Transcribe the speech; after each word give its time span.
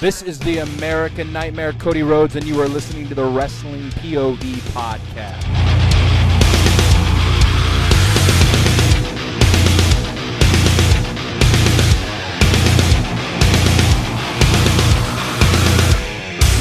This 0.00 0.20
is 0.20 0.40
the 0.40 0.58
American 0.58 1.32
Nightmare, 1.32 1.74
Cody 1.74 2.02
Rhodes, 2.02 2.34
and 2.34 2.44
you 2.44 2.60
are 2.60 2.66
listening 2.66 3.06
to 3.06 3.14
the 3.14 3.24
Wrestling 3.24 3.90
POV 3.90 4.36
podcast. 4.72 5.44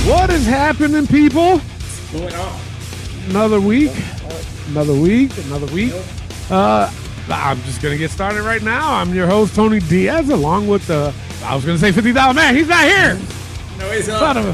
What 0.08 0.30
is 0.30 0.46
happening, 0.46 1.08
people? 1.08 1.58
What's 1.58 2.12
Going 2.12 2.36
on. 2.36 2.60
Another 3.32 3.60
week, 3.60 3.92
another 4.68 4.94
week, 4.94 5.36
another 5.48 5.74
week. 5.74 5.94
Uh, 6.52 6.92
I'm 7.30 7.62
just 7.64 7.82
gonna 7.82 7.98
get 7.98 8.12
started 8.12 8.44
right 8.44 8.62
now. 8.62 8.94
I'm 8.96 9.14
your 9.14 9.28
host 9.28 9.56
Tony 9.56 9.80
Diaz, 9.80 10.30
along 10.30 10.68
with 10.68 10.86
the 10.88 11.14
I 11.44 11.56
was 11.56 11.66
gonna 11.66 11.78
say 11.78 11.92
$50 11.92 12.36
man. 12.36 12.56
He's 12.56 12.68
not 12.68 12.84
here. 12.86 13.18
No, 13.80 13.92
he's 13.92 14.08
not. 14.08 14.38
a, 14.38 14.54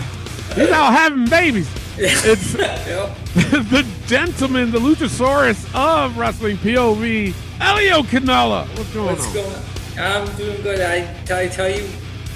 he's 0.56 0.70
out 0.70 0.92
having 0.94 1.26
babies. 1.30 1.70
It's 1.98 2.54
Yep. 2.54 3.18
the 3.34 3.86
gentleman, 4.08 4.72
the 4.72 4.80
Luchasaurus 4.80 5.70
of 5.76 6.18
wrestling 6.18 6.58
POV, 6.58 7.34
Elio 7.60 8.02
Canella. 8.04 8.68
What's 8.78 8.94
going 8.94 9.06
What's 9.08 9.28
on? 9.28 9.34
going 9.34 9.54
on? 9.56 9.62
I'm 10.00 10.36
doing 10.38 10.62
good. 10.62 10.80
I, 10.82 11.44
I 11.44 11.48
tell 11.48 11.70
you, 11.70 11.84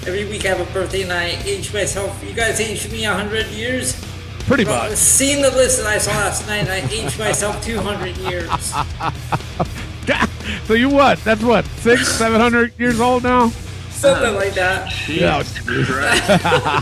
every 0.05 0.25
week 0.25 0.45
I 0.45 0.49
have 0.49 0.59
a 0.59 0.71
birthday 0.73 1.01
and 1.03 1.11
I 1.11 1.37
age 1.45 1.73
myself. 1.73 2.23
You 2.23 2.33
guys 2.33 2.59
aged 2.59 2.91
me 2.91 3.05
100 3.07 3.47
years? 3.47 3.99
Pretty 4.45 4.63
much. 4.65 4.91
seeing 4.91 5.41
the 5.41 5.49
list 5.51 5.79
that 5.79 5.87
I 5.87 5.97
saw 5.97 6.11
last 6.11 6.45
night, 6.47 6.67
I 6.67 6.87
aged 6.91 7.17
myself 7.17 7.63
200 7.65 8.15
years. 8.17 8.73
So 10.65 10.73
you 10.73 10.89
what? 10.89 11.19
That's 11.23 11.41
what 11.43 11.65
six, 11.77 12.07
seven 12.07 12.39
hundred 12.41 12.73
years 12.79 12.99
old 12.99 13.23
now. 13.23 13.49
Something 13.91 14.35
like 14.35 14.53
that. 14.55 14.91
Yeah. 15.07 15.39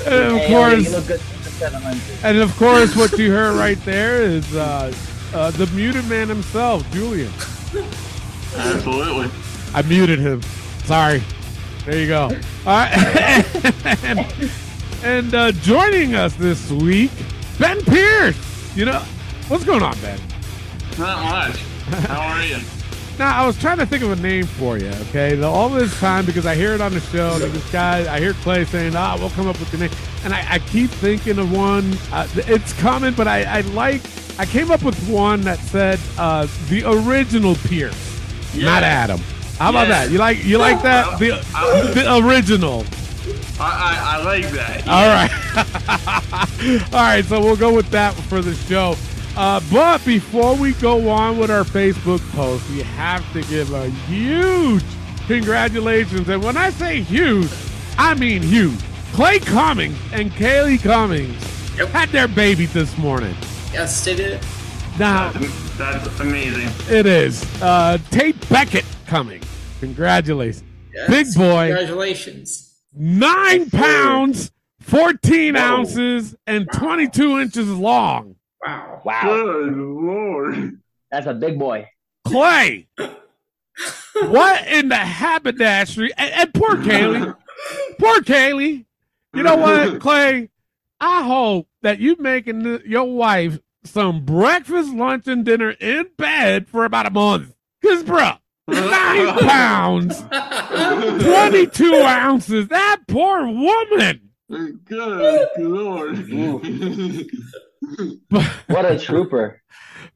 and 0.07 0.35
of 0.35 0.41
Hey, 0.41 0.47
course, 0.47 0.73
Ellie, 0.73 0.83
you 0.83 0.89
look 0.91 1.07
good 1.07 1.19
for 1.21 1.49
700. 1.49 2.01
And 2.23 2.37
of 2.39 2.55
course, 2.57 2.95
what 2.95 3.17
you 3.17 3.31
heard 3.31 3.55
right 3.55 3.77
there 3.85 4.21
is 4.23 4.55
uh, 4.55 4.91
uh, 5.33 5.51
the 5.51 5.67
muted 5.67 6.07
man 6.07 6.27
himself, 6.27 6.89
Julian. 6.91 7.31
Absolutely. 8.55 9.29
I 9.73 9.81
muted 9.83 10.19
him. 10.19 10.41
Sorry. 10.85 11.21
There 11.85 11.97
you 11.99 12.07
go. 12.07 12.23
All 12.23 12.29
right. 12.65 12.93
and 14.03 14.51
and 15.03 15.33
uh, 15.35 15.51
joining 15.53 16.15
us 16.15 16.33
this 16.35 16.69
week, 16.71 17.11
Ben 17.59 17.81
Pierce. 17.83 18.37
You 18.75 18.85
know, 18.85 18.99
what's 19.47 19.63
going 19.63 19.83
on, 19.83 19.97
Ben? 20.01 20.19
Not 20.97 21.23
much. 21.23 21.57
How 22.07 22.21
are 22.21 22.43
you? 22.43 22.57
Now, 23.19 23.35
I 23.41 23.47
was 23.47 23.57
trying 23.57 23.79
to 23.79 23.85
think 23.87 24.03
of 24.03 24.11
a 24.11 24.15
name 24.21 24.45
for 24.45 24.77
you, 24.77 24.89
okay? 25.09 25.33
The, 25.33 25.47
all 25.47 25.69
this 25.69 25.99
time, 25.99 26.23
because 26.23 26.45
I 26.45 26.53
hear 26.53 26.73
it 26.75 26.81
on 26.81 26.93
the 26.93 26.99
show, 26.99 27.31
and 27.33 27.51
this 27.51 27.71
guy, 27.71 28.13
I 28.15 28.19
hear 28.19 28.33
Clay 28.33 28.63
saying, 28.63 28.95
ah, 28.95 29.15
we'll 29.17 29.31
come 29.31 29.47
up 29.47 29.59
with 29.59 29.71
the 29.71 29.79
name. 29.79 29.89
And 30.23 30.35
I, 30.35 30.45
I 30.47 30.59
keep 30.59 30.91
thinking 30.91 31.39
of 31.39 31.51
one. 31.51 31.97
Uh, 32.11 32.27
it's 32.35 32.73
coming, 32.73 33.15
but 33.15 33.27
I, 33.27 33.41
I 33.45 33.61
like, 33.61 34.03
I 34.37 34.45
came 34.45 34.69
up 34.69 34.83
with 34.83 34.95
one 35.09 35.41
that 35.41 35.57
said 35.57 35.99
uh, 36.19 36.45
the 36.69 36.83
original 36.87 37.55
Pierce, 37.55 37.97
not 38.55 38.83
Adam. 38.83 39.19
How 39.57 39.71
about 39.71 39.87
Yeah. 39.87 40.05
that? 40.05 40.11
You 40.11 40.19
like 40.19 40.45
you 40.45 40.59
like 40.59 40.83
that? 40.83 41.17
The, 41.17 41.29
the 41.95 42.17
original. 42.23 42.85
I, 43.59 43.63
I, 43.65 44.19
I 44.19 44.23
like 44.23 44.45
that. 44.51 44.87
All 44.87 45.07
right. 45.07 46.93
All 46.93 46.99
right, 47.01 47.25
so 47.25 47.41
we'll 47.41 47.55
go 47.57 47.73
with 47.73 47.89
that 47.89 48.13
for 48.13 48.41
the 48.41 48.53
show. 48.53 48.95
Uh, 49.37 49.61
but 49.71 50.03
before 50.03 50.55
we 50.55 50.73
go 50.73 51.09
on 51.09 51.37
with 51.37 51.51
our 51.51 51.63
Facebook 51.63 52.19
post, 52.31 52.67
we 52.71 52.79
have 52.81 53.21
to 53.33 53.41
give 53.43 53.71
a 53.71 53.87
huge 54.07 54.83
congratulations. 55.27 56.27
And 56.29 56.43
when 56.43 56.57
I 56.57 56.71
say 56.71 57.01
huge, 57.01 57.51
I 57.99 58.15
mean 58.15 58.41
huge. 58.41 58.79
Clay 59.13 59.37
Cummings 59.39 59.97
and 60.11 60.31
Kaylee 60.31 60.81
Cummings 60.81 61.35
Yep. 61.77 61.89
had 61.89 62.09
their 62.09 62.27
baby 62.27 62.65
this 62.65 62.97
morning. 62.97 63.35
Yes, 63.71 64.03
they 64.03 64.15
did. 64.15 64.39
Now, 64.97 65.31
That's 65.77 66.19
amazing. 66.19 66.69
it 66.89 67.05
is 67.05 67.43
uh, 67.61 67.99
Tate 68.09 68.49
Beckett 68.49 68.85
Cummings. 69.05 69.45
Congratulations. 69.79 70.63
Yes. 70.93 71.09
Big 71.09 71.27
boy. 71.35 71.67
Congratulations. 71.67 72.73
Nine 72.91 73.69
pounds, 73.69 74.51
14 74.81 75.53
Whoa. 75.53 75.61
ounces, 75.61 76.35
and 76.47 76.67
22 76.73 77.39
inches 77.39 77.69
long. 77.69 78.35
Wow. 78.65 78.96
Wow, 79.07 79.21
Good 79.23 79.77
lord. 79.77 80.81
that's 81.09 81.27
a 81.27 81.33
big 81.33 81.57
boy. 81.57 81.87
Clay, 82.25 82.87
what 84.13 84.67
in 84.67 84.89
the 84.89 84.97
haberdashery? 84.97 86.11
And, 86.17 86.33
and 86.33 86.53
poor 86.53 86.75
Kaylee, 86.75 87.33
poor 87.99 88.19
Kaylee. 88.19 88.83
You 89.33 89.43
know 89.43 89.55
what, 89.55 90.01
Clay? 90.01 90.49
I 90.99 91.23
hope 91.23 91.69
that 91.83 91.99
you 91.99 92.17
making 92.19 92.63
the- 92.63 92.81
your 92.85 93.05
wife 93.05 93.59
some 93.85 94.25
breakfast, 94.25 94.91
lunch, 94.93 95.25
and 95.27 95.45
dinner 95.45 95.69
in 95.79 96.07
bed 96.17 96.67
for 96.67 96.83
about 96.83 97.05
a 97.05 97.09
month. 97.11 97.53
Cause, 97.81 98.03
bro, 98.03 98.31
nine 98.67 99.37
pounds, 99.39 100.19
twenty-two 101.23 101.93
ounces. 101.95 102.67
That 102.67 103.03
poor 103.07 103.45
woman. 103.47 104.26
Good 104.49 105.49
lord. 105.57 106.29
What 108.67 108.85
a 108.85 108.97
trooper. 108.97 109.61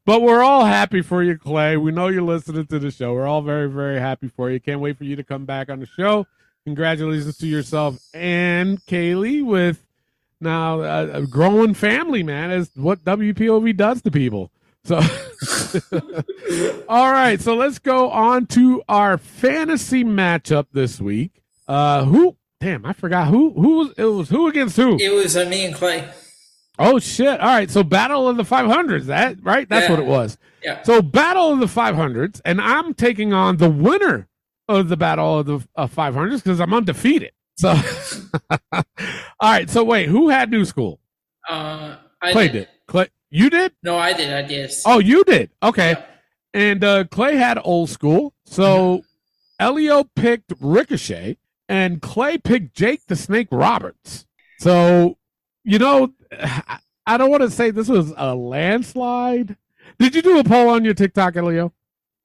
But 0.04 0.20
we're 0.20 0.42
all 0.42 0.64
happy 0.64 1.00
for 1.00 1.22
you, 1.22 1.38
Clay. 1.38 1.76
We 1.76 1.92
know 1.92 2.08
you're 2.08 2.22
listening 2.22 2.66
to 2.66 2.78
the 2.78 2.90
show. 2.90 3.14
We're 3.14 3.26
all 3.26 3.40
very, 3.40 3.68
very 3.68 4.00
happy 4.00 4.28
for 4.28 4.50
you. 4.50 4.58
Can't 4.58 4.80
wait 4.80 4.98
for 4.98 5.04
you 5.04 5.14
to 5.16 5.22
come 5.22 5.44
back 5.44 5.70
on 5.70 5.78
the 5.78 5.86
show. 5.86 6.26
Congratulations 6.64 7.36
to 7.38 7.46
yourself 7.46 7.98
and 8.12 8.84
Kaylee 8.86 9.44
with 9.44 9.86
now 10.40 10.80
a, 10.80 11.22
a 11.22 11.26
growing 11.26 11.74
family, 11.74 12.22
man. 12.22 12.50
Is 12.50 12.70
what 12.74 13.04
WPOV 13.04 13.76
does 13.76 14.02
to 14.02 14.10
people. 14.10 14.50
So, 14.84 14.96
all 16.88 17.12
right. 17.12 17.40
So 17.40 17.54
let's 17.54 17.78
go 17.78 18.10
on 18.10 18.46
to 18.48 18.82
our 18.88 19.18
fantasy 19.18 20.04
matchup 20.04 20.66
this 20.72 21.00
week. 21.00 21.42
Uh, 21.68 22.04
who? 22.04 22.36
Damn, 22.62 22.86
I 22.86 22.92
forgot 22.92 23.26
who. 23.26 23.50
Who 23.54 23.78
was 23.78 23.90
it? 23.98 24.04
Was 24.04 24.28
who 24.28 24.46
against 24.46 24.76
who? 24.76 24.96
It 25.00 25.12
was 25.12 25.36
uh, 25.36 25.44
me 25.46 25.64
and 25.66 25.74
Clay. 25.74 26.08
Oh 26.78 27.00
shit! 27.00 27.40
All 27.40 27.46
right, 27.48 27.68
so 27.68 27.82
Battle 27.82 28.28
of 28.28 28.36
the 28.36 28.44
500s. 28.44 29.06
That 29.06 29.36
right? 29.42 29.68
That's 29.68 29.86
Yeah. 29.86 29.90
what 29.90 29.98
it 29.98 30.06
was. 30.06 30.38
Yeah. 30.62 30.80
So 30.84 31.02
Battle 31.02 31.52
of 31.52 31.58
the 31.58 31.66
500s, 31.66 32.40
and 32.44 32.60
I'm 32.60 32.94
taking 32.94 33.32
on 33.32 33.56
the 33.56 33.68
winner 33.68 34.28
of 34.68 34.88
the 34.88 34.96
Battle 34.96 35.40
of 35.40 35.46
the 35.46 35.60
uh, 35.74 35.88
500s 35.88 36.36
because 36.36 36.60
I'm 36.60 36.72
undefeated. 36.72 37.32
So, 37.58 37.70
all 38.72 38.82
right. 39.42 39.68
So 39.68 39.82
wait, 39.82 40.08
who 40.08 40.28
had 40.28 40.50
New 40.50 40.64
School? 40.64 41.00
Uh, 41.48 41.96
I 42.22 42.30
Clay 42.32 42.46
did. 42.46 42.52
did. 42.52 42.68
Clay, 42.86 43.08
you 43.30 43.50
did? 43.50 43.72
No, 43.82 43.98
I 43.98 44.12
did. 44.12 44.32
I 44.32 44.42
did. 44.46 44.70
Oh, 44.86 45.00
you 45.00 45.24
did. 45.24 45.50
Okay. 45.64 45.90
Yeah. 45.90 46.04
And 46.54 46.84
uh, 46.84 47.04
Clay 47.10 47.34
had 47.36 47.58
Old 47.64 47.90
School. 47.90 48.32
So 48.46 49.02
Elio 49.58 50.04
picked 50.14 50.52
Ricochet, 50.60 51.38
and 51.72 52.02
Clay 52.02 52.36
picked 52.36 52.76
Jake 52.76 53.06
the 53.06 53.16
Snake 53.16 53.48
Roberts. 53.50 54.26
So 54.58 55.16
you 55.64 55.78
know, 55.78 56.12
I- 57.06 57.16
don't 57.16 57.30
want 57.30 57.42
to 57.42 57.50
say 57.50 57.70
this 57.70 57.88
was 57.88 58.12
a 58.16 58.34
landslide. 58.34 59.56
Did 59.98 60.14
you 60.14 60.22
do 60.22 60.38
a 60.38 60.44
poll 60.44 60.68
on 60.68 60.84
your 60.84 60.94
TikTok, 60.94 61.36
Elio? 61.36 61.72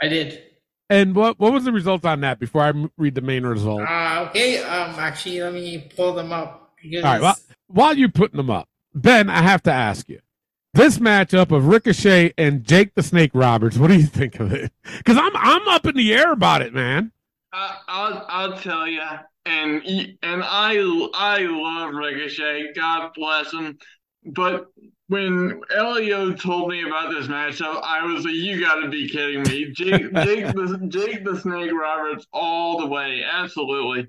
I 0.01 0.07
did. 0.07 0.43
And 0.89 1.15
what 1.15 1.39
what 1.39 1.53
was 1.53 1.63
the 1.63 1.71
results 1.71 2.05
on 2.05 2.21
that 2.21 2.39
before 2.39 2.63
I 2.63 2.73
read 2.97 3.15
the 3.15 3.21
main 3.21 3.45
result? 3.45 3.81
Uh, 3.81 4.27
okay. 4.29 4.63
Um, 4.63 4.95
actually, 4.99 5.41
let 5.41 5.53
me 5.53 5.89
pull 5.95 6.13
them 6.13 6.31
up. 6.31 6.73
Because 6.81 7.03
All 7.03 7.11
right. 7.11 7.21
Well, 7.21 7.35
while 7.67 7.97
you're 7.97 8.09
putting 8.09 8.37
them 8.37 8.49
up, 8.49 8.69
Ben, 8.93 9.29
I 9.29 9.41
have 9.41 9.63
to 9.63 9.71
ask 9.71 10.07
you. 10.07 10.19
This 10.73 10.99
matchup 10.99 11.51
of 11.51 11.67
Ricochet 11.67 12.33
and 12.37 12.63
Jake 12.63 12.93
the 12.93 13.01
Snake 13.01 13.31
Roberts, 13.33 13.77
what 13.77 13.87
do 13.87 13.95
you 13.95 14.05
think 14.05 14.39
of 14.39 14.53
it? 14.53 14.71
Because 14.97 15.17
I'm 15.17 15.35
I'm 15.35 15.67
up 15.69 15.85
in 15.85 15.95
the 15.95 16.13
air 16.13 16.31
about 16.31 16.61
it, 16.61 16.73
man. 16.73 17.11
I, 17.53 17.77
I'll, 17.87 18.25
I'll 18.27 18.57
tell 18.57 18.87
you, 18.87 19.01
and 19.45 19.81
and 20.21 20.43
I 20.43 20.75
I 21.13 21.39
love 21.39 21.93
Ricochet. 21.93 22.73
God 22.75 23.11
bless 23.15 23.51
him. 23.51 23.77
But 24.25 24.65
when 25.07 25.61
Elio 25.75 26.33
told 26.33 26.69
me 26.69 26.85
about 26.85 27.11
this 27.11 27.27
matchup, 27.27 27.81
I 27.83 28.03
was 28.05 28.25
like, 28.25 28.33
"You 28.33 28.59
got 28.59 28.81
to 28.81 28.89
be 28.89 29.07
kidding 29.07 29.43
me!" 29.43 29.71
Jake, 29.71 30.13
Jake, 30.13 30.45
the, 30.47 30.85
Jake 30.89 31.23
the 31.23 31.39
Snake 31.39 31.71
Roberts, 31.71 32.27
all 32.33 32.79
the 32.79 32.87
way, 32.87 33.23
absolutely. 33.29 34.07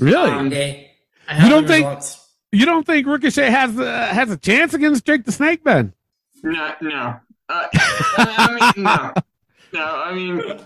Really? 0.00 0.30
Um, 0.30 0.46
okay. 0.48 0.90
You 1.42 1.48
don't 1.48 1.66
think- 1.66 1.86
results. 1.86 2.28
you 2.52 2.66
don't 2.66 2.84
think 2.84 3.06
Ricochet 3.06 3.50
has 3.50 3.78
uh, 3.78 4.06
has 4.12 4.30
a 4.30 4.36
chance 4.36 4.74
against 4.74 5.04
Jake 5.04 5.24
the 5.24 5.32
Snake, 5.32 5.62
Ben? 5.62 5.92
No, 6.42 6.72
no. 6.82 7.16
Uh, 7.48 7.66
I 7.72 8.72
mean, 8.74 8.84
no, 8.84 9.12
no. 9.72 9.84
I 9.84 10.12
mean, 10.12 10.60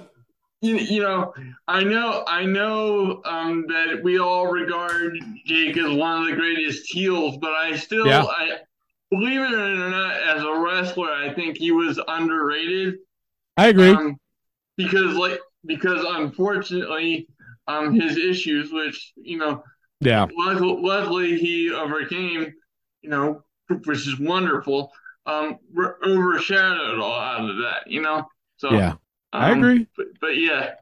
you, 0.63 0.77
you 0.77 1.01
know, 1.01 1.33
I 1.67 1.83
know, 1.83 2.25
I 2.27 2.45
know 2.45 3.23
um, 3.25 3.67
that 3.69 4.03
we 4.03 4.19
all 4.19 4.47
regard 4.47 5.17
Jake 5.47 5.77
as 5.77 5.91
one 5.97 6.23
of 6.23 6.27
the 6.29 6.37
greatest 6.37 6.91
heels, 6.93 7.39
but 7.39 7.53
I 7.53 7.77
still, 7.77 8.07
Yeah. 8.07 8.25
I 8.25 8.59
believe 9.11 9.41
it 9.41 9.53
or 9.53 9.91
not, 9.91 10.21
as 10.21 10.43
a 10.43 10.59
wrestler, 10.59 11.11
I 11.11 11.33
think 11.33 11.57
he 11.57 11.73
was 11.73 11.99
underrated. 12.07 12.97
I 13.57 13.69
agree. 13.69 13.89
Um, 13.91 14.17
because 14.77 15.17
like 15.17 15.41
because 15.67 16.05
unfortunately, 16.07 17.27
um, 17.67 17.95
his 17.95 18.17
issues, 18.17 18.73
which 18.73 19.13
you 19.17 19.39
know, 19.39 19.63
Yeah. 20.01 20.27
luckily, 20.37 20.81
luckily 20.81 21.39
he 21.39 21.71
overcame, 21.73 22.53
you 23.03 23.11
know, 23.11 23.45
which 23.69 24.07
is 24.07 24.19
wonderful. 24.19 24.93
Um, 25.27 25.59
re- 25.73 25.93
overshadowed 26.05 26.99
a 26.99 27.03
lot 27.03 27.49
of 27.49 27.57
that, 27.59 27.87
you 27.87 28.01
know. 28.01 28.29
So 28.57 28.73
Yeah. 28.73 28.95
I 29.33 29.53
um, 29.53 29.59
agree. 29.59 29.87
But, 29.97 30.07
but 30.21 30.37
yeah, 30.37 30.75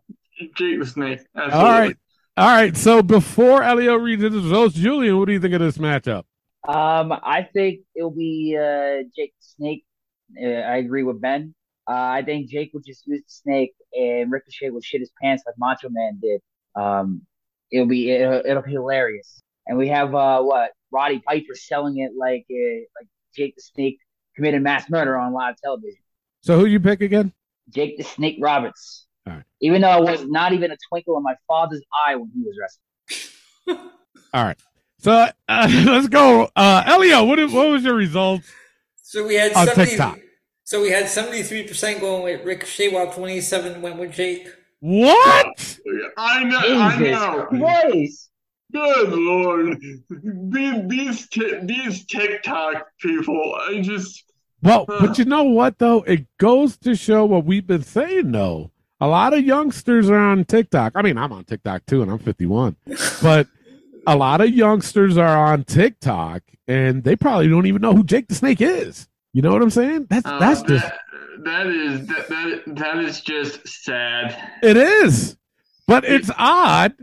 Jake 0.57 0.81
the 0.81 0.87
Snake. 0.87 1.21
Absolutely. 1.37 1.59
All 1.59 1.79
right. 1.81 1.97
All 2.37 2.47
right. 2.47 2.77
So 2.77 3.03
before 3.03 3.63
Elio 3.63 3.95
reads 3.97 4.23
his 4.23 4.35
results, 4.35 4.75
Julian, 4.75 5.19
what 5.19 5.27
do 5.27 5.33
you 5.33 5.41
think 5.41 5.55
of 5.55 5.61
this 5.61 5.79
matchup? 5.79 6.25
Um, 6.67 7.13
I 7.13 7.49
think 7.53 7.81
it'll 7.95 8.11
be 8.11 8.57
uh, 8.57 9.05
Jake 9.17 9.35
the 9.39 9.47
Snake. 9.57 9.85
Uh, 10.41 10.47
I 10.47 10.77
agree 10.77 11.03
with 11.03 11.21
Ben. 11.21 11.55
Uh, 11.89 11.93
I 11.95 12.23
think 12.23 12.51
Jake 12.51 12.71
will 12.75 12.83
just 12.83 13.07
use 13.07 13.23
the 13.23 13.31
snake 13.31 13.73
and 13.95 14.31
Ricochet 14.31 14.69
will 14.69 14.83
shit 14.83 15.01
his 15.01 15.11
pants 15.23 15.43
like 15.47 15.55
Macho 15.57 15.89
Man 15.89 16.19
did. 16.21 16.43
Um, 16.77 17.23
it'll 17.73 17.87
be 17.87 18.11
it'll, 18.11 18.43
it'll 18.45 18.63
be 18.63 18.73
hilarious. 18.73 19.41
And 19.67 19.79
we 19.79 19.89
have 19.89 20.15
uh 20.15 20.43
what 20.43 20.73
Roddy 20.91 21.21
Piper 21.27 21.55
selling 21.55 21.99
it 21.99 22.13
like 22.17 22.45
uh, 22.51 22.81
like 23.01 23.09
Jake 23.35 23.57
the 23.57 23.63
Snake 23.63 23.99
committed 24.37 24.63
mass 24.63 24.91
murder 24.91 25.17
on 25.17 25.33
live 25.33 25.57
television. 25.57 26.03
So 26.43 26.59
who 26.59 26.67
do 26.67 26.71
you 26.71 26.81
pick 26.81 27.01
again? 27.01 27.33
Jake 27.71 27.97
the 27.99 28.05
Snake 28.05 28.39
Roberts. 28.41 29.07
All 29.27 29.35
right. 29.35 29.43
Even 29.61 29.83
though 29.83 29.99
it 29.99 30.11
was 30.11 30.27
not 30.27 30.53
even 30.53 30.71
a 30.71 30.77
twinkle 30.89 31.17
in 31.17 31.23
my 31.23 31.35
father's 31.47 31.83
eye 32.07 32.17
when 32.17 32.31
he 32.35 32.43
was 32.43 32.57
wrestling. 32.61 33.91
All 34.35 34.45
right. 34.45 34.59
So 34.99 35.13
uh, 35.13 35.31
let's 35.87 36.09
go. 36.09 36.51
Uh, 36.57 36.83
Elio, 36.87 37.25
what, 37.25 37.39
is- 37.39 37.53
what 37.53 37.69
was 37.69 37.85
your 37.85 37.95
results? 37.95 38.51
So 39.03 39.27
we 39.27 39.35
had 39.37 39.53
On 39.55 39.67
70, 39.67 39.91
TikTok. 39.91 40.19
So 40.65 40.83
we 40.83 40.91
had 40.91 41.09
seventy 41.09 41.43
three 41.43 41.63
percent 41.67 42.01
going 42.01 42.23
with 42.25 42.45
Ricochet, 42.45 42.89
while 42.93 43.11
twenty 43.11 43.41
seven 43.41 43.81
went 43.81 43.97
with 43.99 44.13
Jake. 44.13 44.49
What? 44.81 45.79
I 46.19 46.45
know. 46.45 46.59
I 46.59 46.99
know. 46.99 47.47
Christ. 47.49 48.29
Good 48.71 49.09
lord, 49.15 49.79
these 50.11 50.89
these 50.89 51.29
ti- 51.29 51.61
these 51.63 52.05
TikTok 52.05 52.85
people. 53.01 53.55
I 53.67 53.81
just 53.81 54.25
Well, 54.63 54.87
but 54.87 55.19
you 55.19 55.25
know 55.25 55.45
what 55.45 55.79
though? 55.79 56.03
It 56.03 56.27
goes 56.39 56.77
to 56.79 56.95
show 56.95 57.25
what 57.25 57.45
we've 57.45 57.67
been 57.67 57.83
saying 57.83 58.33
though. 58.33 58.71
A 59.01 59.07
lot 59.07 59.33
of 59.33 59.45
youngsters 59.45 60.11
are 60.11 60.19
on 60.19 60.45
TikTok. 60.45 60.93
I 60.97 61.03
mean, 61.03 61.17
I'm 61.17 61.33
on 61.33 61.45
TikTok 61.45 61.87
too, 61.87 62.03
and 62.03 62.11
I'm 62.11 62.19
51. 62.19 62.77
but 63.23 63.47
a 64.07 64.17
lot 64.17 64.41
of 64.41 64.51
youngsters 64.51 65.17
are 65.17 65.53
on 65.53 65.65
TikTok, 65.65 66.43
and 66.67 67.05
they 67.05 67.15
probably 67.15 67.49
don't 67.49 67.67
even 67.67 67.83
know 67.83 67.95
who 67.95 68.03
Jake 68.03 68.27
the 68.29 68.35
Snake 68.35 68.61
is. 68.61 69.09
You 69.33 69.43
know 69.43 69.53
what 69.53 69.63
I'm 69.63 69.71
saying? 69.71 70.07
That's 70.11 70.27
uh, 70.27 70.39
that's 70.39 70.63
just 70.63 70.85
that, 70.85 70.99
that 71.45 71.67
is 71.69 72.07
that, 72.09 72.29
that 72.29 72.63
that 72.67 72.99
is 72.99 73.21
just 73.21 73.67
sad. 73.69 74.37
It 74.63 74.77
is. 74.77 75.37
But 75.87 76.05
it's 76.05 76.31
odd 76.37 76.95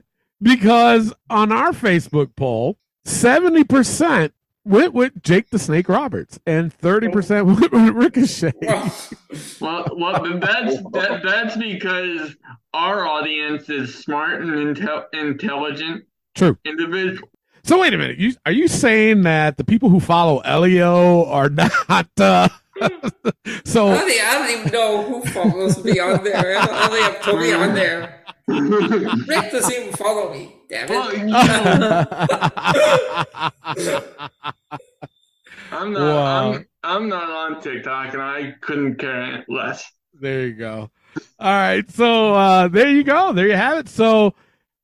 because 0.42 1.14
on 1.30 1.52
our 1.52 1.72
Facebook 1.72 2.36
poll, 2.36 2.78
70% 3.06 4.32
went 4.66 4.94
with 4.94 5.22
Jake 5.22 5.50
the 5.52 5.60
Snake 5.60 5.88
Roberts 5.88 6.40
and 6.46 6.76
30% 6.78 7.46
went 7.46 7.72
with 7.72 7.96
Ricochet. 7.96 8.54
Well, 9.60 9.86
well, 9.98 10.40
that's 10.40 10.82
that, 10.92 11.22
that's 11.24 11.58
because 11.58 12.36
our 12.74 13.06
audience 13.06 13.70
is 13.70 13.94
smart 13.94 14.42
and 14.42 14.52
intel- 14.52 15.06
intelligent 15.14 16.06
True. 16.36 16.58
individual. 16.66 17.28
So 17.64 17.82
wait 17.82 17.94
a 17.94 17.98
minute. 17.98 18.18
You, 18.18 18.34
are 18.46 18.52
you 18.52 18.68
saying 18.68 19.24
that 19.24 19.58
the 19.58 19.64
people 19.64 19.90
who 19.90 20.00
follow 20.00 20.40
Elio 20.40 21.26
are 21.26 21.50
not 21.90 22.08
uh, 22.20 22.48
I 22.82 22.90
so 23.66 23.88
don't, 23.88 24.12
I 24.12 24.34
don't 24.34 24.60
even 24.60 24.72
know 24.72 25.04
who 25.04 25.22
follows 25.32 25.84
me 25.84 26.00
on 26.00 26.24
there. 26.24 26.58
I 26.58 26.66
don't, 26.66 26.76
I 26.76 26.88
don't 26.88 26.92
think 26.92 27.06
I've 27.06 27.22
put 27.22 27.40
me 27.40 27.54
on 27.54 27.74
there. 27.74 28.25
Rick 28.48 29.52
doesn't 29.52 29.74
even 29.74 29.94
follow 29.94 30.32
me. 30.32 30.56
Damn 30.70 30.88
it. 30.92 31.28
I'm 35.72 35.94
not. 35.94 36.02
Wow. 36.02 36.54
I'm, 36.54 36.68
I'm 36.84 37.10
not 37.10 37.30
on 37.30 37.62
TikTok, 37.62 38.14
and 38.14 38.22
I 38.22 38.54
couldn't 38.62 38.96
care 38.96 39.44
less. 39.50 39.84
there 40.14 40.48
you 40.48 40.54
go. 40.54 40.90
All 41.40 41.52
right. 41.52 41.90
So 41.92 42.34
uh, 42.34 42.68
there 42.68 42.90
you 42.90 43.04
go. 43.04 43.34
There 43.34 43.48
you 43.48 43.56
have 43.56 43.78
it. 43.80 43.90
So 43.90 44.34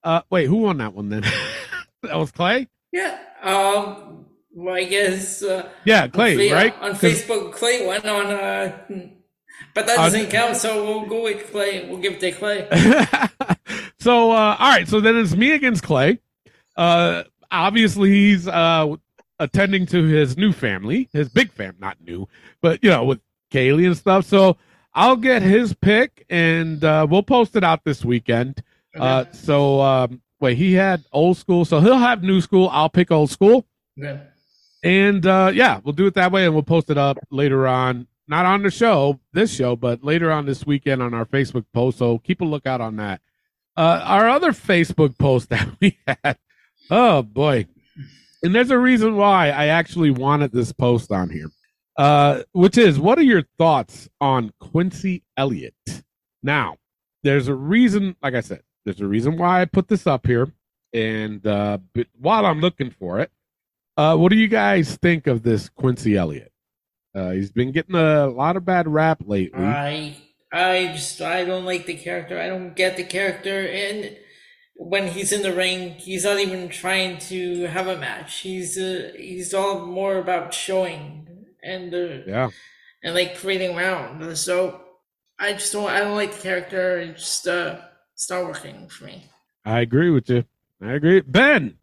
uh, 0.03 0.21
wait, 0.29 0.45
who 0.47 0.57
won 0.57 0.77
that 0.79 0.93
one 0.93 1.09
then? 1.09 1.21
that 2.03 2.15
was 2.17 2.31
Clay? 2.31 2.67
yeah. 2.91 3.19
Um. 3.43 4.25
Well, 4.53 4.75
I 4.75 4.83
guess. 4.83 5.43
Uh, 5.43 5.69
Yeah, 5.85 6.07
Clay, 6.07 6.49
on 6.49 6.55
right? 6.55 6.75
On 6.81 6.91
Facebook, 6.93 7.53
Clay 7.53 7.87
went 7.87 8.05
on. 8.05 8.25
Uh, 8.27 8.77
but 9.73 9.85
that 9.87 9.95
doesn't 9.97 10.29
count, 10.29 10.57
so 10.57 10.83
we'll 10.85 11.05
go 11.05 11.23
with 11.23 11.51
Clay. 11.51 11.87
We'll 11.87 11.99
give 11.99 12.13
it 12.13 12.19
to 12.21 12.31
Clay. 12.31 12.67
so 13.99 14.31
uh, 14.31 14.55
all 14.59 14.69
right, 14.71 14.87
so 14.87 14.99
then 14.99 15.17
it's 15.17 15.35
me 15.35 15.51
against 15.51 15.83
Clay. 15.83 16.19
Uh, 16.75 17.23
obviously, 17.51 18.09
he's 18.09 18.47
uh, 18.47 18.95
attending 19.39 19.85
to 19.87 20.03
his 20.05 20.37
new 20.37 20.51
family, 20.51 21.09
his 21.13 21.29
big 21.29 21.51
fam, 21.51 21.75
not 21.79 21.97
new, 22.01 22.27
but 22.61 22.83
you 22.83 22.89
know, 22.89 23.03
with 23.05 23.19
Kaylee 23.51 23.87
and 23.87 23.97
stuff. 23.97 24.25
So 24.25 24.57
I'll 24.93 25.15
get 25.15 25.41
his 25.41 25.73
pick, 25.73 26.25
and 26.29 26.83
uh, 26.83 27.07
we'll 27.09 27.23
post 27.23 27.55
it 27.55 27.63
out 27.63 27.83
this 27.83 28.03
weekend. 28.03 28.63
Uh, 28.97 29.25
so 29.31 29.79
um, 29.81 30.21
wait, 30.39 30.57
he 30.57 30.73
had 30.73 31.03
old 31.13 31.37
school, 31.37 31.63
so 31.65 31.79
he'll 31.79 31.97
have 31.97 32.23
new 32.23 32.41
school. 32.41 32.69
I'll 32.71 32.89
pick 32.89 33.09
old 33.11 33.29
school, 33.29 33.65
Okay. 33.97 34.21
and 34.83 35.25
uh, 35.25 35.51
yeah, 35.53 35.79
we'll 35.83 35.93
do 35.93 36.07
it 36.07 36.13
that 36.15 36.31
way, 36.31 36.45
and 36.45 36.53
we'll 36.53 36.63
post 36.63 36.89
it 36.89 36.97
up 36.97 37.17
later 37.29 37.67
on. 37.67 38.07
Not 38.31 38.45
on 38.45 38.63
the 38.63 38.71
show, 38.71 39.19
this 39.33 39.53
show, 39.53 39.75
but 39.75 40.05
later 40.05 40.31
on 40.31 40.45
this 40.45 40.65
weekend 40.65 41.03
on 41.03 41.13
our 41.13 41.25
Facebook 41.25 41.65
post. 41.73 41.97
So 41.97 42.17
keep 42.19 42.39
a 42.39 42.45
lookout 42.45 42.79
on 42.79 42.95
that. 42.95 43.19
Uh, 43.75 43.99
our 44.05 44.29
other 44.29 44.53
Facebook 44.53 45.17
post 45.17 45.49
that 45.49 45.67
we 45.81 45.97
had, 46.07 46.37
oh 46.89 47.23
boy, 47.23 47.67
and 48.41 48.55
there's 48.55 48.71
a 48.71 48.77
reason 48.77 49.17
why 49.17 49.49
I 49.49 49.65
actually 49.67 50.11
wanted 50.11 50.53
this 50.53 50.71
post 50.71 51.11
on 51.11 51.29
here, 51.29 51.51
uh, 51.97 52.43
which 52.53 52.77
is 52.77 53.01
what 53.01 53.19
are 53.19 53.23
your 53.23 53.43
thoughts 53.57 54.07
on 54.21 54.53
Quincy 54.61 55.23
Elliott? 55.35 55.75
Now, 56.41 56.77
there's 57.23 57.49
a 57.49 57.53
reason, 57.53 58.15
like 58.23 58.35
I 58.35 58.39
said, 58.39 58.61
there's 58.85 59.01
a 59.01 59.07
reason 59.07 59.35
why 59.35 59.61
I 59.61 59.65
put 59.65 59.89
this 59.89 60.07
up 60.07 60.25
here, 60.25 60.49
and 60.93 61.45
uh, 61.45 61.79
while 62.17 62.45
I'm 62.45 62.61
looking 62.61 62.91
for 62.91 63.19
it, 63.19 63.29
uh, 63.97 64.15
what 64.15 64.29
do 64.29 64.37
you 64.37 64.47
guys 64.47 64.95
think 64.95 65.27
of 65.27 65.43
this 65.43 65.67
Quincy 65.67 66.15
Elliott? 66.15 66.50
Uh, 67.13 67.31
he's 67.31 67.51
been 67.51 67.71
getting 67.71 67.95
a 67.95 68.27
lot 68.27 68.55
of 68.55 68.65
bad 68.65 68.87
rap 68.87 69.21
lately. 69.25 69.63
I 69.63 70.17
I 70.51 70.87
just 70.93 71.21
I 71.21 71.45
don't 71.45 71.65
like 71.65 71.85
the 71.85 71.95
character. 71.95 72.39
I 72.39 72.47
don't 72.47 72.75
get 72.75 72.97
the 72.97 73.03
character 73.03 73.67
and 73.67 74.17
when 74.83 75.07
he's 75.07 75.31
in 75.31 75.43
the 75.43 75.53
ring, 75.53 75.91
he's 75.91 76.23
not 76.23 76.39
even 76.39 76.67
trying 76.67 77.19
to 77.19 77.67
have 77.67 77.87
a 77.87 77.97
match. 77.97 78.39
He's 78.39 78.77
uh, 78.77 79.11
he's 79.15 79.53
all 79.53 79.85
more 79.85 80.17
about 80.17 80.53
showing 80.53 81.27
and 81.63 81.93
uh, 81.93 82.23
yeah. 82.25 82.49
and 83.03 83.13
like 83.13 83.37
creating 83.37 83.77
around. 83.77 84.35
So 84.37 84.81
I 85.39 85.53
just 85.53 85.71
don't 85.71 85.89
I 85.89 85.99
don't 85.99 86.15
like 86.15 86.33
the 86.33 86.41
character. 86.41 86.97
It 86.99 87.17
just 87.17 87.47
uh 87.47 87.79
it's 88.13 88.29
not 88.29 88.45
working 88.45 88.87
for 88.89 89.05
me. 89.05 89.25
I 89.65 89.81
agree 89.81 90.09
with 90.09 90.29
you. 90.29 90.45
I 90.81 90.93
agree. 90.93 91.21
Ben, 91.21 91.77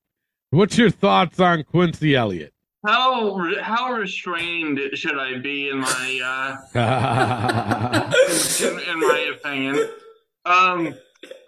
what's 0.50 0.76
your 0.76 0.90
thoughts 0.90 1.38
on 1.38 1.62
Quincy 1.62 2.16
Elliott? 2.16 2.52
How 2.86 3.38
how 3.60 3.92
restrained 3.92 4.78
should 4.94 5.18
I 5.18 5.38
be 5.38 5.68
in 5.68 5.78
my 5.78 6.56
uh, 6.74 8.12
in, 8.62 8.78
in 8.90 9.00
my 9.00 9.34
opinion? 9.36 9.88
Um. 10.44 10.94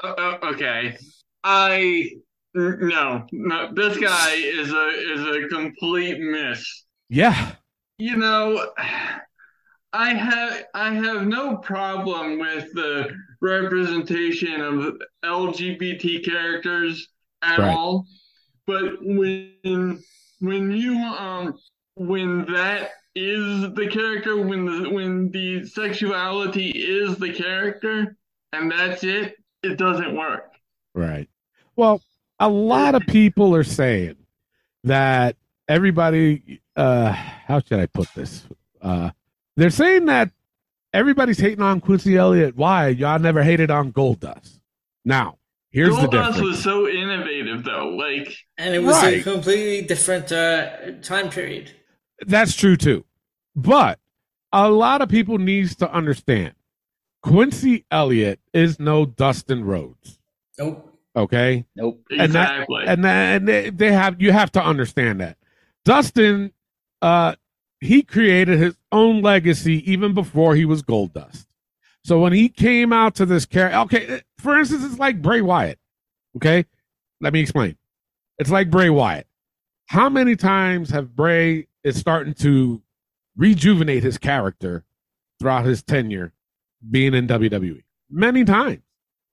uh, 0.03 0.37
okay. 0.43 0.97
I 1.45 2.11
no 2.55 3.27
no. 3.33 3.73
This 3.75 3.97
guy 3.99 4.35
is 4.35 4.73
a 4.73 4.89
is 4.89 5.21
a 5.45 5.49
complete 5.49 6.19
miss. 6.21 6.85
Yeah, 7.09 7.53
you 7.99 8.17
know, 8.17 8.69
I 9.93 10.15
have 10.15 10.65
I 10.75 10.95
have 10.95 11.27
no 11.27 11.57
problem 11.59 12.39
with 12.39 12.73
the 12.75 13.11
representation 13.41 14.61
of 14.61 14.95
LGBT 15.25 16.25
characters 16.25 17.09
at 17.43 17.59
Right. 17.59 17.75
all, 17.75 18.07
but 18.67 18.95
when 19.01 20.03
when 20.40 20.70
you 20.70 20.97
um 20.97 21.59
when 21.94 22.44
that 22.52 22.90
is 23.14 23.73
the 23.75 23.88
character 23.90 24.37
when 24.37 24.64
the 24.64 24.90
when 24.90 25.30
the 25.30 25.66
sexuality 25.66 26.70
is 26.70 27.16
the 27.16 27.32
character 27.32 28.16
and 28.52 28.70
that's 28.70 29.04
it, 29.04 29.37
it 29.62 29.76
doesn't 29.76 30.16
work. 30.16 30.52
right. 30.94 31.28
Well, 31.76 32.02
a 32.38 32.49
lot 32.49 32.94
of 32.94 33.02
people 33.06 33.54
are 33.54 33.64
saying 33.64 34.16
that 34.85 35.37
everybody. 35.68 36.61
Uh, 36.76 37.12
how 37.12 37.61
should 37.61 37.80
I 37.80 37.87
put 37.87 38.09
this? 38.14 38.44
Uh, 38.80 39.11
they're 39.56 39.70
saying 39.70 40.06
that 40.06 40.30
everybody's 40.92 41.38
hating 41.38 41.62
on 41.62 41.80
Quincy 41.80 42.16
Elliott. 42.16 42.56
Why 42.56 42.88
y'all 42.88 43.18
never 43.18 43.42
hated 43.42 43.70
on 43.70 43.92
Goldust? 43.92 44.59
Now, 45.04 45.38
here's 45.71 45.95
the 45.97 46.03
Goldust 46.03 46.11
difference. 46.11 46.41
was 46.41 46.62
so 46.62 46.89
innovative 46.89 47.65
though. 47.65 47.89
Like 47.89 48.35
And 48.59 48.75
it 48.75 48.81
was 48.83 48.97
Right. 48.97 49.21
a 49.21 49.23
completely 49.23 49.87
different 49.87 50.31
uh 50.33 50.93
time 51.03 51.31
period. 51.31 51.73
That's 52.27 52.55
true 52.57 52.77
too. 52.77 53.05
But 53.57 53.99
a 54.53 54.71
lot 54.71 55.00
of 55.03 55.09
people 55.09 55.39
needs 55.39 55.77
to 55.77 55.91
understand 55.93 56.55
Quincy 57.23 57.85
Elliott 57.91 58.41
is 58.53 58.81
no 58.81 59.05
Dustin 59.07 59.65
Rhodes. 59.65 60.19
Nope. 60.59 60.87
Okay. 61.17 61.65
Nope. 61.77 62.03
And 62.11 62.33
that- 62.33 62.53
Exactly. 62.61 62.85
and 62.87 63.05
that, 63.05 63.37
and 63.37 63.49
they, 63.49 63.71
they 63.71 63.93
have 63.93 64.21
you 64.23 64.33
have 64.33 64.50
to 64.53 64.62
understand 64.65 65.21
that 65.21 65.37
Dustin, 65.85 66.53
uh, 67.03 67.35
he 67.81 68.03
created 68.03 68.59
his 68.59 68.77
own 68.93 69.23
legacy 69.23 69.91
even 69.91 70.12
before 70.15 70.55
he 70.55 70.65
was 70.67 70.83
Goldust. 70.83 71.47
So 72.05 72.19
when 72.21 72.33
he 72.33 72.49
came 72.49 72.93
out 72.93 73.15
to 73.17 73.27
this 73.27 73.45
character, 73.47 73.79
okay, 73.81 74.21
for 74.40 74.59
instance, 74.59 74.85
it's 74.85 74.99
like 74.99 75.20
Bray 75.23 75.40
Wyatt. 75.40 75.78
Okay, 76.37 76.64
let 77.20 77.32
me 77.32 77.40
explain. 77.40 77.76
It's 78.38 78.50
like 78.50 78.70
Bray 78.70 78.90
Wyatt. 78.90 79.26
How 79.87 80.09
many 80.09 80.37
times 80.37 80.90
have 80.90 81.14
Bray 81.16 81.66
is 81.85 81.99
starting 81.99 82.35
to 82.35 82.82
rejuvenate 83.37 84.02
his 84.02 84.18
character 84.18 84.85
throughout 85.40 85.64
his 85.64 85.82
tenure 85.82 86.32
being 86.90 87.14
in 87.14 87.26
WWE? 87.26 87.82
Many 88.11 88.44
times. 88.44 88.80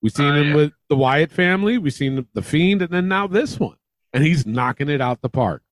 We've 0.01 0.11
seen 0.11 0.27
Oh, 0.27 0.35
him 0.41 0.47
yeah. 0.49 0.55
with 0.55 0.73
the 0.89 0.95
Wyatt 0.95 1.31
family. 1.31 1.77
We've 1.77 1.93
seen 1.93 2.25
the 2.33 2.41
Fiend, 2.41 2.81
and 2.81 2.91
then 2.91 3.07
now 3.07 3.25
this 3.27 3.59
one, 3.59 3.77
and 4.13 4.23
he's 4.23 4.45
knocking 4.45 4.89
it 4.89 5.01
out 5.01 5.21
the 5.21 5.29
park. 5.29 5.63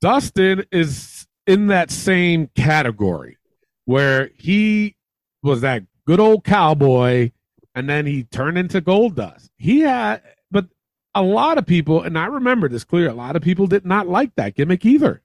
Dustin 0.00 0.64
is 0.72 1.26
in 1.46 1.66
that 1.68 1.90
same 1.90 2.48
category 2.56 3.36
where 3.84 4.30
he 4.36 4.96
was 5.42 5.60
that 5.62 5.82
good 6.06 6.20
old 6.20 6.44
cowboy, 6.44 7.32
and 7.80 7.88
then 7.88 8.04
he 8.04 8.24
turned 8.24 8.58
into 8.58 8.82
Goldust. 8.82 9.48
He 9.56 9.80
had, 9.80 10.20
but 10.50 10.66
a 11.14 11.22
lot 11.22 11.56
of 11.56 11.64
people, 11.64 12.02
and 12.02 12.18
I 12.18 12.26
remember 12.26 12.68
this 12.68 12.84
clear, 12.84 13.08
a 13.08 13.14
lot 13.14 13.36
of 13.36 13.42
people 13.42 13.66
did 13.66 13.86
not 13.86 14.06
like 14.06 14.34
that 14.34 14.54
gimmick 14.54 14.84
either. 14.84 15.22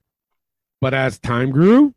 But 0.80 0.94
as 0.94 1.18
time 1.18 1.50
grew, 1.50 1.94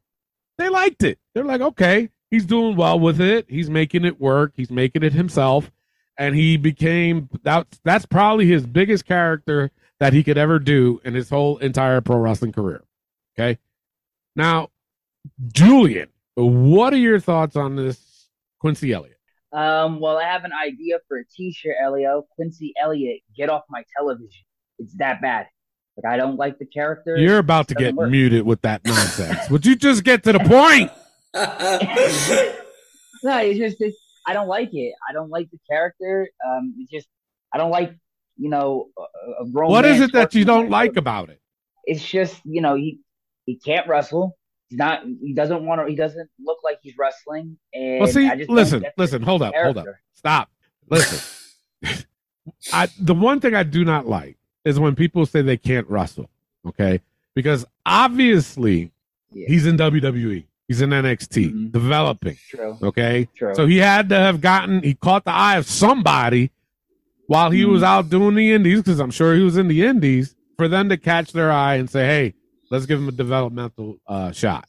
they 0.58 0.68
liked 0.68 1.02
it. 1.04 1.18
They're 1.34 1.46
like, 1.46 1.62
okay, 1.62 2.10
he's 2.30 2.46
doing 2.46 2.76
well 2.76 3.00
with 3.00 3.22
it. 3.22 3.46
He's 3.48 3.70
making 3.70 4.04
it 4.04 4.20
work. 4.20 4.52
He's 4.54 4.70
making 4.70 5.04
it 5.04 5.14
himself. 5.14 5.72
And 6.18 6.36
he 6.36 6.58
became 6.58 7.30
that's 7.42 7.80
that's 7.86 8.06
probably 8.06 8.46
his 8.46 8.66
biggest 8.66 9.06
character 9.06 9.72
that 10.02 10.12
he 10.12 10.26
could 10.26 10.38
ever 10.38 10.60
do 10.60 11.00
in 11.06 11.14
his 11.14 11.30
whole 11.30 11.58
entire 11.60 12.02
pro 12.02 12.18
wrestling 12.18 12.52
career. 12.52 12.84
Okay. 13.34 13.60
Now, 14.36 14.72
Julian, 15.54 16.10
what 16.36 16.94
are 16.94 16.98
your 16.98 17.22
thoughts 17.22 17.56
on 17.56 17.78
this 17.78 18.28
Quincy 18.60 18.92
Elliott? 18.92 19.19
Um, 19.52 20.00
well, 20.00 20.18
I 20.18 20.24
have 20.24 20.44
an 20.44 20.52
idea 20.54 21.00
for 21.08 21.18
a 21.18 21.26
T-shirt, 21.26 21.76
Elio. 21.84 22.26
Quincy 22.36 22.74
Elliott, 22.82 23.22
get 23.36 23.50
off 23.50 23.64
my 23.70 23.84
television. 23.98 24.44
It's 24.78 24.96
that 24.98 25.22
bad. 25.22 25.48
Like 25.98 26.14
I 26.14 26.18
don't 26.18 26.38
like 26.38 26.60
the 26.60 26.66
character. 26.66 27.18
You're 27.18 27.40
about 27.40 27.68
to 27.70 27.76
get 27.76 27.96
work. 27.96 28.10
muted 28.10 28.46
with 28.46 28.62
that 28.62 28.86
nonsense. 28.86 29.50
Would 29.50 29.66
you 29.66 29.76
just 29.76 30.04
get 30.04 30.24
to 30.24 30.34
the 30.34 30.40
point? 30.40 30.92
no, 33.24 33.38
it's 33.40 33.60
just 33.60 33.82
it, 33.82 33.94
I 34.26 34.34
don't 34.34 34.48
like 34.48 34.74
it. 34.74 34.94
I 35.10 35.14
don't 35.14 35.30
like 35.30 35.50
the 35.52 35.60
character. 35.70 36.30
Um, 36.48 36.76
it's 36.78 36.92
just 36.92 37.08
I 37.54 37.58
don't 37.58 37.72
like 37.72 37.94
you 38.38 38.50
know 38.50 38.88
a, 38.98 39.44
a 39.44 39.50
grown 39.50 39.72
What 39.72 39.86
is 39.86 40.00
it 40.00 40.14
that 40.14 40.34
you 40.36 40.46
don't 40.46 40.70
like 40.70 40.96
about 40.96 41.30
it? 41.30 41.42
It's 41.84 42.08
just 42.08 42.40
you 42.46 42.62
know 42.62 42.76
he 42.76 43.00
he 43.46 43.58
can't 43.58 43.88
wrestle. 43.88 44.38
He's 44.70 44.78
not. 44.78 45.04
He 45.22 45.34
doesn't 45.34 45.66
want 45.66 45.82
to. 45.82 45.88
He 45.88 45.96
doesn't 45.96 46.30
look 46.44 46.60
like 46.64 46.80
he's 46.82 46.98
wrestling. 46.98 47.58
And 47.74 48.00
Well, 48.02 48.08
see, 48.08 48.28
I 48.28 48.36
just 48.36 48.50
listen, 48.50 48.86
listen, 48.98 49.22
hold 49.22 49.42
up, 49.42 49.54
hold 49.56 49.78
up. 49.78 49.86
Stop. 50.14 50.50
Listen. 50.90 51.20
I 52.74 52.88
the 53.00 53.14
one 53.14 53.40
thing 53.40 53.56
I 53.56 53.64
do 53.64 53.84
not 53.86 54.08
like 54.08 54.38
is 54.66 54.80
when 54.80 54.96
people 54.96 55.26
say 55.26 55.42
they 55.42 55.58
can't 55.58 55.88
wrestle. 55.90 56.30
Okay. 56.68 57.02
Because 57.36 57.66
obviously 57.86 58.92
Yeah. 59.32 59.46
he's 59.48 59.66
in 59.66 59.78
WWE. 59.78 60.46
He's 60.68 60.82
in 60.82 60.90
NXT 60.92 61.50
Mhm. 61.52 61.72
developing. 61.72 62.38
True. 62.50 62.78
Okay. 62.82 63.28
True. 63.36 63.56
So 63.56 63.66
he 63.66 63.78
had 63.78 64.10
to 64.10 64.16
have 64.20 64.42
gotten 64.42 64.84
he 64.84 64.94
caught 64.94 65.26
the 65.26 65.32
eye 65.32 65.58
of 65.58 65.66
somebody 65.66 66.52
while 67.28 67.50
he 67.52 67.62
Mm-hmm. 67.62 67.72
was 67.72 67.84
out 67.84 68.10
doing 68.10 68.36
the 68.36 68.52
indies, 68.52 68.80
because 68.80 69.00
I'm 69.00 69.12
sure 69.12 69.36
he 69.36 69.44
was 69.44 69.58
in 69.58 69.68
the 69.68 69.84
indies, 69.86 70.36
for 70.58 70.68
them 70.68 70.90
to 70.90 70.98
catch 70.98 71.32
their 71.32 71.52
eye 71.52 71.76
and 71.76 71.90
say, 71.90 72.06
Hey, 72.06 72.34
let's 72.70 72.86
give 72.86 73.00
him 73.00 73.08
a 73.08 73.12
developmental 73.14 73.98
uh, 74.08 74.32
shot. 74.32 74.66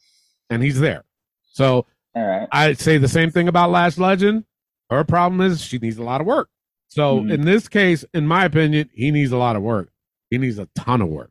And 0.48 0.62
he's 0.62 0.80
there. 0.80 1.04
So 1.52 1.86
All 2.14 2.26
right. 2.26 2.48
I 2.50 2.72
say 2.74 2.98
the 2.98 3.08
same 3.08 3.30
thing 3.30 3.48
about 3.48 3.70
Lash 3.70 3.98
Legend. 3.98 4.44
Her 4.88 5.04
problem 5.04 5.40
is 5.40 5.60
she 5.62 5.78
needs 5.78 5.98
a 5.98 6.02
lot 6.02 6.20
of 6.20 6.26
work. 6.26 6.48
So 6.88 7.20
Mhm. 7.20 7.32
in 7.32 7.40
this 7.42 7.68
case, 7.68 8.04
in 8.14 8.26
my 8.26 8.44
opinion, 8.44 8.90
he 8.92 9.10
needs 9.12 9.30
a 9.32 9.36
lot 9.36 9.54
of 9.56 9.62
work. 9.62 9.90
He 10.30 10.38
needs 10.38 10.58
a 10.58 10.66
ton 10.74 11.00
of 11.02 11.08
work. 11.08 11.30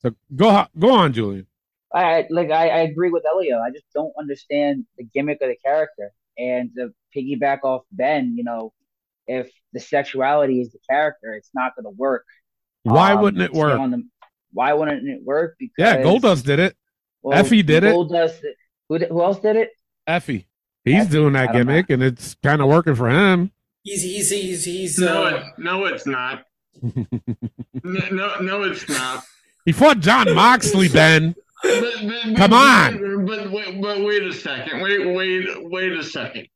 So 0.00 0.14
go 0.36 0.66
go 0.78 0.92
on, 0.92 1.12
Julian. 1.14 1.46
I 1.94 2.26
like 2.28 2.50
I, 2.50 2.68
I 2.68 2.78
agree 2.80 3.08
with 3.10 3.24
Elio. 3.26 3.58
I 3.58 3.70
just 3.70 3.86
don't 3.94 4.12
understand 4.18 4.84
the 4.98 5.04
gimmick 5.04 5.40
of 5.40 5.48
the 5.48 5.56
character. 5.64 6.12
And 6.36 6.70
to 6.76 6.92
piggyback 7.16 7.60
off 7.64 7.82
Ben, 7.90 8.34
you 8.36 8.44
know, 8.44 8.72
if 9.26 9.50
the 9.72 9.80
sexuality 9.80 10.60
is 10.60 10.70
the 10.72 10.78
character, 10.88 11.32
it's 11.32 11.50
not 11.54 11.74
going 11.74 11.84
to 11.84 11.96
work. 11.98 12.24
Why 12.82 13.12
Um, 13.12 13.22
wouldn't 13.22 13.42
it 13.42 13.52
work? 13.54 13.78
the- 13.78 14.08
why 14.58 14.72
wouldn't 14.72 15.08
it 15.08 15.20
work? 15.24 15.54
Because 15.58 15.74
Yeah, 15.78 16.02
Goldust 16.02 16.42
did 16.44 16.58
it. 16.58 16.76
well, 17.22 17.40
Effy 17.44 17.64
did 17.64 17.84
it. 17.84 17.94
Goldust. 17.94 18.40
Who 18.88 18.98
who 18.98 19.22
else 19.22 19.38
did 19.38 19.54
it? 19.54 19.70
Effy. 20.08 20.46
He's 20.84 21.06
Effy, 21.06 21.10
doing 21.10 21.32
that 21.34 21.52
don't 21.52 21.54
know. 21.54 21.58
gimmick, 21.72 21.90
and 21.90 22.02
it's 22.02 22.34
kind 22.42 22.60
of 22.60 22.66
working 22.68 22.94
for 22.96 23.08
him. 23.08 23.52
He's 23.84 24.02
he's 24.02 24.30
he's 24.30 24.64
he's 24.64 24.98
no, 24.98 25.24
uh, 25.26 25.28
it, 25.36 25.42
no, 25.58 25.84
it's 25.86 26.06
not. 26.06 26.42
No, 27.84 28.00
no, 28.10 28.40
no, 28.40 28.62
it's 28.64 28.88
not. 28.88 29.22
he 29.64 29.70
fought 29.72 30.00
Jon 30.00 30.34
Moxley, 30.34 30.88
Ben. 30.98 31.34
But, 31.62 31.80
but, 32.02 32.36
Come 32.36 32.50
but- 32.50 32.52
on. 32.52 33.26
But, 33.26 33.50
wait, 33.52 33.80
but 33.80 34.00
wait 34.04 34.22
a 34.24 34.32
second. 34.32 34.80
Wait, 34.82 35.06
wait, 35.14 35.46
wait 35.70 35.92
a 35.92 36.02
second. 36.02 36.48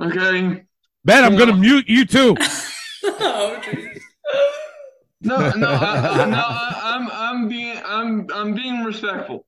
Okay. 0.00 0.62
Ben, 1.04 1.24
I'm 1.24 1.36
gonna 1.36 1.56
mute 1.56 1.86
you 1.88 2.04
too. 2.06 2.36
oh, 3.04 3.60
jeez. 3.62 4.00
No, 5.24 5.50
no, 5.56 5.68
I, 5.68 6.26
no. 6.30 6.36
I, 6.36 6.80
I'm, 6.84 7.08
I'm 7.12 7.48
being, 7.48 7.80
I'm, 7.84 8.28
I'm 8.32 8.54
being 8.54 8.84
respectful. 8.84 9.46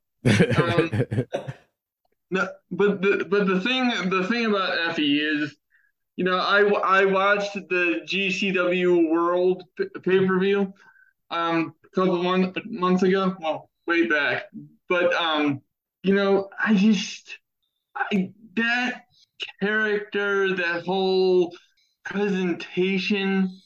No, 2.31 2.49
but 2.71 3.03
the, 3.03 3.25
but 3.29 3.47
the 3.47 3.61
thing, 3.61 4.11
the 4.11 4.27
thing 4.27 4.47
about 4.47 4.77
Effy 4.79 5.21
is, 5.21 5.57
you 6.17 6.25
know, 6.25 6.39
I, 6.39 6.63
I 6.63 7.05
watched 7.05 7.55
the 7.55 8.01
GCW 8.05 9.11
World 9.11 9.63
pay 10.03 10.27
per 10.27 10.39
view, 10.41 10.73
um, 11.31 11.75
a 11.85 11.89
couple 11.95 12.23
months 12.23 12.59
months 12.67 13.03
ago. 13.03 13.37
Well, 13.39 13.71
way 13.87 14.07
back. 14.07 14.45
But 14.89 15.15
um, 15.15 15.63
you 16.03 16.15
know, 16.15 16.49
I 16.59 16.75
just, 16.75 17.39
I 17.95 18.33
that 18.57 19.05
character, 19.61 20.57
that 20.57 20.85
whole 20.85 21.55
presentation 22.05 23.61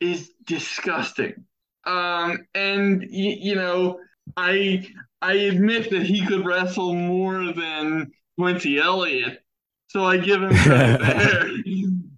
is 0.00 0.32
disgusting. 0.44 1.44
Um, 1.86 2.46
and 2.54 3.00
y- 3.00 3.38
you 3.40 3.54
know, 3.54 4.00
I 4.36 4.86
I 5.22 5.34
admit 5.34 5.90
that 5.90 6.02
he 6.02 6.24
could 6.26 6.44
wrestle 6.46 6.94
more 6.94 7.52
than 7.52 8.12
Quincy 8.38 8.78
Elliott, 8.78 9.42
so 9.88 10.04
I 10.04 10.18
give 10.18 10.42
him 10.42 10.60
credit 10.60 11.00
there. 11.06 11.50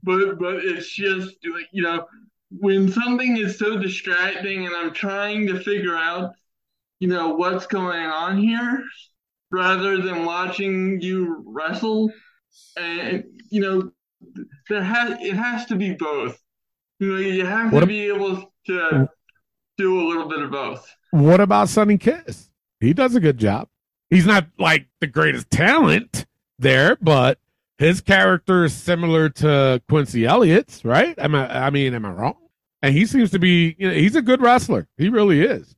But 0.03 0.39
but 0.39 0.57
it's 0.65 0.91
just 0.93 1.37
you 1.43 1.83
know, 1.83 2.07
when 2.51 2.91
something 2.91 3.37
is 3.37 3.59
so 3.59 3.79
distracting 3.79 4.67
and 4.67 4.75
I'm 4.75 4.93
trying 4.93 5.47
to 5.49 5.61
figure 5.61 5.97
out, 5.97 6.33
you 7.01 7.09
know, 7.09 7.31
what's 7.35 7.67
going 7.67 8.07
on 8.07 8.39
here, 8.39 8.85
rather 9.51 10.01
than 10.03 10.25
watching 10.25 11.01
you 11.01 11.45
wrestle, 11.47 12.11
and 12.77 13.25
you 13.51 13.61
know, 13.63 13.93
there 14.69 14.83
has 14.83 15.19
it 15.21 15.35
has 15.35 15.67
to 15.67 15.77
be 15.77 15.95
both. 15.95 16.39
You 16.99 17.13
know, 17.13 17.19
you 17.19 17.47
have 17.47 17.73
What 17.73 17.81
to 17.81 17.87
be 17.87 18.09
able 18.09 18.53
to 18.67 19.09
do 19.79 20.01
a 20.01 20.07
little 20.07 20.29
bit 20.29 20.43
of 20.43 20.51
both. 20.51 20.87
what 21.11 21.41
about 21.41 21.69
Sonny 21.69 21.99
Kiss? 21.99 22.51
He 22.81 22.93
does 22.93 23.15
a 23.15 23.21
good 23.21 23.39
job. 23.39 23.69
He's 24.11 24.27
not 24.27 24.47
like 24.59 24.87
the 25.01 25.07
greatest 25.07 25.51
talent 25.51 26.27
there, 26.59 26.97
but 27.01 27.39
his 27.79 28.01
character 28.01 28.65
is 28.65 28.75
similar 28.75 29.29
to 29.31 29.81
Quincy 29.89 30.27
Elliott's, 30.27 30.85
right? 30.85 31.19
Am 31.19 31.35
I? 31.35 31.67
I 31.67 31.71
mean, 31.71 31.95
am 31.95 32.05
I 32.05 32.11
wrong? 32.11 32.37
And 32.83 32.95
he 32.95 33.07
seems 33.07 33.31
to 33.31 33.39
be. 33.39 33.75
You 33.79 33.89
know, 33.89 33.95
he's 33.95 34.17
a 34.17 34.23
good 34.23 34.43
wrestler. 34.43 34.89
He 34.99 35.09
really 35.09 35.41
is. 35.43 35.75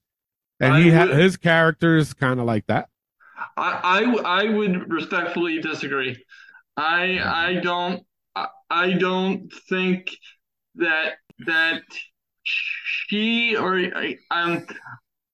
And 0.61 0.83
he 0.83 0.91
I 0.91 1.07
ha- 1.07 1.15
his 1.15 1.37
character 1.37 1.97
is 1.97 2.13
kind 2.15 2.41
of 2.41 2.47
like 2.47 2.67
that. 2.67 2.89
I, 3.57 4.05
I, 4.27 4.43
I 4.43 4.51
would 4.51 4.91
respectfully 4.91 5.61
disagree. 5.61 6.23
I 6.77 7.19
I 7.23 7.61
don't 7.63 8.05
I, 8.35 8.49
I 8.71 8.93
don't 8.93 9.53
think 9.69 10.11
that 10.77 11.15
that 11.47 11.83
she 12.45 13.57
or 13.57 13.77
I, 13.77 14.19
I'm 14.31 14.67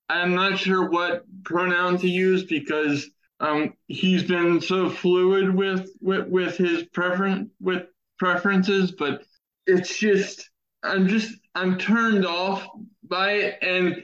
I'm 0.09 0.35
not 0.35 0.59
sure 0.59 0.89
what 0.89 1.25
pronoun 1.45 1.99
to 1.99 2.09
use 2.09 2.45
because 2.45 3.09
um 3.41 3.75
he's 3.87 4.23
been 4.23 4.61
so 4.61 4.89
fluid 4.91 5.55
with 5.55 5.91
with, 6.01 6.29
with 6.29 6.57
his 6.57 6.85
preference 6.85 7.51
with 7.61 7.85
preferences, 8.19 8.93
but 8.93 9.23
it's 9.67 9.99
just 9.99 10.51
I'm 10.83 11.09
just 11.09 11.35
I'm 11.55 11.79
turned 11.79 12.27
off 12.27 12.67
by 13.03 13.33
it 13.33 13.59
and 13.63 14.03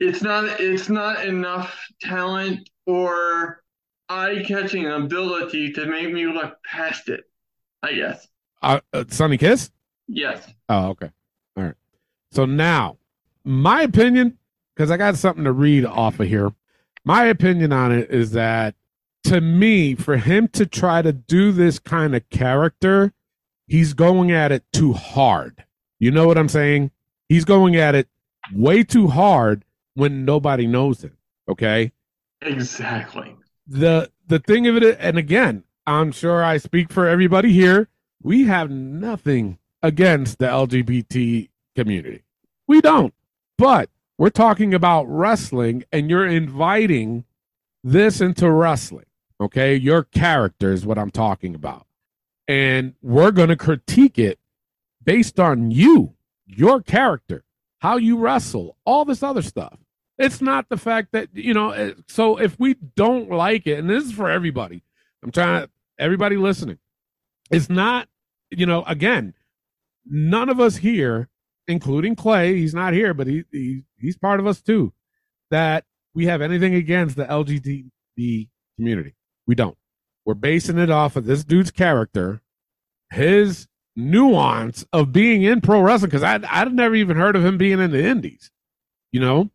it's 0.00 0.22
not 0.22 0.60
it's 0.60 0.88
not 0.88 1.24
enough 1.24 1.78
talent 2.00 2.68
or 2.86 3.62
eye-catching 4.08 4.86
ability 4.86 5.72
to 5.72 5.86
make 5.86 6.10
me 6.10 6.26
look 6.26 6.56
past 6.64 7.08
it, 7.08 7.24
I 7.82 7.92
guess. 7.92 8.26
uh, 8.62 8.80
uh, 8.92 9.04
Sonny 9.08 9.36
Kiss. 9.36 9.70
Yes. 10.06 10.50
Oh, 10.68 10.88
okay. 10.90 11.10
So 12.32 12.44
now, 12.44 12.98
my 13.44 13.82
opinion, 13.82 14.38
because 14.74 14.90
I 14.90 14.96
got 14.96 15.16
something 15.16 15.44
to 15.44 15.52
read 15.52 15.84
off 15.84 16.20
of 16.20 16.28
here. 16.28 16.52
My 17.04 17.24
opinion 17.24 17.72
on 17.72 17.92
it 17.92 18.10
is 18.10 18.32
that 18.32 18.74
to 19.24 19.40
me, 19.40 19.94
for 19.94 20.16
him 20.16 20.48
to 20.48 20.66
try 20.66 21.02
to 21.02 21.12
do 21.12 21.52
this 21.52 21.78
kind 21.78 22.14
of 22.14 22.28
character, 22.30 23.12
he's 23.66 23.92
going 23.92 24.30
at 24.30 24.52
it 24.52 24.64
too 24.72 24.92
hard. 24.92 25.64
You 25.98 26.10
know 26.10 26.26
what 26.26 26.38
I'm 26.38 26.48
saying? 26.48 26.90
He's 27.28 27.44
going 27.44 27.76
at 27.76 27.94
it 27.94 28.08
way 28.54 28.82
too 28.84 29.08
hard 29.08 29.64
when 29.94 30.24
nobody 30.24 30.66
knows 30.66 31.02
him. 31.02 31.16
Okay. 31.48 31.92
Exactly. 32.40 33.36
The 33.66 34.10
the 34.26 34.38
thing 34.38 34.66
of 34.66 34.76
it, 34.76 34.96
and 35.00 35.18
again, 35.18 35.64
I'm 35.86 36.12
sure 36.12 36.44
I 36.44 36.58
speak 36.58 36.92
for 36.92 37.08
everybody 37.08 37.52
here. 37.52 37.88
We 38.22 38.44
have 38.44 38.70
nothing 38.70 39.58
against 39.82 40.38
the 40.38 40.46
LGBT 40.46 41.48
community. 41.78 42.24
We 42.66 42.80
don't. 42.80 43.14
But 43.56 43.88
we're 44.18 44.30
talking 44.30 44.74
about 44.74 45.04
wrestling, 45.04 45.84
and 45.92 46.10
you're 46.10 46.26
inviting 46.26 47.24
this 47.84 48.20
into 48.20 48.50
wrestling. 48.50 49.06
Okay. 49.40 49.76
Your 49.76 50.02
character 50.02 50.72
is 50.72 50.84
what 50.84 50.98
I'm 50.98 51.12
talking 51.12 51.54
about. 51.54 51.86
And 52.48 52.94
we're 53.02 53.30
going 53.30 53.50
to 53.50 53.56
critique 53.56 54.18
it 54.18 54.38
based 55.04 55.38
on 55.38 55.70
you, 55.70 56.14
your 56.46 56.82
character, 56.82 57.44
how 57.78 57.96
you 57.96 58.16
wrestle, 58.18 58.76
all 58.84 59.04
this 59.04 59.22
other 59.22 59.42
stuff. 59.42 59.78
It's 60.18 60.40
not 60.40 60.68
the 60.68 60.76
fact 60.76 61.12
that, 61.12 61.28
you 61.32 61.54
know, 61.54 61.70
eh, 61.70 61.92
so 62.08 62.40
if 62.40 62.58
we 62.58 62.74
don't 62.96 63.30
like 63.30 63.68
it, 63.68 63.78
and 63.78 63.88
this 63.88 64.04
is 64.04 64.12
for 64.12 64.28
everybody, 64.28 64.82
I'm 65.22 65.30
trying 65.30 65.62
to, 65.62 65.70
everybody 65.98 66.36
listening, 66.36 66.78
it's 67.50 67.70
not, 67.70 68.08
you 68.50 68.66
know, 68.66 68.82
again, 68.84 69.34
none 70.04 70.48
of 70.48 70.58
us 70.58 70.78
here, 70.78 71.28
including 71.68 72.16
Clay, 72.16 72.56
he's 72.56 72.74
not 72.74 72.94
here, 72.94 73.14
but 73.14 73.26
he, 73.26 73.44
he 73.52 73.82
he's 73.98 74.16
part 74.16 74.40
of 74.40 74.46
us 74.46 74.60
too, 74.60 74.92
that 75.50 75.84
we 76.14 76.26
have 76.26 76.42
anything 76.42 76.74
against 76.74 77.16
the 77.16 77.24
LGBT 77.26 78.48
community. 78.76 79.14
We 79.46 79.54
don't. 79.54 79.76
We're 80.24 80.34
basing 80.34 80.78
it 80.78 80.90
off 80.90 81.16
of 81.16 81.26
this 81.26 81.44
dude's 81.44 81.70
character, 81.70 82.42
his 83.12 83.68
nuance 83.94 84.84
of 84.92 85.12
being 85.12 85.42
in 85.42 85.60
pro 85.60 85.80
wrestling, 85.80 86.10
because 86.10 86.22
I 86.22 86.40
I'd 86.50 86.72
never 86.72 86.94
even 86.94 87.16
heard 87.16 87.36
of 87.36 87.44
him 87.44 87.58
being 87.58 87.80
in 87.80 87.90
the 87.90 88.04
indies. 88.04 88.50
You 89.12 89.20
know? 89.20 89.50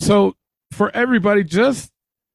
So 0.00 0.36
for 0.72 0.90
everybody, 0.94 1.44
just 1.44 1.92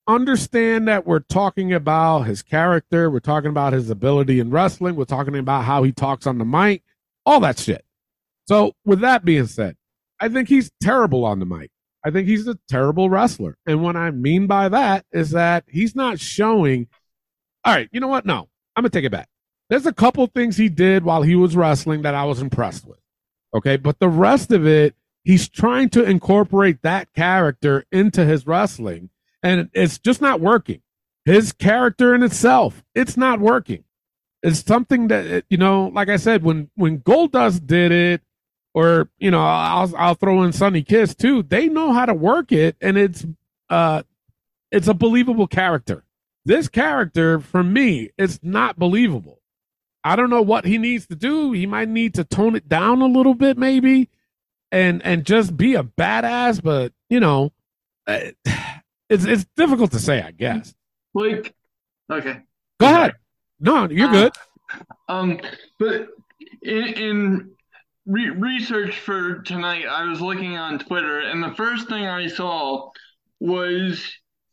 understand 0.08 0.88
that 0.88 1.06
we're 1.06 1.20
talking 1.20 1.74
about 1.74 2.22
his 2.24 2.42
character, 2.42 3.10
we're 3.10 3.20
talking 3.20 3.50
about 3.50 3.74
his 3.74 3.90
ability 3.90 4.40
in 4.40 4.50
wrestling, 4.50 4.96
we're 4.96 5.06
talking 5.06 5.38
about 5.38 5.64
how 5.64 5.84
he 5.84 5.92
talks 5.92 6.26
on 6.26 6.38
the 6.38 6.46
mic, 6.46 6.84
all 7.26 7.40
that 7.42 7.60
shit. 7.60 7.86
So 8.52 8.74
with 8.84 9.00
that 9.00 9.24
being 9.24 9.48
said, 9.48 9.78
I 10.20 10.28
think 10.28 10.50
he's 10.50 10.72
terrible 10.84 11.24
on 11.24 11.40
the 11.40 11.46
mic. 11.46 11.72
I 12.04 12.12
think 12.12 12.28
he's 12.28 12.46
a 12.48 12.60
terrible 12.68 13.10
wrestler. 13.10 13.56
And 13.66 13.82
what 13.82 13.96
I 13.96 14.12
mean 14.12 14.46
by 14.46 14.68
that 14.68 15.06
is 15.14 15.32
that 15.32 15.64
he's 15.70 15.96
not 15.96 16.20
showing. 16.20 16.90
All 17.64 17.74
right, 17.74 17.88
you 17.94 18.02
know 18.02 18.10
what? 18.10 18.26
No, 18.26 18.50
I'm 18.76 18.84
going 18.84 18.92
to 18.92 18.98
take 18.98 19.06
it 19.06 19.12
back. 19.12 19.30
There's 19.70 19.86
a 19.86 19.94
couple 19.94 20.28
things 20.28 20.58
he 20.58 20.68
did 20.68 21.06
while 21.06 21.22
he 21.22 21.34
was 21.34 21.56
wrestling 21.56 22.02
that 22.02 22.14
I 22.14 22.26
was 22.26 22.42
impressed 22.42 22.86
with. 22.86 23.00
Okay. 23.54 23.78
But 23.78 24.00
the 24.00 24.10
rest 24.10 24.52
of 24.52 24.68
it, 24.68 24.96
he's 25.24 25.48
trying 25.48 25.90
to 25.92 26.04
incorporate 26.04 26.82
that 26.82 27.14
character 27.14 27.86
into 27.90 28.26
his 28.26 28.46
wrestling, 28.46 29.12
and 29.42 29.70
it's 29.72 29.98
just 29.98 30.20
not 30.20 30.42
working. 30.42 30.82
His 31.24 31.54
character 31.54 32.14
in 32.14 32.22
itself, 32.22 32.84
it's 32.96 33.16
not 33.16 33.40
working. 33.40 33.86
It's 34.44 34.62
something 34.66 35.08
that, 35.08 35.46
you 35.50 35.58
know, 35.58 35.86
like 35.94 36.10
I 36.10 36.18
said, 36.18 36.44
when, 36.44 36.70
when 36.76 37.00
Goldust 37.00 37.66
did 37.66 37.94
it, 37.94 38.22
or 38.74 39.10
you 39.20 39.32
know 39.32 39.42
I'll 39.42 39.94
I'll 39.98 40.16
throw 40.16 40.44
in 40.44 40.54
Sonny 40.54 40.84
Kiss 40.84 41.16
too. 41.16 41.44
They 41.44 41.68
know 41.68 41.94
how 41.94 42.06
to 42.06 42.14
work 42.14 42.52
it, 42.52 42.76
and 42.82 42.98
it's 42.98 43.26
uh 43.70 44.04
it's 44.72 44.88
a 44.88 44.94
believable 44.94 45.48
character. 45.48 46.04
This 46.46 46.68
character, 46.70 47.40
for 47.40 47.64
me, 47.64 48.10
it's 48.18 48.40
not 48.42 48.80
believable. 48.80 49.40
I 50.04 50.16
don't 50.16 50.30
know 50.32 50.42
what 50.42 50.66
he 50.66 50.78
needs 50.80 51.06
to 51.08 51.16
do. 51.16 51.52
He 51.52 51.68
might 51.68 51.88
need 51.90 52.16
to 52.16 52.24
tone 52.24 52.56
it 52.56 52.68
down 52.68 53.02
a 53.02 53.06
little 53.06 53.36
bit, 53.36 53.58
maybe, 53.58 54.10
and 54.72 55.04
and 55.06 55.26
just 55.26 55.56
be 55.56 55.76
a 55.76 55.84
badass. 55.84 56.64
But 56.64 56.94
you 57.10 57.20
know, 57.20 57.52
eh, 58.08 58.32
it's 59.10 59.26
it's 59.26 59.46
difficult 59.56 59.92
to 59.92 60.00
say, 60.00 60.22
I 60.22 60.32
guess. 60.32 60.74
Like, 61.14 61.54
okay. 62.12 62.40
Go 62.80 62.86
ahead. 62.88 63.14
No, 63.60 63.88
you're 63.90 64.08
Uh, 64.10 64.12
good. 64.12 64.32
Um, 65.08 65.40
but 65.78 66.08
in, 66.64 66.84
in 66.88 67.52
re- 68.06 68.30
research 68.30 69.00
for 69.00 69.42
tonight, 69.42 69.86
I 69.88 70.06
was 70.06 70.22
looking 70.22 70.58
on 70.58 70.80
Twitter, 70.80 71.20
and 71.20 71.44
the 71.44 71.54
first 71.56 71.88
thing 71.88 72.06
I 72.06 72.28
saw 72.28 72.90
was 73.40 74.04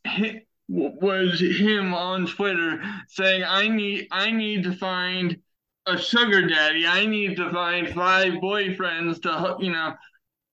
hi- 0.05 0.43
was 0.67 1.39
him 1.39 1.93
on 1.93 2.27
Twitter 2.27 2.81
saying, 3.07 3.43
"I 3.43 3.67
need 3.67 4.07
I 4.11 4.31
need 4.31 4.63
to 4.63 4.73
find 4.73 5.37
a 5.85 5.97
sugar 5.97 6.47
daddy. 6.47 6.85
I 6.85 7.05
need 7.05 7.37
to 7.37 7.51
find 7.51 7.89
five 7.89 8.33
boyfriends 8.33 9.21
to 9.23 9.57
you 9.59 9.71
know, 9.71 9.95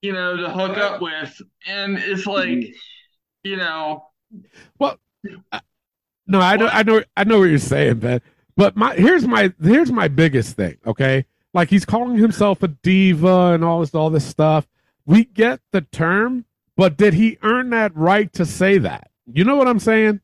you 0.01 0.13
know, 0.13 0.37
to 0.37 0.49
hook 0.49 0.77
up 0.77 1.01
with." 1.01 1.41
And 1.67 1.97
it's 1.97 2.25
like, 2.27 2.65
you 3.43 3.57
know, 3.57 4.05
well 4.79 4.99
No, 6.25 6.39
I 6.39 6.57
know, 6.57 6.67
I 6.67 6.83
know, 6.83 7.03
I 7.15 7.23
know 7.23 7.39
what 7.39 7.45
you're 7.49 7.57
saying, 7.57 7.99
man. 7.99 8.21
But 8.55 8.75
my 8.75 8.95
here's 8.95 9.25
my 9.25 9.53
here's 9.61 9.91
my 9.91 10.07
biggest 10.07 10.55
thing. 10.55 10.77
Okay, 10.85 11.25
like 11.57 11.71
he's 11.71 11.85
calling 11.85 12.17
himself 12.17 12.61
a 12.61 12.67
diva 12.67 13.51
and 13.53 13.63
all 13.63 13.79
this 13.79 13.95
all 13.95 14.11
this 14.11 14.27
stuff. 14.27 14.67
We 15.07 15.25
get 15.25 15.59
the 15.71 15.81
term, 15.81 16.45
but 16.75 16.97
did 16.97 17.15
he 17.15 17.39
earn 17.41 17.71
that 17.71 17.95
right 17.95 18.31
to 18.33 18.45
say 18.45 18.77
that? 18.77 19.09
You 19.25 19.43
know 19.43 19.55
what 19.55 19.67
I'm 19.67 19.79
saying? 19.79 20.21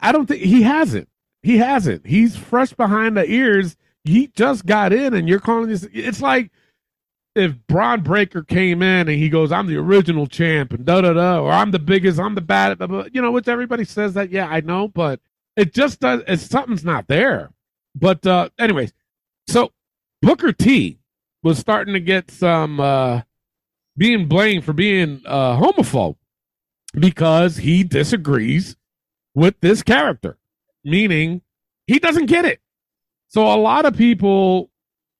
I 0.00 0.12
don't 0.12 0.24
think 0.24 0.42
he 0.42 0.62
hasn't. 0.62 1.10
He 1.42 1.58
hasn't. 1.58 2.06
He's 2.06 2.36
fresh 2.36 2.72
behind 2.72 3.18
the 3.18 3.30
ears. 3.30 3.76
He 4.04 4.28
just 4.28 4.64
got 4.64 4.94
in, 4.94 5.12
and 5.12 5.28
you're 5.28 5.40
calling 5.40 5.68
this. 5.68 5.86
It's 5.92 6.22
like 6.22 6.50
if 7.34 7.54
Bron 7.66 8.00
Breakker 8.00 8.42
came 8.42 8.80
in 8.80 9.08
and 9.08 9.18
he 9.18 9.28
goes, 9.28 9.52
"I'm 9.52 9.66
the 9.66 9.76
original 9.76 10.26
champ," 10.26 10.72
and 10.72 10.86
da 10.86 11.02
da 11.02 11.12
da, 11.12 11.38
or 11.38 11.52
"I'm 11.52 11.72
the 11.72 11.78
biggest," 11.78 12.18
"I'm 12.18 12.34
the 12.34 12.40
bad," 12.40 12.78
blah, 12.78 13.04
you 13.12 13.20
know, 13.20 13.30
which 13.30 13.46
everybody 13.46 13.84
says 13.84 14.14
that. 14.14 14.30
Yeah, 14.30 14.48
I 14.48 14.62
know, 14.62 14.88
but 14.88 15.20
it 15.54 15.74
just 15.74 16.00
does. 16.00 16.22
It's 16.26 16.46
something's 16.46 16.84
not 16.84 17.08
there. 17.08 17.50
But 17.94 18.26
uh 18.26 18.48
anyways, 18.58 18.94
so 19.46 19.70
Booker 20.22 20.52
T 20.52 21.00
was 21.42 21.58
starting 21.58 21.94
to 21.94 22.00
get 22.00 22.30
some 22.30 22.80
uh 22.80 23.22
being 23.96 24.28
blamed 24.28 24.64
for 24.64 24.72
being 24.72 25.20
uh 25.26 25.58
homophobe 25.58 26.16
because 26.94 27.56
he 27.58 27.82
disagrees 27.82 28.76
with 29.34 29.58
this 29.60 29.82
character, 29.82 30.38
meaning 30.84 31.42
he 31.86 31.98
doesn't 31.98 32.26
get 32.26 32.44
it. 32.44 32.60
So 33.28 33.52
a 33.52 33.56
lot 33.56 33.84
of 33.84 33.96
people 33.96 34.70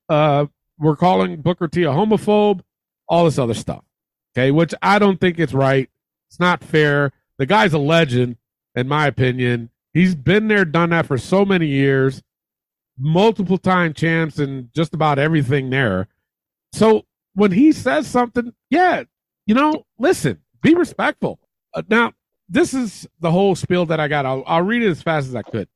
uh 0.08 0.46
were 0.78 0.96
calling 0.96 1.42
Booker 1.42 1.68
T 1.68 1.82
a 1.82 1.88
homophobe, 1.88 2.60
all 3.08 3.24
this 3.24 3.38
other 3.38 3.54
stuff. 3.54 3.84
Okay, 4.34 4.50
which 4.50 4.72
I 4.80 4.98
don't 4.98 5.20
think 5.20 5.38
it's 5.38 5.52
right. 5.52 5.90
It's 6.30 6.40
not 6.40 6.64
fair. 6.64 7.12
The 7.38 7.46
guy's 7.46 7.74
a 7.74 7.78
legend, 7.78 8.36
in 8.74 8.88
my 8.88 9.06
opinion. 9.06 9.68
He's 9.92 10.14
been 10.14 10.48
there, 10.48 10.64
done 10.64 10.90
that 10.90 11.06
for 11.06 11.18
so 11.18 11.44
many 11.44 11.66
years, 11.66 12.22
multiple 13.02 13.58
time 13.58 13.92
champs 13.92 14.38
and 14.38 14.72
just 14.74 14.94
about 14.94 15.18
everything 15.18 15.70
there. 15.70 16.08
So 16.72 17.04
when 17.34 17.52
he 17.52 17.72
says 17.72 18.06
something, 18.06 18.54
yeah, 18.70 19.02
you 19.46 19.54
know, 19.54 19.84
listen, 19.98 20.40
be 20.62 20.74
respectful. 20.74 21.40
Uh, 21.74 21.82
now, 21.88 22.12
this 22.48 22.72
is 22.72 23.06
the 23.20 23.30
whole 23.30 23.54
spiel 23.54 23.86
that 23.86 23.98
I 23.98 24.08
got. 24.08 24.24
I'll, 24.24 24.44
I'll 24.46 24.62
read 24.62 24.82
it 24.82 24.90
as 24.90 25.02
fast 25.02 25.26
as 25.28 25.34
I 25.34 25.42
could. 25.42 25.68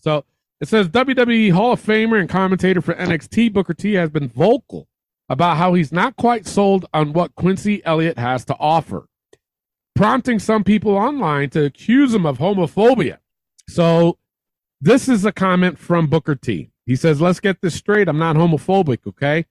So 0.00 0.24
it 0.60 0.68
says 0.68 0.88
WWE 0.88 1.52
Hall 1.52 1.72
of 1.72 1.82
Famer 1.82 2.20
and 2.20 2.28
commentator 2.28 2.80
for 2.80 2.94
NXT, 2.94 3.52
Booker 3.52 3.74
T, 3.74 3.94
has 3.94 4.10
been 4.10 4.28
vocal 4.28 4.88
about 5.28 5.56
how 5.56 5.74
he's 5.74 5.92
not 5.92 6.16
quite 6.16 6.46
sold 6.46 6.86
on 6.92 7.12
what 7.12 7.34
Quincy 7.34 7.84
Elliott 7.84 8.18
has 8.18 8.44
to 8.46 8.56
offer, 8.58 9.08
prompting 9.94 10.38
some 10.38 10.64
people 10.64 10.96
online 10.96 11.50
to 11.50 11.64
accuse 11.64 12.14
him 12.14 12.26
of 12.26 12.38
homophobia. 12.38 13.18
So 13.68 14.18
this 14.80 15.08
is 15.08 15.24
a 15.24 15.32
comment 15.32 15.78
from 15.78 16.08
Booker 16.08 16.34
T. 16.34 16.70
He 16.86 16.96
says, 16.96 17.20
Let's 17.20 17.40
get 17.40 17.60
this 17.60 17.74
straight. 17.74 18.08
I'm 18.08 18.18
not 18.18 18.36
homophobic, 18.36 19.06
okay? 19.06 19.46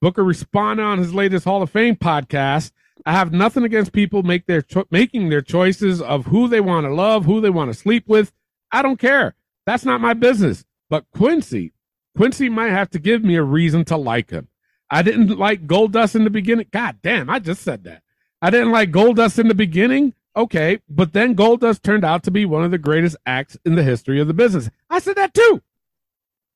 Booker 0.00 0.24
responded 0.24 0.82
on 0.82 0.98
his 0.98 1.14
latest 1.14 1.44
Hall 1.44 1.62
of 1.62 1.70
Fame 1.70 1.96
podcast. 1.96 2.72
I 3.04 3.12
have 3.12 3.32
nothing 3.32 3.64
against 3.64 3.92
people 3.92 4.22
make 4.22 4.46
their 4.46 4.62
cho- 4.62 4.86
making 4.90 5.28
their 5.28 5.42
choices 5.42 6.00
of 6.00 6.26
who 6.26 6.48
they 6.48 6.60
want 6.60 6.86
to 6.86 6.94
love, 6.94 7.24
who 7.24 7.40
they 7.40 7.50
want 7.50 7.72
to 7.72 7.78
sleep 7.78 8.08
with. 8.08 8.32
I 8.72 8.82
don't 8.82 8.98
care. 8.98 9.34
That's 9.64 9.84
not 9.84 10.00
my 10.00 10.14
business. 10.14 10.64
But 10.88 11.04
Quincy, 11.14 11.72
Quincy 12.16 12.48
might 12.48 12.70
have 12.70 12.90
to 12.90 12.98
give 12.98 13.24
me 13.24 13.36
a 13.36 13.42
reason 13.42 13.84
to 13.86 13.96
like 13.96 14.30
him. 14.30 14.48
I 14.90 15.02
didn't 15.02 15.38
like 15.38 15.66
Goldust 15.66 16.14
in 16.14 16.24
the 16.24 16.30
beginning. 16.30 16.66
God 16.70 16.98
damn, 17.02 17.28
I 17.28 17.38
just 17.38 17.62
said 17.62 17.84
that. 17.84 18.02
I 18.40 18.50
didn't 18.50 18.70
like 18.70 18.92
Goldust 18.92 19.38
in 19.38 19.48
the 19.48 19.54
beginning. 19.54 20.14
Okay, 20.36 20.80
but 20.88 21.14
then 21.14 21.34
Goldust 21.34 21.82
turned 21.82 22.04
out 22.04 22.22
to 22.24 22.30
be 22.30 22.44
one 22.44 22.62
of 22.62 22.70
the 22.70 22.78
greatest 22.78 23.16
acts 23.24 23.56
in 23.64 23.74
the 23.74 23.82
history 23.82 24.20
of 24.20 24.28
the 24.28 24.34
business. 24.34 24.68
I 24.90 24.98
said 24.98 25.16
that 25.16 25.32
too. 25.32 25.62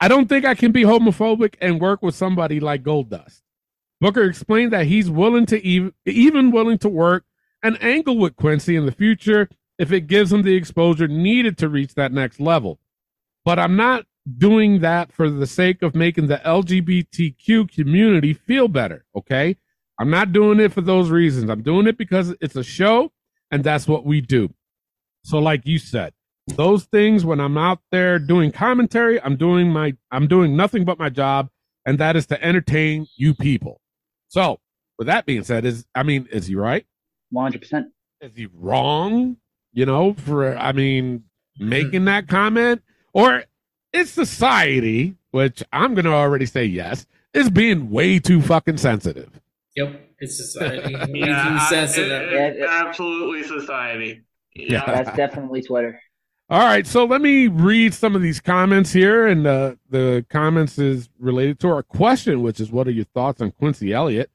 I 0.01 0.09
don't 0.09 0.29
think 0.29 0.45
I 0.45 0.55
can 0.55 0.73
be 0.73 0.83
homophobic 0.83 1.57
and 1.61 1.81
work 1.81 2.03
with 2.03 2.15
somebody 2.15 2.59
like 2.59 2.83
Goldust. 2.83 3.43
Booker 4.01 4.23
explained 4.23 4.73
that 4.73 4.87
he's 4.87 5.11
willing 5.11 5.45
to 5.47 5.63
even, 5.65 5.93
even 6.07 6.51
willing 6.51 6.79
to 6.79 6.89
work 6.89 7.25
an 7.63 7.77
angle 7.77 8.17
with 8.17 8.37
Quincy 8.37 8.77
in 8.77 8.87
the 8.87 8.93
future 8.93 9.49
if 9.79 9.93
it 9.93 10.07
gives 10.07 10.33
him 10.33 10.43
the 10.43 10.55
exposure 10.55 11.07
needed 11.07 11.59
to 11.59 11.69
reach 11.69 11.95
that 11.95 12.13
next 12.13 12.41
level. 12.41 12.79
But 13.45 13.59
I'm 13.59 13.77
not 13.77 14.07
doing 14.39 14.81
that 14.81 15.13
for 15.13 15.29
the 15.29 15.47
sake 15.47 15.83
of 15.83 15.95
making 15.95 16.29
the 16.29 16.39
LGBTQ 16.39 17.75
community 17.75 18.33
feel 18.33 18.69
better, 18.69 19.05
okay? 19.15 19.57
I'm 19.99 20.11
not 20.11 20.33
doing 20.33 20.61
it 20.61 20.73
for 20.73 20.81
those 20.81 21.11
reasons. 21.11 21.51
I'm 21.51 21.63
doing 21.63 21.87
it 21.87 21.99
because 21.99 22.35
it's 22.41 22.57
a 22.57 22.65
show 22.65 23.13
and 23.51 23.63
that's 23.63 23.87
what 23.87 24.07
we 24.07 24.23
do. 24.23 24.55
So 25.25 25.39
like 25.39 25.67
you 25.67 25.79
said, 25.79 26.15
those 26.57 26.85
things 26.85 27.25
when 27.25 27.41
I'm 27.41 27.57
out 27.59 27.81
there 27.91 28.19
doing 28.19 28.53
commentary, 28.53 29.21
I'm 29.23 29.37
doing 29.37 29.71
my 29.71 29.97
I'm 30.11 30.27
doing 30.27 30.57
nothing 30.57 30.85
but 30.85 30.99
my 30.99 31.09
job 31.09 31.51
and 31.87 31.99
that 31.99 32.17
is 32.17 32.27
to 32.27 32.43
entertain 32.43 33.07
you 33.17 33.35
people. 33.35 33.81
So, 34.29 34.61
with 34.99 35.07
that 35.07 35.27
being 35.27 35.45
said, 35.45 35.65
is 35.65 35.87
I 35.95 36.03
mean, 36.03 36.29
is 36.31 36.47
he 36.47 36.55
right? 36.55 36.87
One 37.31 37.45
hundred 37.45 37.63
percent. 37.63 37.89
Is 38.21 38.33
he 38.37 38.49
wrong? 38.55 39.37
You 39.73 39.87
know, 39.87 40.15
for 40.15 40.57
I 40.57 40.73
mean, 40.73 41.25
mm-hmm. 41.59 41.69
making 41.69 42.05
that 42.07 42.29
comment, 42.29 42.83
or 43.13 43.45
is 43.93 44.11
society, 44.11 45.17
which 45.31 45.63
I'm 45.73 45.95
going 45.95 46.05
to 46.05 46.13
already 46.13 46.47
say 46.47 46.65
yes, 46.65 47.07
is 47.35 47.51
being 47.51 47.91
way 47.91 48.19
too 48.19 48.43
fucking 48.43 48.77
sensitive. 48.77 49.41
Yep, 49.77 50.01
it's 50.19 50.37
society. 50.37 50.95
Yeah, 51.15 51.67
sensitive. 51.69 52.33
it- 52.33 52.57
it- 52.59 52.69
absolutely 52.69 53.45
society. 53.45 54.23
Yeah. 54.55 54.85
That's 54.85 55.17
definitely 55.17 55.63
Twitter. 55.63 56.01
All 56.51 56.59
right, 56.59 56.85
so 56.85 57.05
let 57.05 57.21
me 57.21 57.47
read 57.47 57.95
some 57.95 58.17
of 58.17 58.23
these 58.23 58.41
comments 58.41 58.93
here, 58.93 59.25
and 59.25 59.47
uh, 59.47 59.77
the 59.89 60.27
comments 60.31 60.79
is 60.81 61.09
related 61.17 61.61
to 61.61 61.69
our 61.69 61.85
question, 61.85 62.43
which 62.43 62.59
is, 62.59 62.73
"What 62.73 62.89
are 62.89 62.91
your 62.91 63.05
thoughts 63.05 63.41
on 63.41 63.53
Quincy 63.53 63.93
Elliott?" 63.93 64.33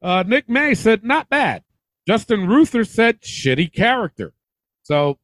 Uh, 0.00 0.24
Nick 0.26 0.48
May 0.48 0.72
said, 0.72 1.04
"Not 1.04 1.28
bad." 1.28 1.64
Justin 2.06 2.46
Ruther 2.48 2.84
said, 2.84 3.20
"Shitty 3.20 3.70
character." 3.74 4.32
So, 4.82 5.18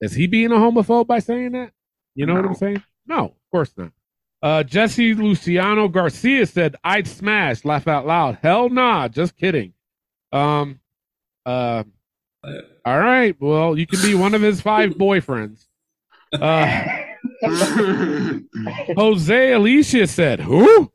is 0.00 0.14
he 0.14 0.26
being 0.26 0.50
a 0.50 0.54
homophobe 0.54 1.06
by 1.06 1.18
saying 1.18 1.52
that? 1.52 1.72
You 2.14 2.24
know 2.24 2.36
what 2.36 2.46
I'm 2.46 2.54
saying? 2.54 2.82
No, 3.06 3.24
of 3.26 3.50
course 3.50 3.74
not. 3.76 3.92
Uh, 4.40 4.62
Jesse 4.62 5.12
Luciano 5.12 5.88
Garcia 5.88 6.46
said, 6.46 6.74
"I'd 6.82 7.06
smash." 7.06 7.66
Laugh 7.66 7.86
out 7.86 8.06
loud. 8.06 8.38
Hell 8.40 8.70
nah, 8.70 9.08
just 9.08 9.36
kidding. 9.36 9.74
Um, 10.32 10.80
uh, 11.44 11.84
all 12.42 12.98
right. 12.98 13.36
Well, 13.38 13.78
you 13.78 13.86
can 13.86 14.00
be 14.00 14.14
one 14.14 14.32
of 14.32 14.40
his 14.40 14.62
five 14.62 14.92
boyfriends. 14.92 15.66
Uh, 16.32 16.84
Jose 18.96 19.52
Alicia 19.52 20.06
said, 20.06 20.40
"Who?" 20.40 20.90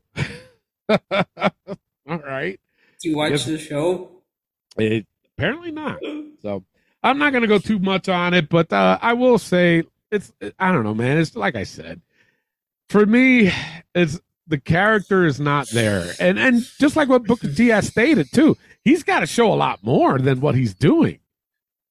All 0.88 2.18
right. 2.18 2.58
Do 3.00 3.08
you 3.08 3.16
watch 3.16 3.30
Yes. 3.32 3.44
the 3.44 3.58
show? 3.58 4.10
It, 4.76 5.06
apparently 5.36 5.70
not. 5.70 5.98
So 6.42 6.64
I'm 7.02 7.18
not 7.18 7.30
going 7.32 7.42
to 7.42 7.48
go 7.48 7.58
too 7.58 7.78
much 7.78 8.08
on 8.08 8.34
it, 8.34 8.48
but 8.48 8.72
uh, 8.72 8.98
I 9.00 9.12
will 9.12 9.38
say 9.38 9.84
it's. 10.10 10.32
I 10.58 10.72
don't 10.72 10.84
know, 10.84 10.94
man. 10.94 11.18
It's 11.18 11.36
like 11.36 11.54
I 11.56 11.64
said. 11.64 12.00
For 12.88 13.04
me, 13.04 13.52
it's 13.94 14.18
the 14.46 14.58
character 14.58 15.26
is 15.26 15.38
not 15.38 15.68
there, 15.70 16.12
and 16.18 16.38
and 16.38 16.62
just 16.80 16.96
like 16.96 17.08
what 17.08 17.24
Booker 17.24 17.52
T 17.52 17.68
has 17.68 17.86
stated 17.88 18.32
too, 18.32 18.56
he's 18.82 19.02
got 19.02 19.20
to 19.20 19.26
show 19.26 19.52
a 19.52 19.54
lot 19.56 19.82
more 19.84 20.18
than 20.18 20.40
what 20.40 20.54
he's 20.54 20.74
doing. 20.74 21.18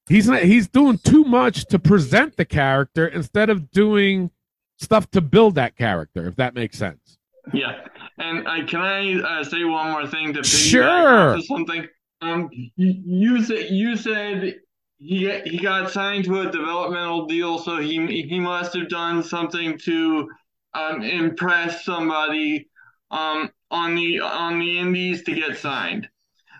He's 0.07 0.27
not. 0.27 0.43
He's 0.43 0.67
doing 0.67 0.99
too 0.99 1.23
much 1.23 1.65
to 1.67 1.79
present 1.79 2.37
the 2.37 2.45
character 2.45 3.07
instead 3.07 3.49
of 3.49 3.71
doing 3.71 4.31
stuff 4.77 5.09
to 5.11 5.21
build 5.21 5.55
that 5.55 5.75
character. 5.75 6.27
If 6.27 6.35
that 6.37 6.53
makes 6.53 6.77
sense. 6.77 7.17
Yeah, 7.53 7.81
and 8.17 8.47
uh, 8.47 8.65
can 8.65 8.81
I 8.81 9.19
uh, 9.19 9.43
say 9.43 9.63
one 9.63 9.91
more 9.91 10.07
thing 10.07 10.33
to 10.33 10.43
Sure. 10.43 11.39
something? 11.41 11.87
Um, 12.21 12.49
you, 12.51 12.71
you 13.05 13.43
said 13.43 13.69
you 13.69 13.95
said 13.95 14.55
he 14.97 15.39
he 15.45 15.57
got 15.59 15.91
signed 15.91 16.25
to 16.25 16.41
a 16.41 16.51
developmental 16.51 17.25
deal, 17.25 17.57
so 17.57 17.77
he 17.77 18.23
he 18.27 18.39
must 18.39 18.73
have 18.75 18.89
done 18.89 19.23
something 19.23 19.77
to 19.79 20.29
um 20.73 21.01
impress 21.01 21.85
somebody 21.85 22.69
um 23.11 23.49
on 23.71 23.95
the 23.95 24.19
on 24.19 24.59
the 24.59 24.79
indies 24.79 25.23
to 25.23 25.33
get 25.33 25.57
signed. 25.57 26.07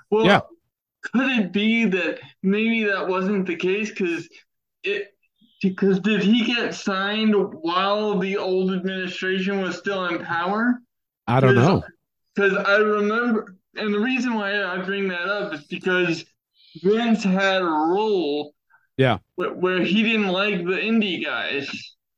Well, 0.09 0.25
Yeah. 0.25 0.41
Could 1.13 1.29
it 1.31 1.51
be 1.51 1.85
that 1.85 2.19
maybe 2.43 2.83
that 2.85 3.07
wasn't 3.07 3.45
the 3.45 3.55
case? 3.55 3.89
Because 3.89 4.27
it 4.83 5.13
because 5.61 5.99
did 5.99 6.21
he 6.21 6.43
get 6.45 6.73
signed 6.75 7.33
while 7.35 8.19
the 8.19 8.37
old 8.37 8.71
administration 8.73 9.61
was 9.61 9.77
still 9.77 10.05
in 10.07 10.23
power? 10.23 10.79
I 11.27 11.39
don't 11.39 11.55
know. 11.55 11.83
Because 12.35 12.55
I 12.55 12.77
remember, 12.77 13.55
and 13.75 13.93
the 13.93 13.99
reason 13.99 14.35
why 14.35 14.63
I 14.63 14.77
bring 14.77 15.07
that 15.07 15.27
up 15.27 15.53
is 15.53 15.63
because 15.65 16.23
Vince 16.83 17.23
had 17.23 17.63
a 17.63 17.65
rule, 17.65 18.53
Yeah. 18.97 19.17
where, 19.35 19.53
where 19.53 19.81
he 19.83 20.03
didn't 20.03 20.27
like 20.27 20.57
the 20.63 20.77
indie 20.77 21.23
guys, 21.25 21.67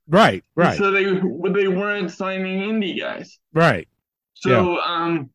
Right. 0.10 0.44
Right. 0.56 0.78
so 0.78 0.92
they 0.92 1.06
they 1.06 1.68
weren't 1.70 2.12
signing 2.12 2.60
indie 2.60 3.00
guys. 3.00 3.40
Right. 3.54 3.88
So 4.34 4.80
um, 4.82 5.30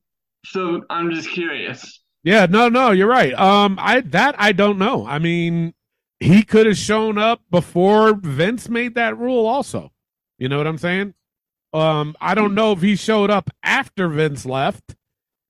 so 0.45 0.83
I'm 0.91 1.11
just 1.11 1.31
curious. 1.31 2.03
Yeah, 2.25 2.47
no, 2.47 2.71
no, 2.71 2.91
you're 2.91 3.07
right. 3.07 3.35
Um, 3.35 3.79
I 3.79 4.01
that 4.01 4.35
I 4.39 4.53
don't 4.53 4.79
know. 4.79 5.07
I 5.07 5.19
mean, 5.19 5.75
he 6.21 6.43
could 6.43 6.67
have 6.67 6.79
shown 6.79 7.19
up 7.19 7.43
before 7.51 8.15
Vince 8.15 8.71
made 8.71 8.95
that 8.95 9.19
rule. 9.19 9.47
Also, 9.47 9.93
you 10.39 10.49
know 10.49 10.57
what 10.57 10.67
I'm 10.67 10.79
saying? 10.79 11.13
Um, 11.75 12.17
I 12.21 12.35
don't 12.35 12.55
know 12.55 12.73
if 12.73 12.81
he 12.81 12.97
showed 12.97 13.31
up 13.31 13.51
after 13.63 14.09
Vince 14.09 14.47
left 14.47 14.97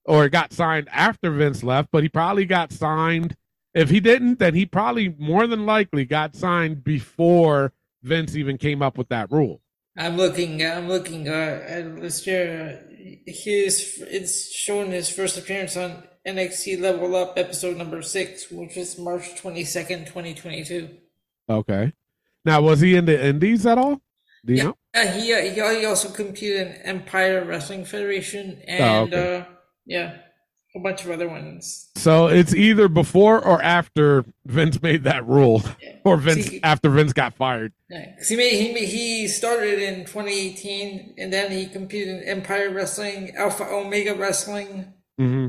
or 0.04 0.28
got 0.28 0.52
signed 0.52 0.88
after 0.90 1.30
Vince 1.30 1.62
left, 1.62 1.90
but 1.92 2.02
he 2.02 2.08
probably 2.08 2.44
got 2.44 2.72
signed. 2.72 3.36
If 3.72 3.90
he 3.90 4.00
didn't, 4.00 4.40
then 4.40 4.54
he 4.54 4.66
probably 4.66 5.14
more 5.16 5.46
than 5.46 5.66
likely 5.66 6.04
got 6.04 6.34
signed 6.34 6.82
before 6.82 7.72
Vince 8.02 8.34
even 8.34 8.58
came 8.58 8.82
up 8.82 8.98
with 8.98 9.08
that 9.10 9.30
rule. 9.30 9.60
I'm 9.96 10.16
looking. 10.16 10.64
I'm 10.64 10.88
looking 10.88 11.28
uh, 11.28 11.64
at 11.68 12.00
this 12.00 12.26
year. 12.26 12.84
His 13.26 14.02
it's 14.08 14.52
showing 14.52 14.90
his 14.90 15.08
first 15.08 15.38
appearance 15.38 15.76
on 15.76 16.02
NXT 16.26 16.80
Level 16.80 17.14
Up 17.16 17.34
episode 17.36 17.76
number 17.76 18.00
six, 18.02 18.50
which 18.50 18.76
was 18.76 18.98
March 18.98 19.36
twenty 19.36 19.64
second, 19.64 20.06
twenty 20.06 20.34
twenty 20.34 20.64
two. 20.64 20.88
Okay. 21.48 21.92
Now, 22.44 22.60
was 22.62 22.80
he 22.80 22.94
in 22.96 23.04
the 23.06 23.22
Indies 23.26 23.66
at 23.66 23.78
all? 23.78 24.00
Do 24.44 24.52
you 24.52 24.56
Yeah. 24.58 24.64
know? 24.64 24.76
Uh, 24.94 25.06
he, 25.08 25.32
uh, 25.32 25.70
he 25.72 25.84
also 25.86 26.08
competed 26.10 26.66
in 26.68 26.72
Empire 26.82 27.44
Wrestling 27.44 27.84
Federation 27.84 28.62
and 28.68 28.84
Oh, 28.84 29.16
okay. 29.18 29.36
uh, 29.38 29.44
yeah, 29.86 30.16
a 30.76 30.78
bunch 30.80 31.04
of 31.04 31.10
other 31.10 31.28
ones. 31.28 31.90
So 31.96 32.28
it's 32.28 32.54
either 32.54 32.88
before 32.88 33.44
or 33.44 33.60
after 33.62 34.24
Vince 34.46 34.80
made 34.82 35.04
that 35.04 35.26
rule, 35.26 35.62
or 36.04 36.16
Vince 36.16 36.46
See- 36.46 36.60
after 36.62 36.90
Vince 36.90 37.12
got 37.12 37.34
fired. 37.34 37.72
Yeah, 37.90 38.12
he 38.28 38.36
made 38.36 38.52
he 38.60 38.72
made, 38.74 38.88
he 38.88 39.26
started 39.28 39.78
in 39.80 40.04
2018, 40.04 41.14
and 41.18 41.32
then 41.32 41.50
he 41.50 41.66
competed 41.66 42.22
in 42.22 42.28
Empire 42.28 42.70
Wrestling, 42.70 43.34
Alpha 43.36 43.64
Omega 43.64 44.14
Wrestling. 44.14 44.92
hmm 45.18 45.48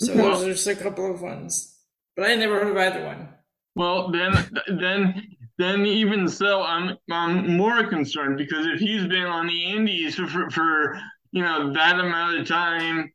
So 0.00 0.14
Well- 0.16 0.30
those 0.38 0.46
are 0.46 0.52
just 0.52 0.66
a 0.66 0.74
couple 0.74 1.12
of 1.12 1.20
ones, 1.20 1.76
but 2.16 2.28
I 2.30 2.34
never 2.34 2.58
heard 2.58 2.70
of 2.70 2.76
either 2.76 3.04
one. 3.04 3.28
Well, 3.76 4.10
then, 4.10 4.32
then, 4.66 5.36
then, 5.58 5.86
even 5.86 6.26
so, 6.26 6.62
I'm 6.62 6.96
I'm 7.10 7.56
more 7.56 7.84
concerned 7.86 8.36
because 8.36 8.66
if 8.66 8.80
he's 8.80 9.06
been 9.06 9.26
on 9.26 9.46
the 9.46 9.64
Indies 9.64 10.16
for, 10.16 10.26
for, 10.26 10.50
for 10.50 11.00
you 11.32 11.42
know 11.42 11.72
that 11.74 12.00
amount 12.00 12.38
of 12.38 12.48
time, 12.48 13.12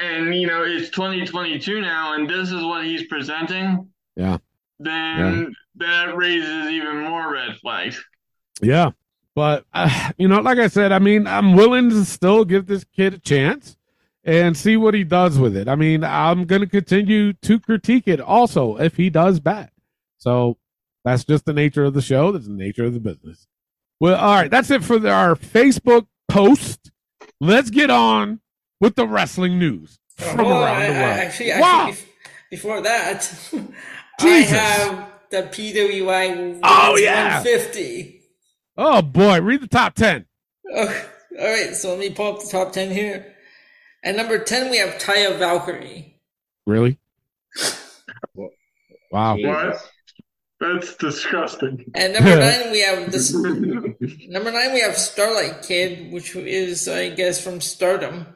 and 0.00 0.34
you 0.34 0.46
know 0.48 0.62
it's 0.64 0.90
2022 0.90 1.80
now, 1.80 2.14
and 2.14 2.28
this 2.28 2.50
is 2.50 2.62
what 2.64 2.84
he's 2.84 3.06
presenting, 3.06 3.88
Yeah. 4.16 4.38
then 4.80 5.54
that 5.76 6.16
raises 6.16 6.66
even 6.70 7.02
more 7.04 7.32
red 7.32 7.56
flags. 7.58 8.02
Yeah, 8.60 8.90
but 9.36 9.64
uh, 9.72 10.10
you 10.18 10.26
know, 10.26 10.40
like 10.40 10.58
I 10.58 10.66
said, 10.66 10.90
I 10.90 10.98
mean, 10.98 11.26
I'm 11.28 11.54
willing 11.54 11.90
to 11.90 12.04
still 12.04 12.44
give 12.44 12.66
this 12.66 12.82
kid 12.84 13.14
a 13.14 13.18
chance 13.18 13.76
and 14.28 14.54
see 14.56 14.76
what 14.76 14.92
he 14.92 15.04
does 15.04 15.38
with 15.38 15.56
it. 15.56 15.68
I 15.68 15.74
mean, 15.74 16.04
I'm 16.04 16.44
going 16.44 16.60
to 16.60 16.66
continue 16.68 17.32
to 17.32 17.58
critique 17.58 18.06
it 18.06 18.20
also 18.20 18.76
if 18.76 18.96
he 18.96 19.08
does 19.08 19.40
bad. 19.40 19.70
So 20.18 20.58
that's 21.04 21.24
just 21.24 21.46
the 21.46 21.54
nature 21.54 21.84
of 21.84 21.94
the 21.94 22.02
show. 22.02 22.30
That's 22.32 22.46
the 22.46 22.52
nature 22.52 22.84
of 22.84 22.92
the 22.92 23.00
business. 23.00 23.46
Well, 24.00 24.16
all 24.16 24.34
right, 24.34 24.50
that's 24.50 24.70
it 24.70 24.84
for 24.84 24.98
the, 24.98 25.10
our 25.10 25.34
Facebook 25.34 26.06
post. 26.28 26.90
Let's 27.40 27.70
get 27.70 27.88
on 27.90 28.40
with 28.80 28.96
the 28.96 29.06
wrestling 29.06 29.58
news 29.58 29.98
from 30.16 30.40
Oh, 30.40 30.50
around 30.62 30.76
I- 30.82 30.86
the 30.88 30.94
I- 30.94 31.00
world. 31.02 31.18
actually, 31.20 31.50
actually, 31.52 31.62
wow. 31.62 31.88
bef- 31.90 32.04
before 32.50 32.80
that, 32.82 33.50
I 33.54 34.22
Jesus. 34.22 34.50
have 34.50 35.08
the 35.30 35.42
PWI 35.44 36.60
Oh, 36.62 36.96
yeah. 36.96 37.38
150. 37.42 38.20
Oh 38.76 39.02
boy, 39.02 39.40
read 39.40 39.60
the 39.62 39.66
top 39.68 39.94
ten. 39.94 40.26
Oh, 40.72 41.04
all 41.40 41.46
right, 41.46 41.74
so 41.74 41.90
let 41.90 41.98
me 41.98 42.10
pull 42.10 42.34
up 42.34 42.40
the 42.42 42.48
top 42.48 42.72
10 42.72 42.90
here. 42.90 43.34
At 44.04 44.16
number 44.16 44.38
10, 44.38 44.70
we 44.70 44.78
have 44.78 45.00
Taya 45.00 45.38
Valkyrie. 45.38 46.20
Really? 46.66 46.98
Wow. 49.10 49.36
Jesus. 49.36 49.88
That's 50.60 50.96
disgusting. 50.96 51.90
And 51.94 52.12
number 52.12 52.36
nine, 52.40 52.70
we 52.70 52.80
have 52.80 53.10
this. 53.10 53.32
Number 53.32 54.52
nine, 54.52 54.74
we 54.74 54.80
have 54.80 54.96
Starlight 54.96 55.62
Kid, 55.62 56.12
which 56.12 56.36
is, 56.36 56.86
I 56.88 57.08
guess, 57.10 57.42
from 57.42 57.60
Stardom. 57.60 58.26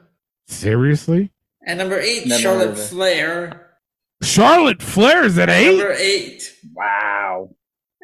Seriously? 0.47 1.31
And 1.65 1.77
number 1.77 1.99
eight, 1.99 2.25
Never 2.25 2.33
heard 2.33 2.41
Charlotte 2.41 2.69
of 2.69 2.79
it. 2.79 2.81
Flair. 2.87 3.69
Charlotte 4.23 4.81
Flair's 4.81 5.37
at 5.37 5.49
eight? 5.49 5.77
Number 5.77 5.93
eight. 5.93 6.55
Wow. 6.73 7.49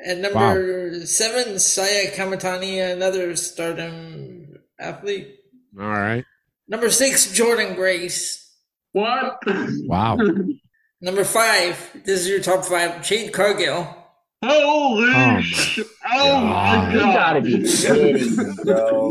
And 0.06 0.22
number 0.22 1.06
seven, 1.08 1.60
Saya 1.60 2.12
Kamitani, 2.12 2.93
another 2.93 3.36
Stardom 3.36 4.60
athlete. 4.80 5.39
All 5.80 5.88
right. 5.88 6.24
Number 6.70 6.90
six, 6.90 7.28
Jordynne 7.38 7.76
Grace. 7.76 8.56
What? 8.94 9.40
Wow. 9.86 10.18
Number 11.02 11.24
five, 11.24 11.92
this 12.06 12.22
is 12.22 12.30
your 12.30 12.40
top 12.42 12.64
five, 12.66 13.02
Jade 13.04 13.32
Cargill. 13.34 13.96
Holy 14.44 15.12
Oh, 15.14 15.42
sh- 15.42 15.80
Oh 16.14 16.40
my 16.42 16.94
You 16.94 17.00
god. 17.00 17.14
gotta 17.14 17.42
be 17.42 17.64
kidding 17.64 18.38
me, 18.38 18.54
bro. 18.64 19.10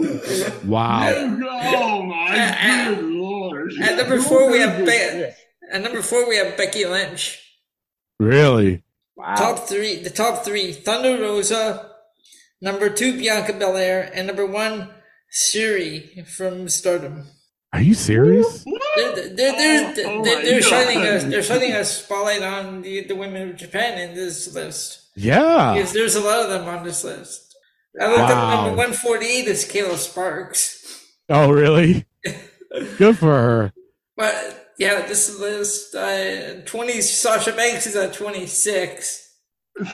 Wow. 0.65 1.09
Oh 1.11 2.03
my 2.03 2.95
good 2.95 3.05
lord. 3.05 3.73
At 3.83 3.97
number 3.99 4.21
four, 4.23 4.51
we 4.51 4.61
have 4.61 4.87
Be- 4.87 5.31
at 5.71 5.83
number 5.83 6.01
four 6.03 6.29
we 6.29 6.37
have 6.37 6.57
Becky 6.57 6.87
Lynch. 6.87 7.39
Really? 8.19 8.83
Wow. 9.17 9.35
Top 9.35 9.59
three, 9.69 9.97
the 9.97 10.09
top 10.11 10.45
three: 10.45 10.73
Thunder 10.73 11.21
Rosa, 11.23 11.91
number 12.63 12.89
two 12.89 13.13
Bianca 13.19 13.53
Belair, 13.53 14.11
and 14.15 14.27
number 14.27 14.47
one 14.47 14.89
Syuri 15.31 16.27
from 16.27 16.69
Stardom. 16.71 17.27
Are 17.73 17.83
you 17.83 17.95
serious? 17.95 18.65
They're 18.97 19.13
they're 19.15 19.29
they're, 19.37 19.95
they're, 19.95 20.07
oh 20.09 20.25
they're, 20.25 20.37
my 20.39 20.43
they're 20.43 20.61
God. 20.61 20.69
shining 20.69 20.99
a 21.07 21.19
they're 21.31 21.43
shining 21.43 21.73
a 21.73 21.85
spotlight 21.85 22.43
on 22.43 22.83
the, 22.83 23.05
the 23.05 23.15
women 23.15 23.51
of 23.51 23.57
Japan 23.57 23.99
in 23.99 24.15
this 24.17 24.53
list 24.55 25.11
Yeah. 25.17 25.75
because 25.75 25.93
there's 25.93 26.17
a 26.17 26.21
lot 26.21 26.41
of 26.41 26.49
them 26.49 26.67
on 26.67 26.85
this 26.85 27.05
list. 27.05 27.55
I 28.01 28.07
looked 28.07 28.21
Wow. 28.21 28.51
up 28.61 28.65
number 28.67 28.77
one 28.77 28.93
forty 28.95 29.27
eight 29.27 29.47
is 29.49 29.65
Kayla 29.67 29.97
Sparks, 29.97 31.05
Oh, 31.29 31.51
really? 31.51 32.07
Good 32.97 33.19
for 33.19 33.27
her. 33.33 33.73
but 34.17 34.73
yeah, 34.79 35.07
this 35.07 35.39
list 35.39 35.95
uh, 35.95 36.63
twenty 36.65 37.01
Sasha 37.03 37.53
Banks 37.53 37.87
is 37.87 37.97
at 37.97 38.15
twenty 38.15 38.47
six. 38.47 39.28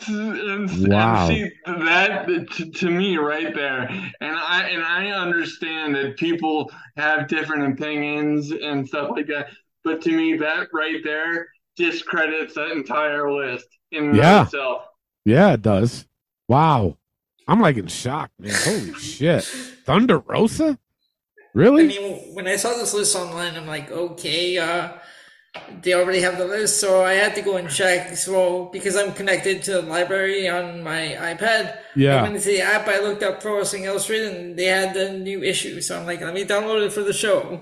And, 0.08 0.88
Wow. 0.88 1.28
and 1.28 1.28
see 1.28 1.50
that 1.66 2.26
to, 2.26 2.70
to 2.70 2.90
me 2.90 3.16
right 3.16 3.54
there 3.54 3.80
and 4.20 4.36
i 4.36 4.68
and 4.68 4.82
i 4.82 5.10
understand 5.10 5.94
that 5.94 6.16
people 6.16 6.70
have 6.96 7.28
different 7.28 7.72
opinions 7.72 8.50
and 8.50 8.86
stuff 8.86 9.10
like 9.10 9.26
that 9.26 9.48
but 9.82 10.00
to 10.02 10.12
me 10.12 10.36
that 10.36 10.68
right 10.72 11.02
there 11.04 11.48
discredits 11.76 12.54
that 12.54 12.70
entire 12.70 13.30
list 13.32 13.66
in 13.92 14.04
and 14.08 14.16
Yeah. 14.16 14.44
itself 14.44 14.84
Yeah, 15.24 15.54
it 15.54 15.62
does. 15.62 16.06
Wow. 16.48 16.96
I'm 17.48 17.60
like 17.60 17.76
in 17.76 17.86
shock, 17.88 18.30
man. 18.38 18.54
Holy 18.64 18.92
shit. 18.94 19.42
Thunder 19.84 20.18
Rosa? 20.20 20.78
Really 21.54 21.84
i 21.84 21.86
mean, 21.86 22.34
when 22.34 22.46
I 22.46 22.56
saw 22.56 22.70
this 22.70 22.94
list 22.94 23.14
online, 23.16 23.54
I'm 23.56 23.66
like, 23.66 23.90
okay, 23.90 24.58
uh, 24.58 24.92
they 25.82 25.94
already 25.94 26.20
have 26.20 26.38
the 26.38 26.46
list, 26.46 26.80
so 26.80 27.04
I 27.04 27.12
had 27.14 27.34
to 27.36 27.42
go 27.42 27.56
and 27.56 27.68
check. 27.70 28.16
So 28.16 28.66
because 28.72 28.96
I'm 28.96 29.12
connected 29.12 29.62
to 29.64 29.72
the 29.74 29.82
library 29.82 30.48
on 30.48 30.82
my 30.82 31.16
iPad, 31.18 31.78
yeah. 31.94 32.12
I 32.12 32.14
Yeah. 32.16 32.22
went 32.22 32.36
into 32.36 32.48
the 32.48 32.60
app. 32.60 32.88
I 32.88 33.00
looked 33.00 33.22
up 33.22 33.40
Pro 33.40 33.58
Wrestling 33.58 33.84
Illustrated, 33.84 34.34
and 34.36 34.58
they 34.58 34.64
had 34.66 34.94
the 34.94 35.12
new 35.18 35.42
issue. 35.42 35.80
So 35.80 35.98
I'm 35.98 36.06
like, 36.06 36.20
let 36.20 36.34
me 36.34 36.44
download 36.44 36.84
it 36.86 36.92
for 36.92 37.02
the 37.02 37.12
show. 37.12 37.60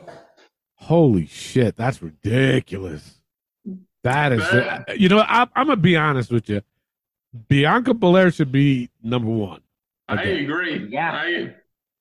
Holy 0.77 1.27
shit. 1.27 1.77
That's 1.77 2.03
ridiculous. 2.03 3.21
That 4.03 4.33
is, 4.33 4.51
That- 4.51 4.99
you 4.99 5.09
know, 5.09 5.21
I, 5.21 5.47
I'm 5.55 5.67
going 5.67 5.79
to 5.79 5.83
be 5.83 5.97
honest 5.97 6.31
with 6.33 6.49
you. 6.49 6.63
Bianca 7.49 7.95
Belair 7.95 8.31
should 8.31 8.51
be 8.53 8.91
number 9.03 9.31
one. 9.31 9.61
i 10.09 10.23
agree 10.23 10.89
Yeah. 10.91 11.13
I, 11.13 11.55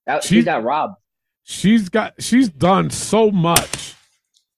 That, 0.08 0.24
She- 0.24 0.36
she 0.38 0.44
got 0.44 0.64
robbed. 0.64 0.96
She's 1.44 1.90
got, 1.90 2.14
she's 2.22 2.50
done 2.50 2.90
so 2.92 3.30
much 3.32 3.96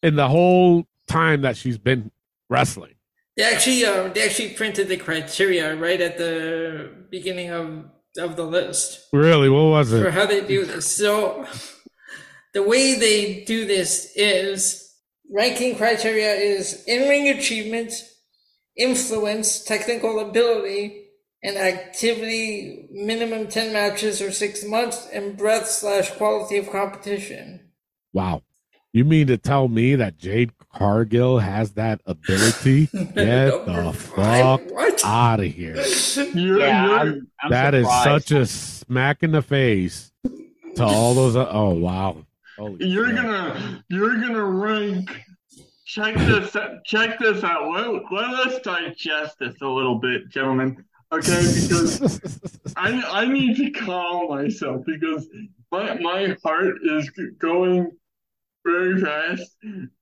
in 0.01 0.15
the 0.15 0.27
whole 0.27 0.85
time 1.07 1.41
that 1.41 1.57
she's 1.57 1.77
been 1.77 2.11
wrestling. 2.49 2.95
They 3.35 3.43
actually, 3.43 3.83
uh, 3.85 4.09
they 4.09 4.25
actually 4.25 4.49
printed 4.49 4.87
the 4.87 4.97
criteria 4.97 5.75
right 5.75 5.99
at 5.99 6.17
the 6.17 6.91
beginning 7.09 7.49
of 7.49 7.85
of 8.17 8.35
the 8.35 8.43
list. 8.43 9.07
Really? 9.11 9.49
What 9.49 9.63
was 9.63 9.91
it 9.91 10.03
for 10.03 10.11
how 10.11 10.25
they 10.25 10.45
do 10.45 10.65
this. 10.65 10.95
So 10.95 11.47
the 12.53 12.63
way 12.63 12.95
they 12.95 13.43
do 13.43 13.65
this 13.65 14.11
is 14.15 14.93
ranking 15.31 15.75
criteria 15.75 16.33
is 16.33 16.83
in-ring 16.85 17.29
achievement, 17.29 17.93
influence, 18.77 19.63
technical 19.63 20.19
ability, 20.19 21.07
and 21.43 21.57
activity 21.57 22.87
minimum 22.91 23.47
10 23.47 23.73
matches 23.73 24.21
or 24.21 24.31
six 24.31 24.63
months 24.63 25.07
and 25.11 25.35
breadth 25.35 25.67
slash 25.67 26.11
quality 26.11 26.57
of 26.57 26.69
competition. 26.69 27.71
Wow. 28.13 28.43
You 28.93 29.03
mean 29.03 29.27
to 29.27 29.37
tell 29.37 29.67
me 29.67 29.95
that 29.95 30.17
Jade 30.17 30.51
Cargill 30.73 31.39
has 31.39 31.71
that 31.73 32.01
ability? 32.05 32.87
Get 32.93 33.65
the 33.65 33.93
fuck 33.93 34.61
out 35.05 35.39
of 35.39 35.45
here. 35.45 35.75
you're, 36.33 36.59
Yeah, 36.59 36.85
you're, 36.87 36.99
I'm, 36.99 37.27
I'm 37.41 37.49
That 37.51 37.73
is 37.75 37.85
surprised. 37.85 38.27
such 38.27 38.31
a 38.31 38.45
smack 38.45 39.23
in 39.23 39.31
the 39.31 39.41
face 39.41 40.11
to 40.75 40.83
all 40.83 41.13
those. 41.13 41.35
Uh, 41.35 41.47
oh 41.51 41.69
wow! 41.69 42.25
Holy 42.57 42.85
You're 42.87 43.07
shit. 43.07 43.15
gonna 43.17 43.83
you're 43.89 44.15
gonna 44.15 44.43
rank. 44.43 45.09
Check 45.85 46.15
this 46.15 46.55
out. 46.55 46.83
Check 46.85 47.19
this 47.19 47.43
out. 47.43 47.69
Let, 47.71 48.11
let 48.11 48.47
us 48.47 48.59
digest 48.61 49.37
this 49.39 49.61
a 49.61 49.67
little 49.67 49.99
bit, 49.99 50.27
gentlemen. 50.29 50.83
Okay, 51.11 51.41
because 51.53 52.19
I 52.75 52.99
I 53.21 53.25
need 53.25 53.57
to 53.57 53.69
calm 53.71 54.29
myself 54.29 54.83
because 54.87 55.27
my 55.71 55.93
my 55.99 56.35
heart 56.43 56.77
is 56.83 57.11
going 57.37 57.91
very 58.65 58.99
fast, 59.01 59.55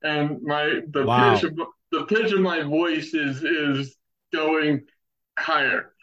and 0.03 0.41
my 0.43 0.81
the 0.91 1.05
Wow. 1.05 1.33
pitch 1.35 1.43
of 1.43 1.59
the 1.91 2.05
pitch 2.05 2.31
of 2.31 2.39
my 2.41 2.61
voice 2.61 3.13
is 3.13 3.43
is 3.43 3.95
going 4.33 4.85
higher. 5.37 5.93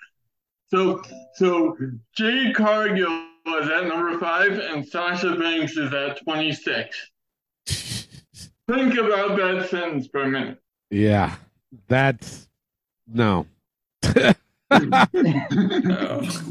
So 0.69 1.03
so 1.35 1.77
Jade 2.17 2.55
Cargill 2.55 3.27
is 3.61 3.69
at 3.71 3.87
number 3.87 4.19
five, 4.19 4.53
and 4.59 4.87
Sasha 4.87 5.35
Banks 5.37 5.77
is 5.77 5.93
at 5.95 6.23
twenty 6.25 6.53
six. 6.53 7.11
Think 7.67 8.95
about 8.99 9.37
that 9.39 9.69
sentence 9.71 10.09
for 10.09 10.23
a 10.23 10.29
minute. 10.29 10.59
yeah, 10.91 11.37
that's 11.87 12.49
no, 13.07 13.47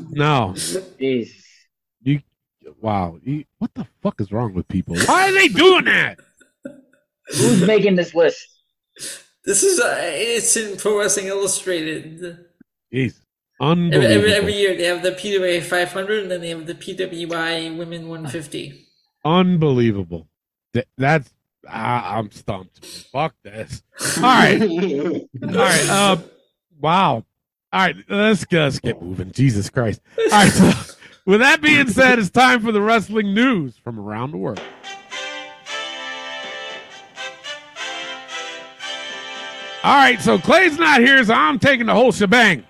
no. 0.09 0.55
Jesus. 0.99 1.43
Wow, 2.82 3.19
You- 3.23 3.45
what 3.60 3.73
the 3.73 3.88
fuck 4.01 4.19
is 4.21 4.32
wrong 4.32 4.53
with 4.53 4.67
people? 4.67 4.95
Why 5.06 5.30
are 5.30 5.34
they 5.34 5.47
doing 5.47 5.86
that? 5.86 6.19
Who's 7.30 7.65
making 7.65 7.95
this 7.95 8.13
list? 8.15 8.38
This 9.45 9.63
is 9.63 9.80
uh, 9.80 9.95
it's 10.01 10.56
in 10.58 10.77
Pro 10.77 10.99
Wrestling 10.99 11.27
Illustrated. 11.27 12.19
Jeez, 12.93 13.15
Every, 13.62 13.71
unbelievable. 13.71 14.12
every, 14.15 14.34
every 14.34 14.53
year 14.56 14.75
they 14.77 14.84
have 14.86 15.03
the 15.03 15.12
PWI 15.12 15.62
500 15.63 16.23
and 16.23 16.32
then 16.32 16.41
they 16.41 16.49
have 16.49 16.65
the 16.65 16.75
PWI 16.75 17.77
Women 17.77 18.08
150. 18.08 18.86
Unbelievable. 19.25 20.27
Th- 20.73 20.86
that's 20.97 21.30
I, 21.67 22.17
I'm 22.17 22.32
stumped. 22.32 22.86
Fuck 23.12 23.36
this. 23.43 23.84
All 24.17 24.23
right. 24.23 24.62
All 24.63 25.27
right. 25.41 25.89
Um. 25.89 26.23
Wow. 26.80 27.13
All 27.15 27.25
right. 27.73 27.95
Let's 28.10 28.45
let's 28.51 28.80
get 28.80 29.01
moving. 29.01 29.32
Jesus 29.32 29.69
Christ. 29.69 30.01
All 30.17 30.25
right. 30.30 30.51
So, 30.51 30.71
with 31.27 31.41
that 31.41 31.61
being 31.61 31.89
said, 31.89 32.17
it's 32.17 32.29
time 32.29 32.61
for 32.61 32.71
the 32.71 32.81
wrestling 32.81 33.33
news 33.33 33.77
from 33.83 33.99
around 33.99 34.31
the 34.31 34.37
world. 34.37 34.61
All 39.83 39.95
right. 39.95 40.19
So 40.21 40.39
Clay's 40.39 40.79
not 40.79 41.01
here, 41.01 41.23
so 41.23 41.33
I'm 41.33 41.59
taking 41.59 41.85
the 41.85 41.93
whole 41.93 42.13
shebang. 42.13 42.63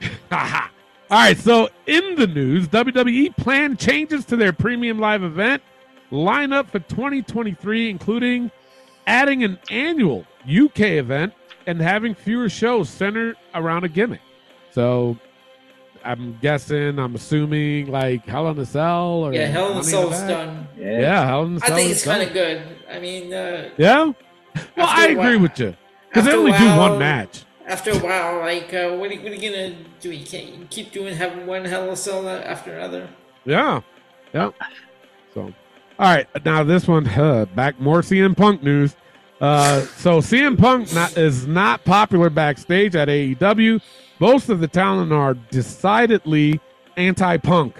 All 0.32 0.68
right. 1.08 1.38
So 1.38 1.68
in 1.86 2.16
the 2.16 2.26
news, 2.26 2.66
WWE 2.68 3.36
planned 3.36 3.78
changes 3.78 4.24
to 4.26 4.36
their 4.36 4.52
premium 4.52 4.98
live 4.98 5.22
event 5.22 5.62
lineup 6.10 6.68
for 6.68 6.80
2023, 6.80 7.90
including 7.90 8.50
adding 9.06 9.44
an 9.44 9.56
annual 9.70 10.26
UK 10.44 10.80
event 10.80 11.32
and 11.66 11.80
having 11.80 12.16
fewer 12.16 12.48
shows 12.48 12.88
centered 12.88 13.36
around 13.54 13.84
a 13.84 13.88
gimmick. 13.88 14.20
So 14.72 15.16
I'm 16.04 16.38
guessing, 16.40 16.98
I'm 16.98 17.14
assuming 17.14 17.90
like 17.90 18.26
Hell 18.26 18.48
in 18.50 18.58
a 18.58 18.66
Cell 18.66 19.24
or 19.24 19.32
Yeah, 19.34 19.46
Hell 19.46 19.66
in 19.66 19.72
a 19.72 19.74
Money 19.76 19.86
Cell's 19.86 20.20
done. 20.22 20.66
Yeah. 20.78 21.00
Yeah, 21.00 21.26
Hell 21.26 21.44
in 21.44 21.52
a 21.52 21.56
I 21.56 21.58
Cell. 21.58 21.72
I 21.72 21.76
think 21.78 21.90
is 21.90 21.96
it's 21.98 22.04
kind 22.04 22.22
of 22.22 22.32
good. 22.32 22.62
I 22.90 22.98
mean, 22.98 23.32
uh, 23.32 23.68
Yeah. 23.76 24.04
Well, 24.76 24.86
I 24.88 25.06
agree 25.08 25.16
while- 25.16 25.40
with 25.40 25.58
you 25.60 25.74
because 26.08 26.24
they 26.24 26.30
after 26.30 26.36
a 26.36 26.40
only 26.40 26.52
do 26.58 26.76
one 26.76 26.98
match. 26.98 27.44
after 27.66 27.90
a 27.92 27.98
while, 27.98 28.38
like, 28.40 28.72
uh, 28.74 28.90
what, 28.96 29.10
are 29.10 29.14
you, 29.14 29.22
what 29.22 29.32
are 29.32 29.34
you 29.36 29.50
gonna 29.50 29.74
do? 30.00 30.10
You 30.10 30.26
can't 30.26 30.68
keep 30.70 30.90
doing 30.92 31.14
having 31.14 31.46
one 31.46 31.64
Hell 31.64 31.84
in 31.84 31.90
a 31.90 31.96
Cell 31.96 32.28
after 32.28 32.76
another. 32.76 33.08
Yeah. 33.44 33.80
Yeah. 34.34 34.50
So, 35.34 35.42
all 35.42 35.52
right. 35.98 36.26
Now 36.44 36.64
this 36.64 36.88
one, 36.88 37.06
uh, 37.08 37.44
back 37.54 37.78
more 37.80 38.00
CM 38.02 38.36
Punk 38.36 38.62
news. 38.62 38.96
Uh, 39.40 39.80
so 39.96 40.18
CM 40.18 40.58
Punk 40.58 40.92
not, 40.94 41.16
is 41.16 41.46
not 41.46 41.84
popular 41.84 42.28
backstage 42.28 42.94
at 42.94 43.08
AEW 43.08 43.80
Most 44.20 44.48
of 44.50 44.60
the 44.60 44.68
talent 44.68 45.12
are 45.12 45.34
decidedly 45.34 46.60
anti-punk 46.96 47.74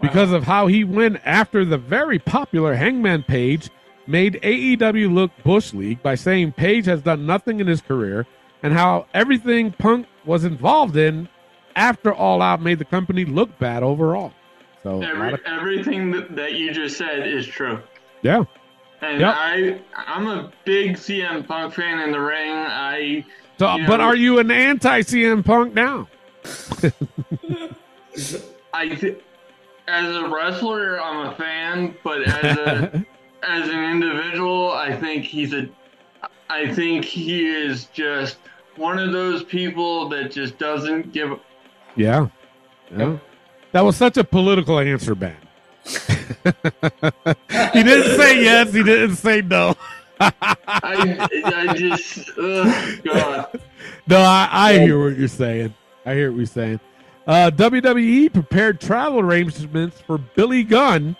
because 0.00 0.32
of 0.32 0.44
how 0.44 0.66
he 0.66 0.84
went 0.84 1.20
after 1.24 1.64
the 1.64 1.78
very 1.78 2.18
popular 2.18 2.74
Hangman 2.74 3.22
Page 3.24 3.70
made 4.06 4.34
AEW 4.42 5.12
look 5.12 5.30
bush 5.44 5.72
league 5.72 6.02
by 6.02 6.14
saying 6.14 6.52
Page 6.52 6.86
has 6.86 7.02
done 7.02 7.26
nothing 7.26 7.60
in 7.60 7.66
his 7.66 7.80
career 7.80 8.26
and 8.62 8.72
how 8.72 9.06
everything 9.14 9.72
Punk 9.72 10.06
was 10.24 10.44
involved 10.44 10.96
in 10.96 11.28
after 11.74 12.12
All 12.12 12.42
Out 12.42 12.60
made 12.62 12.78
the 12.78 12.84
company 12.84 13.24
look 13.24 13.56
bad 13.58 13.82
overall. 13.82 14.32
So 14.82 15.02
Every, 15.02 15.32
of- 15.32 15.40
everything 15.46 16.10
that, 16.12 16.36
that 16.36 16.52
you 16.54 16.72
just 16.72 16.96
said 16.98 17.26
is 17.26 17.46
true. 17.46 17.80
yeah, 18.22 18.44
And 19.00 19.20
Yep. 19.20 19.34
I, 19.36 19.80
I'm 19.96 20.26
a 20.28 20.52
big 20.64 20.92
CM 20.96 21.46
Punk 21.46 21.74
fan 21.74 22.00
in 22.00 22.12
the 22.12 22.20
ring. 22.20 22.50
I, 22.52 23.24
so 23.58 23.76
You 23.76 23.86
but 23.86 23.96
know- 23.98 24.04
are 24.04 24.16
you 24.16 24.38
an 24.38 24.50
anti 24.50 25.00
CM 25.02 25.44
Punk 25.44 25.74
now? 25.74 26.08
I, 28.72 28.88
th- 28.88 29.18
as 29.86 30.16
a 30.16 30.28
wrestler, 30.28 31.00
I'm 31.00 31.28
a 31.28 31.34
fan, 31.34 31.94
but 32.04 32.22
as 32.22 32.56
a, 32.58 33.06
as 33.42 33.68
an 33.68 33.84
individual, 33.84 34.72
I 34.72 34.94
think 34.94 35.24
he's 35.24 35.52
a, 35.54 35.68
I 36.50 36.72
think 36.74 37.04
he 37.04 37.46
is 37.48 37.86
just 37.86 38.36
one 38.76 38.98
of 38.98 39.12
those 39.12 39.42
people 39.44 40.08
that 40.10 40.30
just 40.30 40.58
doesn't 40.58 41.12
give. 41.12 41.38
Yeah. 41.96 42.28
yeah. 42.96 43.18
That 43.72 43.80
was 43.82 43.96
such 43.96 44.16
a 44.16 44.24
political 44.24 44.78
answer, 44.78 45.14
Ben. 45.14 45.36
he 45.84 47.82
didn't 47.82 48.16
say 48.16 48.42
yes. 48.42 48.72
He 48.72 48.82
didn't 48.82 49.16
say 49.16 49.40
no. 49.42 49.74
I, 50.20 51.74
just, 51.76 52.30
ugh, 52.38 53.02
God. 53.04 53.60
No, 54.06 54.18
I, 54.18 54.48
I 54.50 54.78
hear 54.78 55.02
what 55.02 55.18
you're 55.18 55.28
saying. 55.28 55.74
I 56.04 56.14
hear 56.14 56.30
what 56.30 56.38
you're 56.38 56.46
saying. 56.46 56.80
Uh, 57.26 57.50
WWE 57.50 58.32
prepared 58.32 58.80
travel 58.80 59.20
arrangements 59.20 60.00
for 60.00 60.18
Billy 60.18 60.64
Gunn 60.64 61.16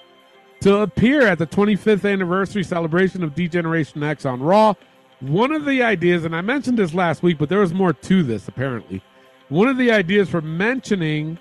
to 0.60 0.78
appear 0.78 1.22
at 1.22 1.38
the 1.38 1.46
25th 1.46 2.10
anniversary 2.10 2.64
celebration 2.64 3.22
of 3.22 3.34
D-Generation 3.34 4.02
X 4.02 4.24
on 4.24 4.40
Raw. 4.40 4.74
One 5.20 5.52
of 5.52 5.64
the 5.64 5.82
ideas, 5.82 6.24
and 6.24 6.34
I 6.34 6.40
mentioned 6.40 6.78
this 6.78 6.94
last 6.94 7.22
week, 7.22 7.38
but 7.38 7.48
there 7.48 7.60
was 7.60 7.74
more 7.74 7.92
to 7.92 8.22
this 8.22 8.48
apparently. 8.48 9.02
One 9.48 9.68
of 9.68 9.76
the 9.76 9.90
ideas 9.90 10.28
for 10.28 10.40
mentioning 10.40 11.38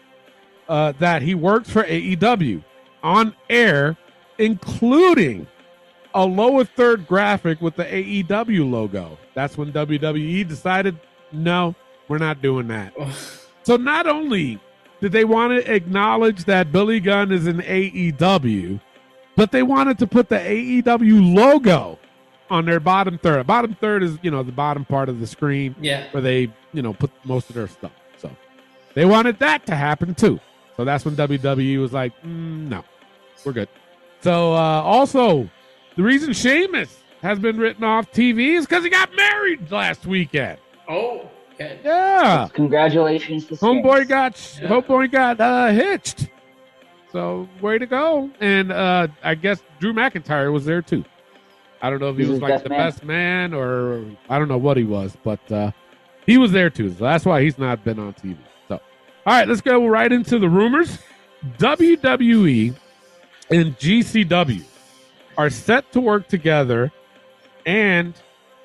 uh, 0.68 0.94
that 1.00 1.22
he 1.22 1.36
works 1.36 1.70
for 1.70 1.84
AEW 1.84 2.64
on 3.04 3.36
air, 3.50 3.98
including 4.38 5.48
a 6.18 6.26
lower 6.26 6.64
third 6.66 7.08
graphic 7.08 7.62
with 7.62 7.76
the 7.76 7.86
AEW 7.86 8.70
logo. 8.70 9.18
That's 9.36 9.58
when 9.58 9.72
WWE 9.72 10.48
decided, 10.48 11.00
no, 11.32 11.76
we're 12.08 12.18
not 12.18 12.42
doing 12.42 12.68
that. 12.70 12.94
So 13.64 13.76
not 13.78 14.08
only 14.08 14.60
did 15.02 15.12
they 15.12 15.26
want 15.26 15.52
to 15.54 15.74
acknowledge 15.74 16.46
that 16.46 16.72
Billy 16.72 17.00
Gunn 17.00 17.32
is 17.32 17.46
in 17.48 17.58
AEW, 17.60 18.80
but 19.36 19.52
they 19.52 19.62
wanted 19.64 20.00
to 20.00 20.08
put 20.08 20.30
the 20.30 20.38
AEW 20.40 21.36
logo 21.36 22.00
on 22.50 22.66
their 22.66 22.80
bottom 22.80 23.18
third. 23.20 23.46
Bottom 23.46 23.76
third 23.76 24.02
is, 24.04 24.18
you 24.22 24.32
know, 24.32 24.42
the 24.42 24.52
bottom 24.52 24.86
part 24.86 25.10
of 25.10 25.20
the 25.20 25.28
screen 25.28 25.76
Yeah. 25.82 26.06
where 26.12 26.22
they, 26.22 26.52
you 26.74 26.82
know, 26.82 26.94
put 26.94 27.12
most 27.26 27.50
of 27.50 27.56
their 27.56 27.68
stuff. 27.68 27.92
So 28.18 28.32
they 28.96 29.06
wanted 29.06 29.38
that 29.40 29.66
to 29.68 29.76
happen 29.76 30.16
too. 30.16 30.40
So 30.78 30.86
that's 30.86 31.06
when 31.06 31.16
WWE 31.16 31.80
was 31.80 31.94
like, 31.94 32.14
mm, 32.24 32.70
no, 32.70 32.84
we're 33.46 33.52
good. 33.52 33.70
So 34.22 34.54
uh, 34.54 34.82
also, 34.82 35.50
the 35.98 36.04
reason 36.04 36.32
Sheamus 36.32 36.98
has 37.22 37.38
been 37.40 37.58
written 37.58 37.84
off 37.84 38.12
TV 38.12 38.56
is 38.56 38.66
because 38.66 38.84
he 38.86 38.90
got 38.90 39.14
married 39.16 39.70
last 39.72 40.06
weekend. 40.06 40.60
Oh. 40.88 41.30
Okay. 41.56 41.80
Yeah, 41.84 42.48
Congratulations 42.54 43.46
to 43.48 43.56
homeboy 43.56 44.04
Skins. 44.06 44.08
got 44.08 44.60
Yeah. 44.62 44.68
homeboy 44.70 45.12
got 45.12 45.42
uh, 45.42 45.68
hitched. 45.72 46.30
So 47.12 47.50
way 47.62 47.80
to 47.80 47.88
go! 47.88 48.30
And 48.40 48.72
uh, 48.72 49.08
I 49.24 49.34
guess 49.34 49.64
Drew 49.80 49.92
McIntyre 49.92 50.52
was 50.54 50.66
there 50.66 50.84
too. 50.84 51.04
I 51.82 51.90
don't 51.90 52.00
know 52.00 52.10
if 52.10 52.18
he 52.18 52.24
He's 52.24 52.30
was 52.30 52.36
his 52.36 52.42
like 52.44 52.64
the 52.64 52.70
man. 52.70 52.78
best 52.78 53.04
man 53.04 53.54
or 53.56 54.06
I 54.30 54.38
don't 54.38 54.48
know 54.50 54.58
what 54.60 54.78
he 54.78 54.84
was, 54.84 55.18
but 55.24 55.40
uh, 55.52 55.72
he 56.28 56.38
was 56.38 56.52
there 56.52 56.70
too. 56.70 56.90
So 56.90 57.04
that's 57.06 57.26
why 57.26 57.42
he's 57.42 57.58
not 57.58 57.84
been 57.84 57.98
on 57.98 58.14
TV. 58.14 58.38
So, 58.68 58.76
all 58.76 58.82
right, 59.26 59.48
let's 59.48 59.62
go 59.62 59.88
right 59.88 60.12
into 60.12 60.38
the 60.38 60.50
rumors. 60.50 61.00
WWE 61.58 62.76
and 63.50 63.76
GCW 63.80 64.64
are 65.38 65.50
set 65.50 65.92
to 65.94 66.02
work 66.02 66.28
together, 66.28 66.92
and 67.66 68.14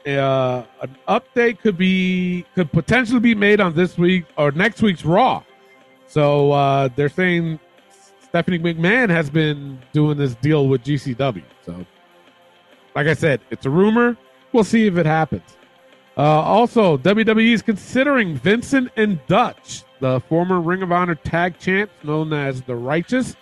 uh, 0.07 0.65
an 0.81 0.97
update 1.09 1.61
could 1.61 1.77
be 1.77 2.45
could 2.55 2.73
potentially 2.73 3.21
be 3.21 3.35
made 3.35 3.61
on 3.61 3.75
this 3.75 3.97
week 3.99 4.25
or 4.37 4.51
next 4.51 4.83
week's 4.83 5.05
Raw. 5.05 5.43
So 6.07 6.53
uh, 6.53 6.89
they're 6.97 7.09
saying 7.09 7.61
Stephanie 8.21 8.59
McMahon 8.59 9.11
has 9.11 9.31
been 9.31 9.79
doing 9.93 10.19
this 10.19 10.35
deal 10.37 10.69
with 10.69 10.83
GCW. 10.83 11.45
So, 11.65 11.87
like 12.95 13.07
I 13.07 13.15
said, 13.15 13.41
it's 13.51 13.67
a 13.67 13.71
rumor. 13.71 14.17
We'll 14.53 14.65
see 14.65 14.87
if 14.87 14.97
it 14.97 15.07
happens. 15.07 15.57
Uh, 16.17 16.21
also, 16.21 16.99
WWE 16.99 17.53
is 17.53 17.63
considering 17.63 18.35
Vincent 18.37 18.91
and 18.97 19.21
Dutch, 19.27 19.85
the 20.01 20.21
former 20.29 20.61
Ring 20.61 20.83
of 20.83 20.93
Honor 20.93 21.15
tag 21.15 21.59
champs 21.59 21.93
known 22.03 22.33
as 22.33 22.63
the 22.63 22.75
Righteous, 22.75 23.37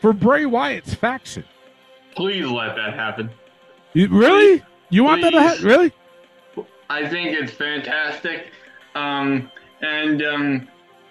for 0.00 0.12
Bray 0.12 0.46
Wyatt's 0.46 0.94
faction. 0.94 1.44
Please 2.14 2.46
let 2.46 2.76
that 2.76 2.94
happen. 2.94 3.30
You, 3.92 4.08
really? 4.08 4.62
You 4.90 5.04
want 5.04 5.22
that 5.22 5.30
to 5.30 5.40
happen? 5.40 5.64
Really? 5.64 5.92
I 6.90 7.08
think 7.08 7.30
it's 7.36 7.52
fantastic. 7.52 8.52
Um, 8.94 9.50
and 9.80 10.22
um, 10.22 10.68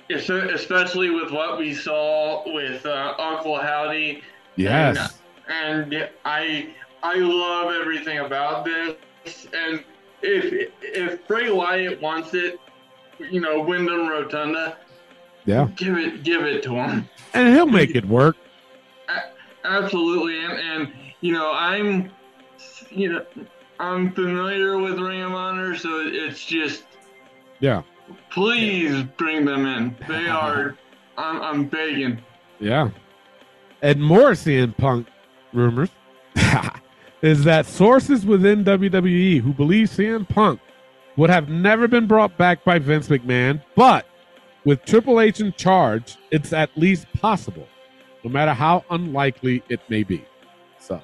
especially 0.10 1.10
with 1.10 1.32
what 1.32 1.58
we 1.58 1.74
saw 1.74 2.44
with 2.54 2.86
uh, 2.86 3.16
Uncle 3.18 3.60
Howdy. 3.60 4.22
Yes. 4.56 5.20
And 5.50 6.10
I 6.24 6.70
I 7.02 7.16
love 7.16 7.74
everything 7.74 8.20
about 8.20 8.64
this. 8.66 9.48
And 9.54 9.84
if 10.22 10.72
if 10.82 11.28
Bray 11.28 11.52
Wyatt 11.52 12.02
wants 12.02 12.34
it, 12.34 12.60
you 13.20 13.42
know, 13.42 13.60
Wyndham 13.62 14.08
Rotunda, 14.08 14.78
Yeah. 15.46 15.68
give 15.76 15.98
it 15.98 16.24
give 16.24 16.44
it 16.44 16.64
to 16.64 16.76
him. 16.76 17.10
And 17.34 17.54
he'll 17.54 17.66
make 17.66 17.96
it 17.96 18.06
work. 18.06 18.38
Absolutely, 19.66 20.44
and, 20.44 20.54
and 20.54 20.94
you 21.22 21.34
know, 21.34 21.52
I'm, 21.54 22.12
you 22.90 23.14
know, 23.14 23.26
I'm 23.80 24.12
familiar 24.14 24.78
with 24.78 25.00
Ring 25.00 25.22
of 25.22 25.34
Honor, 25.34 25.76
so 25.76 26.02
it's 26.06 26.44
just 26.46 26.84
Yeah. 27.60 27.82
please 28.30 29.04
bring 29.18 29.46
them 29.46 29.66
in. 29.66 29.96
They 30.08 30.28
are, 30.30 30.76
I'm, 31.18 31.42
I'm 31.42 31.66
begging. 31.66 32.22
Yeah. 32.60 32.90
And 33.82 34.02
more 34.02 34.32
CM 34.32 34.76
Punk 34.78 35.08
rumors 35.54 35.90
is 37.22 37.44
that 37.44 37.66
sources 37.66 38.26
within 38.26 38.64
WWE 38.64 39.42
who 39.42 39.54
believe 39.54 39.90
CM 39.90 40.28
Punk 40.28 40.60
would 41.18 41.30
have 41.30 41.48
never 41.50 41.88
been 41.88 42.08
brought 42.08 42.38
back 42.38 42.64
by 42.64 42.80
Vince 42.80 43.08
McMahon, 43.08 43.62
but 43.76 44.06
with 44.66 44.84
Triple 44.86 45.20
H 45.20 45.40
in 45.42 45.52
charge, 45.54 46.16
it's 46.32 46.54
at 46.54 46.70
least 46.78 47.06
possible, 47.20 47.68
no 48.24 48.30
matter 48.30 48.54
how 48.54 48.86
unlikely 48.90 49.64
it 49.70 49.80
may 49.90 50.04
be. 50.04 50.26
So, 50.80 51.02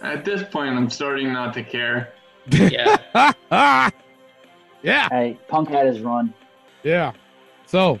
At 0.00 0.24
this 0.24 0.42
point, 0.44 0.76
I'm 0.76 0.90
starting 0.90 1.32
not 1.32 1.54
to 1.54 1.62
care. 1.62 2.14
Yeah. 2.50 2.96
yeah. 4.82 5.08
Hey, 5.08 5.38
Punk 5.48 5.70
had 5.70 5.86
his 5.86 6.00
run. 6.00 6.32
Yeah. 6.82 7.12
So, 7.66 8.00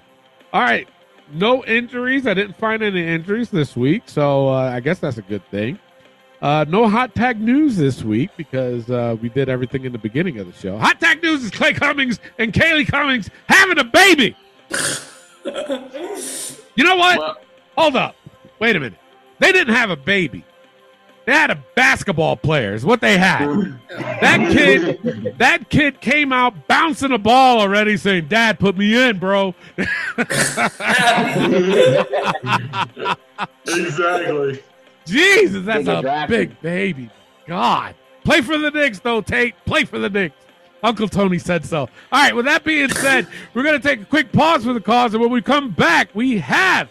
all 0.52 0.62
right. 0.62 0.88
No 1.32 1.64
injuries. 1.64 2.26
I 2.26 2.34
didn't 2.34 2.56
find 2.56 2.82
any 2.82 3.04
injuries 3.06 3.50
this 3.50 3.76
week. 3.76 4.04
So, 4.06 4.48
uh, 4.48 4.70
I 4.72 4.80
guess 4.80 4.98
that's 5.00 5.18
a 5.18 5.22
good 5.22 5.44
thing. 5.50 5.78
Uh, 6.40 6.64
no 6.68 6.88
hot 6.88 7.14
tag 7.14 7.40
news 7.40 7.76
this 7.76 8.04
week 8.04 8.30
because 8.36 8.88
uh, 8.90 9.16
we 9.20 9.30
did 9.30 9.48
everything 9.48 9.84
in 9.84 9.92
the 9.92 9.98
beginning 9.98 10.38
of 10.38 10.46
the 10.46 10.52
show. 10.52 10.78
Hot 10.78 11.00
tag 11.00 11.22
news 11.22 11.42
is 11.42 11.50
Clay 11.50 11.72
Cummings 11.72 12.20
and 12.38 12.52
Kaylee 12.52 12.86
Cummings 12.86 13.30
having 13.48 13.78
a 13.78 13.84
baby. 13.84 14.36
You 16.76 16.84
know 16.84 16.96
what? 16.96 17.18
Well, 17.18 17.36
Hold 17.76 17.96
up. 17.96 18.16
Wait 18.58 18.74
a 18.76 18.80
minute. 18.80 18.98
They 19.38 19.52
didn't 19.52 19.74
have 19.74 19.90
a 19.90 19.96
baby. 19.96 20.44
They 21.26 21.32
had 21.32 21.50
a 21.50 21.62
basketball 21.74 22.36
player, 22.36 22.72
is 22.72 22.84
what 22.84 23.00
they 23.00 23.18
had. 23.18 23.48
That 24.20 24.48
kid, 24.52 25.34
that 25.38 25.68
kid 25.70 26.00
came 26.00 26.32
out 26.32 26.68
bouncing 26.68 27.10
a 27.10 27.18
ball 27.18 27.58
already, 27.60 27.96
saying, 27.96 28.28
"Dad, 28.28 28.60
put 28.60 28.76
me 28.78 28.94
in, 29.08 29.18
bro." 29.18 29.52
exactly. 33.66 34.62
Jesus, 35.04 35.64
that's 35.64 35.84
They 35.86 35.94
a 35.96 36.02
drafted. 36.02 36.28
big 36.50 36.60
baby. 36.62 37.10
God, 37.46 37.94
play 38.24 38.40
for 38.40 38.58
the 38.58 38.70
Knicks, 38.70 38.98
though, 39.00 39.20
Tate. 39.20 39.54
Play 39.64 39.84
for 39.84 39.98
the 39.98 40.10
Knicks. 40.10 40.34
Uncle 40.82 41.08
Tony 41.08 41.38
said 41.38 41.64
so. 41.64 41.80
All 41.80 41.88
right. 42.12 42.34
With 42.36 42.44
that 42.44 42.62
being 42.62 42.88
said, 42.90 43.26
we're 43.54 43.62
gonna 43.64 43.80
take 43.80 44.02
a 44.02 44.04
quick 44.04 44.30
pause 44.32 44.64
for 44.64 44.72
the 44.72 44.80
cause, 44.80 45.14
and 45.14 45.20
when 45.20 45.30
we 45.32 45.42
come 45.42 45.70
back, 45.70 46.08
we 46.14 46.38
have 46.38 46.88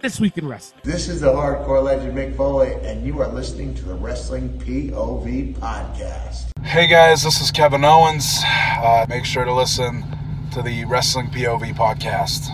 this 0.00 0.18
week 0.18 0.38
in 0.38 0.48
wrestling. 0.48 0.80
This 0.82 1.08
is 1.08 1.20
the 1.20 1.28
hardcore 1.28 1.82
legend 1.82 2.16
Mick 2.16 2.36
Foley, 2.36 2.72
and 2.82 3.06
you 3.06 3.20
are 3.20 3.28
listening 3.28 3.74
to 3.74 3.84
the 3.84 3.94
Wrestling 3.94 4.48
POV 4.60 5.54
podcast. 5.56 6.50
Hey 6.64 6.86
guys, 6.86 7.22
this 7.22 7.40
is 7.40 7.50
Kevin 7.50 7.84
Owens. 7.84 8.40
Uh, 8.44 9.04
make 9.08 9.24
sure 9.24 9.44
to 9.44 9.52
listen 9.52 10.04
to 10.52 10.62
the 10.62 10.84
Wrestling 10.86 11.26
POV 11.26 11.74
podcast. 11.74 12.46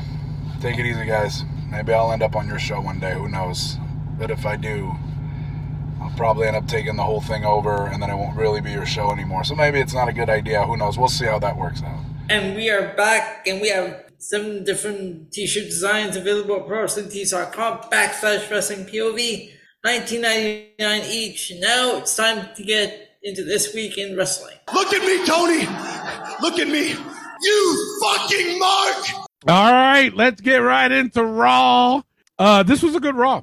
Take 0.61 0.79
it 0.79 0.87
easy, 0.87 1.07
guys. 1.07 1.45
Maybe 1.71 1.93
I'll 1.93 2.13
end 2.13 2.23
up 2.23 2.35
on 2.35 2.49
your 2.49 2.59
show 2.59 2.81
one 2.81 2.99
day. 2.99 3.15
Who 3.15 3.29
knows? 3.29 3.77
But 4.19 4.31
if 4.31 4.45
I 4.45 4.57
do, 4.57 4.93
I'll 6.01 6.13
probably 6.17 6.49
end 6.49 6.57
up 6.57 6.67
taking 6.67 6.97
the 6.97 7.05
whole 7.05 7.21
thing 7.21 7.45
over, 7.45 7.87
and 7.87 8.03
then 8.03 8.11
it 8.11 8.17
won't 8.17 8.37
really 8.37 8.61
be 8.61 8.73
your 8.73 8.87
show 8.87 9.13
anymore. 9.13 9.45
So 9.45 9.55
maybe 9.55 9.79
it's 9.79 9.95
not 9.95 10.09
a 10.09 10.13
good 10.13 10.31
idea. 10.31 10.65
Who 10.65 10.77
knows? 10.77 10.99
We'll 10.99 11.09
see 11.09 11.27
how 11.27 11.39
that 11.41 11.57
works 11.57 11.83
out. 11.83 12.01
And 12.29 12.57
we 12.57 12.71
are 12.71 12.95
back, 12.97 13.47
and 13.47 13.61
we 13.61 13.69
have 13.69 14.06
seven 14.19 14.65
different 14.65 15.33
t-shirt 15.33 15.65
designs 15.65 16.17
available 16.17 16.57
at 16.57 16.67
ProWrestlingTees.com 16.67 17.91
backslash 17.91 18.51
Wrestling 18.51 18.87
POV, 18.87 19.51
19.99 19.85 21.11
each. 21.11 21.53
Now 21.59 21.97
it's 21.99 22.17
time 22.17 22.49
to 22.55 22.63
get 22.63 23.19
into 23.23 23.45
this 23.45 23.75
week 23.75 23.99
in 23.99 24.17
wrestling. 24.17 24.55
Look 24.73 24.93
at 24.93 25.03
me, 25.03 25.27
Tony. 25.27 25.67
Look 26.41 26.59
at 26.59 26.69
me. 26.69 26.95
You 27.43 27.99
fucking 28.03 28.59
mark. 28.59 29.27
All 29.49 29.73
right, 29.73 30.11
let's 30.15 30.41
get 30.41 30.59
right 30.59 30.91
into 30.91 31.25
Raw. 31.25 32.03
Uh, 32.39 32.63
this 32.63 32.83
was 32.83 32.95
a 32.95 33.01
good 33.01 33.15
Raw. 33.15 33.43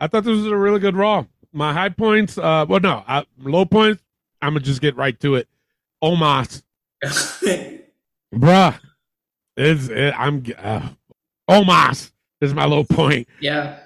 I 0.00 0.06
thought 0.06 0.24
this 0.24 0.36
was 0.36 0.46
a 0.46 0.56
really 0.56 0.80
good 0.80 0.96
Raw. 0.96 1.24
My 1.52 1.72
high 1.72 1.88
points, 1.88 2.38
uh, 2.38 2.66
well, 2.68 2.80
no, 2.80 3.04
uh, 3.06 3.24
low 3.38 3.64
points. 3.64 4.02
I'm 4.40 4.54
gonna 4.54 4.64
just 4.64 4.80
get 4.80 4.96
right 4.96 5.18
to 5.20 5.34
it. 5.34 5.48
Omos, 6.02 6.62
bruh, 8.34 8.80
is 9.58 9.88
it, 9.88 10.14
I'm 10.16 10.44
uh, 10.56 10.88
Omos 11.50 12.12
is 12.40 12.54
my 12.54 12.64
low 12.64 12.84
point. 12.84 13.28
Yeah. 13.40 13.78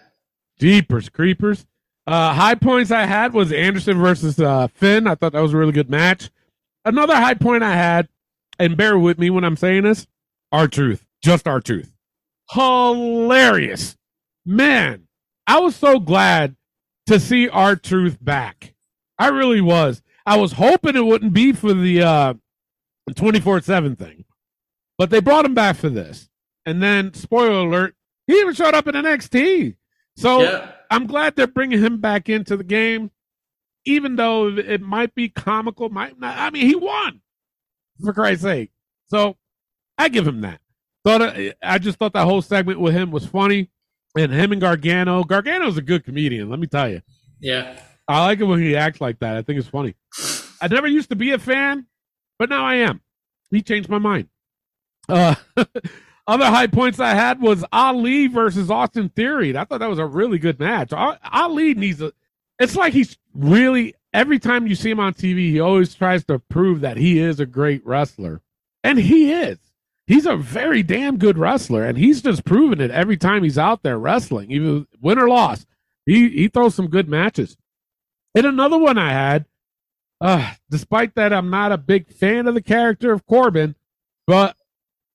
Jeepers 0.61 1.09
creepers. 1.09 1.67
Uh, 2.07 2.35
high 2.35 2.57
points 2.57 2.91
I 2.91 3.07
had 3.07 3.33
was 3.33 3.53
Anderson 3.53 3.99
versus 4.01 4.39
uh, 4.39 4.69
Finn. 4.69 5.07
I 5.07 5.15
thought 5.15 5.33
that 5.33 5.41
was 5.41 5.55
a 5.55 5.57
really 5.57 5.73
good 5.73 5.91
match. 5.91 6.31
Another 6.85 7.15
high 7.15 7.35
point 7.35 7.63
I 7.63 7.75
had, 7.75 8.09
and 8.59 8.77
bear 8.77 8.99
with 8.99 9.19
me 9.19 9.31
when 9.31 9.45
I'm 9.45 9.57
saying 9.57 9.85
this, 9.85 10.09
R-Truth, 10.51 11.07
just 11.23 11.47
R-Truth, 11.47 11.95
hilarious, 12.51 13.97
man. 14.45 15.07
I 15.47 15.61
was 15.61 15.77
so 15.77 16.01
glad 16.01 16.57
to 17.07 17.21
see 17.21 17.49
R-Truth 17.49 18.19
back. 18.21 18.75
I 19.19 19.29
really 19.29 19.61
was. 19.61 20.03
I 20.27 20.37
was 20.39 20.53
hoping 20.53 20.97
it 20.97 21.05
wouldn't 21.05 21.33
be 21.33 21.53
for 21.53 21.73
the 21.73 22.03
uh 22.03 22.35
24/7 23.11 23.97
thing. 23.97 24.25
But 25.03 25.11
they 25.11 25.19
brought 25.19 25.45
him 25.45 25.55
back 25.55 25.75
for 25.75 25.89
this. 25.89 26.29
And 26.65 26.81
then 26.81 27.13
spoiler 27.13 27.67
alert, 27.67 27.97
he 28.29 28.35
even 28.39 28.55
showed 28.55 28.73
up 28.73 28.87
in 28.87 28.95
NXT. 28.95 29.75
So 30.17 30.43
Yeah. 30.43 30.71
I'm 30.93 31.09
glad 31.09 31.35
they're 31.35 31.49
bringing 31.49 31.81
him 31.81 32.01
back 32.01 32.29
into 32.29 32.57
the 32.57 32.63
game 32.63 33.11
even 33.85 34.15
though 34.15 34.47
it 34.47 34.81
might 34.81 35.13
be 35.13 35.29
comical, 35.29 35.89
might 35.89 36.17
not. 36.21 36.39
I 36.39 36.51
mean, 36.51 36.69
he 36.69 36.77
won 36.77 37.21
for 38.01 38.13
Christ's 38.13 38.45
sake. 38.45 38.71
So 39.09 39.37
I 39.99 40.09
give 40.09 40.25
him 40.25 40.43
that. 40.43 40.61
Thought 41.05 41.37
I 41.61 41.79
just 41.79 41.99
thought 41.99 42.13
that 42.13 42.27
whole 42.27 42.43
segment 42.43 42.79
with 42.79 42.95
him 42.95 43.11
was 43.11 43.27
funny, 43.27 43.73
and 44.17 44.31
him 44.31 44.53
and 44.53 44.61
Gargano. 44.61 45.25
Gargano's 45.25 45.79
a 45.79 45.83
good 45.83 46.05
comedian. 46.05 46.49
Let 46.49 46.61
me 46.61 46.69
tell 46.69 46.89
you. 46.89 47.03
Yeah. 47.41 47.77
I 48.07 48.25
like 48.25 48.39
it 48.39 48.45
when 48.45 48.61
he 48.63 48.77
acts 48.77 49.01
like 49.01 49.19
that. 49.19 49.37
I 49.37 49.43
think 49.43 49.59
it's 49.59 49.67
funny. 49.67 49.97
I 50.61 50.69
never 50.69 50.87
used 50.87 51.11
to 51.11 51.17
be 51.17 51.33
a 51.33 51.41
fan, 51.41 51.87
but 52.39 52.49
now 52.49 52.65
I 52.65 52.77
am. 52.77 53.01
He 53.51 53.63
changed 53.63 53.89
my 53.89 53.99
mind. 53.99 54.29
Uh, 55.09 55.35
other 56.27 56.47
high 56.47 56.67
points 56.67 57.01
I 57.01 57.15
had 57.15 57.41
was 57.41 57.65
Ali 57.73 58.27
versus 58.27 58.71
Austin 58.71 59.09
Theory. 59.09 59.57
I 59.57 59.65
thought 59.65 59.81
that 59.81 59.91
was 59.91 59.99
a 59.99 60.07
really 60.07 60.39
good 60.39 60.59
match. 60.59 60.93
Ali 60.93 61.75
needs 61.75 62.01
a. 62.01 62.13
It's 62.59 62.77
like 62.77 62.93
he's 62.93 63.19
really 63.35 63.95
every 64.13 64.39
time 64.39 64.67
you 64.67 64.75
see 64.75 64.91
him 64.91 65.01
on 65.01 65.15
TV, 65.15 65.51
he 65.51 65.61
always 65.61 65.95
tries 65.95 66.25
to 66.25 66.39
prove 66.39 66.81
that 66.81 66.97
he 66.97 67.19
is 67.19 67.41
a 67.41 67.47
great 67.47 67.85
wrestler, 67.87 68.41
and 68.85 68.99
he 68.99 69.33
is. 69.33 69.59
He's 70.07 70.27
a 70.27 70.37
very 70.37 70.83
damn 70.83 71.17
good 71.17 71.39
wrestler, 71.39 71.85
and 71.85 71.97
he's 71.97 72.23
just 72.23 72.45
proven 72.45 72.81
it 72.81 72.91
every 72.91 73.17
time 73.17 73.43
he's 73.43 73.59
out 73.59 73.83
there 73.83 73.99
wrestling, 73.99 74.51
even 74.51 74.87
win 75.01 75.19
or 75.19 75.29
loss. 75.29 75.65
He 76.07 76.29
he 76.29 76.49
throws 76.49 76.75
some 76.75 76.89
good 76.89 77.09
matches. 77.09 77.57
And 78.35 78.47
another 78.47 78.79
one 78.79 78.99
I 78.99 79.13
had, 79.13 79.47
uh, 80.21 80.55
despite 80.71 81.15
that 81.17 81.33
I'm 81.33 81.51
not 81.51 81.73
a 81.73 81.79
big 81.79 82.09
fan 82.09 82.47
of 82.47 82.55
the 82.55 82.63
character 82.63 83.13
of 83.13 83.27
Corbin, 83.27 83.77
but 84.27 84.57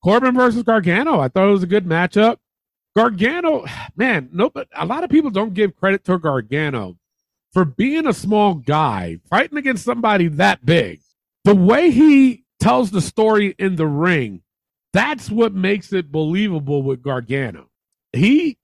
Corbin 0.02 0.34
versus 0.34 0.62
Gargano, 0.62 1.20
I 1.20 1.28
thought 1.28 1.48
it 1.48 1.52
was 1.52 1.62
a 1.62 1.68
good 1.68 1.86
matchup. 1.86 2.38
Gargano, 2.96 3.64
man, 3.96 4.28
no, 4.32 4.50
but 4.50 4.68
a 4.74 4.86
lot 4.86 5.04
of 5.04 5.10
people 5.10 5.30
don't 5.30 5.54
give 5.54 5.76
credit 5.76 6.04
to 6.04 6.18
Gargano 6.18 6.96
for 7.52 7.64
being 7.64 8.06
a 8.06 8.12
small 8.12 8.54
guy 8.54 9.18
fighting 9.28 9.58
against 9.58 9.84
somebody 9.84 10.28
that 10.28 10.64
big. 10.64 11.00
The 11.44 11.54
way 11.54 11.90
he 11.90 12.44
tells 12.60 12.90
the 12.90 13.00
story 13.00 13.54
in 13.58 13.76
the 13.76 13.86
ring, 13.86 14.42
that's 14.92 15.30
what 15.30 15.54
makes 15.54 15.92
it 15.92 16.12
believable 16.12 16.82
with 16.82 17.02
Gargano. 17.02 17.68
He, 18.12 18.58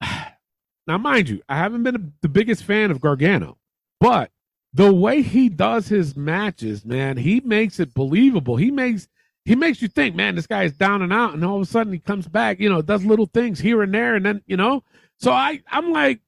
now 0.86 0.98
mind 0.98 1.28
you, 1.28 1.42
I 1.48 1.56
haven't 1.56 1.82
been 1.82 2.12
the 2.22 2.28
biggest 2.28 2.64
fan 2.64 2.90
of 2.90 3.00
Gargano, 3.00 3.58
but 4.00 4.30
the 4.72 4.92
way 4.92 5.22
he 5.22 5.48
does 5.48 5.88
his 5.88 6.16
matches, 6.16 6.84
man, 6.84 7.16
he 7.16 7.40
makes 7.40 7.80
it 7.80 7.94
believable. 7.94 8.56
He 8.56 8.70
makes 8.70 9.08
he 9.46 9.54
makes 9.56 9.80
you 9.80 9.88
think, 9.88 10.14
man, 10.14 10.34
this 10.34 10.46
guy 10.46 10.64
is 10.64 10.72
down 10.72 11.00
and 11.02 11.12
out, 11.12 11.32
and 11.32 11.42
all 11.44 11.56
of 11.56 11.62
a 11.62 11.66
sudden 11.66 11.92
he 11.92 11.98
comes 12.00 12.26
back, 12.28 12.60
you 12.60 12.68
know, 12.68 12.82
does 12.82 13.04
little 13.04 13.26
things 13.26 13.58
here 13.60 13.82
and 13.82 13.94
there, 13.94 14.14
and 14.16 14.26
then 14.26 14.42
you 14.46 14.56
know. 14.58 14.82
So 15.18 15.32
I 15.32 15.62
I'm 15.70 15.92
like, 15.92 16.20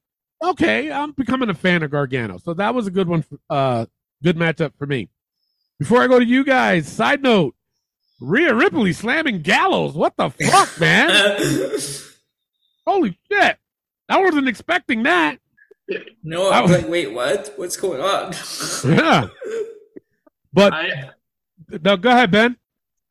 okay, 0.43 0.91
I'm 0.91 1.11
becoming 1.11 1.49
a 1.49 1.53
fan 1.53 1.83
of 1.83 1.91
Gargano. 1.91 2.37
So 2.39 2.53
that 2.55 2.73
was 2.73 2.87
a 2.87 2.91
good 2.91 3.07
one, 3.07 3.21
for, 3.23 3.37
uh, 3.49 3.85
good 4.23 4.37
matchup 4.37 4.71
for 4.79 4.87
me. 4.87 5.09
Before 5.79 6.01
I 6.01 6.07
go 6.07 6.17
to 6.19 6.25
you 6.25 6.43
guys, 6.43 6.87
side 6.87 7.21
note, 7.21 7.55
Rhea 8.19 8.53
Ripley 8.55 8.93
slamming 8.93 9.41
Gallows. 9.41 9.93
What 9.93 10.15
the 10.17 10.29
fuck, 10.29 10.79
man? 10.79 11.09
Holy 12.87 13.17
shit! 13.31 13.57
I 14.09 14.21
wasn't 14.21 14.47
expecting 14.47 15.03
that. 15.03 15.37
No, 16.23 16.49
I 16.49 16.57
I'm 16.57 16.63
was- 16.63 16.71
like, 16.71 16.87
wait, 16.89 17.13
what? 17.13 17.53
What's 17.57 17.77
going 17.77 18.01
on? 18.01 18.33
Yeah, 18.85 19.27
but 20.53 20.73
I, 20.73 21.11
no, 21.83 21.97
go 21.97 22.09
ahead, 22.11 22.31
Ben. 22.31 22.57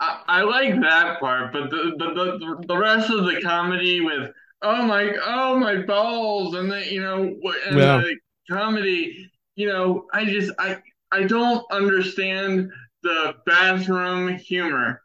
I 0.00 0.22
I 0.28 0.42
like 0.42 0.80
that 0.80 1.20
part, 1.20 1.52
but 1.52 1.70
the, 1.70 1.94
the 1.98 2.12
the 2.14 2.64
the 2.68 2.76
rest 2.78 3.10
of 3.10 3.24
the 3.24 3.40
comedy 3.42 4.00
with 4.00 4.30
oh 4.62 4.82
my 4.86 5.12
oh 5.24 5.58
my 5.58 5.82
balls 5.82 6.54
and 6.54 6.70
the 6.70 6.84
you 6.92 7.00
know 7.02 7.22
and 7.66 7.82
Yeah. 7.82 7.98
the 7.98 8.16
comedy, 8.50 9.30
you 9.56 9.66
know, 9.68 10.06
I 10.12 10.24
just 10.24 10.52
I 10.58 10.78
I 11.10 11.24
don't 11.24 11.64
understand 11.72 12.70
the 13.02 13.34
bathroom 13.46 14.36
humor. 14.36 15.02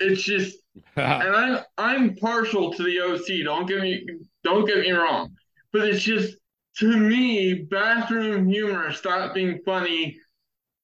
It's 0.00 0.22
just 0.22 0.56
and 1.20 1.34
I'm 1.36 1.64
I'm 1.78 2.16
partial 2.16 2.72
to 2.74 2.82
the 2.84 3.00
OC. 3.00 3.44
Don't 3.44 3.66
get 3.66 3.80
me 3.82 4.06
don't 4.44 4.66
get 4.66 4.78
me 4.80 4.92
wrong, 4.92 5.36
but 5.72 5.82
it's 5.88 6.02
just 6.02 6.36
to 6.78 6.96
me 6.96 7.54
bathroom 7.70 8.48
humor 8.48 8.92
stopped 8.92 9.34
being 9.34 9.60
funny, 9.64 10.18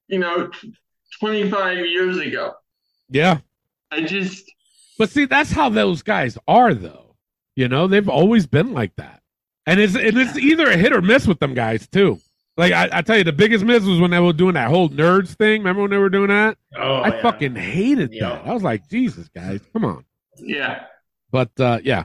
you 0.08 0.18
know, 0.20 0.50
25 1.20 1.78
years 1.86 2.18
ago. 2.18 2.54
Yeah, 3.10 3.38
I 3.90 4.02
just 4.02 4.50
but 4.98 5.10
see, 5.10 5.24
that's 5.24 5.50
how 5.50 5.68
those 5.68 6.02
guys 6.02 6.36
are, 6.46 6.74
though. 6.74 7.16
You 7.56 7.68
know, 7.68 7.86
they've 7.86 8.08
always 8.08 8.46
been 8.46 8.72
like 8.72 8.94
that, 8.96 9.22
and 9.66 9.80
it's 9.80 9.94
and 9.94 10.16
it's 10.18 10.36
either 10.38 10.66
a 10.70 10.76
hit 10.76 10.92
or 10.92 11.02
miss 11.02 11.26
with 11.26 11.38
them 11.40 11.54
guys 11.54 11.86
too. 11.88 12.20
Like 12.56 12.72
I, 12.72 12.88
I 12.92 13.02
tell 13.02 13.16
you, 13.16 13.24
the 13.24 13.32
biggest 13.32 13.64
miss 13.64 13.82
was 13.84 13.98
when 13.98 14.10
they 14.10 14.20
were 14.20 14.32
doing 14.34 14.54
that 14.54 14.68
whole 14.68 14.88
nerds 14.90 15.34
thing. 15.34 15.60
Remember 15.62 15.82
when 15.82 15.90
they 15.90 15.96
were 15.98 16.10
doing 16.10 16.28
that? 16.28 16.58
Oh, 16.76 16.96
I 16.96 17.08
yeah. 17.08 17.22
fucking 17.22 17.56
hated 17.56 18.12
Yeah. 18.12 18.28
that. 18.28 18.46
I 18.46 18.52
was 18.52 18.62
like, 18.62 18.88
Jesus, 18.90 19.28
guys, 19.28 19.60
come 19.72 19.84
on. 19.86 20.04
yeah. 20.38 20.84
But 21.30 21.50
uh, 21.58 21.78
yeah. 21.82 22.04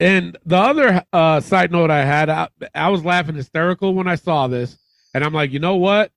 And 0.00 0.36
the 0.46 0.56
other 0.56 1.04
uh, 1.12 1.40
side 1.40 1.72
note 1.72 1.90
I 1.90 2.04
had, 2.04 2.28
I, 2.30 2.48
I 2.74 2.88
was 2.88 3.04
laughing 3.04 3.34
hysterical 3.36 3.94
when 3.94 4.06
I 4.08 4.14
saw 4.16 4.46
this, 4.48 4.76
and 5.12 5.24
I'm 5.24 5.32
like, 5.34 5.50
you 5.52 5.58
know 5.60 5.76
what? 5.76 6.10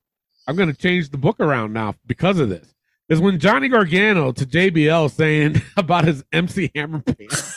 I'm 0.48 0.56
going 0.56 0.72
to 0.72 0.78
change 0.78 1.10
the 1.10 1.18
book 1.18 1.40
around 1.40 1.74
now 1.74 1.96
because 2.06 2.40
of 2.40 2.50
this. 2.50 2.68
Is 3.10 3.20
when 3.22 3.40
Johnny 3.40 3.70
Gargano 3.70 4.32
to 4.34 4.46
JBL 4.46 5.10
saying 5.12 5.62
about 5.78 6.06
his 6.06 6.24
MC 6.34 6.72
Hammer 6.76 7.00
pants. 7.02 7.54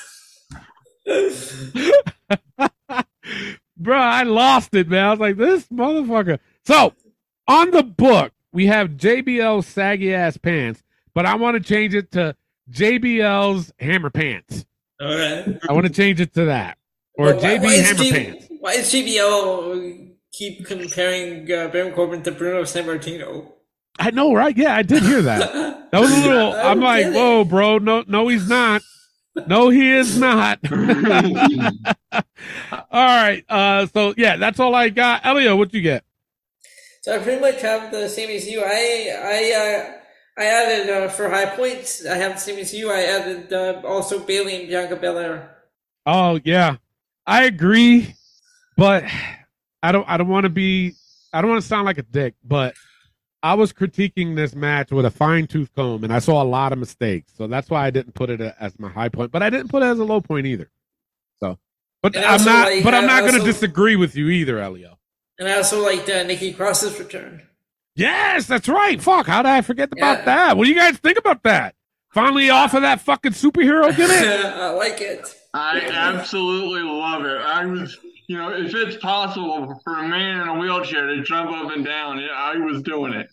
Bro, 3.76 3.96
I 3.98 4.22
lost 4.24 4.74
it, 4.74 4.88
man. 4.88 5.04
I 5.06 5.10
was 5.10 5.18
like, 5.20 5.36
this 5.36 5.66
motherfucker. 5.68 6.38
So 6.64 6.92
on 7.48 7.70
the 7.70 7.82
book, 7.82 8.32
we 8.52 8.66
have 8.66 8.90
JBL's 8.90 9.66
saggy 9.66 10.14
ass 10.14 10.36
pants, 10.36 10.82
but 11.14 11.24
I 11.24 11.34
want 11.36 11.54
to 11.56 11.60
change 11.66 11.94
it 11.94 12.10
to 12.12 12.36
JBL's 12.70 13.72
hammer 13.78 14.10
pants. 14.10 14.66
All 15.00 15.16
right. 15.16 15.58
I 15.68 15.72
want 15.72 15.86
to 15.86 15.92
change 15.92 16.20
it 16.20 16.34
to 16.34 16.44
that. 16.46 16.76
Or 17.14 17.26
But 17.32 17.36
why- 17.36 17.42
JB 17.42 17.62
why 17.62 17.72
Hammer 17.76 17.98
J- 18.04 18.12
Pants. 18.12 18.46
Why 18.60 18.72
is 18.72 18.92
JBL 18.92 20.10
keep 20.32 20.66
comparing 20.66 21.50
uh, 21.50 21.68
Baron 21.68 21.92
Corbin 21.94 22.22
to 22.24 22.32
Bruno 22.32 22.62
Sammartino? 22.64 23.52
I 24.00 24.10
know, 24.10 24.32
right? 24.32 24.56
Yeah, 24.56 24.74
I 24.74 24.82
did 24.82 25.02
hear 25.02 25.22
that. 25.22 25.76
That 25.90 26.02
was 26.02 26.12
a 26.12 26.20
little. 26.20 26.52
I 26.52 26.70
I'm 26.70 26.78
like, 26.78 27.06
get 27.06 27.14
whoa, 27.14 27.44
bro. 27.44 27.78
No, 27.78 28.04
no, 28.06 28.28
he's 28.28 28.48
not. 28.48 28.80
No, 29.48 29.70
he 29.70 29.90
is 29.90 30.16
not. 30.16 30.60
all 30.70 32.22
right. 32.92 33.44
Uh, 33.48 33.86
so 33.86 34.14
yeah, 34.16 34.36
that's 34.36 34.60
all 34.60 34.72
I 34.72 34.90
got. 34.90 35.26
Elio, 35.26 35.56
what 35.56 35.74
you 35.74 35.82
get? 35.82 36.04
So 37.02 37.16
I 37.16 37.18
pretty 37.18 37.40
much 37.40 37.60
have 37.62 37.90
the 37.90 38.08
same 38.08 38.30
as 38.30 38.48
you. 38.48 38.62
I 38.64 39.10
I 39.18 39.52
uh, 39.58 39.92
I 40.40 40.44
added 40.44 40.90
uh, 40.90 41.08
for 41.08 41.28
high 41.28 41.46
points. 41.56 42.06
I 42.06 42.14
have 42.14 42.34
the 42.34 42.40
same 42.40 42.60
as 42.60 42.72
you. 42.72 42.88
I 42.92 43.02
added 43.02 43.52
uh, 43.52 43.82
also 43.84 44.20
Bayley 44.20 44.60
and 44.60 44.68
Bianca 44.68 44.94
Belair. 44.94 45.56
Oh 46.06 46.38
yeah, 46.44 46.76
I 47.26 47.46
agree, 47.46 48.14
but 48.76 49.02
I 49.82 49.90
don't. 49.90 50.08
I 50.08 50.18
don't 50.18 50.28
want 50.28 50.44
to 50.44 50.50
be. 50.50 50.92
I 51.32 51.40
don't 51.40 51.50
want 51.50 51.62
to 51.62 51.68
sound 51.68 51.86
like 51.86 51.98
a 51.98 52.02
dick, 52.02 52.34
but 52.44 52.74
I 53.42 53.54
was 53.54 53.72
critiquing 53.72 54.36
this 54.36 54.54
match 54.54 54.90
with 54.90 55.06
a 55.06 55.10
fine 55.10 55.46
tooth 55.46 55.70
comb, 55.74 56.04
and 56.04 56.12
I 56.12 56.18
saw 56.18 56.42
a 56.42 56.44
lot 56.44 56.72
of 56.72 56.78
mistakes. 56.78 57.32
So 57.36 57.46
that's 57.46 57.70
why 57.70 57.86
I 57.86 57.90
didn't 57.90 58.14
put 58.14 58.28
it 58.30 58.40
as 58.60 58.78
my 58.78 58.88
high 58.90 59.08
point, 59.08 59.32
but 59.32 59.42
I 59.42 59.48
didn't 59.50 59.68
put 59.68 59.82
it 59.82 59.86
as 59.86 59.98
a 59.98 60.04
low 60.04 60.20
point 60.20 60.46
either. 60.46 60.70
So, 61.40 61.58
but 62.02 62.14
And 62.16 62.24
I'm 62.24 62.44
not. 62.44 62.68
like, 62.68 62.84
but 62.84 62.94
I'm 62.94 63.06
not 63.06 63.20
going 63.22 63.38
to 63.40 63.44
disagree 63.44 63.96
with 63.96 64.14
you 64.14 64.28
either, 64.28 64.58
Elio. 64.58 64.98
And 65.38 65.48
I 65.48 65.56
also 65.56 65.82
liked 65.82 66.08
uh, 66.10 66.22
Nikki 66.24 66.52
Cross's 66.52 66.98
return. 66.98 67.42
Yes, 67.96 68.46
that's 68.46 68.68
right. 68.68 69.00
Fuck, 69.00 69.26
how 69.26 69.42
did 69.42 69.48
I 69.50 69.62
forget 69.62 69.90
about 69.92 70.18
Yeah. 70.18 70.24
that? 70.26 70.56
What 70.56 70.64
do 70.64 70.70
you 70.70 70.76
guys 70.76 70.98
think 70.98 71.18
about 71.18 71.42
that? 71.44 71.74
Finally 72.10 72.50
off 72.50 72.74
of 72.74 72.82
that 72.82 73.00
fucking 73.00 73.32
superhero 73.32 73.94
gimmick? 73.96 74.18
I 74.44 74.70
like 74.70 75.00
it. 75.00 75.34
I 75.54 75.80
absolutely 75.80 76.82
love 76.82 77.24
it. 77.24 77.40
I 77.40 77.64
was, 77.66 77.98
you 78.28 78.38
know, 78.38 78.52
if 78.52 78.72
it's 78.74 78.96
possible 78.98 79.80
for 79.84 79.98
a 79.98 80.06
man 80.08 80.40
in 80.42 80.48
a 80.48 80.54
wheelchair 80.58 81.06
to 81.08 81.22
jump 81.22 81.50
up 81.50 81.70
and 81.72 81.84
down, 81.84 82.20
I 82.32 82.56
was 82.56 82.82
doing 82.82 83.12
it. 83.14 83.28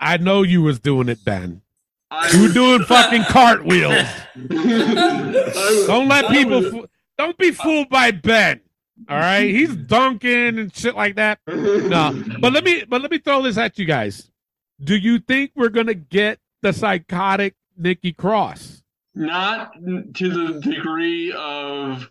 I 0.00 0.16
know 0.16 0.42
you 0.42 0.62
was 0.62 0.80
doing 0.80 1.08
it, 1.08 1.24
Ben. 1.24 1.62
I 2.10 2.30
You 2.32 2.38
were 2.38 2.44
was- 2.46 2.54
doing 2.54 2.82
fucking 2.86 3.24
cartwheels. 3.24 4.06
Was- 4.36 5.86
Don't 5.86 6.08
let 6.08 6.28
people. 6.30 6.60
was- 6.62 6.70
Fo- 6.72 6.86
don't 7.16 7.38
be 7.38 7.52
fooled 7.52 7.88
by 7.88 8.10
Ben. 8.10 8.60
All 9.08 9.16
right, 9.16 9.44
he's 9.48 9.74
dunking 9.74 10.58
and 10.58 10.74
shit 10.74 10.94
like 10.96 11.16
that. 11.16 11.38
No, 11.46 12.22
but 12.40 12.52
let 12.52 12.64
me. 12.64 12.84
But 12.88 13.02
let 13.02 13.10
me 13.10 13.18
throw 13.18 13.42
this 13.42 13.56
at 13.58 13.76
you 13.78 13.84
guys. 13.84 14.30
Do 14.82 14.96
you 14.96 15.18
think 15.18 15.50
we're 15.56 15.68
gonna 15.68 15.94
get 15.94 16.38
the 16.62 16.72
psychotic 16.72 17.54
Nikki 17.76 18.12
Cross? 18.12 18.83
Not 19.14 19.74
to 19.74 20.28
the 20.30 20.60
degree 20.60 21.32
of 21.36 22.08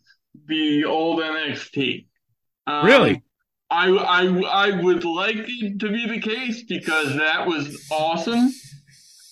the 0.48 0.86
old 0.86 1.20
NXT. 1.20 2.06
Um, 2.68 2.86
Really? 2.86 3.24
I, 3.70 3.90
I 3.90 4.68
I 4.68 4.82
would 4.82 5.04
like 5.04 5.36
it 5.38 5.80
to 5.80 5.90
be 5.92 6.08
the 6.08 6.20
case 6.20 6.64
because 6.64 7.16
that 7.16 7.48
was 7.48 7.88
awesome. 7.92 8.52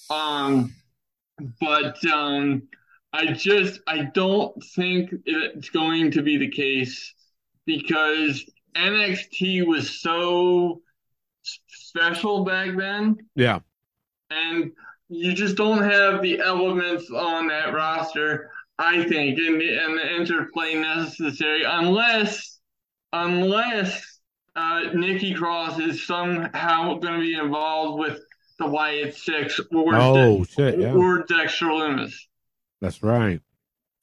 Um, 0.09 0.73
but 1.59 2.03
um, 2.07 2.63
I 3.13 3.27
just 3.33 3.81
I 3.87 4.03
don't 4.13 4.55
think 4.75 5.11
it's 5.25 5.69
going 5.69 6.11
to 6.11 6.21
be 6.23 6.37
the 6.37 6.49
case 6.49 7.13
because 7.65 8.43
NXT 8.75 9.65
was 9.67 10.01
so 10.01 10.81
special 11.67 12.43
back 12.43 12.75
then 12.77 13.17
Yeah. 13.35 13.59
and 14.29 14.71
you 15.11 15.33
just 15.33 15.57
don't 15.57 15.83
have 15.83 16.21
the 16.21 16.39
elements 16.39 17.09
on 17.11 17.47
that 17.47 17.73
roster, 17.73 18.49
I 18.79 19.03
think, 19.03 19.37
and 19.37 19.59
the, 19.59 19.77
and 19.77 19.97
the 19.97 20.15
interplay 20.15 20.75
necessary 20.75 21.63
unless 21.65 22.59
unless 23.13 24.19
uh, 24.55 24.83
Nikki 24.93 25.33
Cross 25.33 25.79
is 25.79 26.05
somehow 26.05 26.95
going 26.95 27.15
to 27.15 27.19
be 27.19 27.35
involved 27.35 27.99
with 27.99 28.19
the 28.59 28.67
Wyatt 28.67 29.15
Six 29.15 29.59
or 29.73 29.95
Oh 29.95 30.43
shit. 30.45 30.79
Yeah. 30.79 30.93
or 30.93 31.23
Dexter 31.23 31.65
Lumis. 31.65 32.13
That's 32.79 33.03
right. 33.03 33.41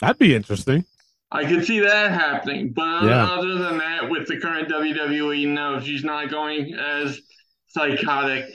That'd 0.01 0.19
be 0.19 0.35
interesting. 0.35 0.85
I 1.31 1.45
could 1.45 1.65
see 1.67 1.81
that 1.81 2.11
happening, 2.13 2.73
but 2.75 3.05
Yeah. 3.05 3.27
other 3.31 3.57
than 3.57 3.79
that, 3.79 4.09
with 4.11 4.27
the 4.29 4.39
current 4.39 4.69
WWE, 4.69 5.47
no, 5.49 5.81
she's 5.81 6.05
not 6.05 6.31
going 6.31 6.75
as 6.75 7.21
psychotic. 7.67 8.47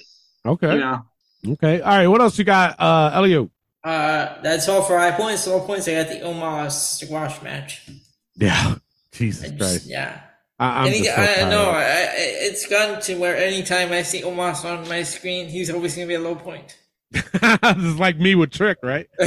Okay. 0.45 0.73
You 0.73 0.79
know, 0.79 1.01
Okay. 1.47 1.81
All 1.81 1.89
right. 1.97 2.07
What 2.07 2.21
else 2.21 2.37
you 2.37 2.43
got, 2.45 2.79
uh, 2.79 3.11
Elio? 3.15 3.49
Uh, 3.83 4.41
that's 4.41 4.69
all 4.69 4.81
for 4.81 4.97
high 4.97 5.11
points. 5.11 5.45
Low 5.47 5.59
points. 5.59 5.87
I 5.87 5.93
got 5.95 6.07
the 6.07 6.21
Omos 6.21 6.71
squash 7.03 7.41
match. 7.41 7.89
Yeah. 8.35 8.75
Jesus 9.11 9.49
just- 9.49 9.57
Christ. 9.59 9.85
yeah. 9.87 10.21
I, 10.59 10.85
I'm 10.85 10.91
just 10.93 11.03
so 11.05 11.11
I 11.13 11.15
tired. 11.25 11.49
know 11.49 11.69
I, 11.71 11.81
I, 11.81 12.13
it's 12.17 12.67
gotten 12.67 13.01
to 13.01 13.15
where 13.19 13.35
anytime 13.35 13.91
I 13.91 14.03
see 14.03 14.21
Omos 14.21 14.63
on 14.63 14.87
my 14.87 15.03
screen, 15.03 15.47
he's 15.47 15.69
always 15.69 15.95
going 15.95 16.07
to 16.07 16.11
be 16.11 16.15
a 16.15 16.19
low 16.21 16.35
point. 16.35 16.77
this 17.11 17.77
is 17.77 17.99
like 17.99 18.17
me 18.17 18.35
with 18.35 18.51
Trick, 18.51 18.77
right? 18.83 19.07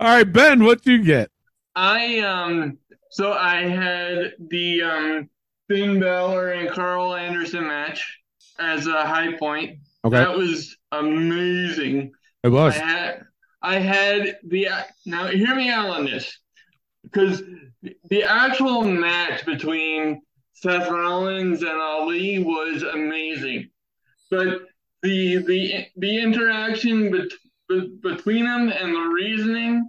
All 0.00 0.08
right, 0.08 0.30
Ben, 0.30 0.64
what 0.64 0.84
you 0.86 1.02
get? 1.04 1.30
I 1.74 2.18
um 2.20 2.78
so 3.10 3.32
I 3.32 3.62
had 3.62 4.32
the 4.38 4.82
um 4.82 5.30
Finn 5.68 6.00
Balor 6.00 6.52
and 6.52 6.70
Karl 6.70 7.14
Anderson 7.14 7.66
match 7.66 8.18
as 8.58 8.86
a 8.86 9.06
high 9.06 9.36
point. 9.38 9.78
Okay. 10.04 10.16
That 10.16 10.36
was 10.36 10.76
amazing. 10.90 12.12
It 12.42 12.48
was. 12.48 12.74
I 12.74 12.78
had 12.78 13.24
I 13.62 13.78
had 13.78 14.38
the 14.44 14.68
now 15.06 15.26
hear 15.26 15.54
me 15.54 15.70
out 15.70 15.90
on 15.90 16.04
this 16.04 16.38
because 17.04 17.42
the 18.08 18.24
actual 18.24 18.82
match 18.82 19.44
between 19.46 20.22
Seth 20.54 20.88
Rollins 20.88 21.62
and 21.62 21.80
Ali 21.80 22.40
was 22.40 22.82
amazing, 22.82 23.68
but 24.30 24.62
the 25.02 25.38
the 25.38 25.86
the 25.96 26.22
interaction 26.22 27.10
bet, 27.10 27.28
be- 27.68 27.96
between 28.02 28.44
them 28.44 28.68
and 28.68 28.94
the 28.94 29.08
reasoning, 29.12 29.88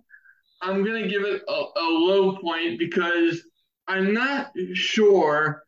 I'm 0.62 0.84
gonna 0.84 1.08
give 1.08 1.24
it 1.24 1.42
a, 1.48 1.52
a 1.52 1.88
low 1.90 2.38
point 2.38 2.80
because 2.80 3.44
I'm 3.88 4.14
not 4.14 4.52
sure 4.74 5.64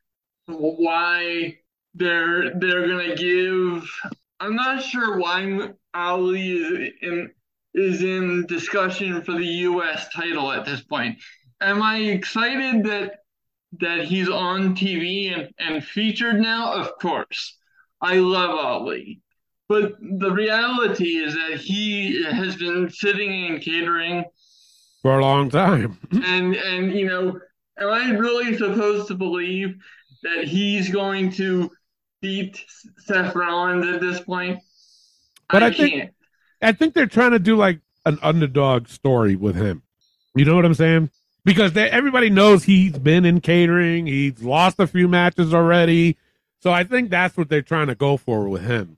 why 0.48 1.58
they're 1.96 2.54
they're 2.60 2.88
gonna 2.88 3.16
give. 3.16 3.90
I'm 4.40 4.56
not 4.56 4.84
sure 4.84 5.18
why 5.18 5.70
Ali 5.94 6.52
is 6.52 6.92
in 7.02 7.32
is 7.74 8.04
in 8.04 8.46
discussion 8.48 9.22
for 9.22 9.34
the 9.34 9.46
U.S. 9.46 10.10
title 10.10 10.52
at 10.52 10.66
this 10.66 10.82
point. 10.82 11.18
Am 11.62 11.82
I 11.82 11.98
excited 11.98 12.84
that 12.86 13.20
that 13.80 14.06
he's 14.06 14.30
on 14.30 14.76
TV 14.76 15.34
and, 15.34 15.54
and 15.58 15.84
featured 15.84 16.40
now? 16.40 16.74
Of 16.74 16.98
course, 17.00 17.58
I 18.02 18.16
love 18.16 18.52
Ali, 18.52 19.22
but 19.70 19.96
the 20.02 20.32
reality 20.32 21.18
is 21.18 21.34
that 21.34 21.60
he 21.60 22.24
has 22.24 22.58
been 22.58 22.90
sitting 22.90 23.46
in 23.46 23.60
catering 23.60 24.26
For 25.02 25.18
a 25.18 25.22
long 25.22 25.50
time. 25.50 25.98
and 26.12 26.56
and 26.56 26.94
you 26.94 27.08
know, 27.08 27.40
am 27.80 27.90
I 27.90 28.12
really 28.12 28.58
supposed 28.58 29.08
to 29.08 29.16
believe 29.16 29.76
that 30.24 30.46
he's 30.46 30.90
going 30.90 31.32
to 31.34 31.70
beat 32.26 32.66
Seth 33.06 33.36
Rollins 33.36 33.86
at 33.86 34.02
this 34.02 34.20
point? 34.20 34.60
But 35.50 35.62
I, 35.62 35.68
I 35.68 35.74
think 35.74 35.94
can't. 35.94 36.12
I 36.62 36.72
think 36.72 36.94
they're 36.96 37.06
trying 37.06 37.32
to 37.32 37.40
do 37.40 37.56
like 37.56 37.80
an 38.06 38.18
underdog 38.24 38.88
story 38.88 39.36
with 39.36 39.56
him. 39.56 39.84
You 40.34 40.46
know 40.46 40.56
what 40.56 40.66
I'm 40.66 40.74
saying? 40.74 41.12
Because 41.44 41.74
they, 41.74 41.88
everybody 41.90 42.32
knows 42.32 42.64
he's 42.64 42.98
been 42.98 43.26
in 43.26 43.42
catering. 43.42 44.08
He's 44.08 44.42
lost 44.42 44.80
a 44.80 44.88
few 44.88 45.08
matches 45.08 45.54
already. 45.54 46.18
So 46.62 46.72
I 46.72 46.84
think 46.84 47.12
that's 47.12 47.38
what 47.38 47.50
they're 47.50 47.62
trying 47.62 47.88
to 47.88 47.96
go 47.96 48.18
for 48.18 48.50
with 48.50 48.64
him. 48.64 48.98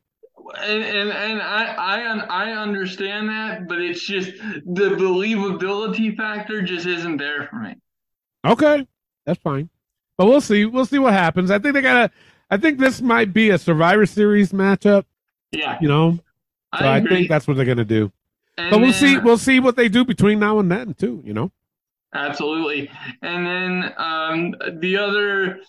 And 0.59 0.83
and, 0.83 1.09
and 1.09 1.41
I, 1.41 1.75
I 1.75 2.19
I 2.29 2.51
understand 2.53 3.27
that, 3.27 3.67
but 3.67 3.81
it's 3.81 4.01
just 4.01 4.31
the 4.65 4.91
believability 4.91 6.15
factor 6.15 6.61
just 6.61 6.85
isn't 6.85 7.17
there 7.17 7.47
for 7.47 7.57
me. 7.57 7.75
Okay, 8.45 8.87
that's 9.25 9.41
fine. 9.41 9.69
But 10.17 10.27
we'll 10.27 10.39
see. 10.39 10.63
We'll 10.63 10.85
see 10.85 10.99
what 10.99 11.11
happens. 11.11 11.51
I 11.51 11.59
think 11.59 11.73
they 11.73 11.81
gotta. 11.81 12.11
I 12.49 12.57
think 12.57 12.79
this 12.79 13.01
might 13.01 13.33
be 13.33 13.49
a 13.49 13.57
Survivor 13.57 14.05
Series 14.05 14.51
matchup. 14.51 15.03
Yeah, 15.51 15.77
You 15.81 15.87
know, 15.87 16.11
so 16.77 16.85
I 16.85 16.97
I, 16.97 17.01
think 17.01 17.29
that's 17.29 17.47
what 17.47 17.55
they're 17.57 17.65
gonna 17.65 17.85
do. 17.85 18.11
And 18.57 18.71
But 18.71 18.79
we'll 18.81 18.91
then- 18.91 18.99
see. 18.99 19.17
We'll 19.19 19.37
see 19.37 19.59
what 19.59 19.75
they 19.75 19.87
do 19.89 20.03
between 20.05 20.39
now 20.39 20.59
and 20.59 20.69
then 20.71 20.93
too. 20.93 21.21
You 21.25 21.33
know. 21.33 21.51
Absolutely. 22.13 22.89
And 23.21 23.45
then 23.45 23.93
um, 23.97 24.55
the 24.79 24.97
other 24.97 25.59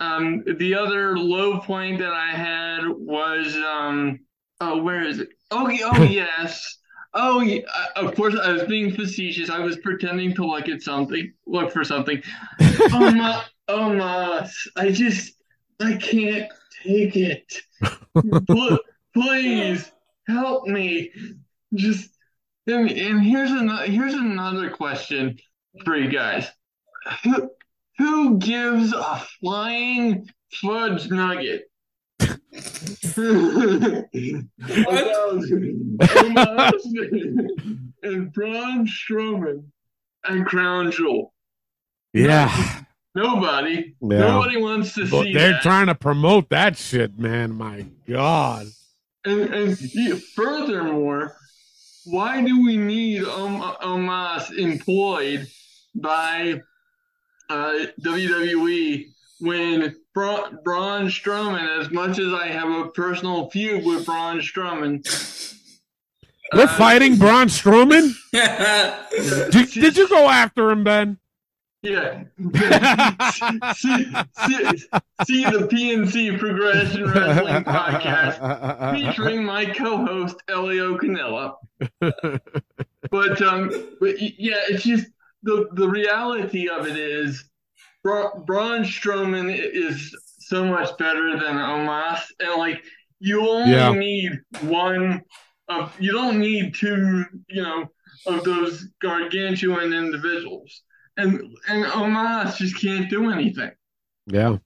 um, 0.00 0.42
the 0.58 0.74
other 0.74 1.16
low 1.18 1.58
point 1.60 1.98
that 2.00 2.12
I 2.12 2.30
had 2.32 2.80
was 2.88 3.56
um, 3.56 4.20
oh 4.60 4.82
where 4.82 5.02
is 5.02 5.18
it? 5.20 5.28
Oh 5.50 5.66
oh 5.84 6.02
yes. 6.10 6.78
Oh 7.14 7.40
yeah. 7.40 7.62
uh, 7.96 8.06
Of 8.06 8.14
course 8.14 8.36
I 8.36 8.52
was 8.52 8.62
being 8.64 8.92
facetious. 8.92 9.50
I 9.50 9.58
was 9.60 9.76
pretending 9.78 10.34
to 10.36 10.44
look 10.46 10.68
at 10.68 10.82
something, 10.82 11.32
look 11.46 11.72
for 11.72 11.84
something. 11.84 12.22
oh 12.60 13.10
my 13.12 13.42
oh 13.68 13.92
my 13.94 14.48
I 14.76 14.90
just 14.90 15.32
I 15.80 15.96
can't 15.96 16.50
take 16.84 17.16
it. 17.16 17.62
Pl- 18.46 18.78
Please 19.14 19.90
help 20.28 20.66
me. 20.66 21.10
Just 21.74 22.10
and, 22.66 22.90
and 22.90 23.22
here's 23.22 23.50
another 23.50 23.86
here's 23.86 24.14
another 24.14 24.70
question 24.70 25.38
for 25.84 25.96
you 25.96 26.10
guys. 26.10 26.48
Who 27.24 27.50
who 27.98 28.38
gives 28.38 28.92
a 28.92 29.22
flying 29.40 30.28
fudge 30.52 31.10
nugget? 31.10 31.70
and 38.02 38.32
Braun 38.32 38.86
Strowman 38.86 39.64
and 40.24 40.46
Crown 40.46 40.90
Jewel. 40.90 41.32
Yeah. 42.12 42.82
Nobody. 43.14 43.94
Yeah. 44.00 44.18
Nobody 44.18 44.56
wants 44.56 44.94
to 44.94 45.06
But 45.08 45.24
see 45.24 45.32
they're 45.32 45.52
that. 45.52 45.62
trying 45.62 45.86
to 45.86 45.94
promote 45.94 46.48
that 46.50 46.76
shit, 46.76 47.18
man. 47.18 47.52
My 47.52 47.86
God. 48.08 48.66
And, 49.24 49.40
and 49.52 49.80
yeah, 49.94 50.14
furthermore, 50.34 51.36
why 52.06 52.42
do 52.42 52.64
we 52.64 52.76
need 52.76 53.24
Om- 53.24 53.60
Omos 53.82 54.56
employed 54.56 55.46
by 55.94 56.60
uh, 57.48 57.86
WWE 58.00 59.06
when 59.40 59.96
Bra- 60.14 60.50
Braun 60.64 61.08
Strowman, 61.08 61.80
as 61.80 61.90
much 61.90 62.18
as 62.18 62.32
I 62.32 62.46
have 62.46 62.70
a 62.70 62.88
personal 62.90 63.50
feud 63.50 63.84
with 63.84 64.06
Braun 64.06 64.38
Strowman, 64.40 65.04
We're 66.54 66.62
uh, 66.64 66.76
fighting 66.78 67.16
Braun 67.16 67.48
Strowman. 67.48 68.12
Did, 69.52 69.70
did 69.70 69.96
you 69.96 70.08
go 70.08 70.28
after 70.28 70.70
him, 70.70 70.84
Ben? 70.84 71.18
Yeah. 71.82 72.24
see, 73.74 74.04
see, 74.36 74.76
see 75.26 75.44
the 75.44 75.66
PNC 75.70 76.38
Progression 76.38 77.04
Wrestling 77.10 77.64
Podcast 77.64 78.94
featuring 78.94 79.44
my 79.44 79.64
co-host 79.64 80.36
Elio 80.48 80.98
Canella. 80.98 81.54
But 83.10 83.40
um, 83.42 83.70
but 83.98 84.20
yeah, 84.20 84.60
it's 84.68 84.84
just 84.84 85.06
the 85.42 85.68
the 85.72 85.88
reality 85.88 86.68
of 86.68 86.86
it 86.86 86.96
is, 86.98 87.44
Bra- 88.04 88.38
Braun 88.40 88.82
Strowman 88.84 89.48
is 89.58 90.14
so 90.38 90.64
much 90.64 90.96
better 90.98 91.30
than 91.38 91.56
Omos, 91.56 92.20
and 92.40 92.58
like 92.58 92.82
you 93.20 93.48
only 93.48 93.72
Yeah. 93.72 93.92
need 93.92 94.32
one 94.62 95.22
of 95.68 95.98
you 95.98 96.12
don't 96.12 96.38
need 96.40 96.74
two, 96.74 97.24
you 97.48 97.62
know, 97.62 97.86
of 98.26 98.44
those 98.44 98.86
gargantuan 99.00 99.92
individuals, 99.94 100.82
and 101.20 101.56
and 101.68 101.84
Omos 101.86 102.56
just 102.56 102.78
can't 102.80 103.08
do 103.10 103.30
anything. 103.30 103.70
Yeah. 104.26 104.58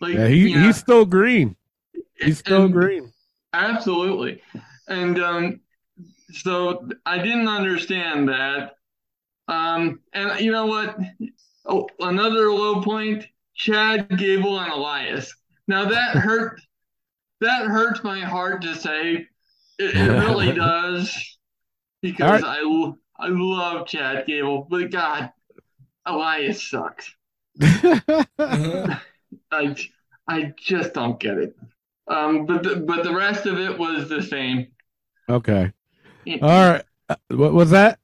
Like 0.00 0.14
Yeah, 0.14 0.28
he, 0.28 0.48
you 0.48 0.50
know, 0.50 0.62
he's 0.66 0.76
still 0.76 1.04
green. 1.04 1.56
He's 2.20 2.38
still 2.38 2.68
green. 2.68 3.12
Absolutely. 3.52 4.42
And 4.88 5.18
um, 5.18 5.60
so 6.32 6.88
I 7.06 7.18
didn't 7.18 7.48
understand 7.48 8.28
that. 8.28 8.76
Um, 9.48 10.00
and 10.12 10.40
you 10.40 10.52
know 10.52 10.66
what? 10.66 10.98
Oh, 11.66 11.88
another 12.00 12.52
low 12.52 12.82
point: 12.82 13.26
Chad 13.54 14.08
Gable 14.18 14.58
and 14.60 14.72
Elias. 14.72 15.34
Now 15.68 15.86
that 15.88 16.16
hurt. 16.16 16.60
that 17.40 17.66
hurts 17.66 18.02
my 18.04 18.20
heart 18.20 18.62
to 18.62 18.74
say. 18.74 19.28
It, 19.78 19.96
it 19.96 20.10
really 20.24 20.52
does, 20.52 21.38
because 22.02 22.42
All 22.42 22.96
I 23.18 23.26
I 23.26 23.28
love 23.28 23.86
Chad 23.86 24.26
Gable, 24.26 24.66
but 24.70 24.90
God, 24.90 25.32
Elias 26.06 26.62
sucks. 26.62 27.14
I 27.60 28.98
I 30.26 30.52
just 30.56 30.94
don't 30.94 31.18
get 31.20 31.38
it. 31.38 31.56
Um, 32.08 32.46
but 32.46 32.62
the, 32.62 32.76
but 32.76 33.02
the 33.04 33.14
rest 33.14 33.46
of 33.46 33.58
it 33.58 33.78
was 33.78 34.08
the 34.08 34.22
same. 34.22 34.68
okay. 35.28 35.72
All 36.42 36.48
right. 36.48 36.82
Uh, 37.08 37.16
What 37.28 37.52
was 37.52 37.70
that? 37.70 37.98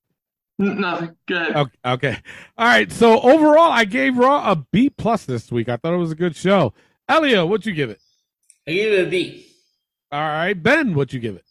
N- 0.61 0.81
Nothing. 0.81 1.17
Good. 1.27 1.57
Okay. 1.57 1.73
okay. 1.85 2.17
All 2.59 2.67
right. 2.67 2.91
So 2.93 3.21
overall, 3.21 3.71
I 3.73 3.85
gave 3.85 4.17
Raw 4.19 4.51
a 4.53 4.57
B 4.57 4.91
plus 4.91 5.25
this 5.25 5.51
week. 5.51 5.69
I 5.69 5.77
thought 5.77 5.95
it 5.95 5.99
was 5.99 6.13
a 6.13 6.17
good 6.17 6.37
show. 6.37 6.73
Elio, 7.09 7.47
what'd 7.47 7.67
you 7.67 7.73
give 7.73 7.91
it? 7.91 8.01
I 8.69 8.73
gave 8.73 8.93
it 8.93 9.07
a 9.07 9.11
B. 9.11 9.47
All 10.13 10.21
right. 10.21 10.55
Ben, 10.55 10.95
what'd 10.95 11.13
you 11.13 11.21
give 11.21 11.37
it? 11.37 11.45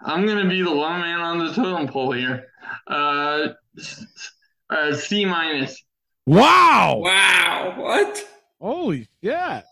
I'm 0.00 0.26
gonna 0.26 0.48
be 0.48 0.62
the 0.62 0.70
low 0.70 0.90
man 0.90 1.20
on 1.20 1.38
the 1.38 1.52
totem 1.52 1.88
pole 1.88 2.12
here. 2.12 2.46
Uh, 2.86 3.48
s- 3.78 4.04
s- 4.16 4.32
uh 4.70 4.94
C 4.94 5.24
minus. 5.24 5.82
Wow. 6.26 7.00
Wow. 7.04 7.74
What? 7.76 8.24
Holy 8.60 9.06
shit. 9.22 9.64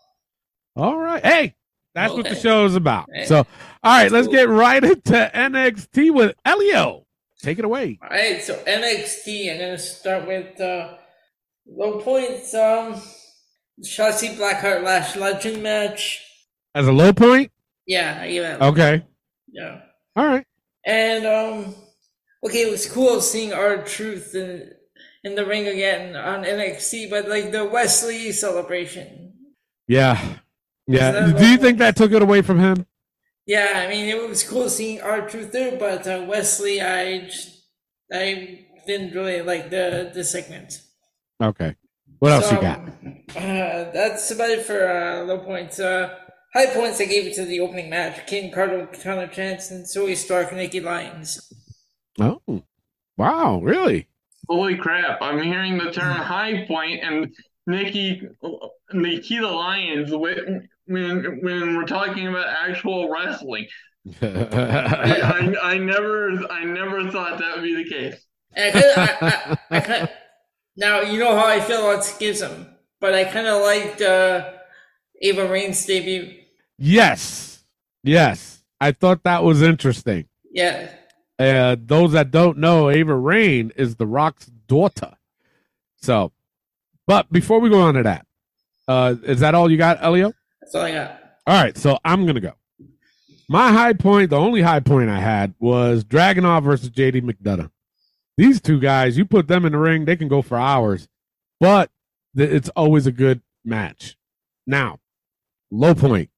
All 0.76 0.98
right. 0.98 1.24
Hey, 1.24 1.54
that's 1.94 2.12
what 2.12 2.28
the 2.28 2.34
show 2.34 2.64
is 2.66 2.74
about. 2.76 3.08
Hey. 3.12 3.24
So, 3.24 3.38
all 3.38 3.46
right, 3.84 4.10
let's 4.10 4.26
Cool. 4.26 4.36
get 4.36 4.48
right 4.48 4.82
into 4.82 5.30
NXT 5.34 6.12
with 6.12 6.34
Elio. 6.44 7.06
Take 7.40 7.58
it 7.58 7.64
away. 7.64 7.98
All 8.02 8.08
right. 8.08 8.42
So 8.42 8.54
NXT. 8.66 9.52
I'm 9.52 9.58
gonna 9.58 9.78
start 9.78 10.26
with 10.26 10.60
uh, 10.60 10.94
low 11.66 12.00
points. 12.00 12.54
Um, 12.54 13.00
Shotzi 13.82 14.36
Blackheart 14.36 14.82
Lash 14.84 15.16
Legend 15.16 15.62
match. 15.62 16.22
As 16.74 16.86
a 16.86 16.92
low 16.92 17.12
point? 17.12 17.50
Yeah, 17.86 18.18
I 18.20 18.30
give 18.30 18.44
it. 18.44 18.60
Okay. 18.60 19.04
Yeah. 19.52 19.80
All 20.16 20.24
right. 20.26 20.46
And 20.86 21.26
um, 21.26 21.74
okay, 22.44 22.62
it 22.62 22.70
was 22.70 22.88
cool 22.90 23.20
seeing 23.20 23.52
R-Truth 23.52 24.34
in 24.34 24.70
in 25.24 25.34
the 25.34 25.44
ring 25.44 25.66
again 25.66 26.14
on 26.14 26.44
NXT, 26.44 27.10
but 27.10 27.28
like 27.28 27.50
the 27.50 27.64
Wes 27.64 28.04
Lee 28.06 28.30
celebration. 28.30 29.32
Yeah. 29.88 30.36
Yeah. 30.86 31.32
Do 31.32 31.46
you 31.46 31.56
think 31.56 31.78
that 31.78 31.96
took 31.96 32.12
it 32.12 32.22
away 32.22 32.42
from 32.42 32.60
him? 32.60 32.86
Yeah, 33.46 33.72
I 33.74 33.88
mean 33.88 34.08
it 34.08 34.28
was 34.28 34.42
cool 34.42 34.68
seeing 34.68 35.00
R-Truth 35.00 35.52
there, 35.52 35.78
but 35.78 36.06
uh, 36.06 36.24
Wes 36.28 36.60
Lee, 36.60 36.80
I 36.80 37.28
I 38.12 38.66
didn't 38.86 39.14
really 39.14 39.42
like 39.42 39.70
the 39.70 40.10
the 40.14 40.24
segment. 40.24 40.80
Okay. 41.42 41.74
What 42.20 42.32
else 42.32 42.48
So, 42.48 42.54
you 42.54 42.60
got? 42.60 42.80
Uh, 43.36 43.90
that's 43.92 44.30
about 44.30 44.50
it 44.50 44.64
for 44.64 44.88
uh, 44.88 45.24
low 45.24 45.38
points. 45.38 45.78
Uh, 45.78 46.14
high 46.54 46.66
points 46.66 47.00
I 47.00 47.04
gave 47.04 47.26
it 47.26 47.34
to 47.34 47.44
the 47.44 47.60
opening 47.60 47.90
match: 47.90 48.26
Kayden 48.26 48.52
Carter, 48.52 48.86
Katana 48.86 49.28
Chance, 49.28 49.70
and 49.70 49.84
Zoey 49.84 50.16
Stark, 50.16 50.48
and 50.48 50.58
Nikki 50.58 50.80
Lyons. 50.80 51.52
Oh. 52.18 52.40
Wow, 53.18 53.60
really? 53.62 54.08
Holy 54.48 54.76
crap! 54.76 55.18
I'm 55.22 55.42
hearing 55.42 55.78
the 55.78 55.90
term 55.90 56.16
high 56.16 56.66
point 56.66 57.02
and 57.02 57.34
Nikki 57.66 58.22
Nikkita 58.92 59.52
Lyons 59.54 60.10
when 60.12 60.68
when 60.86 61.40
when 61.42 61.76
we're 61.76 61.86
talking 61.86 62.28
about 62.28 62.46
actual 62.48 63.10
wrestling. 63.10 63.66
I, 64.22 65.54
I, 65.62 65.72
I 65.72 65.78
never 65.78 66.30
I 66.50 66.64
never 66.64 67.10
thought 67.10 67.38
that 67.38 67.54
would 67.56 67.64
be 67.64 67.74
the 67.82 67.88
case. 67.88 68.26
I 68.56 68.70
I, 69.20 69.58
I, 69.70 69.78
I 69.78 70.08
now 70.76 71.00
you 71.00 71.18
know 71.18 71.36
how 71.36 71.46
I 71.46 71.60
feel 71.60 71.90
about 71.90 72.04
Schism, 72.04 72.66
but 73.00 73.14
I 73.14 73.24
kind 73.24 73.46
of 73.46 73.62
liked 73.62 74.02
uh, 74.02 74.50
Ava 75.22 75.48
Raine's 75.48 75.84
debut. 75.86 76.34
yes. 76.78 77.64
Yes. 78.02 78.62
I 78.80 78.92
thought 78.92 79.22
that 79.24 79.42
was 79.42 79.62
interesting. 79.62 80.26
Yeah, 80.52 80.90
Uh, 81.38 81.76
those 81.78 82.12
that 82.12 82.30
don't 82.30 82.58
know, 82.58 82.90
Ava 82.90 83.14
Raine 83.14 83.72
is 83.76 83.96
The 83.96 84.06
Rock's 84.06 84.46
daughter. 84.46 85.14
So, 86.00 86.32
but 87.06 87.30
before 87.32 87.60
we 87.60 87.70
go 87.70 87.80
on 87.80 87.94
to 87.94 88.02
that, 88.04 88.26
uh, 88.86 89.16
is 89.22 89.40
that 89.40 89.54
all 89.54 89.70
you 89.70 89.76
got, 89.76 90.02
Elio? 90.02 90.32
that's 90.60 90.74
all 90.74 90.82
I 90.82 90.92
got. 90.92 91.20
All 91.46 91.62
right, 91.62 91.76
so 91.76 91.98
I'm 92.04 92.24
gonna 92.26 92.40
go. 92.40 92.52
My 93.48 93.72
high 93.72 93.92
point, 93.92 94.30
the 94.30 94.36
only 94.38 94.62
high 94.62 94.80
point 94.80 95.10
I 95.10 95.20
had 95.20 95.54
was 95.58 96.04
Dragunov 96.04 96.64
versus 96.64 96.88
JD 96.90 97.22
McDonagh. 97.22 97.70
These 98.36 98.60
two 98.60 98.80
guys, 98.80 99.18
you 99.18 99.24
put 99.24 99.48
them 99.48 99.64
in 99.64 99.72
the 99.72 99.78
ring, 99.78 100.04
they 100.04 100.16
can 100.16 100.28
go 100.28 100.40
for 100.42 100.56
hours, 100.58 101.08
but 101.60 101.90
th- 102.36 102.50
it's 102.50 102.68
always 102.70 103.06
a 103.06 103.12
good 103.12 103.42
match. 103.64 104.16
Now, 104.66 105.00
low 105.70 105.94
point, 105.94 106.30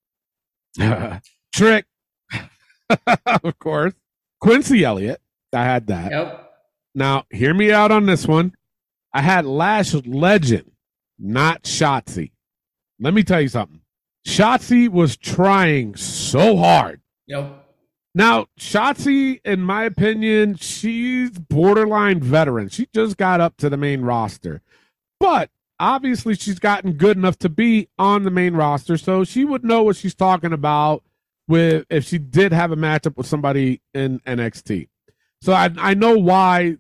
Trick, 1.55 1.87
of 3.27 3.59
course, 3.59 3.95
Quincy 4.47 4.85
Elliott. 4.85 5.21
I 5.53 5.65
had 5.65 5.89
that. 5.89 6.13
Yep. 6.13 6.53
Now, 6.95 7.25
hear 7.31 7.53
me 7.53 7.73
out 7.73 7.91
on 7.91 8.07
this 8.07 8.29
one. 8.29 8.55
I 9.13 9.21
had 9.21 9.45
Lash 9.45 9.93
Legend, 9.93 10.71
not 11.19 11.65
Shotzi. 11.65 12.31
Let 13.01 13.13
me 13.13 13.25
tell 13.25 13.41
you 13.41 13.49
something. 13.49 13.81
Shotzi 14.25 14.89
was 14.89 15.17
trying 15.17 15.97
so 15.97 16.57
hard. 16.57 17.01
Yep. 17.27 17.65
Now, 18.15 18.47
Shotzi, 18.57 19.41
in 19.45 19.63
my 19.63 19.83
opinion, 19.83 20.55
she's 20.55 21.31
borderline 21.31 22.21
veteran. 22.21 22.69
She 22.69 22.87
just 22.95 23.17
got 23.17 23.41
up 23.41 23.57
to 23.57 23.69
the 23.69 23.77
main 23.77 24.03
roster. 24.03 24.63
But 25.19 25.51
obviously, 25.81 26.37
she's 26.37 26.61
gotten 26.61 26.93
good 26.93 27.17
enough 27.17 27.39
to 27.41 27.49
be 27.49 27.89
on 27.99 28.23
the 28.23 28.31
main 28.31 28.55
roster, 28.55 28.97
so 28.97 29.25
she 29.25 29.45
would 29.45 29.65
know 29.65 29.83
what 29.83 29.97
she's 29.97 30.15
talking 30.15 30.53
about 30.53 31.03
with 31.49 31.87
if 31.91 32.05
she 32.05 32.19
did 32.19 32.53
have 32.53 32.73
a 32.73 32.77
matchup 32.77 33.17
with 33.17 33.27
somebody 33.27 33.81
in 33.95 34.21
NXT. 34.21 34.89
So 35.43 35.53
I 35.53 35.71
I 35.79 35.95
know 35.95 36.19
why 36.19 36.77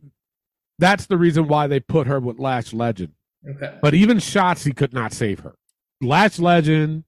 that's 0.78 1.06
the 1.06 1.16
reason 1.16 1.48
why 1.48 1.66
they 1.66 1.80
put 1.80 2.06
her 2.06 2.20
with 2.20 2.38
Lash 2.38 2.72
Legend. 2.72 3.12
Okay. 3.48 3.78
But 3.80 3.94
even 3.94 4.18
Shotzi 4.18 4.74
could 4.76 4.92
not 4.92 5.12
save 5.12 5.40
her. 5.40 5.54
Lash 6.00 6.38
Legend 6.38 7.04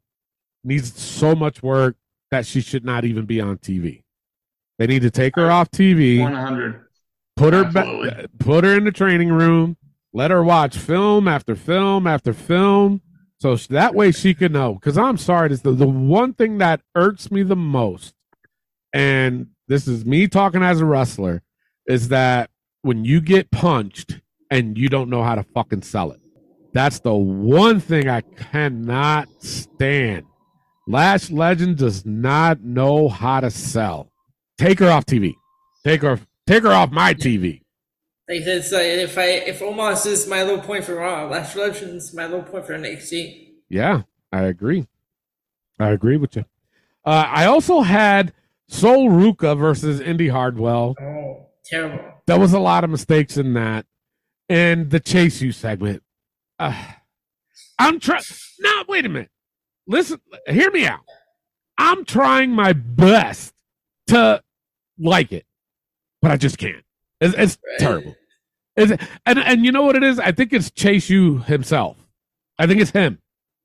needs 0.65 1.01
so 1.01 1.35
much 1.35 1.63
work 1.63 1.97
that 2.31 2.47
she 2.47 2.61
should 2.61 2.85
not 2.85 3.05
even 3.05 3.27
be 3.27 3.41
on 3.41 3.59
TV. 3.59 4.03
They 4.79 4.87
need 4.87 5.03
to 5.03 5.11
take 5.11 5.35
her 5.37 5.51
off 5.51 5.71
TV, 5.71 6.21
100. 6.21 6.87
put 7.37 7.53
her 7.53 7.65
back, 7.65 8.27
put 8.39 8.65
her 8.65 8.77
in 8.77 8.85
the 8.85 8.93
training 8.93 9.31
room, 9.31 9.77
let 10.13 10.31
her 10.31 10.43
watch 10.43 10.77
film 10.77 11.27
after 11.27 11.57
film 11.57 12.07
after 12.07 12.33
film, 12.33 13.01
so 13.39 13.57
that 13.57 13.95
way 13.95 14.13
she 14.13 14.35
can 14.35 14.53
know. 14.53 14.75
Because 14.75 14.99
I'm 14.99 15.17
sorry, 15.17 15.49
this 15.49 15.61
the 15.61 15.73
the 15.73 15.87
one 15.87 16.35
thing 16.35 16.59
that 16.59 16.81
irks 16.95 17.31
me 17.31 17.43
the 17.43 17.57
most, 17.57 18.15
and 18.93 19.49
this 19.69 19.87
is 19.87 20.05
me 20.05 20.29
talking 20.29 20.63
as 20.63 20.81
a 20.81 20.85
wrestler, 20.85 21.43
is 21.87 22.09
that 22.09 22.51
when 22.83 23.05
you 23.05 23.21
get 23.21 23.51
punched 23.51 24.21
and 24.51 24.79
you 24.79 24.89
don't 24.89 25.11
know 25.11 25.23
how 25.23 25.35
to 25.35 25.43
fucking 25.43 25.83
sell 25.83 26.11
it. 26.11 26.21
That's 26.73 27.01
the 27.01 27.15
one 27.15 27.81
thing 27.81 28.09
I 28.09 28.21
cannot 28.21 29.29
stand. 29.43 30.25
Lash 30.87 31.31
Legend 31.31 31.77
does 31.77 32.07
not 32.07 32.63
know 32.63 33.09
how 33.09 33.41
to 33.41 33.51
sell. 33.51 34.11
Take 34.59 34.79
her 34.79 34.91
off 34.91 35.07
TV. 35.07 35.35
Take 35.85 36.03
her. 36.03 36.21
Take 36.47 36.63
her 36.63 36.73
off 36.73 36.91
my 36.91 37.15
TV. 37.15 37.63
Like 38.29 38.43
it's 38.43 38.73
like 38.73 38.83
if 38.85 39.17
I 39.17 39.25
if 39.25 39.61
Omos 39.61 40.05
is 40.05 40.29
my 40.29 40.43
low 40.43 40.61
point 40.61 40.85
for 40.85 40.97
Raw, 40.97 41.27
Lash 41.29 41.57
Legends 41.57 42.13
my 42.13 42.27
low 42.27 42.43
point 42.43 42.67
for 42.67 42.75
NXT. 42.75 43.55
Yeah, 43.71 44.03
I 44.31 44.43
agree. 44.43 44.87
I 45.81 45.91
agree 45.91 46.19
with 46.19 46.37
you. 46.37 46.45
Uh, 47.05 47.25
I 47.27 47.47
also 47.47 47.81
had 47.81 48.35
Sol 48.69 49.09
Ruca 49.09 49.59
versus 49.59 50.01
Indi 50.01 50.29
Hartwell. 50.29 50.95
Oh, 51.01 51.47
terrible. 51.65 52.05
There 52.27 52.39
was 52.39 52.53
a 52.53 52.59
lot 52.59 52.85
of 52.85 52.91
mistakes 52.91 53.39
in 53.39 53.55
that, 53.55 53.87
and 54.51 54.91
the 54.91 55.01
Chase 55.01 55.41
U 55.41 55.51
segment. 55.51 56.03
Uh, 56.59 56.75
I'm 57.79 57.99
trying. 57.99 58.23
No, 58.61 58.85
wait 58.89 59.07
a 59.07 59.09
minute. 59.09 59.31
Listen, 59.87 60.21
hear 60.47 60.71
me 60.71 60.87
out. 60.87 61.01
I'm 61.79 62.05
trying 62.05 62.51
my 62.51 62.75
best 62.75 63.55
to 64.09 64.43
like 64.99 65.33
it, 65.33 65.47
but 66.21 66.31
I 66.31 66.37
just 66.37 66.59
can't. 66.59 66.85
It's, 67.21 67.35
it's 67.37 67.59
terrible. 67.79 68.15
It's, 68.77 69.05
and 69.27 69.39
and 69.39 69.65
you 69.65 69.73
know 69.73 69.83
what 69.83 69.97
it 69.97 70.05
is? 70.05 70.19
I 70.21 70.33
think 70.33 70.53
it's 70.53 70.71
Chase 70.71 71.11
U 71.11 71.39
himself. 71.39 71.97
I 72.59 72.67
think 72.67 72.81
it's 72.81 72.93
him. 72.93 73.19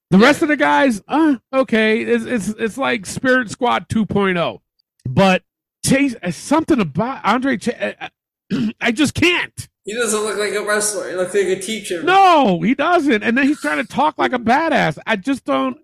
The 0.10 0.18
rest 0.20 0.41
of 0.41 0.47
the 0.47 0.58
guys, 0.58 1.01
uh, 1.08 1.38
okay, 1.51 2.01
it's 2.01 2.26
it's 2.26 2.49
it's 2.49 2.78
like 2.78 3.06
Spirit 3.06 3.49
Squad 3.49 3.89
2.0, 3.89 4.60
but 5.08 5.43
Chase 5.86 6.16
uh, 6.22 6.32
something 6.32 6.80
about 6.80 7.24
Andre. 7.24 7.58
Chase, 7.58 7.95
I, 7.99 8.10
I 8.82 8.91
just 8.91 9.14
can't. 9.14 9.70
He 9.86 9.93
doesn't 9.93 10.20
look 10.20 10.38
like 10.38 10.54
a 10.54 10.64
wrestler. 10.66 11.10
He 11.10 11.16
looks 11.16 11.34
like 11.34 11.47
a 11.47 11.60
teacher. 11.60 12.04
No, 12.04 12.62
he 12.62 12.74
doesn't. 12.74 13.22
And 13.22 13.38
then 13.38 13.47
he's 13.47 13.60
trying 13.60 13.86
to 13.86 13.91
talk 13.91 14.18
like 14.18 14.34
a 14.34 14.39
badass. 14.39 14.97
I 15.06 15.16
just 15.16 15.45
don't. 15.45 15.78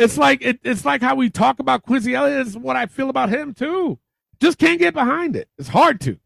It's 0.00 0.18
like 0.18 0.42
it, 0.42 0.60
it's 0.62 0.84
like 0.84 1.00
how 1.00 1.14
we 1.14 1.30
talk 1.30 1.58
about 1.58 1.82
Quincy 1.82 2.14
Elliott. 2.14 2.46
Is 2.46 2.56
what 2.56 2.76
I 2.76 2.86
feel 2.86 3.08
about 3.08 3.30
him 3.30 3.54
too. 3.54 3.98
Just 4.40 4.58
can't 4.58 4.78
get 4.78 4.94
behind 4.94 5.36
it. 5.36 5.48
It's 5.58 5.68
hard 5.68 6.00
to. 6.02 6.18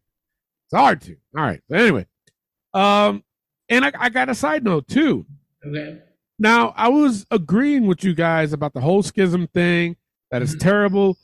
It's 0.71 0.79
hard 0.79 1.01
to. 1.01 1.17
All 1.35 1.43
right. 1.43 1.61
So 1.69 1.75
anyway, 1.75 2.05
um, 2.73 3.23
and 3.67 3.83
I, 3.83 3.91
I 3.99 4.09
got 4.09 4.29
a 4.29 4.35
side 4.35 4.63
note 4.63 4.87
too. 4.87 5.25
Okay. 5.65 5.99
Now, 6.39 6.73
I 6.75 6.87
was 6.87 7.25
agreeing 7.29 7.85
with 7.85 8.03
you 8.03 8.15
guys 8.15 8.53
about 8.53 8.73
the 8.73 8.81
whole 8.81 9.03
schism 9.03 9.47
thing, 9.47 9.97
that 10.31 10.41
is 10.41 10.55
terrible, 10.55 11.17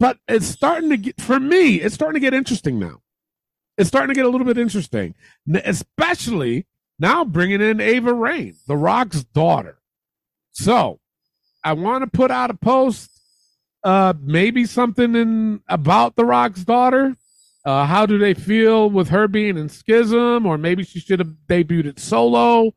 but 0.00 0.18
it's 0.28 0.46
starting 0.46 0.88
to 0.90 0.96
get, 0.96 1.20
for 1.20 1.38
me, 1.38 1.76
it's 1.76 1.94
starting 1.94 2.14
to 2.14 2.24
get 2.24 2.32
interesting 2.32 2.78
now. 2.78 3.02
It's 3.76 3.88
starting 3.88 4.08
to 4.08 4.14
get 4.14 4.24
a 4.24 4.28
little 4.28 4.46
bit 4.46 4.56
interesting, 4.56 5.14
especially 5.52 6.66
now 6.98 7.24
bringing 7.24 7.60
in 7.60 7.80
Ava 7.80 8.14
Raine, 8.14 8.54
The 8.66 8.76
Rock's 8.76 9.24
daughter. 9.24 9.78
So 10.52 11.00
I 11.64 11.72
want 11.74 12.04
to 12.04 12.10
put 12.10 12.30
out 12.30 12.50
a 12.50 12.54
post, 12.54 13.10
uh, 13.84 14.14
maybe 14.22 14.64
something 14.64 15.14
in 15.14 15.60
about 15.68 16.16
The 16.16 16.24
Rock's 16.24 16.64
daughter. 16.64 17.16
Uh, 17.64 17.86
how 17.86 18.06
do 18.06 18.18
they 18.18 18.34
feel 18.34 18.90
with 18.90 19.08
her 19.08 19.28
being 19.28 19.56
in 19.56 19.68
schism, 19.68 20.46
or 20.46 20.58
maybe 20.58 20.82
she 20.82 20.98
should 20.98 21.20
have 21.20 21.34
debuted 21.48 21.86
it 21.86 22.00
solo? 22.00 22.74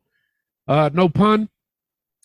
Uh, 0.68 0.90
no 0.92 1.08
pun. 1.08 1.48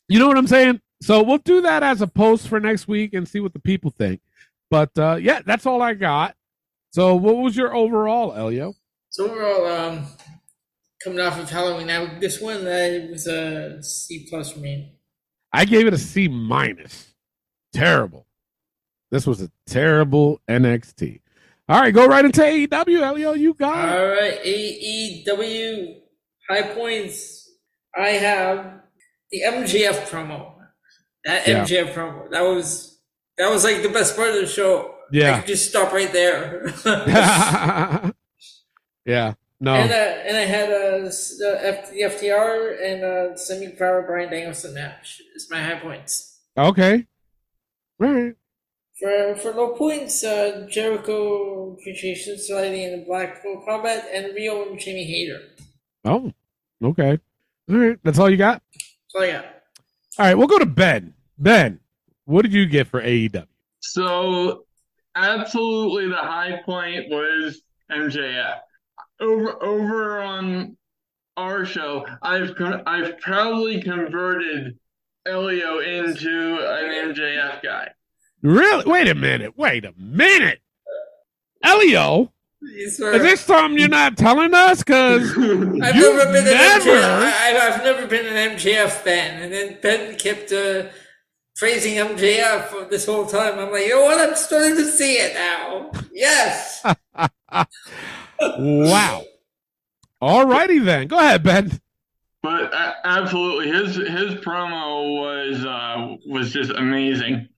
You 0.07 0.19
know 0.19 0.27
what 0.27 0.37
I'm 0.37 0.47
saying? 0.47 0.81
So 1.01 1.23
we'll 1.23 1.39
do 1.39 1.61
that 1.61 1.81
as 1.81 2.01
a 2.01 2.07
post 2.07 2.47
for 2.47 2.59
next 2.59 2.87
week 2.87 3.13
and 3.13 3.27
see 3.27 3.39
what 3.39 3.53
the 3.53 3.59
people 3.59 3.89
think. 3.89 4.21
But 4.69 4.91
uh, 4.97 5.17
yeah, 5.19 5.41
that's 5.45 5.65
all 5.65 5.81
I 5.81 5.95
got. 5.95 6.35
So 6.91 7.15
what 7.15 7.37
was 7.37 7.55
your 7.55 7.75
overall, 7.75 8.33
Elio? 8.35 8.73
So 9.09 9.29
overall, 9.29 9.65
um, 9.65 10.05
coming 11.03 11.19
off 11.19 11.39
of 11.39 11.49
Halloween, 11.49 11.87
now 11.87 12.19
this 12.19 12.39
one 12.39 12.67
uh, 12.67 13.07
was 13.09 13.25
a 13.27 13.81
C 13.81 14.27
plus 14.29 14.51
for 14.51 14.59
me. 14.59 14.93
I 15.51 15.65
gave 15.65 15.87
it 15.87 15.93
a 15.93 15.97
C 15.97 16.27
minus. 16.27 17.13
Terrible. 17.73 18.27
This 19.09 19.25
was 19.25 19.41
a 19.41 19.51
terrible 19.65 20.41
NXT. 20.47 21.19
All 21.71 21.79
right, 21.79 21.93
go 21.93 22.05
right 22.05 22.25
into 22.25 22.41
AEW, 22.41 23.01
Elio. 23.01 23.31
You 23.33 23.53
got 23.53 23.87
it. 23.87 23.99
All 23.99 24.07
right, 24.09 24.43
AEW 24.43 26.01
high 26.49 26.63
points. 26.73 27.49
I 27.95 28.09
have 28.09 28.81
the 29.31 29.41
MJF 29.41 30.09
promo. 30.09 30.53
That 31.23 31.47
Yeah. 31.47 31.63
MJF 31.63 31.93
promo. 31.93 32.29
That 32.31 32.41
was 32.41 32.99
that 33.37 33.49
was 33.49 33.63
like 33.63 33.81
the 33.83 33.89
best 33.89 34.15
part 34.17 34.29
of 34.29 34.35
the 34.35 34.47
show. 34.47 34.95
Yeah. 35.13 35.35
I 35.35 35.39
could 35.39 35.47
just 35.47 35.69
stop 35.69 35.91
right 35.93 36.11
there. 36.11 36.73
yeah. 39.05 39.33
No. 39.59 39.73
And 39.75 39.91
uh, 39.91 39.95
and 39.95 40.37
I 40.37 40.41
had 40.45 40.69
uh, 40.71 41.05
s- 41.07 41.37
the, 41.37 41.77
FTR 42.01 42.83
and 42.83 43.03
uh, 43.03 43.37
Sammy 43.37 43.67
Guevara 43.67 44.03
Bryan 44.03 44.29
Danielson 44.31 44.73
match. 44.73 45.21
Is 45.35 45.47
my 45.51 45.61
high 45.61 45.79
points. 45.79 46.39
okay. 46.57 47.05
All 48.01 48.07
right. 48.11 48.33
For 49.01 49.35
for 49.35 49.51
low 49.53 49.73
points, 49.73 50.23
uh, 50.23 50.67
Jericho 50.69 51.71
Appreciation 51.71 52.37
Society 52.37 52.83
and 52.83 53.01
the 53.01 53.05
Blackpool 53.05 53.63
Combat 53.65 54.07
and 54.13 54.35
Rio 54.35 54.69
and 54.69 54.79
Jamie 54.79 55.05
Hayter. 55.05 55.41
Oh, 56.05 56.31
okay. 56.83 57.17
All 57.67 57.77
right. 57.77 57.97
That's 58.03 58.19
all 58.19 58.29
you 58.29 58.37
got? 58.37 58.61
So 59.07 59.23
yeah. 59.23 59.41
All 60.19 60.25
right. 60.25 60.37
We'll 60.37 60.47
go 60.47 60.59
to 60.59 60.67
Ben. 60.67 61.15
Ben, 61.39 61.79
what 62.25 62.43
did 62.43 62.53
you 62.53 62.67
get 62.67 62.87
for 62.87 63.01
AEW? 63.01 63.47
So, 63.79 64.65
absolutely, 65.15 66.07
the 66.07 66.15
high 66.17 66.61
point 66.63 67.09
was 67.09 67.59
MJF. 67.91 68.59
Over 69.19 69.63
over 69.63 70.21
on 70.21 70.77
our 71.37 71.65
show, 71.65 72.05
I've 72.21 72.53
I've 72.85 73.19
probably 73.19 73.81
converted 73.81 74.77
Elio 75.25 75.79
into 75.79 76.59
an 76.61 77.15
MJF 77.15 77.63
guy. 77.63 77.89
Really? 78.41 78.83
Wait 78.89 79.07
a 79.07 79.15
minute. 79.15 79.57
Wait 79.57 79.85
a 79.85 79.93
minute. 79.97 80.59
Elio, 81.63 82.31
He's 82.61 82.99
is 82.99 83.21
this 83.21 83.41
something 83.41 83.79
you're 83.79 83.87
not 83.87 84.17
telling 84.17 84.53
us? 84.53 84.79
Because 84.83 85.29
I've 85.31 85.37
you've 85.37 86.15
never 86.15 86.31
been 86.31 86.47
an 86.47 86.53
never. 86.53 86.89
MJF. 86.91 87.33
I, 87.33 87.69
I've 87.69 87.83
never 87.83 88.07
been 88.07 88.25
an 88.25 88.55
MJF 88.55 88.89
fan, 88.89 89.41
and 89.41 89.51
then 89.51 89.77
Ben 89.81 90.15
kept 90.15 90.51
uh, 90.51 90.83
praising 91.55 91.95
MJF 91.95 92.89
this 92.89 93.05
whole 93.07 93.25
time. 93.25 93.57
I'm 93.57 93.71
like, 93.71 93.85
you 93.85 93.95
know 93.95 94.03
what? 94.03 94.19
I'm 94.29 94.35
starting 94.35 94.75
to 94.77 94.85
see 94.85 95.15
it 95.15 95.33
now. 95.33 95.91
Yes. 96.13 96.83
wow. 98.39 99.23
All 100.21 100.45
righty 100.45 100.77
then. 100.79 101.07
Go 101.07 101.17
ahead, 101.17 101.41
Ben. 101.43 101.79
But 102.43 102.73
a- 102.73 102.95
absolutely, 103.03 103.69
his 103.71 103.95
his 103.95 104.35
promo 104.41 105.19
was 105.19 105.65
uh, 105.65 106.15
was 106.27 106.51
just 106.53 106.71
amazing. 106.71 107.49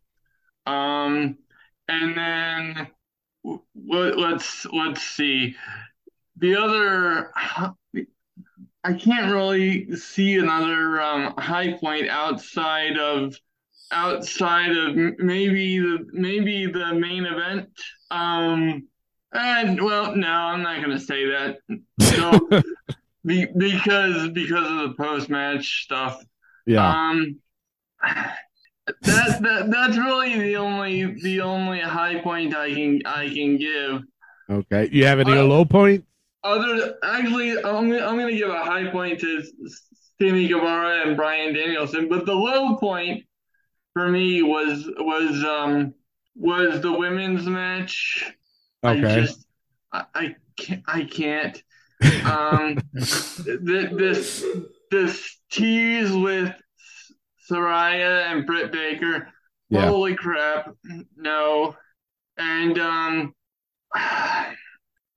Um, 0.66 1.38
and 1.88 2.18
then 2.18 2.88
w- 3.44 4.16
let's 4.16 4.66
let's 4.66 5.02
see 5.02 5.56
the 6.38 6.56
other. 6.56 7.32
I 8.86 8.94
can't 8.94 9.32
really 9.32 9.96
see 9.96 10.38
another 10.38 11.02
um, 11.02 11.34
high 11.38 11.74
point 11.74 12.10
outside 12.10 12.98
of 12.98 13.36
outside 13.92 14.76
of 14.76 14.96
maybe 15.20 15.80
the 15.80 16.08
maybe 16.12 16.66
the 16.66 16.94
main 16.94 17.26
event. 17.26 17.70
Um, 18.12 18.88
and 19.32 19.82
well, 19.82 20.16
no, 20.16 20.28
I'm 20.28 20.64
not 20.64 20.82
gonna 20.82 21.00
say 21.00 21.26
that. 21.28 21.58
So. 22.00 22.62
Be, 23.26 23.46
because 23.58 24.30
because 24.32 24.70
of 24.70 24.90
the 24.90 24.96
post 24.98 25.30
match 25.30 25.84
stuff. 25.84 26.22
Yeah. 26.66 26.90
Um, 26.90 27.40
that, 28.86 29.40
that 29.42 29.72
that's 29.72 29.98
really 29.98 30.40
the 30.40 30.56
only 30.58 31.14
the 31.22 31.42
only 31.42 31.80
high 31.80 32.20
point 32.22 32.56
I 32.56 32.74
can 32.74 33.02
I 33.06 33.28
can 33.30 33.58
give. 33.58 34.02
Okay. 34.50 34.90
You 34.92 35.06
have 35.06 35.20
any 35.20 35.32
Uh, 35.32 35.44
low 35.44 35.66
points? 35.66 36.06
Other 36.44 36.96
actually, 37.04 37.52
I'm 37.58 37.92
I'm 37.94 38.18
gonna 38.18 38.36
give 38.36 38.50
a 38.50 38.60
high 38.60 38.88
point 38.92 39.20
to 39.22 39.44
Sammy 40.20 40.48
Guevara 40.48 41.08
and 41.08 41.16
Bryan 41.16 41.54
Danielson, 41.54 42.10
but 42.10 42.26
the 42.26 42.34
low 42.36 42.76
point 42.76 43.24
for 43.94 44.10
me 44.10 44.44
was 44.44 44.90
was 44.98 45.44
um 45.46 45.94
was 46.36 46.82
the 46.82 46.92
women's 46.92 47.46
match. 47.46 48.26
I 48.84 48.98
Okay. 48.98 49.22
just 49.22 49.46
I, 49.94 50.06
I 50.14 50.36
can't 50.58 50.84
I 50.88 51.04
can't. 51.06 51.64
Um, 52.26 52.78
th- 52.98 53.92
this 53.92 54.44
this 54.92 55.38
tease 55.50 56.12
with 56.12 56.54
Saraya 57.50 58.32
and 58.32 58.46
Britt 58.46 58.72
Baker. 58.72 59.30
Yeah. 59.70 59.88
Holy 59.88 60.16
crap! 60.16 60.70
No, 61.18 61.76
and 62.38 62.78
um, 62.80 63.34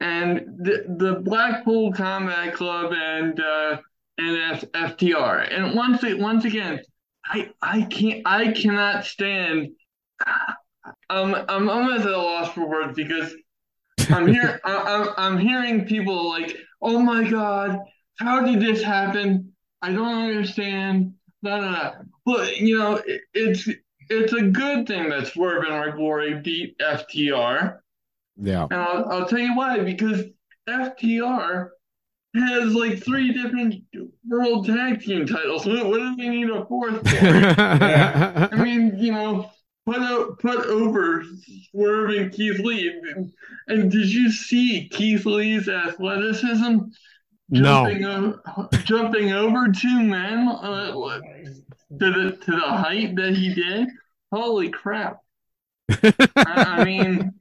and 0.00 0.40
the 0.58 0.84
the 0.98 1.20
Blackpool 1.22 1.92
Combat 1.92 2.54
Club 2.54 2.92
and 2.92 3.38
uh 3.40 3.78
and 4.18 4.36
F- 4.54 4.72
FTR. 4.72 5.52
And 5.52 5.74
once 5.74 6.02
once 6.02 6.44
again, 6.44 6.80
I 7.24 7.50
I 7.62 7.82
can't 7.82 8.22
I 8.26 8.52
cannot 8.52 9.04
stand. 9.04 9.68
Um, 11.10 11.34
I'm 11.48 11.68
almost 11.68 12.06
at 12.06 12.12
a 12.12 12.16
loss 12.16 12.52
for 12.52 12.68
words 12.68 12.94
because 12.94 13.34
I'm 14.08 14.26
here. 14.32 14.60
I- 14.64 14.76
I'm 14.76 15.08
I'm 15.34 15.38
hearing 15.38 15.84
people 15.84 16.28
like, 16.28 16.56
"Oh 16.80 17.00
my 17.00 17.28
God, 17.28 17.78
how 18.20 18.44
did 18.44 18.60
this 18.60 18.82
happen? 18.82 19.52
I 19.82 19.92
don't 19.92 20.28
understand." 20.28 21.14
No, 21.42 21.60
no, 21.60 21.70
no. 21.72 21.92
But 22.26 22.58
you 22.58 22.76
know, 22.76 22.96
it, 23.06 23.22
it's 23.32 23.68
it's 24.10 24.32
a 24.32 24.42
good 24.42 24.86
thing 24.86 25.08
that 25.10 25.28
Swerve 25.28 25.64
and 25.64 25.80
Rick 25.80 25.96
Glory 25.96 26.40
beat 26.40 26.78
FTR. 26.78 27.78
Yeah. 28.36 28.66
And 28.70 28.80
I'll, 28.80 29.08
I'll 29.10 29.26
tell 29.26 29.38
you 29.38 29.56
why, 29.56 29.80
because 29.80 30.24
FTR 30.68 31.68
has 32.34 32.74
like 32.74 33.02
three 33.02 33.32
different 33.32 33.82
world 34.28 34.66
tag 34.66 35.00
team 35.00 35.26
titles. 35.26 35.66
What, 35.66 35.86
what 35.86 35.98
do 35.98 36.16
they 36.16 36.28
need 36.28 36.50
a 36.50 36.66
fourth 36.66 37.08
for? 37.08 37.16
I 37.58 38.62
mean, 38.62 38.98
you 38.98 39.12
know, 39.12 39.50
put 39.86 39.98
o- 39.98 40.36
put 40.38 40.66
over 40.66 41.24
Swerve 41.70 42.10
and 42.10 42.32
Keith 42.32 42.58
Lee. 42.58 42.88
And, 42.88 43.32
and 43.68 43.90
did 43.90 44.12
you 44.12 44.30
see 44.30 44.88
Keith 44.88 45.24
Lee's 45.24 45.68
athleticism? 45.68 46.78
No. 47.49 47.88
Jumping, 47.88 48.05
o- 48.05 48.68
jumping 48.84 49.32
over 49.32 49.68
two 49.72 50.03
men 50.03 50.49
uh, 50.49 50.90
to 50.92 51.20
the 51.99 52.36
to 52.44 52.51
the 52.51 52.61
height 52.61 53.14
that 53.16 53.34
he 53.36 53.55
did. 53.55 53.88
Holy 54.32 54.68
crap! 54.70 55.18
I, 55.88 56.12
I 56.36 56.84
mean, 56.84 57.32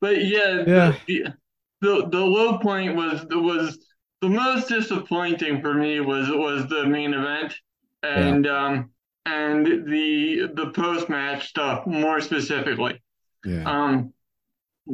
but 0.00 0.24
yeah, 0.24 0.64
Yeah. 0.66 0.94
The, 1.06 1.34
the 1.80 2.08
the 2.10 2.24
low 2.24 2.58
point 2.58 2.96
was 2.96 3.24
was 3.30 3.78
the 4.22 4.28
most 4.28 4.68
disappointing 4.68 5.60
for 5.60 5.74
me 5.74 6.00
was 6.00 6.28
was 6.30 6.66
the 6.68 6.86
main 6.86 7.12
event 7.14 7.54
and 8.02 8.46
um 8.46 8.90
and 9.26 9.66
the 9.66 10.50
the 10.54 10.70
post 10.74 11.08
match 11.08 11.48
stuff 11.48 11.86
more 11.86 12.20
specifically 12.20 13.02
Yeah. 13.44 13.64
um 13.64 14.12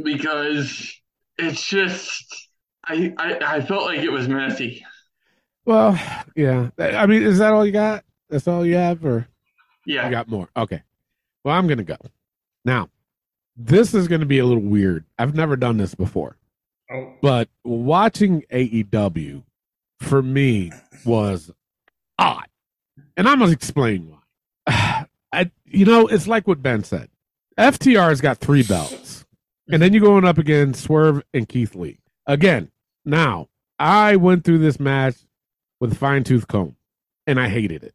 because 0.02 0.92
it's 1.38 1.66
just 1.66 2.48
I, 2.84 3.14
I 3.18 3.56
I 3.56 3.60
felt 3.60 3.84
like 3.86 4.00
it 4.00 4.10
was 4.10 4.28
messy. 4.28 4.84
Well, 5.64 5.98
yeah. 6.34 6.70
I 6.78 7.06
mean, 7.06 7.22
is 7.22 7.38
that 7.38 7.52
all 7.52 7.64
you 7.64 7.72
got? 7.72 8.04
That's 8.28 8.48
all 8.48 8.66
you 8.66 8.74
have, 8.74 9.04
or 9.04 9.28
Yeah. 9.86 10.04
you 10.06 10.10
got 10.10 10.28
more? 10.28 10.48
Okay. 10.56 10.82
Well, 11.44 11.54
I'm 11.56 11.66
gonna 11.68 11.84
go. 11.84 11.96
Now, 12.64 12.88
this 13.56 13.94
is 13.94 14.08
gonna 14.08 14.26
be 14.26 14.38
a 14.40 14.44
little 14.46 14.62
weird. 14.62 15.04
I've 15.18 15.34
never 15.34 15.56
done 15.56 15.76
this 15.76 15.94
before, 15.94 16.36
Oh, 16.90 17.14
but 17.22 17.48
watching 17.64 18.42
AEW 18.50 19.44
for 20.00 20.20
me 20.22 20.72
was 21.04 21.50
odd, 22.18 22.48
and 23.16 23.28
I'm 23.28 23.38
gonna 23.38 23.52
explain 23.52 24.08
why. 24.10 25.06
I, 25.34 25.50
you 25.64 25.84
know, 25.86 26.08
it's 26.08 26.26
like 26.26 26.46
what 26.48 26.60
Ben 26.62 26.82
said. 26.84 27.08
FTR's 27.58 28.20
got 28.20 28.38
three 28.38 28.62
belts, 28.62 29.24
and 29.70 29.80
then 29.80 29.92
you're 29.92 30.02
going 30.02 30.24
up 30.24 30.38
against 30.38 30.82
Swerve 30.84 31.22
and 31.32 31.48
Keith 31.48 31.74
Lee 31.74 31.98
again. 32.26 32.70
Now, 33.04 33.48
I 33.78 34.16
went 34.16 34.44
through 34.44 34.58
this 34.58 34.78
match 34.78 35.16
with 35.80 35.96
fine 35.96 36.24
tooth 36.24 36.46
comb, 36.46 36.76
and 37.26 37.40
I 37.40 37.48
hated 37.48 37.82
it. 37.82 37.94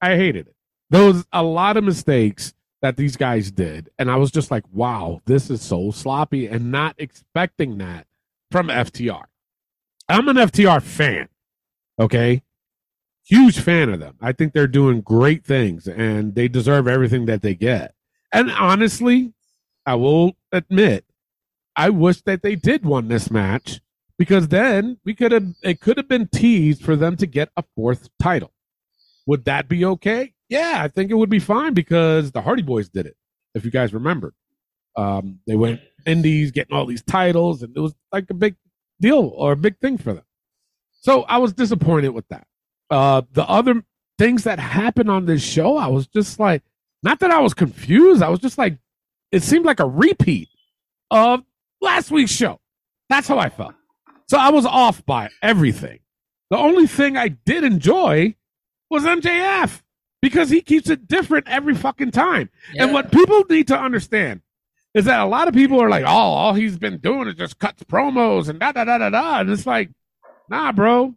I 0.00 0.16
hated 0.16 0.48
it. 0.48 0.56
There 0.90 1.04
was 1.04 1.24
a 1.32 1.42
lot 1.42 1.76
of 1.76 1.84
mistakes 1.84 2.54
that 2.82 2.96
these 2.96 3.16
guys 3.16 3.50
did, 3.52 3.90
and 3.98 4.10
I 4.10 4.16
was 4.16 4.32
just 4.32 4.50
like, 4.50 4.64
"Wow, 4.72 5.22
this 5.24 5.48
is 5.48 5.62
so 5.62 5.92
sloppy," 5.92 6.48
and 6.48 6.72
not 6.72 6.96
expecting 6.98 7.78
that 7.78 8.06
from 8.50 8.68
FTR. 8.68 9.24
I'm 10.08 10.28
an 10.28 10.36
FTR 10.36 10.80
fan, 10.82 11.28
okay? 11.98 12.42
Huge 13.24 13.60
fan 13.60 13.88
of 13.88 14.00
them. 14.00 14.16
I 14.20 14.32
think 14.32 14.52
they're 14.52 14.66
doing 14.66 15.00
great 15.00 15.44
things, 15.44 15.86
and 15.86 16.34
they 16.34 16.48
deserve 16.48 16.88
everything 16.88 17.26
that 17.26 17.40
they 17.42 17.54
get. 17.54 17.94
And 18.32 18.50
honestly, 18.50 19.32
I 19.86 19.94
will 19.94 20.36
admit, 20.50 21.04
I 21.76 21.90
wish 21.90 22.22
that 22.22 22.42
they 22.42 22.54
did 22.54 22.84
won 22.84 23.08
this 23.08 23.30
match 23.30 23.80
because 24.18 24.48
then 24.48 24.98
we 25.04 25.14
could 25.14 25.32
have 25.32 25.54
it 25.62 25.80
could 25.80 25.96
have 25.96 26.08
been 26.08 26.28
teased 26.28 26.82
for 26.82 26.96
them 26.96 27.16
to 27.16 27.26
get 27.26 27.50
a 27.56 27.64
fourth 27.74 28.08
title. 28.20 28.52
Would 29.26 29.44
that 29.46 29.68
be 29.68 29.84
okay? 29.84 30.34
Yeah, 30.48 30.80
I 30.82 30.88
think 30.88 31.10
it 31.10 31.14
would 31.14 31.30
be 31.30 31.38
fine 31.38 31.72
because 31.74 32.32
the 32.32 32.42
Hardy 32.42 32.62
Boys 32.62 32.88
did 32.88 33.06
it. 33.06 33.16
If 33.54 33.64
you 33.64 33.70
guys 33.70 33.94
remember, 33.94 34.34
um, 34.96 35.38
they 35.46 35.56
went 35.56 35.80
indies, 36.06 36.50
getting 36.50 36.76
all 36.76 36.86
these 36.86 37.02
titles, 37.02 37.62
and 37.62 37.76
it 37.76 37.80
was 37.80 37.94
like 38.12 38.28
a 38.30 38.34
big 38.34 38.56
deal 39.00 39.32
or 39.34 39.52
a 39.52 39.56
big 39.56 39.78
thing 39.78 39.98
for 39.98 40.12
them. 40.12 40.24
So 41.00 41.22
I 41.22 41.38
was 41.38 41.52
disappointed 41.52 42.10
with 42.10 42.28
that. 42.28 42.46
Uh, 42.90 43.22
the 43.32 43.48
other 43.48 43.82
things 44.18 44.44
that 44.44 44.58
happened 44.58 45.10
on 45.10 45.26
this 45.26 45.42
show, 45.42 45.76
I 45.76 45.88
was 45.88 46.06
just 46.06 46.38
like, 46.38 46.62
not 47.02 47.18
that 47.20 47.30
I 47.30 47.40
was 47.40 47.54
confused. 47.54 48.22
I 48.22 48.28
was 48.28 48.40
just 48.40 48.58
like, 48.58 48.78
it 49.32 49.42
seemed 49.42 49.64
like 49.64 49.80
a 49.80 49.86
repeat 49.86 50.48
of 51.10 51.42
last 51.82 52.10
week's 52.10 52.30
show. 52.30 52.60
That's 53.08 53.28
how 53.28 53.38
I 53.38 53.50
felt. 53.50 53.74
So 54.28 54.38
I 54.38 54.50
was 54.50 54.64
off 54.64 55.04
by 55.04 55.28
everything. 55.42 55.98
The 56.50 56.56
only 56.56 56.86
thing 56.86 57.16
I 57.16 57.28
did 57.28 57.64
enjoy 57.64 58.34
was 58.88 59.04
MJF 59.04 59.82
because 60.22 60.48
he 60.48 60.62
keeps 60.62 60.88
it 60.88 61.08
different 61.08 61.48
every 61.48 61.74
fucking 61.74 62.12
time. 62.12 62.48
And 62.78 62.92
what 62.92 63.12
people 63.12 63.44
need 63.50 63.68
to 63.68 63.78
understand 63.78 64.40
is 64.94 65.06
that 65.06 65.20
a 65.20 65.26
lot 65.26 65.48
of 65.48 65.54
people 65.54 65.82
are 65.82 65.88
like, 65.88 66.04
oh, 66.04 66.08
all 66.08 66.54
he's 66.54 66.78
been 66.78 66.98
doing 66.98 67.28
is 67.28 67.34
just 67.34 67.58
cuts 67.58 67.82
promos 67.84 68.48
and 68.48 68.60
da 68.60 68.72
da 68.72 68.84
da 68.84 68.98
da 68.98 69.10
da. 69.10 69.40
And 69.40 69.50
it's 69.50 69.66
like, 69.66 69.90
nah, 70.48 70.72
bro. 70.72 71.14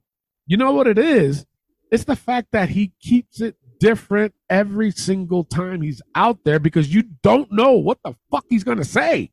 You 0.48 0.58
know 0.58 0.72
what 0.72 0.88
it 0.88 0.98
is? 0.98 1.46
It's 1.92 2.04
the 2.04 2.16
fact 2.16 2.50
that 2.52 2.70
he 2.70 2.94
keeps 3.02 3.42
it 3.42 3.56
different 3.80 4.34
every 4.50 4.92
single 4.92 5.44
time 5.44 5.82
he's 5.82 6.02
out 6.16 6.40
there 6.44 6.60
because 6.60 6.94
you 6.94 7.04
don't 7.22 7.52
know 7.52 7.74
what 7.74 8.00
the 8.04 8.16
fuck 8.32 8.46
he's 8.50 8.64
gonna 8.64 8.84
say. 8.84 9.32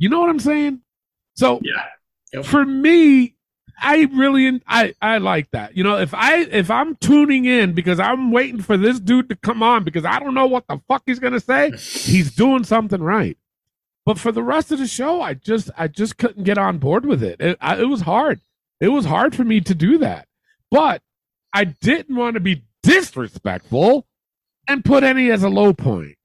You 0.00 0.08
know 0.08 0.18
what 0.18 0.30
I'm 0.30 0.40
saying? 0.40 0.80
So 1.34 1.60
Yeah. 1.62 2.42
for 2.42 2.64
me, 2.64 3.36
I 3.82 4.08
really 4.12 4.60
I 4.66 4.94
I 5.00 5.18
like 5.18 5.50
that. 5.52 5.76
You 5.76 5.84
know, 5.84 5.98
if 5.98 6.12
I 6.14 6.38
if 6.40 6.70
I'm 6.70 6.96
tuning 6.96 7.44
in 7.44 7.72
because 7.74 8.00
I'm 8.00 8.32
waiting 8.32 8.60
for 8.62 8.76
this 8.76 8.98
dude 8.98 9.28
to 9.28 9.36
come 9.36 9.62
on 9.62 9.84
because 9.84 10.04
I 10.04 10.18
don't 10.18 10.34
know 10.34 10.46
what 10.46 10.66
the 10.68 10.80
fuck 10.88 11.02
he's 11.06 11.18
gonna 11.18 11.38
say, 11.40 11.70
he's 11.76 12.34
doing 12.34 12.64
something 12.64 13.00
right. 13.02 13.36
But 14.06 14.18
for 14.18 14.32
the 14.32 14.42
rest 14.42 14.72
of 14.72 14.78
the 14.78 14.86
show, 14.86 15.20
I 15.20 15.34
just 15.34 15.70
I 15.76 15.86
just 15.86 16.16
couldn't 16.18 16.44
get 16.44 16.58
on 16.58 16.78
board 16.78 17.04
with 17.06 17.22
it. 17.22 17.40
It, 17.40 17.58
I, 17.60 17.80
it 17.80 17.84
was 17.88 18.00
hard. 18.02 18.40
It 18.80 18.88
was 18.88 19.04
hard 19.04 19.34
for 19.36 19.44
me 19.44 19.60
to 19.60 19.74
do 19.74 19.98
that. 19.98 20.26
But 20.70 21.02
I 21.52 21.64
didn't 21.64 22.16
want 22.16 22.34
to 22.34 22.40
be 22.40 22.64
disrespectful 22.82 24.06
and 24.66 24.84
put 24.84 25.04
any 25.04 25.30
as 25.30 25.42
a 25.42 25.48
low 25.50 25.72
point. 25.74 26.16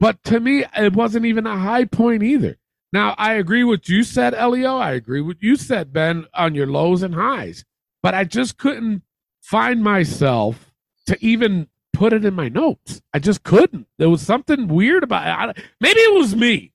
But 0.00 0.22
to 0.24 0.40
me, 0.40 0.64
it 0.76 0.92
wasn't 0.92 1.26
even 1.26 1.46
a 1.46 1.56
high 1.58 1.84
point 1.86 2.22
either. 2.22 2.56
Now, 2.94 3.16
I 3.18 3.32
agree 3.32 3.64
with 3.64 3.88
you 3.88 4.04
said, 4.04 4.34
Elio. 4.34 4.76
I 4.76 4.92
agree 4.92 5.20
with 5.20 5.38
you 5.42 5.56
said, 5.56 5.92
Ben, 5.92 6.26
on 6.32 6.54
your 6.54 6.68
lows 6.68 7.02
and 7.02 7.16
highs. 7.16 7.64
But 8.04 8.14
I 8.14 8.22
just 8.22 8.56
couldn't 8.56 9.02
find 9.42 9.82
myself 9.82 10.72
to 11.06 11.18
even 11.20 11.66
put 11.92 12.12
it 12.12 12.24
in 12.24 12.34
my 12.34 12.48
notes. 12.48 13.02
I 13.12 13.18
just 13.18 13.42
couldn't. 13.42 13.88
There 13.98 14.08
was 14.08 14.22
something 14.22 14.68
weird 14.68 15.02
about 15.02 15.26
it. 15.26 15.58
I, 15.58 15.62
maybe 15.80 15.98
it 15.98 16.14
was 16.14 16.36
me. 16.36 16.72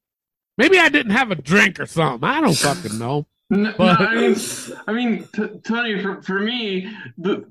Maybe 0.58 0.78
I 0.78 0.90
didn't 0.90 1.14
have 1.14 1.32
a 1.32 1.36
drink 1.36 1.80
or 1.80 1.86
something. 1.86 2.28
I 2.28 2.42
don't 2.42 2.54
fucking 2.54 3.00
know. 3.00 3.26
No, 3.52 3.74
no, 3.80 3.86
I 3.88 4.14
mean, 4.14 4.36
I 4.88 4.94
mean, 4.94 5.28
t- 5.34 5.60
Tony, 5.64 6.00
for, 6.04 6.22
for 6.22 6.40
me, 6.40 6.88
the, 7.18 7.44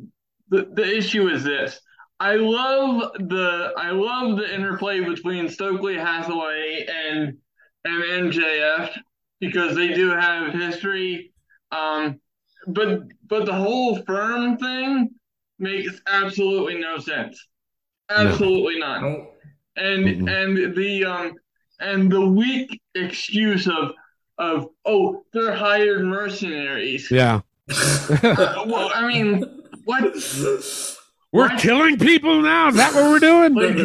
the 0.48 0.70
the 0.72 0.96
issue 0.96 1.26
is 1.26 1.42
this. 1.42 1.80
I 2.20 2.36
love 2.36 3.14
the 3.14 3.72
I 3.76 3.90
love 3.90 4.36
the 4.36 4.54
interplay 4.54 5.00
between 5.00 5.48
Stokely 5.48 5.96
Hathaway 5.96 6.86
and 6.86 7.38
and 7.84 8.32
MJF 8.32 8.90
because 9.40 9.74
they 9.76 9.88
do 9.94 10.10
have 10.10 10.52
history. 10.52 11.32
Um, 11.72 12.20
but 12.66 13.02
but 13.28 13.46
the 13.46 13.54
whole 13.54 13.96
firm 14.02 14.56
thing 14.58 15.10
makes 15.58 16.00
absolutely 16.06 16.78
no 16.78 16.98
sense. 16.98 17.46
Absolutely 18.10 18.78
not 18.78 19.02
no. 19.02 19.28
and 19.76 20.04
Mm-mm. 20.04 20.30
and 20.30 20.76
the 20.76 21.04
um 21.04 21.34
and 21.80 22.10
the 22.10 22.24
weak 22.26 22.80
excuse 22.94 23.68
of 23.68 23.92
of 24.38 24.68
oh 24.84 25.24
they're 25.32 25.54
hired 25.54 26.04
mercenaries. 26.04 27.10
Yeah. 27.10 27.40
Well, 28.22 28.90
I 28.94 29.06
mean, 29.06 29.44
what? 29.84 30.02
We're 31.32 31.48
What? 31.48 31.60
killing 31.60 31.98
people 31.98 32.40
now. 32.40 32.68
Is 32.68 32.76
that 32.76 32.94
what 32.94 33.04
we're 33.10 33.18
doing? 33.18 33.54
Like 33.54 33.76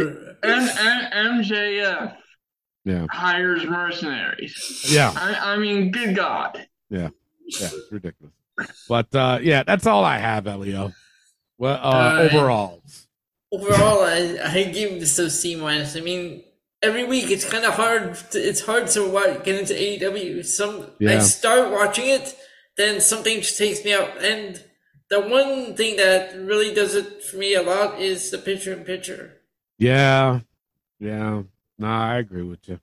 M- 0.44 0.70
M- 0.70 1.42
MJF 1.44 2.16
Yeah. 2.86 3.08
hires 3.10 3.64
mercenaries. 3.66 4.86
Yeah. 4.90 5.14
I, 5.16 5.54
I 5.54 5.58
mean, 5.58 5.92
good 5.92 6.16
God. 6.16 6.68
Yeah, 6.90 7.10
it's 7.46 7.74
ridiculous. 7.92 8.34
But 8.88 9.14
uh 9.16 9.40
yeah, 9.42 9.64
that's 9.64 9.88
all 9.88 10.04
I 10.04 10.18
have, 10.18 10.46
Elio. 10.48 10.92
Well, 11.58 11.80
uh, 11.82 11.92
Uh, 11.92 12.30
overalls. 12.32 13.08
Overall, 13.52 14.02
I, 14.04 14.38
I 14.44 14.64
give 14.64 15.00
this 15.00 15.18
a 15.20 15.30
C 15.30 15.56
minus. 15.56 15.96
I 15.96 16.02
mean, 16.02 16.44
every 16.82 17.04
week 17.06 17.32
it's 17.32 17.50
kind 17.50 17.66
of 17.66 17.74
hard. 17.76 18.16
To, 18.32 18.40
it's 18.40 18.62
hard 18.62 18.88
to 18.88 19.08
wa 19.10 19.38
get 19.38 19.60
into 19.60 19.74
AEW. 19.74 20.46
Some 20.46 20.88
I 21.02 21.20
start 21.20 21.72
watching 21.72 22.08
it, 22.08 22.36
then 22.78 23.00
something 23.00 23.38
just 23.42 23.58
takes 23.58 23.84
me 23.86 23.94
out. 23.94 24.22
And 24.24 24.64
the 25.10 25.20
one 25.22 25.76
thing 25.76 25.98
that 25.98 26.36
really 26.36 26.74
does 26.74 26.96
it 26.96 27.24
for 27.24 27.38
me 27.38 27.54
a 27.56 27.62
lot 27.62 28.00
is 28.02 28.32
the 28.32 28.38
picture 28.40 28.74
in 28.74 28.84
picture. 28.84 29.38
Yeah, 29.78 30.42
yeah. 31.00 31.44
No, 31.80 31.88
I 31.88 32.18
agree 32.18 32.44
with 32.44 32.68
you. 32.70 32.80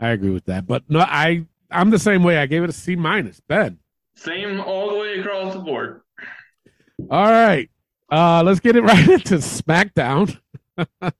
I 0.00 0.08
agree 0.10 0.30
with 0.30 0.44
that. 0.46 0.66
But 0.66 0.84
no, 0.88 1.00
I 1.00 1.44
I'm 1.70 1.90
the 1.90 1.98
same 1.98 2.22
way. 2.22 2.38
I 2.38 2.46
gave 2.46 2.62
it 2.62 2.70
a 2.70 2.72
C 2.72 2.96
minus. 2.96 3.40
Ben. 3.40 3.78
Same 4.14 4.60
all 4.60 4.90
the 4.90 4.98
way 4.98 5.18
across 5.20 5.54
the 5.54 5.60
board. 5.60 6.00
All 7.10 7.30
right. 7.30 7.68
Uh 8.10 8.42
let's 8.44 8.60
get 8.60 8.76
it 8.76 8.82
right 8.82 9.08
into 9.08 9.36
SmackDown. 9.36 10.38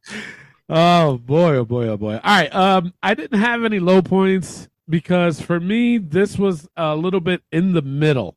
Oh 0.71 1.17
boy, 1.17 1.57
oh 1.57 1.65
boy, 1.65 1.89
oh 1.89 1.97
boy. 1.97 2.15
All 2.17 2.21
right. 2.23 2.55
Um, 2.55 2.93
I 3.03 3.15
didn't 3.15 3.41
have 3.41 3.65
any 3.65 3.79
low 3.81 4.03
points 4.03 4.69
because 4.87 5.41
for 5.41 5.59
me, 5.59 5.97
this 5.97 6.39
was 6.39 6.69
a 6.77 6.95
little 6.95 7.21
bit 7.21 7.43
in 7.51 7.73
the 7.73 7.81
middle. 7.81 8.37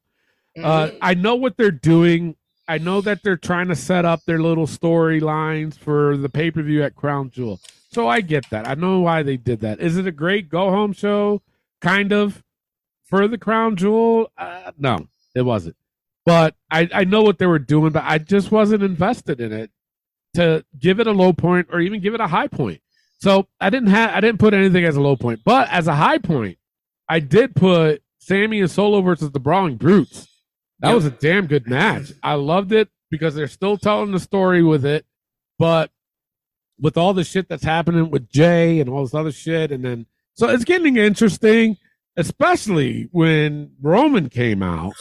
Uh, 0.57 0.88
Mhm. 0.88 0.97
I 1.01 1.13
know 1.13 1.36
what 1.36 1.57
they're 1.57 1.71
doing. 1.71 2.38
I 2.69 2.77
know 2.77 3.01
that 3.01 3.21
they're 3.21 3.36
trying 3.36 3.67
to 3.67 3.75
set 3.75 4.05
up 4.05 4.21
their 4.25 4.39
little 4.39 4.65
storylines 4.65 5.77
for 5.77 6.15
the 6.15 6.29
pay 6.29 6.51
per 6.51 6.61
view 6.61 6.84
at 6.84 6.95
Crown 6.95 7.32
Jewel. 7.32 7.59
So 7.91 8.07
I 8.07 8.21
get 8.21 8.49
that. 8.51 8.67
I 8.67 8.75
know 8.75 8.99
why 9.01 9.23
they 9.23 9.37
did 9.37 9.61
that. 9.61 9.79
Is 9.79 9.97
it 9.97 10.07
a 10.07 10.11
great 10.11 10.49
go 10.49 10.69
home 10.69 10.93
show? 10.93 11.41
Kind 11.81 12.11
of. 12.13 12.43
For 13.05 13.27
the 13.27 13.37
Crown 13.37 13.75
Jewel? 13.75 14.31
Uh, 14.37 14.71
no, 14.77 15.07
it 15.35 15.41
wasn't. 15.41 15.75
But 16.25 16.55
I, 16.71 16.87
I 16.93 17.03
know 17.03 17.23
what 17.23 17.39
they 17.39 17.45
were 17.45 17.59
doing, 17.59 17.91
but 17.91 18.03
I 18.05 18.19
just 18.19 18.51
wasn't 18.51 18.83
invested 18.83 19.41
in 19.41 19.51
it 19.51 19.69
to 20.35 20.63
give 20.79 21.01
it 21.01 21.07
a 21.07 21.11
low 21.11 21.33
point 21.33 21.67
or 21.73 21.81
even 21.81 21.99
give 21.99 22.13
it 22.13 22.21
a 22.21 22.27
high 22.27 22.47
point. 22.47 22.79
So 23.19 23.47
I 23.59 23.69
didn't 23.69 23.89
have 23.89 24.11
I 24.15 24.21
didn't 24.21 24.39
put 24.39 24.53
anything 24.53 24.85
as 24.85 24.95
a 24.95 25.01
low 25.01 25.17
point, 25.17 25.41
but 25.43 25.67
as 25.69 25.87
a 25.87 25.93
high 25.95 26.19
point, 26.19 26.57
I 27.09 27.19
did 27.19 27.53
put 27.53 28.01
Sammy 28.19 28.61
and 28.61 28.71
Solo 28.71 29.01
versus 29.01 29.31
the 29.31 29.39
Brawling 29.41 29.75
Brutes. 29.75 30.27
That 30.79 30.87
Yep. 30.89 30.95
was 30.95 31.05
a 31.05 31.11
damn 31.11 31.47
good 31.47 31.67
match. 31.67 32.13
I 32.23 32.35
loved 32.35 32.71
it 32.71 32.87
because 33.09 33.35
they're 33.35 33.47
still 33.47 33.75
telling 33.77 34.11
the 34.11 34.19
story 34.21 34.63
with 34.63 34.85
it, 34.85 35.05
but 35.59 35.91
with 36.82 36.97
all 36.97 37.13
the 37.13 37.23
shit 37.23 37.47
that's 37.47 37.63
happening 37.63 38.09
with 38.09 38.29
Jay 38.29 38.79
and 38.79 38.89
all 38.89 39.03
this 39.03 39.13
other 39.13 39.32
shit, 39.32 39.71
and 39.71 39.86
then 39.86 40.07
so 40.34 40.49
it's 40.49 40.65
getting 40.65 40.97
interesting, 40.97 41.77
especially 42.17 43.07
when 43.11 43.71
Roman 43.82 44.29
came 44.29 44.63
out 44.63 44.93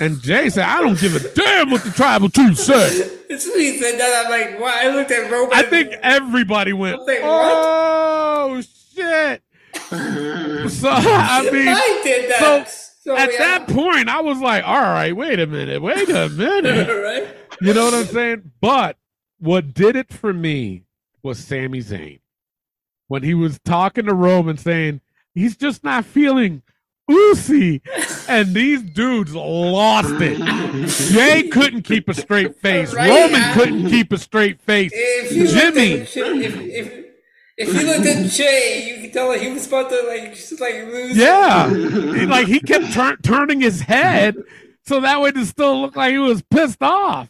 and 0.00 0.20
Jay 0.22 0.48
said, 0.48 0.64
"I 0.64 0.80
don't 0.80 0.98
give 0.98 1.14
a 1.16 1.34
damn 1.34 1.70
what 1.70 1.82
the 1.82 1.90
tribal 1.90 2.28
chief 2.28 2.56
said." 2.56 3.10
As 3.30 3.42
soon 3.44 3.54
as 3.54 3.60
he 3.60 3.78
said 3.78 3.98
that, 3.98 4.24
I'm 4.24 4.30
like, 4.30 4.60
wow, 4.60 4.72
I 4.72 4.94
looked 4.94 5.10
at 5.10 5.30
Roman. 5.30 5.52
I 5.52 5.62
think 5.62 5.92
everybody 6.02 6.72
went, 6.72 7.06
like, 7.06 7.20
"Oh 7.22 8.62
shit!" 8.94 9.42
So 10.68 10.90
I 10.90 11.42
mean, 11.52 11.68
I 11.68 12.00
did 12.04 12.30
that. 12.30 12.68
So, 12.68 13.16
at 13.16 13.32
yeah. 13.32 13.38
that 13.38 13.68
point, 13.68 14.08
I 14.08 14.20
was 14.20 14.38
like, 14.38 14.64
"All 14.66 14.80
right, 14.80 15.16
wait 15.16 15.40
a 15.40 15.46
minute, 15.46 15.80
wait 15.80 16.10
a 16.10 16.28
minute." 16.28 16.88
right? 16.88 17.26
You 17.60 17.72
know 17.72 17.86
what 17.86 17.94
I'm 17.94 18.06
saying? 18.06 18.52
But 18.60 18.96
what 19.38 19.72
did 19.72 19.96
it 19.96 20.12
for 20.12 20.32
me 20.32 20.84
was 21.22 21.38
Sami 21.38 21.80
Zayn 21.80 22.20
when 23.08 23.22
he 23.22 23.34
was 23.34 23.58
talking 23.64 24.06
to 24.06 24.14
Roman, 24.14 24.56
saying 24.56 25.00
he's 25.34 25.56
just 25.56 25.82
not 25.82 26.04
feeling 26.04 26.62
oozy, 27.10 27.82
and 28.28 28.54
these 28.54 28.82
dudes 28.82 29.34
lost 29.34 30.14
it. 30.20 30.38
Jay 31.12 31.48
couldn't 31.48 31.82
keep 31.82 32.08
a 32.08 32.14
straight 32.14 32.60
face. 32.60 32.94
Right, 32.94 33.08
Roman 33.08 33.54
couldn't 33.54 33.88
keep 33.88 34.12
a 34.12 34.18
straight 34.18 34.60
face. 34.60 34.92
If 34.94 35.32
you 35.32 35.48
Jimmy. 35.48 36.00
at, 36.00 36.16
if, 36.16 36.16
if, 36.16 37.04
if 37.56 37.74
you 37.74 37.86
looked 37.86 38.06
at 38.06 38.30
Jay, 38.30 38.88
you 38.88 39.02
could 39.02 39.12
tell 39.12 39.32
he 39.32 39.50
was 39.50 39.66
about 39.66 39.90
to 39.90 40.02
like 40.06 40.34
just 40.34 40.60
like 40.60 40.74
lose. 40.74 41.16
Yeah, 41.16 41.66
like 42.28 42.46
he 42.46 42.60
kept 42.60 42.92
tur- 42.92 43.16
turning 43.22 43.60
his 43.60 43.80
head 43.80 44.36
so 44.84 45.00
that 45.00 45.20
way 45.20 45.32
to 45.32 45.44
still 45.44 45.82
look 45.82 45.96
like 45.96 46.12
he 46.12 46.18
was 46.18 46.42
pissed 46.42 46.82
off. 46.82 47.28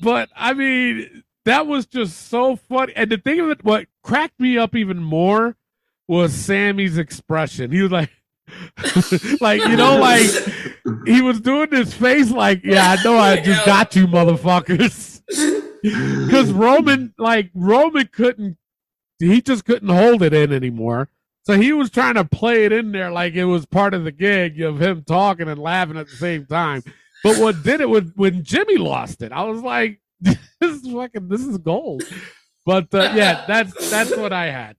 But 0.00 0.28
I 0.34 0.52
mean, 0.52 1.22
that 1.44 1.66
was 1.66 1.86
just 1.86 2.28
so 2.28 2.56
funny. 2.56 2.92
And 2.94 3.10
the 3.10 3.18
thing 3.18 3.40
of 3.40 3.50
it, 3.50 3.64
what 3.64 3.86
cracked 4.02 4.38
me 4.38 4.58
up 4.58 4.74
even 4.74 5.02
more 5.02 5.56
was 6.08 6.32
Sami's 6.32 6.98
expression. 6.98 7.70
He 7.70 7.82
was 7.82 7.92
like, 7.92 8.10
like 9.40 9.60
you 9.60 9.76
know, 9.76 9.98
like 9.98 10.30
he 11.06 11.22
was 11.22 11.40
doing 11.40 11.70
this 11.70 11.94
face, 11.94 12.30
like, 12.30 12.62
yeah, 12.64 12.96
I 12.98 13.02
know, 13.02 13.16
I 13.16 13.40
just 13.40 13.64
got 13.64 13.96
you, 13.96 14.06
motherfuckers. 14.06 15.10
Because 15.82 16.52
Roman, 16.52 17.12
like 17.18 17.50
Roman, 17.54 18.08
couldn't 18.12 18.56
he 19.18 19.40
just 19.40 19.64
couldn't 19.64 19.88
hold 19.88 20.22
it 20.22 20.32
in 20.32 20.52
anymore. 20.52 21.08
So 21.44 21.60
he 21.60 21.72
was 21.72 21.90
trying 21.90 22.14
to 22.14 22.24
play 22.24 22.64
it 22.64 22.72
in 22.72 22.92
there 22.92 23.10
like 23.10 23.34
it 23.34 23.44
was 23.46 23.66
part 23.66 23.94
of 23.94 24.04
the 24.04 24.12
gig 24.12 24.60
of 24.60 24.80
him 24.80 25.02
talking 25.02 25.48
and 25.48 25.60
laughing 25.60 25.96
at 25.96 26.08
the 26.08 26.16
same 26.16 26.46
time. 26.46 26.82
But 27.24 27.38
what 27.38 27.62
did 27.62 27.80
it 27.80 27.88
when 27.88 28.12
when 28.16 28.44
Jimmy 28.44 28.76
lost 28.76 29.22
it? 29.22 29.32
I 29.32 29.42
was 29.44 29.60
like, 29.60 30.00
this 30.62 30.82
is 30.82 30.92
fucking 30.92 31.28
this 31.28 31.42
is 31.42 31.58
gold. 31.58 32.02
But 32.64 32.94
uh, 32.94 33.12
yeah, 33.14 33.44
that's 33.46 33.90
that's 33.90 34.16
what 34.16 34.32
I 34.32 34.46
had. 34.50 34.76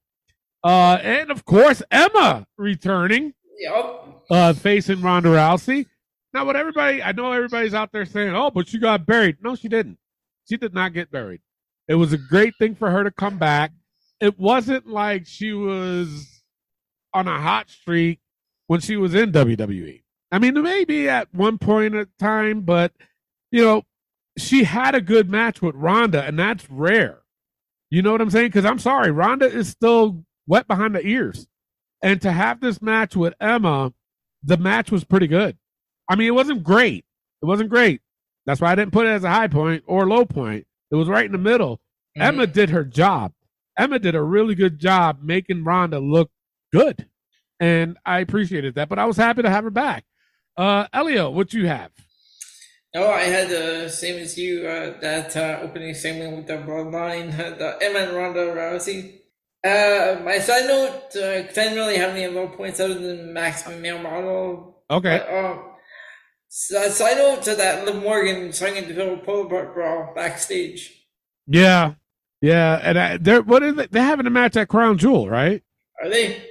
Uh, 0.64 0.98
and 1.02 1.30
of 1.32 1.44
course 1.46 1.84
Emma 1.92 2.48
returning, 2.58 3.34
Yup. 3.60 4.24
uh, 4.32 4.54
facing 4.54 5.02
Ronda 5.02 5.30
Rousey. 5.30 5.86
Now, 6.34 6.46
what 6.46 6.56
everybody 6.56 7.04
I 7.04 7.12
know 7.12 7.32
everybody's 7.32 7.74
out 7.74 7.92
there 7.92 8.06
saying, 8.06 8.34
"Oh, 8.36 8.50
but 8.50 8.68
she 8.68 8.80
got 8.80 9.06
buried." 9.06 9.38
No, 9.42 9.56
she 9.56 9.68
didn't. 9.68 9.98
She 10.50 10.58
did 10.58 10.74
not 10.74 10.94
get 10.94 11.12
buried. 11.12 11.42
It 11.88 11.96
was 11.96 12.14
a 12.14 12.18
great 12.18 12.54
thing 12.58 12.76
for 12.76 12.90
her 12.90 13.04
to 13.04 13.12
come 13.12 13.38
back. 13.38 13.72
It 14.22 14.40
wasn't 14.40 14.88
like 14.88 15.28
she 15.28 15.52
was 15.54 16.42
on 17.14 17.28
a 17.28 17.40
hot 17.40 17.70
streak 17.70 18.20
when 18.68 18.80
she 18.80 18.96
was 18.96 19.14
in 19.14 19.32
WWE. 19.32 20.02
I 20.32 20.40
mean, 20.40 20.60
maybe 20.64 21.10
at 21.10 21.28
one 21.34 21.58
point 21.58 21.94
in 21.94 22.08
time, 22.18 22.62
but 22.62 22.94
you 23.52 23.64
know, 23.64 23.84
she 24.38 24.64
had 24.64 24.96
a 24.96 25.02
good 25.02 25.30
match 25.30 25.62
with 25.62 25.76
Ronda, 25.76 26.24
and 26.24 26.38
that's 26.38 26.70
rare. 26.70 27.20
You 27.90 28.02
know 28.02 28.12
what 28.12 28.22
I'm 28.22 28.30
saying? 28.30 28.48
Because 28.48 28.66
I'm 28.66 28.80
sorry, 28.80 29.12
Ronda 29.12 29.46
is 29.46 29.70
still 29.70 30.24
wet 30.48 30.68
behind 30.68 30.96
the 30.96 31.06
ears, 31.06 31.48
and 32.02 32.22
to 32.22 32.32
have 32.32 32.60
this 32.60 32.82
match 32.82 33.16
with 33.16 33.34
Emma, 33.40 33.94
the 34.44 34.58
match 34.58 34.92
was 34.92 35.04
pretty 35.04 35.28
good. 35.28 35.58
I 36.10 36.16
mean, 36.16 36.28
it 36.28 36.36
wasn't 36.36 36.64
great. 36.64 37.06
It 37.42 37.46
wasn't 37.46 37.70
great. 37.70 38.02
That's 38.46 38.60
why 38.60 38.72
I 38.72 38.76
didn't 38.76 38.92
put 38.92 39.06
it 39.06 39.12
as 39.12 39.24
a 39.24 39.30
high 39.30 39.48
point 39.48 39.84
or 39.88 40.08
low 40.08 40.26
point. 40.26 40.66
It 40.92 40.96
was 40.96 41.08
right 41.08 41.26
in 41.26 41.32
the 41.32 41.38
middle. 41.38 41.80
Emma 42.16 42.46
did 42.46 42.70
her 42.70 42.84
job. 42.84 43.34
Emma 43.78 44.00
did 44.00 44.16
a 44.16 44.22
really 44.22 44.54
good 44.54 44.80
job 44.80 45.20
making 45.24 45.64
Ronda 45.64 46.00
look 46.00 46.30
good. 46.72 47.08
And 47.60 47.98
I 48.06 48.20
appreciated 48.20 48.76
that. 48.76 48.90
But 48.90 49.00
I 49.00 49.06
was 49.06 49.18
happy 49.18 49.42
to 49.42 49.50
have 49.50 49.64
her 49.64 49.70
back. 49.70 50.04
Uh 50.56 50.88
Elio, 50.94 51.30
what 51.30 51.54
you 51.54 51.68
have? 51.68 51.92
No, 52.94 53.10
I 53.10 53.24
had 53.24 53.50
the 53.50 53.90
same 53.90 54.20
as 54.20 54.38
you. 54.38 54.68
Uh, 54.68 55.00
that 55.02 55.36
uh, 55.36 55.60
opening 55.64 55.94
segment 55.96 56.38
with 56.38 56.48
the 56.48 56.54
bloodline, 56.58 57.34
uh, 57.38 57.56
the 57.58 57.78
Emma 57.82 58.00
and 58.00 58.16
Ronda 58.16 58.40
Rousey. 58.54 59.20
Uh, 59.66 60.20
my 60.24 60.38
side 60.40 60.66
note, 60.68 61.16
uh, 61.16 61.44
'cause 61.48 61.58
I 61.58 61.64
didn't 61.64 61.78
really 61.78 61.98
have 61.98 62.12
any 62.12 62.28
low 62.28 62.50
points 62.50 62.80
other 62.80 62.96
than 62.96 63.34
maximum 63.34 63.82
male 63.82 63.98
model. 63.98 64.84
Okay. 64.92 65.24
But, 65.26 65.34
um, 65.34 65.70
so, 66.50 66.88
side 66.90 67.18
note 67.18 67.42
to 67.44 67.56
that 67.56 67.86
Liv 67.86 67.96
Morgan 67.96 68.54
sung 68.54 68.76
into 68.76 68.94
the 68.94 69.20
pole 69.26 69.46
brawl 69.46 70.14
backstage. 70.14 71.08
Yeah. 71.48 71.94
Yeah. 72.42 72.80
And 72.84 73.00
I, 73.00 73.18
they're 73.18 73.42
what 73.42 73.64
is 73.64 73.78
it? 73.78 73.92
They're 73.92 74.04
having 74.04 74.28
a 74.28 74.30
match 74.30 74.56
at 74.56 74.68
Crown 74.68 74.98
Jewel, 75.00 75.30
right? 75.30 75.64
Are 76.04 76.10
they? 76.10 76.46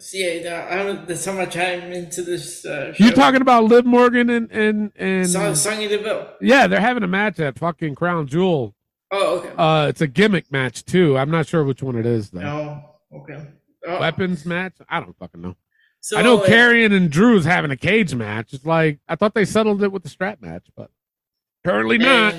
See, 0.00 0.46
uh, 0.46 0.66
I 0.68 0.76
don't. 0.76 1.06
There's 1.06 1.22
so 1.22 1.32
much 1.32 1.56
I'm 1.56 1.92
into 1.92 2.22
this. 2.22 2.64
Uh, 2.64 2.92
show. 2.92 3.04
You 3.04 3.12
talking 3.12 3.40
about 3.42 3.64
Liv 3.64 3.84
Morgan 3.84 4.30
and 4.30 4.50
and 4.50 4.92
and 4.96 5.28
Song, 5.28 5.54
Sonya 5.54 5.88
Deville. 5.88 6.28
Yeah, 6.40 6.66
they're 6.66 6.80
having 6.80 7.02
a 7.02 7.08
match 7.08 7.38
at 7.38 7.58
fucking 7.58 7.94
Crown 7.94 8.26
Jewel. 8.26 8.74
Oh, 9.12 9.38
okay. 9.38 9.52
Uh 9.56 9.88
it's 9.88 10.00
a 10.00 10.06
gimmick 10.06 10.50
match 10.52 10.84
too. 10.84 11.18
I'm 11.18 11.30
not 11.30 11.46
sure 11.46 11.64
which 11.64 11.82
one 11.82 11.96
it 11.96 12.06
is 12.06 12.30
though. 12.30 12.40
No, 12.40 12.84
okay. 13.14 13.46
Oh. 13.86 14.00
Weapons 14.00 14.46
match? 14.46 14.74
I 14.88 15.00
don't 15.00 15.16
fucking 15.18 15.40
know. 15.40 15.56
So, 16.00 16.16
I 16.16 16.22
know 16.22 16.38
uh, 16.40 16.46
Karrion 16.46 16.94
and 16.94 17.10
Drew's 17.10 17.44
having 17.44 17.70
a 17.70 17.76
cage 17.76 18.14
match. 18.14 18.52
It's 18.54 18.64
like 18.64 19.00
I 19.08 19.16
thought 19.16 19.34
they 19.34 19.44
settled 19.44 19.82
it 19.82 19.92
with 19.92 20.02
the 20.02 20.08
strap 20.08 20.40
match, 20.40 20.66
but 20.76 20.90
apparently 21.64 21.98
not. 21.98 22.34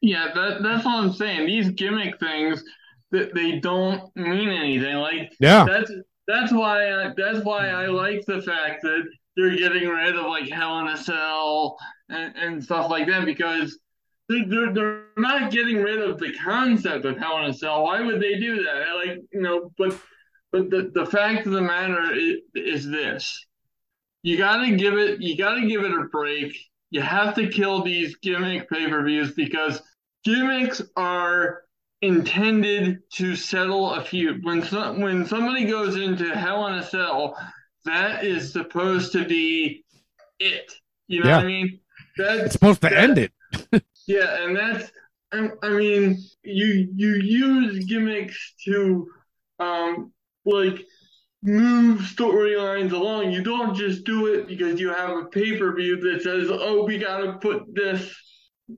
Yeah, 0.00 0.28
that, 0.34 0.62
that's 0.62 0.84
what 0.84 0.94
I'm 0.94 1.12
saying. 1.12 1.46
These 1.46 1.70
gimmick 1.70 2.18
things 2.18 2.64
that 3.10 3.34
they 3.34 3.58
don't 3.58 4.14
mean 4.16 4.48
anything. 4.48 4.96
Like 4.96 5.32
Yeah. 5.40 5.64
that's 5.64 5.90
that's 6.28 6.52
why 6.52 6.92
I, 6.92 7.14
that's 7.16 7.44
why 7.44 7.68
I 7.68 7.86
like 7.86 8.24
the 8.26 8.42
fact 8.42 8.82
that 8.82 9.08
they're 9.34 9.56
getting 9.56 9.88
rid 9.88 10.14
of 10.14 10.26
like 10.26 10.48
Hell 10.48 10.78
in 10.80 10.88
a 10.88 10.96
Cell 10.96 11.78
and, 12.10 12.36
and 12.36 12.62
stuff 12.62 12.90
like 12.90 13.08
that 13.08 13.24
because 13.24 13.78
they're, 14.28 14.46
they're 14.46 14.72
they're 14.74 15.04
not 15.16 15.50
getting 15.50 15.78
rid 15.78 16.00
of 16.00 16.18
the 16.18 16.34
concept 16.34 17.06
of 17.06 17.16
Hell 17.16 17.38
in 17.38 17.50
a 17.50 17.54
Cell. 17.54 17.84
Why 17.84 18.02
would 18.02 18.20
they 18.20 18.38
do 18.38 18.62
that? 18.62 18.94
Like 18.94 19.18
you 19.32 19.40
know, 19.40 19.72
but 19.78 19.98
but 20.52 20.70
the, 20.70 20.90
the 20.94 21.06
fact 21.06 21.46
of 21.46 21.52
the 21.52 21.62
matter 21.62 22.12
is, 22.12 22.36
is 22.54 22.90
this: 22.90 23.46
you 24.22 24.36
gotta 24.36 24.76
give 24.76 24.98
it 24.98 25.22
you 25.22 25.36
gotta 25.36 25.66
give 25.66 25.82
it 25.82 25.92
a 25.92 26.04
break. 26.12 26.54
You 26.90 27.00
have 27.00 27.34
to 27.36 27.48
kill 27.48 27.82
these 27.82 28.16
gimmick 28.16 28.68
pay 28.68 28.88
per 28.88 29.02
views 29.02 29.32
because 29.32 29.80
gimmicks 30.24 30.82
are 30.94 31.62
intended 32.02 32.98
to 33.14 33.34
settle 33.36 33.92
a 33.94 34.04
feud. 34.04 34.44
When 34.44 34.62
some, 34.62 35.00
when 35.00 35.26
somebody 35.26 35.64
goes 35.64 35.96
into 35.96 36.34
Hell 36.36 36.66
in 36.68 36.74
a 36.74 36.82
Cell, 36.82 37.36
that 37.84 38.24
is 38.24 38.52
supposed 38.52 39.12
to 39.12 39.24
be 39.24 39.84
it. 40.38 40.72
You 41.06 41.24
know 41.24 41.30
what 41.30 41.44
I 41.44 41.46
mean? 41.46 41.80
That's 42.16 42.40
It's 42.42 42.52
supposed 42.52 42.80
to 42.82 42.88
that- 42.88 42.98
end 42.98 43.18
it. 43.18 43.32
yeah, 44.06 44.44
and 44.44 44.56
that's 44.56 44.90
I, 45.32 45.50
I 45.62 45.68
mean, 45.70 46.18
you 46.42 46.88
you 46.94 47.14
use 47.16 47.84
gimmicks 47.86 48.54
to 48.64 49.08
um 49.58 50.12
like 50.44 50.84
move 51.42 52.00
storylines 52.00 52.92
along. 52.92 53.32
You 53.32 53.42
don't 53.42 53.74
just 53.74 54.04
do 54.04 54.26
it 54.26 54.46
because 54.48 54.80
you 54.80 54.88
have 54.90 55.10
a 55.16 55.24
pay 55.26 55.56
per 55.58 55.74
view 55.74 55.96
that 56.00 56.22
says, 56.22 56.48
"Oh, 56.50 56.84
we 56.84 56.98
got 56.98 57.18
to 57.18 57.32
put 57.34 57.74
this 57.74 58.14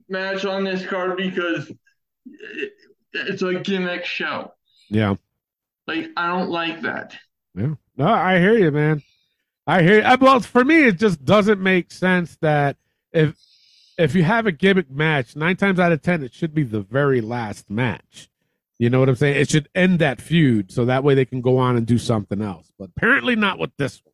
match 0.09 0.45
on 0.45 0.63
this 0.63 0.85
card 0.85 1.17
because 1.17 1.69
it, 2.25 2.71
it's 3.13 3.41
a 3.41 3.55
gimmick 3.55 4.05
show." 4.05 4.53
Yeah. 4.89 5.15
Like 5.87 6.09
I 6.17 6.27
don't 6.27 6.49
like 6.49 6.81
that. 6.81 7.15
Yeah. 7.55 7.75
No, 7.97 8.07
I 8.07 8.39
hear 8.39 8.57
you, 8.57 8.71
man. 8.71 9.03
I 9.67 9.83
hear 9.83 9.97
you. 9.99 10.03
Uh, 10.03 10.17
Well, 10.19 10.39
for 10.39 10.63
me, 10.63 10.85
it 10.87 10.97
just 10.97 11.23
doesn't 11.25 11.61
make 11.61 11.91
sense 11.91 12.37
that 12.41 12.77
if 13.11 13.35
if 13.97 14.15
you 14.15 14.23
have 14.23 14.45
a 14.47 14.51
gimmick 14.51 14.89
match, 14.89 15.35
nine 15.35 15.57
times 15.57 15.79
out 15.79 15.91
of 15.91 16.01
ten, 16.01 16.23
it 16.23 16.33
should 16.33 16.53
be 16.53 16.63
the 16.63 16.81
very 16.81 17.21
last 17.21 17.69
match. 17.69 18.29
You 18.79 18.89
know 18.89 18.99
what 18.99 19.09
I'm 19.09 19.15
saying? 19.15 19.39
It 19.39 19.49
should 19.49 19.69
end 19.75 19.99
that 19.99 20.19
feud 20.19 20.71
so 20.71 20.85
that 20.85 21.03
way 21.03 21.13
they 21.13 21.25
can 21.25 21.41
go 21.41 21.57
on 21.59 21.77
and 21.77 21.85
do 21.85 21.99
something 21.99 22.41
else. 22.41 22.71
But 22.79 22.89
apparently 22.97 23.35
not 23.35 23.59
with 23.59 23.69
this 23.77 24.01
one. 24.03 24.13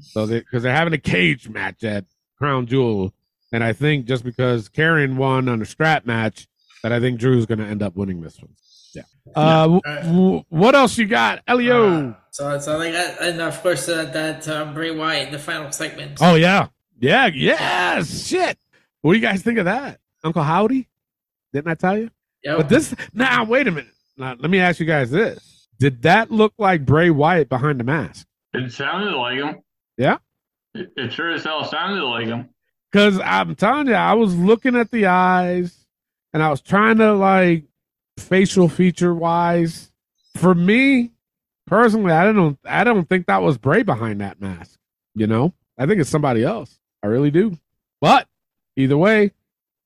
So 0.00 0.26
they 0.26 0.40
because 0.40 0.62
they're 0.62 0.74
having 0.74 0.92
a 0.94 0.98
cage 0.98 1.48
match 1.48 1.82
at 1.82 2.04
Crown 2.38 2.66
Jewel, 2.66 3.12
and 3.52 3.64
I 3.64 3.72
think 3.72 4.06
just 4.06 4.24
because 4.24 4.68
Karen 4.68 5.16
won 5.16 5.48
on 5.48 5.62
a 5.62 5.64
strap 5.64 6.06
match, 6.06 6.46
that 6.84 6.92
I 6.92 7.00
think 7.00 7.18
Drew's 7.18 7.46
going 7.46 7.60
to 7.60 7.64
end 7.64 7.82
up 7.82 7.96
winning 7.96 8.20
this 8.20 8.38
one. 8.38 8.50
Yeah. 8.94 9.04
Uh, 9.34 9.62
w- 9.62 9.80
w- 10.02 10.44
what 10.50 10.74
else 10.74 10.98
you 10.98 11.06
got, 11.06 11.42
Elio? 11.48 12.10
Uh, 12.10 12.14
so 12.30 12.50
that's 12.50 12.68
all 12.68 12.78
I 12.78 12.92
got. 12.92 13.22
And 13.22 13.40
of 13.40 13.58
course, 13.62 13.88
uh, 13.88 14.04
that 14.04 14.46
uh, 14.46 14.66
Bray 14.66 14.90
Wyatt, 14.90 15.32
the 15.32 15.38
final 15.38 15.72
segment. 15.72 16.18
Oh 16.20 16.34
yeah, 16.34 16.68
yeah, 17.00 17.28
yes. 17.28 18.26
Shit. 18.26 18.58
What 19.00 19.14
do 19.14 19.18
you 19.18 19.24
guys 19.24 19.40
think 19.40 19.58
of 19.58 19.64
that, 19.64 19.98
Uncle 20.22 20.42
Howdy? 20.42 20.86
Didn't 21.54 21.68
I 21.68 21.74
tell 21.74 21.96
you? 21.96 22.10
Yep. 22.42 22.56
But 22.58 22.68
this 22.68 22.94
now, 23.14 23.44
wait 23.44 23.66
a 23.66 23.70
minute. 23.70 23.90
Now, 24.18 24.36
let 24.38 24.50
me 24.50 24.60
ask 24.60 24.78
you 24.78 24.84
guys 24.84 25.10
this: 25.10 25.66
Did 25.80 26.02
that 26.02 26.30
look 26.30 26.52
like 26.58 26.84
Bray 26.84 27.08
Wyatt 27.08 27.48
behind 27.48 27.80
the 27.80 27.84
mask? 27.84 28.26
It 28.52 28.70
sounded 28.72 29.16
like 29.16 29.38
him. 29.38 29.62
Yeah. 29.96 30.18
It, 30.74 30.92
it 30.98 31.12
sure 31.14 31.32
as 31.32 31.44
hell 31.44 31.64
sounded 31.64 32.04
like 32.04 32.26
him. 32.26 32.50
Because 32.92 33.18
I'm 33.20 33.54
telling 33.56 33.86
you, 33.86 33.94
I 33.94 34.12
was 34.12 34.36
looking 34.36 34.76
at 34.76 34.90
the 34.90 35.06
eyes, 35.06 35.83
and 36.34 36.42
I 36.42 36.50
was 36.50 36.60
trying 36.60 36.98
to 36.98 37.14
like 37.14 37.64
facial 38.18 38.68
feature 38.68 39.14
wise. 39.14 39.90
For 40.36 40.54
me 40.54 41.12
personally, 41.66 42.12
I 42.12 42.30
don't, 42.32 42.58
I 42.64 42.84
don't 42.84 43.08
think 43.08 43.26
that 43.26 43.40
was 43.40 43.56
Bray 43.56 43.82
behind 43.84 44.20
that 44.20 44.40
mask. 44.40 44.78
You 45.14 45.26
know, 45.28 45.54
I 45.78 45.86
think 45.86 46.00
it's 46.00 46.10
somebody 46.10 46.44
else. 46.44 46.78
I 47.02 47.06
really 47.06 47.30
do. 47.30 47.56
But 48.00 48.28
either 48.76 48.98
way, 48.98 49.30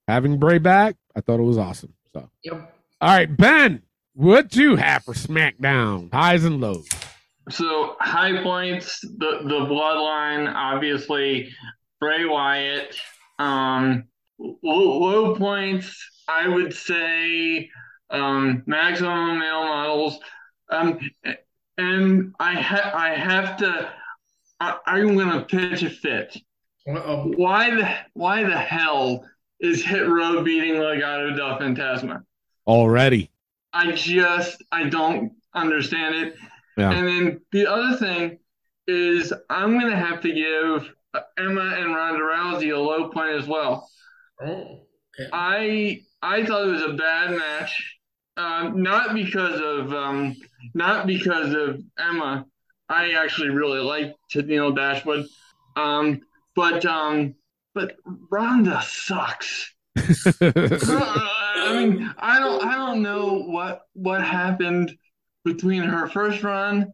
having 0.08 0.38
Bray 0.38 0.58
back, 0.58 0.96
I 1.14 1.20
thought 1.20 1.38
it 1.38 1.44
was 1.44 1.58
awesome. 1.58 1.92
So, 2.14 2.28
Yep. 2.44 2.74
all 3.00 3.08
right, 3.10 3.36
Ben, 3.36 3.82
what 4.14 4.48
do 4.48 4.62
you 4.62 4.76
have 4.76 5.04
for 5.04 5.12
SmackDown? 5.14 6.12
Highs 6.12 6.44
and 6.44 6.60
lows. 6.60 6.88
So 7.50 7.96
high 8.00 8.42
points, 8.42 9.00
the 9.00 9.40
the 9.44 9.60
bloodline, 9.66 10.52
obviously, 10.52 11.50
Bray 12.00 12.24
Wyatt. 12.26 12.94
Um, 13.38 14.04
low, 14.38 14.54
low 14.98 15.34
points, 15.36 15.96
I 16.28 16.46
would 16.46 16.74
say, 16.74 17.70
um, 18.10 18.62
maximum 18.66 19.38
male 19.38 19.64
models. 19.64 20.18
Um, 20.70 21.00
and 21.78 22.34
I 22.38 22.54
ha- 22.54 22.92
I 22.94 23.14
have 23.14 23.56
to. 23.58 23.90
I, 24.60 24.76
I'm 24.86 25.16
gonna 25.16 25.44
pitch 25.44 25.82
a 25.82 25.90
fit. 25.90 26.36
Uh-oh. 26.86 27.32
Why 27.36 27.70
the 27.74 27.88
why 28.14 28.44
the 28.44 28.58
hell 28.58 29.24
is 29.60 29.84
Hit 29.84 30.08
Row 30.08 30.42
beating 30.42 30.74
Legado 30.74 31.36
del 31.36 31.58
Fantasma? 31.58 32.22
Already. 32.66 33.30
I 33.72 33.92
just 33.92 34.62
I 34.72 34.88
don't 34.88 35.32
understand 35.54 36.14
it. 36.14 36.34
Yeah. 36.76 36.90
And 36.90 37.06
then 37.06 37.40
the 37.52 37.66
other 37.66 37.96
thing 37.96 38.38
is 38.86 39.32
I'm 39.50 39.78
gonna 39.78 39.96
have 39.96 40.20
to 40.22 40.32
give 40.32 40.92
Emma 41.38 41.76
and 41.78 41.94
Ronda 41.94 42.20
Rousey 42.20 42.74
a 42.74 42.78
low 42.78 43.08
point 43.10 43.36
as 43.36 43.46
well. 43.46 43.88
Oh. 44.42 44.80
Okay. 45.20 45.30
I 45.32 46.02
I 46.22 46.44
thought 46.44 46.68
it 46.68 46.72
was 46.72 46.82
a 46.82 46.94
bad 46.94 47.30
match, 47.32 47.98
um, 48.36 48.82
not 48.82 49.14
because 49.14 49.60
of 49.60 49.92
um, 49.92 50.36
not 50.74 51.06
because 51.06 51.54
of 51.54 51.82
Emma. 51.98 52.46
I 52.88 53.12
actually 53.12 53.50
really 53.50 53.80
liked 53.80 54.18
Tenille 54.32 54.74
Dashwood, 54.74 55.26
um, 55.76 56.20
but 56.56 56.84
um, 56.84 57.34
but 57.74 57.96
Ronda 58.30 58.82
sucks. 58.82 59.72
I 59.96 61.74
mean, 61.74 62.12
I 62.18 62.38
don't 62.40 62.64
I 62.64 62.74
don't 62.76 63.02
know 63.02 63.42
what 63.42 63.82
what 63.92 64.22
happened 64.24 64.96
between 65.44 65.82
her 65.82 66.08
first 66.08 66.42
run 66.42 66.92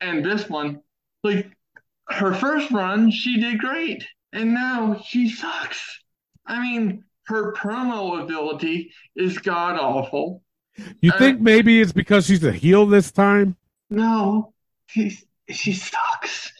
and 0.00 0.24
this 0.24 0.48
one. 0.48 0.80
Like 1.22 1.50
her 2.08 2.34
first 2.34 2.70
run, 2.70 3.10
she 3.10 3.40
did 3.40 3.58
great, 3.58 4.04
and 4.32 4.54
now 4.54 5.00
she 5.06 5.28
sucks. 5.28 6.00
I 6.46 6.60
mean, 6.60 7.04
her 7.26 7.52
promo 7.54 8.22
ability 8.22 8.92
is 9.16 9.38
god 9.38 9.78
awful. 9.78 10.42
You 11.00 11.12
Uh, 11.12 11.18
think 11.18 11.40
maybe 11.40 11.80
it's 11.80 11.92
because 11.92 12.26
she's 12.26 12.44
a 12.44 12.52
heel 12.52 12.86
this 12.86 13.10
time? 13.12 13.56
No, 13.90 14.52
she 14.86 15.16
she 15.50 15.72
sucks. 15.72 16.52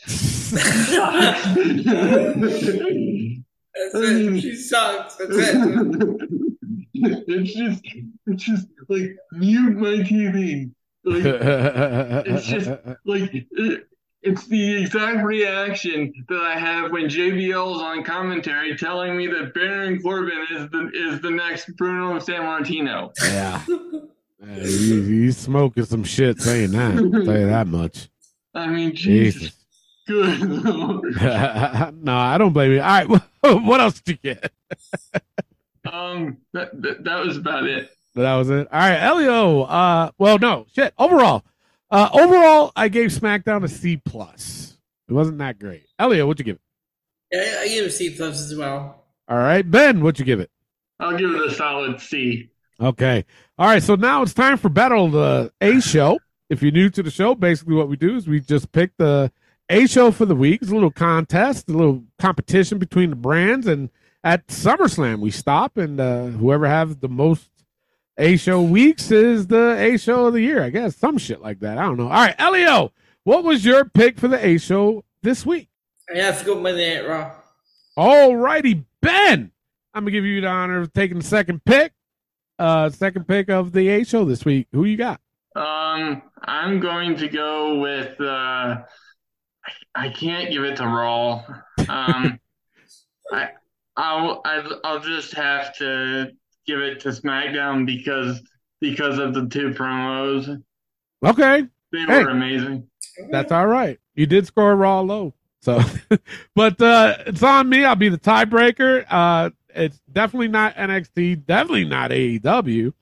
That's 3.74 3.94
it. 3.94 4.40
She 4.40 4.54
sucks. 4.56 5.16
That's 5.16 5.36
it. 5.36 6.30
it's 6.94 7.54
just 7.54 7.84
it's 8.26 8.44
just 8.44 8.68
like 8.88 9.16
mute 9.32 9.76
my 9.76 10.04
TV. 10.04 10.70
Like 11.04 11.24
it's 12.26 12.46
just 12.46 12.70
like 13.04 13.30
it, 13.34 13.88
it's 14.24 14.46
the 14.46 14.82
exact 14.82 15.22
reaction 15.22 16.12
that 16.28 16.40
I 16.40 16.58
have 16.58 16.90
when 16.90 17.04
JBL 17.04 17.76
is 17.76 17.82
on 17.82 18.02
commentary 18.02 18.76
telling 18.76 19.16
me 19.16 19.26
that 19.26 19.52
Baron 19.52 20.00
Corbin 20.00 20.46
is 20.50 20.70
the 20.70 20.90
is 20.94 21.20
the 21.20 21.30
next 21.30 21.76
Bruno 21.76 22.18
Sammartino. 22.18 23.12
Yeah. 23.22 23.62
Yeah, 24.46 24.64
you, 24.64 24.94
you 25.02 25.32
smoking 25.32 25.84
some 25.84 26.04
shit 26.04 26.40
saying 26.40 26.72
that. 26.72 26.96
I'll 26.96 27.24
tell 27.24 27.38
you 27.38 27.46
that 27.46 27.66
much. 27.66 28.08
I 28.54 28.66
mean, 28.66 28.94
Jesus, 28.94 29.42
Jesus. 29.42 29.54
good 30.06 30.40
lord. 30.40 31.04
no, 32.02 32.16
I 32.16 32.36
don't 32.38 32.52
blame 32.52 32.72
you. 32.72 32.80
All 32.80 32.86
right, 32.86 33.08
what 33.40 33.80
else 33.80 34.00
did 34.00 34.18
you 34.22 34.34
get? 34.34 34.52
Um, 35.90 36.38
that, 36.52 36.80
that 36.82 37.04
that 37.04 37.24
was 37.24 37.36
about 37.36 37.64
it. 37.64 37.90
That 38.14 38.36
was 38.36 38.50
it. 38.50 38.68
All 38.70 38.78
right, 38.78 38.96
Elio. 38.96 39.62
Uh, 39.62 40.10
well, 40.18 40.38
no 40.38 40.66
shit. 40.74 40.94
Overall, 40.98 41.42
uh, 41.94 42.08
overall, 42.12 42.72
I 42.74 42.88
gave 42.88 43.10
SmackDown 43.10 43.64
a 43.64 43.68
C 43.68 43.96
plus. 43.96 44.76
It 45.08 45.12
wasn't 45.12 45.38
that 45.38 45.58
great. 45.58 45.86
Elliot, 45.98 46.26
what'd 46.26 46.40
you 46.40 46.52
give 46.52 46.56
it? 46.56 46.62
Yeah, 47.30 47.60
I 47.60 47.68
give 47.68 47.86
it 47.86 47.90
C 47.92 48.10
plus 48.10 48.40
as 48.50 48.56
well. 48.56 49.04
All 49.28 49.38
right, 49.38 49.68
Ben, 49.68 50.02
what'd 50.02 50.18
you 50.18 50.24
give 50.24 50.40
it? 50.40 50.50
I'll 51.00 51.16
give 51.16 51.30
it 51.30 51.40
a 51.40 51.54
solid 51.54 52.00
C. 52.00 52.50
Okay. 52.80 53.24
All 53.58 53.68
right. 53.68 53.82
So 53.82 53.94
now 53.94 54.22
it's 54.22 54.34
time 54.34 54.56
for 54.56 54.68
Battle 54.68 55.06
of 55.06 55.12
the 55.12 55.52
A 55.60 55.80
Show. 55.80 56.18
If 56.50 56.62
you're 56.62 56.72
new 56.72 56.90
to 56.90 57.02
the 57.02 57.10
show, 57.10 57.34
basically 57.34 57.74
what 57.74 57.88
we 57.88 57.96
do 57.96 58.16
is 58.16 58.26
we 58.26 58.40
just 58.40 58.72
pick 58.72 58.90
the 58.96 59.30
A 59.70 59.86
Show 59.86 60.10
for 60.10 60.26
the 60.26 60.34
week. 60.34 60.62
It's 60.62 60.70
a 60.70 60.74
little 60.74 60.90
contest, 60.90 61.68
a 61.68 61.72
little 61.72 62.04
competition 62.18 62.78
between 62.78 63.10
the 63.10 63.16
brands. 63.16 63.66
And 63.66 63.90
at 64.22 64.46
SummerSlam, 64.48 65.20
we 65.20 65.30
stop 65.30 65.76
and 65.76 66.00
uh, 66.00 66.26
whoever 66.26 66.66
has 66.66 66.96
the 66.96 67.08
most 67.08 67.48
A 68.18 68.36
Show 68.36 68.62
weeks 68.62 69.10
is 69.10 69.48
the 69.48 69.76
A 69.78 69.96
Show 69.96 70.26
of 70.26 70.34
the 70.34 70.40
year, 70.40 70.62
I 70.62 70.70
guess. 70.70 70.96
Some 70.96 71.18
shit 71.18 71.42
like 71.42 71.60
that. 71.60 71.78
I 71.78 71.82
don't 71.82 71.96
know. 71.96 72.04
All 72.04 72.10
right, 72.10 72.34
Elio, 72.38 72.92
what 73.24 73.44
was 73.44 73.64
your 73.64 73.84
pick 73.84 74.18
for 74.18 74.28
the 74.28 74.44
A 74.44 74.58
Show 74.58 75.04
this 75.22 75.44
week? 75.44 75.68
I 76.14 76.18
have 76.18 76.38
to 76.40 76.44
go 76.44 76.60
Monday 76.60 76.96
Night 76.96 77.08
Raw. 77.08 77.32
All 77.96 78.36
righty, 78.36 78.84
Ben. 79.00 79.50
I'm 79.92 80.02
gonna 80.02 80.10
give 80.10 80.24
you 80.24 80.40
the 80.40 80.48
honor 80.48 80.80
of 80.80 80.92
taking 80.92 81.18
the 81.18 81.24
second 81.24 81.64
pick. 81.64 81.92
Uh, 82.58 82.88
second 82.90 83.26
pick 83.26 83.50
of 83.50 83.72
the 83.72 83.88
A 83.88 84.04
Show 84.04 84.24
this 84.24 84.44
week. 84.44 84.68
Who 84.72 84.84
you 84.84 84.96
got? 84.96 85.20
Um, 85.56 86.22
I'm 86.42 86.80
going 86.80 87.16
to 87.16 87.28
go 87.28 87.78
with. 87.78 88.20
Uh, 88.20 88.76
I, 88.76 89.72
I 89.94 90.08
can't 90.10 90.50
give 90.50 90.64
it 90.64 90.76
to 90.76 90.84
Raw. 90.84 91.44
Um, 91.88 92.38
I 93.32 93.50
I'll 93.96 94.40
I, 94.44 94.68
I'll 94.84 95.00
just 95.00 95.32
have 95.34 95.76
to 95.78 96.32
give 96.66 96.80
it 96.80 97.00
to 97.00 97.08
SmackDown 97.10 97.86
because 97.86 98.40
because 98.80 99.18
of 99.18 99.34
the 99.34 99.46
two 99.48 99.70
promos. 99.70 100.62
Okay, 101.24 101.66
They 101.92 102.00
Hey. 102.00 102.22
were 102.24 102.30
amazing. 102.30 102.86
that's 103.30 103.52
all 103.52 103.66
right. 103.66 103.98
You 104.14 104.26
did 104.26 104.46
score 104.46 104.76
raw 104.76 105.00
low, 105.00 105.34
so 105.62 105.80
but 106.54 106.80
uh, 106.80 107.16
it's 107.26 107.42
on 107.42 107.68
me. 107.68 107.84
I'll 107.84 107.96
be 107.96 108.08
the 108.08 108.18
tiebreaker. 108.18 109.04
Uh, 109.08 109.50
it's 109.74 110.00
definitely 110.12 110.48
not 110.48 110.74
NXT, 110.76 111.46
definitely 111.46 111.84
not 111.86 112.10
AEW. 112.10 112.92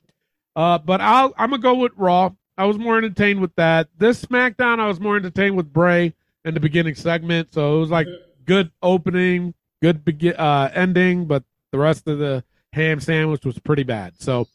Uh, 0.55 0.79
but 0.79 1.01
I'll 1.01 1.33
I'm 1.37 1.51
gonna 1.51 1.63
go 1.63 1.75
with 1.75 1.93
Raw. 1.97 2.31
I 2.59 2.67
was 2.67 2.79
more 2.79 2.99
entertained 2.99 3.41
with 3.41 3.55
that. 3.57 3.89
This 3.99 4.23
SmackDown, 4.25 4.79
I 4.79 4.87
was 4.87 5.01
more 5.01 5.17
entertained 5.17 5.57
with 5.57 5.73
Bray 5.73 6.15
in 6.45 6.55
the 6.55 6.61
beginning 6.61 6.95
segment. 6.95 7.53
So 7.55 7.77
it 7.77 7.81
was 7.81 7.91
like 7.91 8.07
good 8.45 8.71
opening, 8.83 9.55
good 9.81 10.05
begin 10.05 10.35
uh, 10.37 10.71
ending, 10.75 11.25
but 11.25 11.43
the 11.73 11.79
rest 11.79 12.07
of 12.07 12.19
the 12.19 12.45
ham 12.73 13.01
sandwich 13.01 13.45
was 13.45 13.59
pretty 13.59 13.83
bad. 13.83 14.15
So 14.19 14.47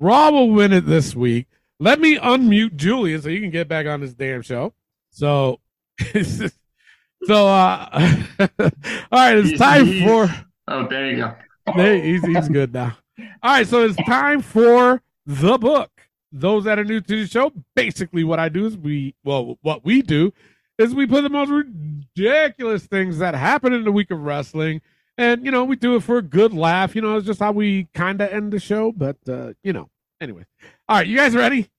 Raw 0.00 0.30
will 0.30 0.50
win 0.50 0.72
it 0.72 0.86
this 0.86 1.14
week. 1.14 1.46
Let 1.80 2.00
me 2.00 2.16
unmute 2.16 2.76
Julian 2.76 3.20
so 3.20 3.28
you 3.28 3.40
can 3.40 3.50
get 3.50 3.68
back 3.68 3.86
on 3.86 4.00
this 4.00 4.14
damn 4.14 4.42
show. 4.42 4.72
So, 5.10 5.60
so 6.02 7.48
uh, 7.48 8.12
all 8.58 8.70
right, 9.12 9.38
it's 9.38 9.58
time 9.58 9.86
he's- 9.86 10.08
for. 10.08 10.46
Oh, 10.68 10.86
there 10.88 11.10
you 11.10 11.16
go. 11.16 11.34
Hey, 11.74 12.00
he's 12.00 12.24
he's 12.24 12.48
good 12.48 12.72
now. 12.72 12.96
All 13.42 13.52
right, 13.52 13.66
so 13.66 13.84
it's 13.84 13.96
time 14.06 14.40
for 14.42 15.02
the 15.26 15.56
book. 15.58 15.90
those 16.32 16.64
that 16.64 16.78
are 16.78 16.84
new 16.84 17.00
to 17.00 17.20
the 17.22 17.26
show, 17.26 17.52
basically 17.76 18.24
what 18.24 18.38
I 18.40 18.48
do 18.48 18.66
is 18.66 18.76
we, 18.76 19.14
well, 19.24 19.58
what 19.62 19.84
we 19.84 20.02
do 20.02 20.32
is 20.78 20.94
we 20.94 21.06
put 21.06 21.22
the 21.22 21.28
most 21.30 21.50
ridiculous 21.50 22.86
things 22.86 23.18
that 23.18 23.34
happen 23.34 23.72
in 23.72 23.84
the 23.84 23.92
week 23.92 24.10
of 24.10 24.20
wrestling. 24.20 24.80
And, 25.16 25.44
you 25.44 25.50
know, 25.52 25.64
we 25.64 25.76
do 25.76 25.94
it 25.96 26.02
for 26.02 26.18
a 26.18 26.22
good 26.22 26.52
laugh. 26.52 26.94
You 26.96 27.02
know, 27.02 27.16
it's 27.16 27.26
just 27.26 27.40
how 27.40 27.52
we 27.52 27.86
kind 27.94 28.20
of 28.20 28.30
end 28.32 28.52
the 28.52 28.58
show. 28.58 28.90
But, 28.92 29.16
uh, 29.28 29.52
you 29.62 29.72
know, 29.72 29.88
anyway. 30.20 30.44
All 30.88 30.96
right, 30.98 31.06
you 31.06 31.16
guys 31.16 31.34
ready? 31.34 31.70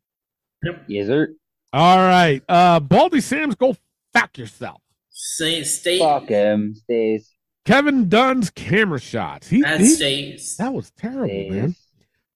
Yep. 0.64 0.86
Yes, 0.88 1.08
sir. 1.08 1.34
All 1.74 1.98
right. 1.98 2.42
Uh, 2.48 2.80
Baldy 2.80 3.20
Sam's, 3.22 3.56
go 3.56 3.76
fuck 4.14 4.38
yourself. 4.38 4.82
Say 5.10 5.64
stay. 5.64 6.00
Fuck 6.00 6.28
him. 6.30 6.76
Stays. 6.76 7.32
Kevin 7.66 8.08
Dunn's 8.10 8.50
camera 8.52 9.00
shots. 9.00 9.48
He, 9.48 9.62
That 9.62 9.80
he- 9.82 9.88
stays. 9.88 10.56
that 10.58 10.74
was 10.74 10.92
terrible, 10.92 11.50
man. 11.50 11.76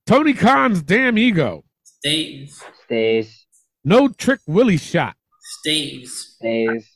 Tony 0.05 0.33
Khan's 0.33 0.81
damn 0.81 1.17
ego. 1.17 1.63
Stays. 1.83 2.61
Stays. 2.85 3.45
No 3.85 4.07
trick 4.09 4.39
Willie 4.47 4.77
shot. 4.77 5.15
Stays. 5.59 6.35
Stays. 6.35 6.88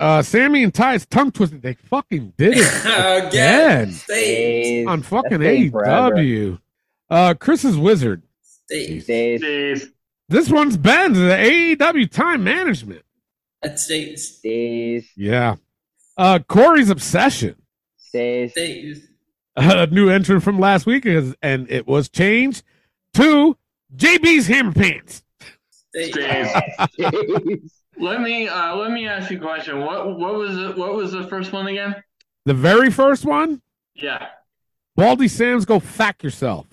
Uh, 0.00 0.22
Sammy 0.22 0.62
and 0.62 0.72
Ty's 0.72 1.04
tongue 1.06 1.32
twisted. 1.32 1.60
They 1.62 1.74
fucking 1.74 2.34
did 2.36 2.54
it 2.56 2.60
Again. 2.84 3.26
Again. 3.28 3.92
Stays. 3.92 4.02
Stays. 4.02 4.86
on 4.86 5.02
fucking 5.02 5.40
That's. 5.40 5.72
AEW. 5.72 6.60
Uh, 7.10 7.34
Chris's 7.34 7.76
Wizard. 7.76 8.22
Stays. 8.42 9.04
Stays. 9.04 9.40
Stays. 9.40 9.88
This 10.28 10.50
one's 10.50 10.76
Ben's 10.76 11.16
the 11.18 11.76
AEW 11.78 12.10
time 12.10 12.44
management. 12.44 13.02
That 13.62 13.78
stays. 13.80 14.36
Stays. 14.38 15.08
Yeah. 15.16 15.56
Uh, 16.16 16.38
Corey's 16.46 16.90
obsession. 16.90 17.56
Stays. 17.96 18.52
Stays. 18.52 19.08
A 19.56 19.86
new 19.88 20.08
entrant 20.08 20.44
from 20.44 20.60
last 20.60 20.86
week 20.86 21.04
is, 21.06 21.34
and 21.42 21.68
it 21.70 21.88
was 21.88 22.08
changed 22.08 22.62
to 23.14 23.56
JB's 23.96 24.46
Hammer 24.46 24.72
Pants. 24.72 25.24
Stays. 25.70 26.12
Stays. 26.92 27.72
Stays. 27.98 28.08
Let 28.08 28.20
me 28.20 28.48
uh, 28.48 28.76
let 28.76 28.90
me 28.90 29.06
ask 29.06 29.30
you 29.30 29.38
a 29.38 29.40
question. 29.40 29.80
What 29.80 30.18
what 30.18 30.34
was 30.34 30.56
it? 30.56 30.76
What 30.76 30.94
was 30.94 31.12
the 31.12 31.26
first 31.26 31.52
one 31.52 31.66
again? 31.66 31.94
The 32.44 32.54
very 32.54 32.90
first 32.90 33.24
one, 33.26 33.60
Yeah, 33.94 34.28
Baldy 34.96 35.28
Sands, 35.28 35.64
go 35.64 35.78
fack 35.80 36.22
yourself. 36.22 36.66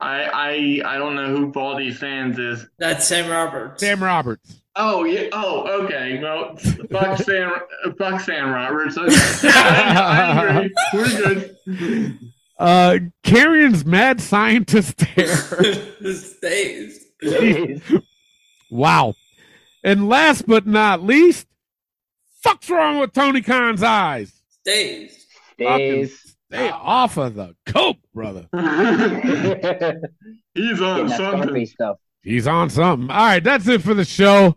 I 0.00 0.80
I 0.84 0.94
I 0.94 0.98
don't 0.98 1.14
know 1.16 1.34
who 1.34 1.50
Baldy 1.50 1.92
Sands 1.92 2.38
is. 2.38 2.66
That's 2.78 3.06
Sam 3.06 3.28
Roberts. 3.30 3.80
Sam 3.80 4.02
Roberts. 4.02 4.60
Oh 4.76 5.04
yeah. 5.04 5.28
Oh 5.32 5.84
okay. 5.84 6.20
Well, 6.22 6.56
fuck 6.90 7.18
Sam. 7.18 7.52
Fuck 7.96 8.20
Sam 8.20 8.50
Roberts. 8.50 8.96
Okay. 8.96 9.14
I, 9.48 10.34
I 10.36 10.50
agree. 10.60 10.74
We're 10.92 11.08
good. 11.18 12.18
Uh, 12.58 12.98
Karrion's 13.24 13.84
mad 13.84 14.20
scientist 14.20 15.00
hair. 15.00 15.36
stays. 16.14 17.06
Stays. 17.22 17.82
wow. 18.70 19.14
And 19.82 20.08
last 20.08 20.46
but 20.46 20.66
not 20.66 21.02
least, 21.02 21.46
fuck's 22.42 22.68
wrong 22.68 22.98
with 22.98 23.12
Tony 23.12 23.42
Khan's 23.42 23.82
eyes? 23.82 24.32
Stays. 24.48 25.26
Stays. 25.54 26.36
Stay 26.50 26.70
off 26.70 27.18
of 27.18 27.34
the 27.34 27.54
coke, 27.66 27.98
brother. 28.14 28.48
He's 30.54 30.80
on 30.80 31.08
something. 31.10 31.66
Stuff. 31.66 31.98
He's 32.22 32.46
on 32.46 32.70
something. 32.70 33.10
All 33.10 33.16
right, 33.16 33.44
that's 33.44 33.68
it 33.68 33.82
for 33.82 33.94
the 33.94 34.04
show. 34.04 34.56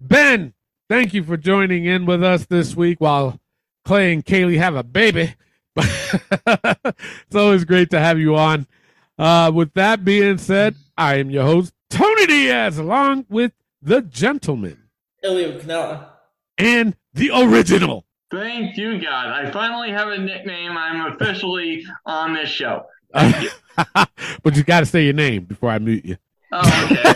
Ben, 0.00 0.52
thank 0.88 1.14
you 1.14 1.24
for 1.24 1.36
joining 1.36 1.86
in 1.86 2.04
with 2.04 2.22
us 2.22 2.44
this 2.46 2.76
week 2.76 3.00
while 3.00 3.40
Clay 3.84 4.12
and 4.12 4.24
Kaylee 4.24 4.58
have 4.58 4.76
a 4.76 4.82
baby. 4.82 5.34
it's 5.76 7.34
always 7.34 7.64
great 7.64 7.90
to 7.90 7.98
have 7.98 8.18
you 8.18 8.36
on. 8.36 8.66
Uh, 9.18 9.50
with 9.54 9.72
that 9.74 10.04
being 10.04 10.38
said, 10.38 10.74
I 10.96 11.16
am 11.16 11.30
your 11.30 11.44
host, 11.44 11.72
Tony 11.88 12.26
Diaz, 12.26 12.78
along 12.78 13.26
with 13.28 13.52
the 13.82 14.02
gentleman 14.02 14.84
Elio 15.22 15.58
Canella. 15.58 16.08
and 16.58 16.96
the 17.14 17.30
original. 17.34 18.04
Thank 18.30 18.76
you, 18.76 19.00
God. 19.00 19.26
I 19.26 19.50
finally 19.50 19.90
have 19.90 20.08
a 20.08 20.18
nickname. 20.18 20.76
I'm 20.76 21.12
officially 21.12 21.84
on 22.06 22.34
this 22.34 22.48
show. 22.48 22.84
You. 23.16 23.50
but 24.42 24.56
you 24.56 24.62
got 24.62 24.80
to 24.80 24.86
say 24.86 25.04
your 25.04 25.14
name 25.14 25.44
before 25.44 25.70
I 25.70 25.78
mute 25.80 26.04
you. 26.04 26.16
Oh, 26.52 26.88
okay. 26.92 27.14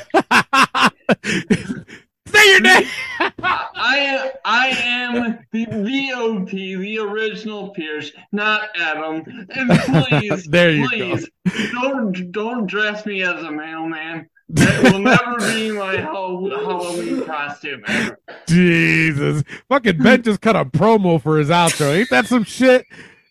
say 2.27 2.51
your 2.51 2.61
name. 2.61 2.87
I 3.41 4.33
I 4.45 4.69
am 4.69 5.39
the 5.53 5.67
VOP, 5.67 6.51
the 6.51 6.99
original 6.99 7.69
Pierce, 7.71 8.11
not 8.33 8.71
Adam. 8.77 9.23
And 9.51 10.09
please, 10.09 10.47
There 10.47 10.71
you 10.73 10.89
please, 10.89 11.29
don't 11.73 12.33
don't 12.33 12.67
dress 12.67 13.07
me 13.07 13.23
as 13.23 13.43
a 13.45 13.53
mailman. 13.53 14.29
That 14.51 14.93
will 14.93 14.99
never 15.01 15.39
be 15.39 15.71
my 15.73 15.97
Halloween 15.97 17.25
costume 17.25 17.83
ever. 17.87 18.19
Jesus. 18.47 19.43
Fucking 19.69 19.99
Ben 19.99 20.23
just 20.23 20.41
cut 20.41 20.55
a 20.55 20.65
promo 20.65 21.21
for 21.21 21.39
his 21.39 21.49
outro. 21.49 21.97
Ain't 21.97 22.11
that 22.11 22.27
some 22.27 22.45
shit? 22.45 22.85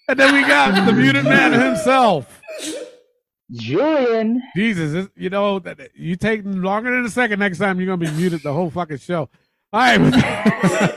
And 0.09 0.19
then 0.19 0.33
we 0.33 0.41
got 0.41 0.85
the 0.85 0.91
muted 0.93 1.23
man 1.25 1.53
himself. 1.53 2.41
Julian. 3.51 4.41
Jesus, 4.55 5.07
you 5.15 5.29
know, 5.29 5.59
that- 5.59 5.91
you 5.95 6.15
take 6.15 6.41
longer 6.45 6.91
than 6.91 7.05
a 7.05 7.09
second 7.09 7.39
next 7.39 7.59
time, 7.59 7.79
you're 7.79 7.87
going 7.95 7.99
to 7.99 8.05
be 8.11 8.17
muted 8.17 8.41
the 8.41 8.53
whole 8.53 8.69
fucking 8.69 8.97
show. 8.97 9.29
All 9.71 9.79
right. 9.97 9.99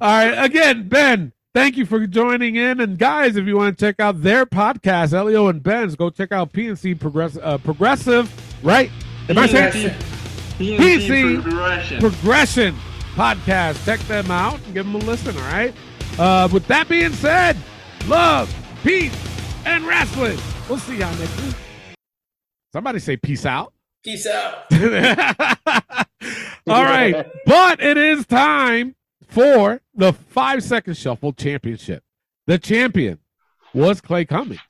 All 0.00 0.08
right. 0.08 0.44
Again, 0.44 0.88
Ben, 0.88 1.32
thank 1.54 1.76
you 1.76 1.86
for 1.86 2.06
joining 2.06 2.56
in. 2.56 2.80
And 2.80 2.98
guys, 2.98 3.36
if 3.36 3.46
you 3.46 3.56
want 3.56 3.76
to 3.78 3.84
check 3.84 3.98
out 4.00 4.22
their 4.22 4.46
podcast, 4.46 5.12
Elio 5.12 5.48
and 5.48 5.62
Ben's, 5.62 5.96
go 5.96 6.10
check 6.10 6.32
out 6.32 6.52
PNC 6.52 6.98
Progress- 7.00 7.38
uh, 7.42 7.58
Progressive, 7.58 8.30
right? 8.62 8.90
Am 9.28 9.38
I 9.38 9.46
saying? 9.46 9.94
PNC 10.58 10.78
PC 10.78 11.42
progression. 11.42 12.00
Progression 12.00 12.76
podcast. 13.14 13.84
Check 13.84 14.00
them 14.00 14.30
out 14.30 14.60
and 14.64 14.74
give 14.74 14.86
them 14.86 14.94
a 14.94 14.98
listen, 14.98 15.36
all 15.36 15.42
right? 15.42 15.74
Uh, 16.18 16.48
with 16.52 16.66
that 16.66 16.88
being 16.88 17.12
said, 17.12 17.56
love, 18.06 18.54
peace, 18.82 19.16
and 19.64 19.86
wrestling. 19.86 20.38
We'll 20.68 20.78
see 20.78 20.98
y'all 20.98 21.14
next 21.16 21.42
week. 21.42 21.54
Somebody 22.72 22.98
say 22.98 23.16
peace 23.16 23.44
out. 23.44 23.72
Peace 24.02 24.26
out. 24.26 24.64
all 26.68 26.82
right. 26.82 27.26
But 27.46 27.82
it 27.82 27.96
is 27.96 28.26
time 28.26 28.94
for 29.28 29.80
the 29.94 30.12
five 30.12 30.62
second 30.62 30.96
shuffle 30.96 31.32
championship. 31.32 32.02
The 32.46 32.58
champion 32.58 33.18
was 33.74 34.00
Clay 34.00 34.24
Cummings, 34.24 34.60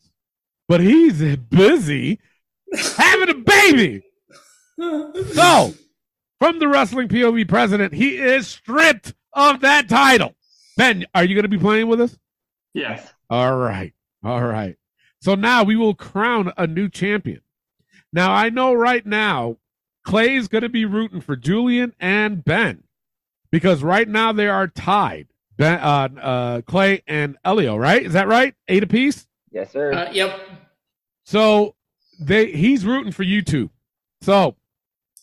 but 0.69 0.81
he's 0.81 1.36
busy 1.36 2.20
having 2.97 3.31
a 3.31 3.35
baby. 3.35 4.03
So, 5.32 5.74
from 6.39 6.59
the 6.59 6.69
Wrestling 6.69 7.09
POV 7.09 7.49
president, 7.49 7.94
he 7.94 8.16
is 8.16 8.49
stripped 8.49 9.15
of 9.32 9.61
that 9.61 9.89
title. 9.89 10.35
Ben, 10.77 11.05
are 11.15 11.24
you 11.24 11.35
going 11.35 11.44
to 11.44 11.49
be 11.49 11.59
playing 11.59 11.89
with 11.89 12.01
us? 12.01 12.19
Yes. 12.74 13.12
All 13.31 13.57
right. 13.57 13.93
All 14.24 14.43
right. 14.43 14.77
So 15.20 15.35
now 15.35 15.62
we 15.62 15.77
will 15.77 15.94
crown 15.94 16.53
a 16.57 16.66
new 16.66 16.89
champion. 16.89 17.43
Now, 18.12 18.32
I 18.32 18.51
know 18.51 18.74
right 18.74 19.05
now 19.07 19.59
Clay's 20.05 20.49
going 20.49 20.62
to 20.62 20.69
be 20.69 20.85
rooting 20.85 21.20
for 21.20 21.36
Julian 21.36 21.94
and 22.01 22.44
Ben 22.44 22.82
because 23.51 23.82
right 23.82 24.09
now 24.09 24.32
they 24.32 24.49
are 24.49 24.66
tied. 24.66 25.28
Ben, 25.57 25.78
uh, 25.78 26.09
uh, 26.20 26.61
Clay 26.62 27.03
and 27.07 27.36
Elio, 27.44 27.77
right? 27.77 28.05
Is 28.05 28.15
that 28.15 28.27
right? 28.27 28.55
Eight 28.69 28.82
apiece? 28.82 29.27
Yes, 29.51 29.70
sir. 29.70 29.93
Uh, 29.93 30.11
yep. 30.11 30.40
So 31.24 31.74
they 32.18 32.52
he's 32.52 32.84
rooting 32.84 33.12
for 33.12 33.22
you 33.22 33.43
two. 33.43 33.70
So 34.20 34.56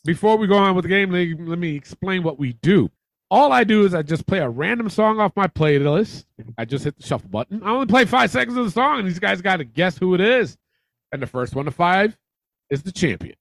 before 0.06 0.38
we 0.38 0.48
go 0.48 0.58
on 0.58 0.76
with 0.76 0.84
the 0.84 0.90
game, 0.90 1.12
let, 1.12 1.28
let 1.48 1.60
me 1.60 1.76
explain 1.76 2.24
what 2.24 2.40
we 2.40 2.54
do. 2.54 2.90
All 3.32 3.52
I 3.52 3.64
do 3.64 3.86
is 3.86 3.94
I 3.94 4.02
just 4.02 4.26
play 4.26 4.40
a 4.40 4.50
random 4.50 4.90
song 4.90 5.20
off 5.20 5.36
my 5.36 5.48
playlist. 5.48 6.26
I 6.58 6.66
just 6.66 6.84
hit 6.84 6.98
the 6.98 7.04
shuffle 7.04 7.30
button. 7.30 7.62
I 7.64 7.70
only 7.70 7.86
play 7.86 8.06
five 8.06 8.32
seconds 8.32 8.58
of 8.58 8.66
the 8.66 8.72
song, 8.72 9.00
and 9.00 9.08
these 9.08 9.20
guys 9.20 9.42
got 9.42 9.58
to 9.58 9.64
guess 9.64 9.98
who 9.98 10.16
it 10.16 10.22
is. 10.22 10.58
And 11.12 11.22
the 11.22 11.28
first 11.28 11.56
one 11.56 11.66
to 11.66 11.72
five 11.72 12.18
is 12.72 12.82
the 12.82 12.92
champion. 12.92 13.36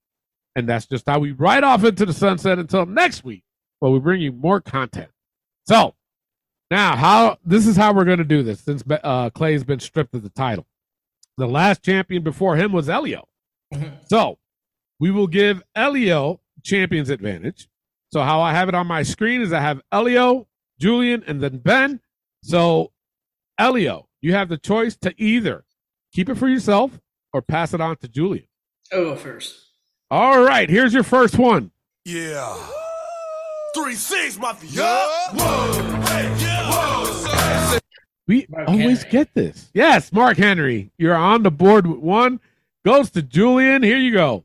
And 0.54 0.68
that's 0.68 0.86
just 0.86 1.08
how 1.08 1.20
we 1.20 1.32
ride 1.32 1.64
off 1.64 1.84
into 1.84 2.04
the 2.04 2.12
sunset 2.12 2.58
until 2.58 2.84
next 2.84 3.24
week, 3.24 3.44
where 3.78 3.90
we 3.90 3.98
bring 3.98 4.20
you 4.20 4.32
more 4.32 4.60
content. 4.60 5.10
So 5.66 5.94
now, 6.70 6.96
how 6.96 7.38
this 7.44 7.66
is 7.66 7.76
how 7.76 7.94
we're 7.94 8.04
going 8.04 8.18
to 8.18 8.24
do 8.24 8.42
this 8.42 8.60
since 8.60 8.82
uh, 8.90 9.30
Clay's 9.30 9.64
been 9.64 9.80
stripped 9.80 10.14
of 10.14 10.22
the 10.22 10.28
title. 10.30 10.66
The 11.38 11.46
last 11.46 11.82
champion 11.82 12.22
before 12.22 12.56
him 12.56 12.72
was 12.72 12.90
Elio. 12.90 13.26
So 14.06 14.38
we 14.98 15.10
will 15.10 15.26
give 15.26 15.62
Elio 15.74 16.40
champion's 16.64 17.10
advantage. 17.10 17.68
So 18.12 18.22
how 18.22 18.40
I 18.40 18.52
have 18.52 18.68
it 18.68 18.74
on 18.74 18.86
my 18.86 19.02
screen 19.02 19.42
is 19.42 19.52
I 19.52 19.60
have 19.60 19.80
Elio, 19.92 20.46
Julian, 20.80 21.22
and 21.26 21.42
then 21.42 21.58
Ben. 21.58 22.00
So 22.42 22.92
Elio, 23.58 24.08
you 24.20 24.32
have 24.34 24.48
the 24.48 24.56
choice 24.58 24.96
to 24.98 25.12
either 25.20 25.64
keep 26.12 26.28
it 26.28 26.36
for 26.36 26.48
yourself 26.48 26.98
or 27.32 27.42
pass 27.42 27.74
it 27.74 27.80
on 27.80 27.96
to 27.98 28.08
Julian. 28.08 28.46
I'll 28.92 29.04
go 29.04 29.16
first. 29.16 29.66
All 30.10 30.42
right, 30.42 30.70
here's 30.70 30.94
your 30.94 31.02
first 31.02 31.38
one. 31.38 31.70
Yeah. 32.06 32.56
Three 33.74 33.94
six 33.94 34.38
mafia. 34.38 34.82
Whoa. 34.82 35.72
Hey, 36.06 36.34
yeah. 36.42 36.70
Whoa. 36.70 37.78
We 38.26 38.46
Mark 38.48 38.68
always 38.68 39.02
Henry. 39.02 39.10
get 39.10 39.34
this. 39.34 39.70
Yes, 39.74 40.12
Mark 40.12 40.36
Henry. 40.38 40.90
You're 40.98 41.14
on 41.14 41.42
the 41.42 41.50
board 41.50 41.86
with 41.86 41.98
one 41.98 42.40
goes 42.84 43.10
to 43.10 43.22
Julian. 43.22 43.82
Here 43.82 43.98
you 43.98 44.12
go. 44.12 44.44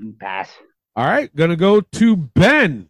Mm, 0.00 0.18
pass. 0.18 0.50
All 0.96 1.04
right, 1.04 1.34
gonna 1.34 1.56
go 1.56 1.80
to 1.80 2.16
Ben. 2.16 2.88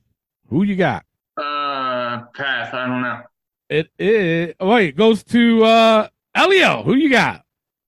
Who 0.49 0.63
you 0.63 0.77
got? 0.77 1.05
Uh, 1.37 2.23
pass. 2.35 2.73
I 2.73 2.87
don't 2.87 3.03
know. 3.03 3.23
It 3.69 3.89
is. 3.99 4.55
Oh, 4.59 4.69
wait, 4.71 4.89
it 4.91 4.97
goes 4.97 5.23
to 5.25 5.65
uh 5.65 6.09
Elio. 6.35 6.83
Who 6.83 6.95
you 6.95 7.11
got? 7.11 7.45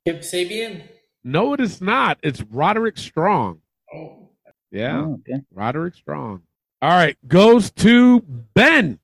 Kip 0.06 0.20
Sabian. 0.20 0.82
No, 1.24 1.54
it 1.54 1.60
is 1.60 1.80
not. 1.80 2.18
It's 2.22 2.42
Roderick 2.42 2.98
Strong. 2.98 3.60
Oh. 3.94 4.28
Yeah. 4.70 5.00
Oh, 5.00 5.20
okay. 5.20 5.42
Roderick 5.52 5.94
Strong. 5.94 6.42
All 6.80 6.90
right, 6.90 7.16
goes 7.28 7.70
to 7.72 8.20
Ben. 8.20 8.98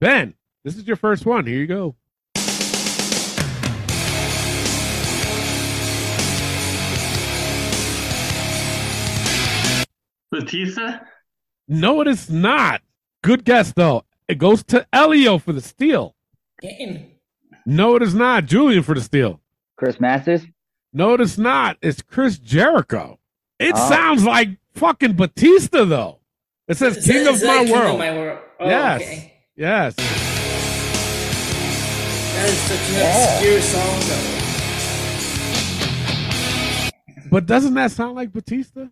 Ben, 0.00 0.34
this 0.64 0.76
is 0.76 0.86
your 0.86 0.96
first 0.96 1.26
one. 1.26 1.46
Here 1.46 1.58
you 1.58 1.66
go. 1.66 1.96
Batista. 10.30 11.00
No, 11.68 12.00
it 12.00 12.08
is 12.08 12.30
not. 12.30 12.82
Good 13.22 13.44
guess 13.44 13.72
though. 13.72 14.04
It 14.28 14.38
goes 14.38 14.62
to 14.64 14.86
Elio 14.92 15.38
for 15.38 15.52
the 15.52 15.60
steal. 15.60 16.14
Kane. 16.60 17.10
No, 17.66 17.96
it 17.96 18.02
is 18.02 18.14
not. 18.14 18.46
Julian 18.46 18.82
for 18.82 18.94
the 18.94 19.00
steal. 19.00 19.40
Chris 19.76 20.00
Masters. 20.00 20.42
No, 20.92 21.14
it 21.14 21.20
is 21.20 21.38
not. 21.38 21.76
It's 21.82 22.02
Chris 22.02 22.38
Jericho. 22.38 23.18
It 23.58 23.74
Oh. 23.76 23.88
sounds 23.88 24.24
like 24.24 24.50
fucking 24.74 25.14
Batista 25.14 25.84
though. 25.84 26.20
It 26.68 26.76
says 26.76 26.96
Is 26.98 27.06
King 27.06 27.24
that- 27.24 27.30
of 27.30 27.34
is 27.36 27.40
that 27.42 27.48
uh, 27.50 27.54
My 27.58 27.64
King 27.64 27.72
World. 27.72 27.92
Of 27.94 27.98
my 27.98 28.12
world. 28.16 28.38
Oh, 28.60 28.68
yes. 28.68 29.00
Okay. 29.02 29.32
Yes. 29.56 30.29
That 32.40 32.48
is 32.48 32.56
such 32.58 32.88
an 32.94 33.00
obscure 33.04 33.60
song, 33.60 34.00
though. 37.20 37.28
But 37.30 37.44
doesn't 37.44 37.74
that 37.74 37.90
sound 37.90 38.14
like 38.16 38.32
Batista? 38.32 38.86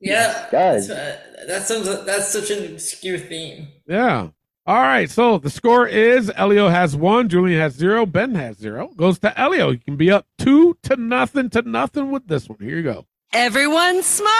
Yeah, 0.00 0.46
does. 0.52 0.88
uh, 0.88 1.18
that 1.48 1.66
sounds. 1.66 1.86
That's 2.04 2.28
such 2.28 2.52
an 2.52 2.74
obscure 2.74 3.18
theme. 3.18 3.66
Yeah. 3.88 4.28
All 4.66 4.76
right. 4.76 5.10
So 5.10 5.38
the 5.38 5.50
score 5.50 5.88
is 5.88 6.30
Elio 6.36 6.68
has 6.68 6.94
one, 6.94 7.28
Julian 7.28 7.58
has 7.60 7.72
zero, 7.74 8.06
Ben 8.06 8.36
has 8.36 8.56
zero. 8.58 8.86
Goes 8.96 9.18
to 9.18 9.36
Elio. 9.36 9.72
He 9.72 9.78
can 9.78 9.96
be 9.96 10.12
up 10.12 10.28
two 10.38 10.78
to 10.84 10.94
nothing 10.94 11.50
to 11.50 11.62
nothing 11.62 12.12
with 12.12 12.28
this 12.28 12.48
one. 12.48 12.58
Here 12.60 12.76
you 12.76 12.84
go. 12.84 13.06
Everyone 13.32 14.00
smile! 14.04 14.30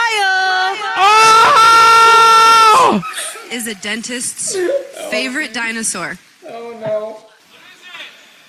Oh! 2.15 3.03
Is 3.51 3.67
a 3.67 3.75
dentist's 3.75 4.55
favorite 5.11 5.53
dinosaur. 5.53 6.17
Oh 6.47 6.77
no! 6.79 7.19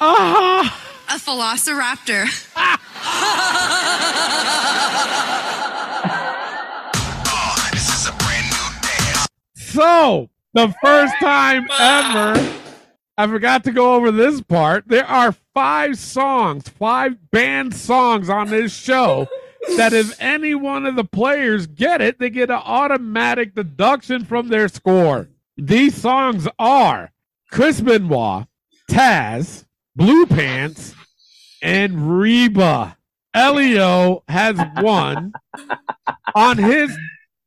Ah! 0.00 0.80
A 1.08 1.18
velociraptor. 1.18 2.26
So 9.56 10.30
the 10.52 10.72
first 10.82 11.14
time 11.20 11.66
ever, 11.80 12.54
I 13.18 13.26
forgot 13.26 13.64
to 13.64 13.72
go 13.72 13.94
over 13.94 14.12
this 14.12 14.40
part. 14.40 14.84
There 14.86 15.04
are 15.04 15.34
five 15.52 15.98
songs, 15.98 16.68
five 16.68 17.30
band 17.32 17.74
songs 17.74 18.28
on 18.30 18.50
this 18.50 18.72
show. 18.72 19.26
That 19.76 19.92
if 19.92 20.14
any 20.20 20.54
one 20.54 20.86
of 20.86 20.94
the 20.94 21.04
players 21.04 21.66
get 21.66 22.00
it, 22.00 22.18
they 22.18 22.30
get 22.30 22.50
an 22.50 22.60
automatic 22.64 23.54
deduction 23.54 24.24
from 24.24 24.48
their 24.48 24.68
score. 24.68 25.28
These 25.56 25.96
songs 25.96 26.46
are 26.58 27.12
Chris 27.50 27.80
Benoit, 27.80 28.46
Taz, 28.90 29.63
Blue 29.96 30.26
Pants, 30.26 30.94
and 31.62 32.18
Reba. 32.20 32.96
Elio 33.32 34.22
has 34.28 34.58
one. 34.80 35.32
On 36.34 36.58
his 36.58 36.96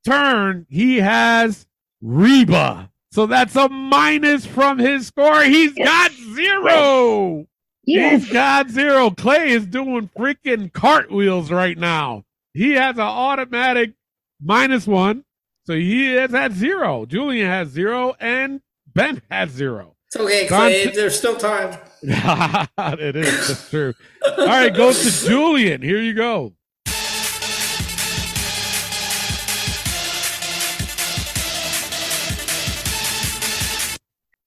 turn, 0.05 0.65
he 0.69 0.97
has 0.97 1.65
Reba. 2.01 2.89
So 3.11 3.25
that's 3.25 3.55
a 3.55 3.69
minus 3.69 4.45
from 4.45 4.79
his 4.79 5.07
score. 5.07 5.43
He's 5.43 5.73
got 5.73 6.11
zero. 6.11 7.47
He's 7.83 8.29
got 8.31 8.69
zero. 8.69 9.11
Clay 9.11 9.49
is 9.51 9.65
doing 9.65 10.09
freaking 10.17 10.71
cartwheels 10.73 11.51
right 11.51 11.77
now. 11.77 12.25
He 12.53 12.71
has 12.73 12.95
an 12.95 13.01
automatic 13.01 13.93
minus 14.41 14.85
one. 14.87 15.23
So 15.65 15.73
he 15.73 16.13
is 16.15 16.33
at 16.33 16.51
zero. 16.53 17.05
Julian 17.05 17.47
has 17.47 17.69
zero 17.69 18.15
and 18.19 18.61
Ben 18.93 19.21
has 19.31 19.51
zero. 19.51 19.95
It's 20.07 20.15
okay, 20.17 20.47
Dante- 20.47 20.83
Clay. 20.83 20.95
There's 20.95 21.17
still 21.17 21.35
time. 21.37 21.77
it 22.03 23.15
is. 23.15 23.47
That's 23.47 23.69
true. 23.69 23.93
All 24.37 24.45
right, 24.45 24.73
goes 24.73 25.03
to 25.03 25.27
Julian. 25.27 25.81
Here 25.81 26.01
you 26.01 26.13
go. 26.13 26.53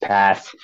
Pass. 0.00 0.54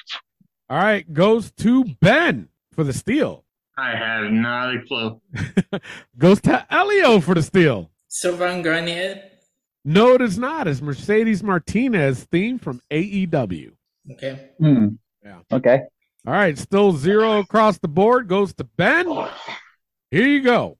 All 0.68 0.78
right, 0.78 1.12
goes 1.12 1.52
to 1.58 1.84
Ben 2.00 2.48
for 2.72 2.84
the 2.84 2.92
steal. 2.92 3.44
I 3.78 3.90
have 3.90 4.32
not 4.32 4.74
a 4.74 4.80
clue. 4.88 5.20
Goes 6.18 6.40
to 6.42 6.66
Elio 6.72 7.20
for 7.20 7.34
the 7.34 7.42
steal. 7.42 7.90
Sylvain 8.08 8.62
Grenier. 8.62 9.22
No, 9.84 10.14
it 10.14 10.22
is 10.22 10.38
not. 10.38 10.66
It's 10.66 10.80
Mercedes 10.80 11.42
Martinez 11.42 12.24
theme 12.24 12.58
from 12.58 12.80
AEW. 12.90 13.72
Okay. 14.12 14.48
Hmm. 14.58 14.88
Yeah. 15.22 15.40
Okay. 15.52 15.82
All 16.26 16.32
right, 16.32 16.58
still 16.58 16.90
zero 16.90 17.38
across 17.38 17.78
the 17.78 17.86
board. 17.86 18.26
Goes 18.26 18.52
to 18.54 18.64
Ben. 18.64 19.06
Here 20.10 20.26
you 20.26 20.42
go. 20.42 20.76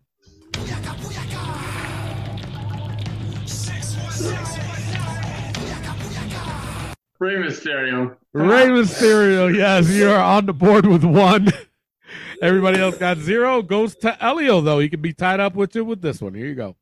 Rey 7.19 7.37
Mysterio. 7.37 8.17
Rey 8.33 8.67
Mysterio. 8.67 9.55
Yes, 9.55 9.89
you 9.89 10.11
are 10.11 10.19
on 10.19 10.47
the 10.47 10.53
board 10.53 10.85
with 10.85 11.05
one. 11.05 11.53
Everybody 12.43 12.81
else 12.81 12.99
got 12.99 13.19
zero. 13.19 13.63
Goes 13.63 13.95
to 13.97 14.23
Elio, 14.23 14.61
though. 14.61 14.81
He 14.81 14.89
can 14.89 15.01
be 15.01 15.13
tied 15.13 15.39
up 15.39 15.55
with 15.55 15.77
you 15.77 15.85
with 15.85 16.03
this 16.03 16.21
one. 16.21 16.35
Here 16.35 16.47
you 16.47 16.57
go. 16.57 16.77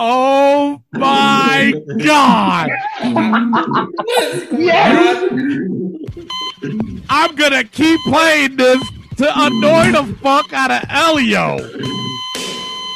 Oh 0.00 0.80
my 0.92 1.74
God. 2.04 2.68
Yes. 4.52 5.32
I'm 7.10 7.34
going 7.34 7.50
to 7.50 7.64
keep 7.64 8.00
playing 8.02 8.56
this 8.56 8.80
to 9.16 9.28
annoy 9.34 9.90
the 9.90 10.16
fuck 10.22 10.52
out 10.52 10.70
of 10.70 10.84
Elio. 10.88 11.56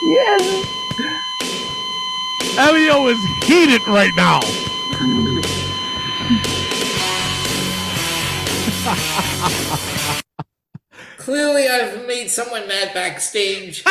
Yes. 0.04 0.66
Elio 2.56 3.08
is 3.08 3.18
heated 3.46 3.80
right 3.88 4.12
now. 4.16 4.40
Clearly, 11.18 11.66
I've 11.66 12.06
made 12.06 12.30
someone 12.30 12.68
mad 12.68 12.94
backstage. 12.94 13.82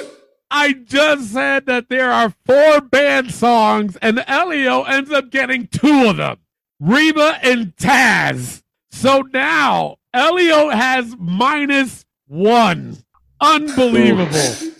I 0.50 0.72
just 0.72 1.32
said 1.32 1.66
that 1.66 1.88
there 1.88 2.10
are 2.10 2.34
four 2.46 2.80
band 2.80 3.32
songs, 3.32 3.96
and 4.00 4.24
Elio 4.26 4.84
ends 4.84 5.10
up 5.10 5.30
getting 5.30 5.66
two 5.66 6.08
of 6.08 6.16
them 6.16 6.38
Reba 6.80 7.38
and 7.42 7.76
Taz. 7.76 8.62
So 8.90 9.20
now 9.20 9.96
Elio 10.14 10.70
has 10.70 11.14
minus 11.18 12.04
one. 12.26 12.98
Unbelievable. 13.40 14.72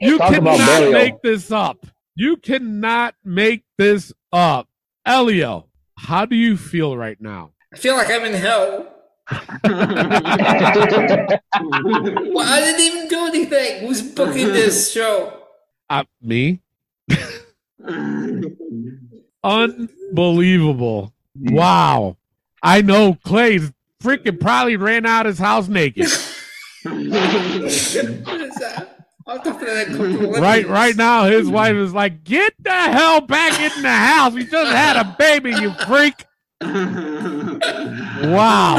You 0.00 0.18
Talk 0.18 0.32
cannot 0.32 0.92
make 0.92 1.22
this 1.22 1.50
up. 1.50 1.86
You 2.14 2.36
cannot 2.36 3.14
make 3.24 3.64
this 3.78 4.12
up. 4.32 4.68
Elio, 5.04 5.66
how 5.98 6.24
do 6.24 6.36
you 6.36 6.56
feel 6.56 6.96
right 6.96 7.20
now? 7.20 7.52
I 7.72 7.76
feel 7.76 7.96
like 7.96 8.10
I'm 8.10 8.24
in 8.24 8.34
hell. 8.34 8.95
Well, 11.58 12.46
I 12.46 12.60
didn't 12.60 12.80
even 12.80 13.08
do 13.08 13.26
anything. 13.26 13.86
Who's 13.86 14.02
booking 14.02 14.48
this 14.48 14.92
show? 14.92 15.42
Uh, 15.88 16.04
me? 16.20 16.60
Unbelievable. 19.42 21.12
Wow. 21.34 22.16
I 22.62 22.82
know 22.82 23.14
Clay's 23.24 23.72
freaking 24.02 24.40
probably 24.40 24.76
ran 24.76 25.06
out 25.06 25.26
his 25.26 25.38
house 25.38 25.68
naked. 25.68 26.08
Right 29.26 30.66
right 30.68 30.96
now 30.96 31.24
his 31.24 31.48
wife 31.48 31.74
is 31.74 31.92
like, 31.92 32.22
"Get 32.22 32.54
the 32.60 32.70
hell 32.70 33.20
back 33.20 33.58
in 33.60 33.82
the 33.82 33.90
house. 33.90 34.32
We 34.32 34.44
just 34.44 34.72
had 34.72 34.96
a 34.96 35.16
baby, 35.18 35.50
you 35.50 35.72
freak." 35.86 36.24
Wow. 38.22 38.76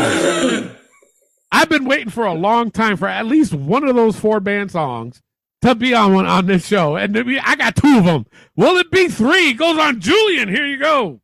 I've 1.51 1.69
been 1.69 1.85
waiting 1.85 2.09
for 2.09 2.25
a 2.25 2.33
long 2.33 2.71
time 2.71 2.97
for 2.97 3.07
at 3.07 3.25
least 3.25 3.53
one 3.53 3.83
of 3.87 3.95
those 3.95 4.19
four 4.19 4.39
band 4.39 4.71
songs 4.71 5.21
to 5.61 5.75
be 5.75 5.93
on 5.93 6.13
one 6.13 6.25
on 6.25 6.45
this 6.45 6.67
show. 6.67 6.95
And 6.95 7.13
be, 7.13 7.39
I 7.39 7.55
got 7.55 7.75
two 7.75 7.97
of 7.97 8.05
them. 8.05 8.25
Will 8.55 8.77
it 8.77 8.91
be 8.91 9.07
three? 9.07 9.49
It 9.51 9.57
goes 9.57 9.77
on 9.77 9.99
Julian. 9.99 10.49
Here 10.49 10.65
you 10.67 10.77
go. 10.77 11.21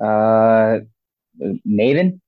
Uh, 0.00 0.80
Maven. 1.66 2.20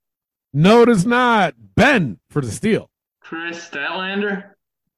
No, 0.52 0.82
it 0.82 0.88
is 0.88 1.06
not. 1.06 1.54
Ben 1.76 2.18
for 2.28 2.42
the 2.42 2.50
steal. 2.50 2.90
Kris 3.20 3.68
Statlander. 3.68 4.50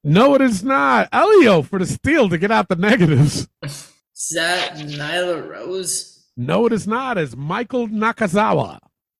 No, 0.03 0.35
it 0.35 0.41
is 0.41 0.63
not. 0.63 1.07
Elio 1.13 1.61
for 1.61 1.79
the 1.79 1.85
steal 1.85 2.27
to 2.29 2.37
get 2.37 2.51
out 2.51 2.67
the 2.67 2.75
negatives. 2.75 3.47
Is 3.61 4.29
that 4.35 4.75
Nyla 4.75 5.49
Rose? 5.49 6.25
No, 6.35 6.65
it 6.65 6.73
is 6.73 6.85
not. 6.85 7.17
It's 7.17 7.37
Michael 7.37 7.87
Nakazawa. 7.87 8.79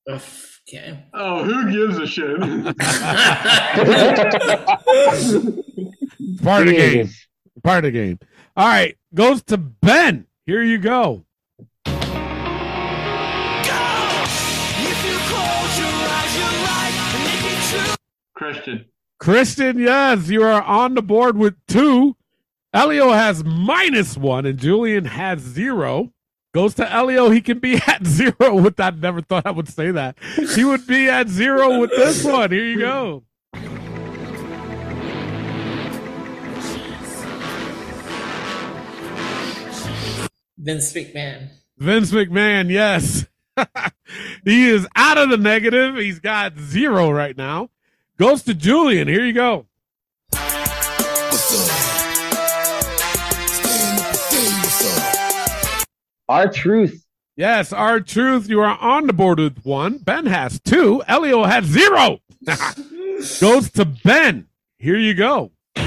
Okay. 0.09 1.05
Oh, 1.13 1.43
who 1.43 1.71
gives 1.71 1.97
a 1.99 2.07
shit? 2.07 2.37
Part 6.43 6.63
of 6.63 6.67
the 6.67 6.73
game. 6.73 7.05
Jesus. 7.05 7.27
Part 7.63 7.77
of 7.79 7.83
the 7.83 7.91
game. 7.91 8.19
All 8.57 8.67
right, 8.67 8.97
goes 9.13 9.41
to 9.43 9.57
Ben. 9.57 10.27
Here 10.45 10.63
you 10.63 10.79
go. 10.79 11.23
Christian. 18.35 18.85
Christian, 19.23 19.79
yes, 19.79 20.27
you 20.27 20.43
are 20.43 20.61
on 20.61 20.95
the 20.95 21.01
board 21.01 21.37
with 21.37 21.55
two. 21.65 22.17
Elio 22.73 23.13
has 23.13 23.41
minus 23.41 24.17
one, 24.17 24.45
and 24.45 24.59
Julian 24.59 25.05
has 25.05 25.39
zero. 25.39 26.11
Goes 26.53 26.73
to 26.73 26.91
Elio. 26.91 27.29
He 27.29 27.39
can 27.39 27.59
be 27.59 27.75
at 27.87 28.05
zero 28.05 28.55
with 28.55 28.75
that. 28.75 28.97
Never 28.97 29.21
thought 29.21 29.45
I 29.45 29.51
would 29.51 29.69
say 29.69 29.91
that. 29.91 30.17
He 30.53 30.65
would 30.65 30.85
be 30.85 31.07
at 31.07 31.29
zero 31.29 31.79
with 31.79 31.91
this 31.91 32.21
one. 32.25 32.51
Here 32.51 32.65
you 32.65 32.79
go. 32.79 33.23
Vince 40.57 40.91
McMahon. 40.91 41.47
Vince 41.77 42.11
McMahon, 42.11 42.69
yes. 42.69 43.25
he 44.43 44.67
is 44.67 44.85
out 44.97 45.17
of 45.17 45.29
the 45.29 45.37
negative. 45.37 45.95
He's 45.95 46.19
got 46.19 46.59
zero 46.59 47.09
right 47.09 47.37
now. 47.37 47.69
Goes 48.17 48.43
to 48.43 48.53
Julian. 48.53 49.07
Here 49.07 49.25
you 49.25 49.33
go. 49.33 49.65
R-Truth. 56.29 57.05
Yes, 57.35 57.73
R-Truth. 57.73 58.49
You 58.49 58.61
are 58.61 58.77
on 58.79 59.07
the 59.07 59.13
board 59.13 59.39
with 59.39 59.65
one. 59.65 59.97
Ben 59.97 60.27
has 60.27 60.59
two. 60.59 61.01
Elio 61.07 61.43
has 61.43 61.65
zero. 61.65 62.19
Goes 63.39 63.71
to 63.71 63.85
Ben. 63.85 64.47
Here 64.77 64.97
you 64.97 65.15
go. 65.15 65.51
Uh, 65.75 65.81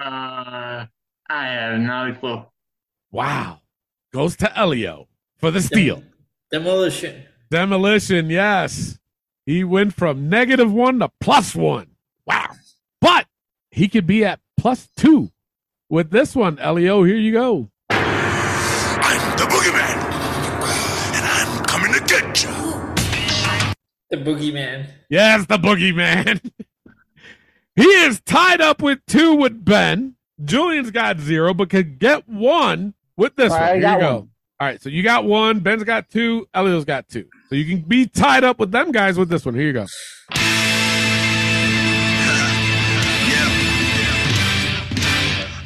I 0.00 0.86
have 1.28 1.78
not 1.80 2.10
a 2.10 2.14
clue. 2.14 2.44
Wow. 3.12 3.60
Goes 4.12 4.36
to 4.38 4.58
Elio 4.58 5.06
for 5.38 5.50
the 5.50 5.60
steal. 5.60 6.02
Demolition. 6.50 7.24
Demolition, 7.50 8.30
yes. 8.30 8.98
He 9.46 9.64
went 9.64 9.94
from 9.94 10.28
negative 10.28 10.72
one 10.72 10.98
to 11.00 11.10
plus 11.20 11.54
one. 11.54 11.88
Wow. 12.26 12.50
But 13.00 13.26
he 13.70 13.88
could 13.88 14.06
be 14.06 14.24
at 14.24 14.40
plus 14.56 14.88
two 14.96 15.30
with 15.88 16.10
this 16.10 16.34
one. 16.36 16.58
Elio, 16.58 17.02
here 17.04 17.16
you 17.16 17.32
go. 17.32 17.70
I'm 17.90 19.36
the 19.38 19.44
boogeyman, 19.44 19.96
and 21.14 21.26
I'm 21.26 21.64
coming 21.64 21.92
to 21.92 22.00
get 22.06 22.42
you. 22.42 22.50
The 24.10 24.16
Boogeyman. 24.16 24.86
Yes, 25.08 25.46
the 25.46 25.56
boogeyman. 25.56 26.50
he 27.76 27.84
is 27.84 28.20
tied 28.22 28.60
up 28.60 28.82
with 28.82 28.98
two 29.06 29.36
with 29.36 29.64
Ben. 29.64 30.16
Julian's 30.44 30.90
got 30.90 31.20
zero, 31.20 31.54
but 31.54 31.70
could 31.70 31.98
get 32.00 32.28
one 32.28 32.94
with 33.16 33.36
this 33.36 33.52
All 33.52 33.58
one. 33.60 33.68
right, 33.68 33.74
Here 33.74 33.82
got 33.82 33.94
you 33.94 34.00
go. 34.00 34.14
one. 34.16 34.30
All 34.60 34.66
right, 34.66 34.82
so 34.82 34.90
you 34.90 35.02
got 35.02 35.24
one. 35.24 35.60
Ben's 35.60 35.84
got 35.84 36.10
two. 36.10 36.46
Elio's 36.52 36.84
got 36.84 37.08
two. 37.08 37.24
So 37.48 37.54
you 37.54 37.64
can 37.64 37.80
be 37.80 38.04
tied 38.06 38.44
up 38.44 38.58
with 38.58 38.70
them 38.70 38.92
guys 38.92 39.16
with 39.16 39.30
this 39.30 39.46
one. 39.46 39.54
Here 39.54 39.66
you 39.68 39.72
go. 39.72 39.86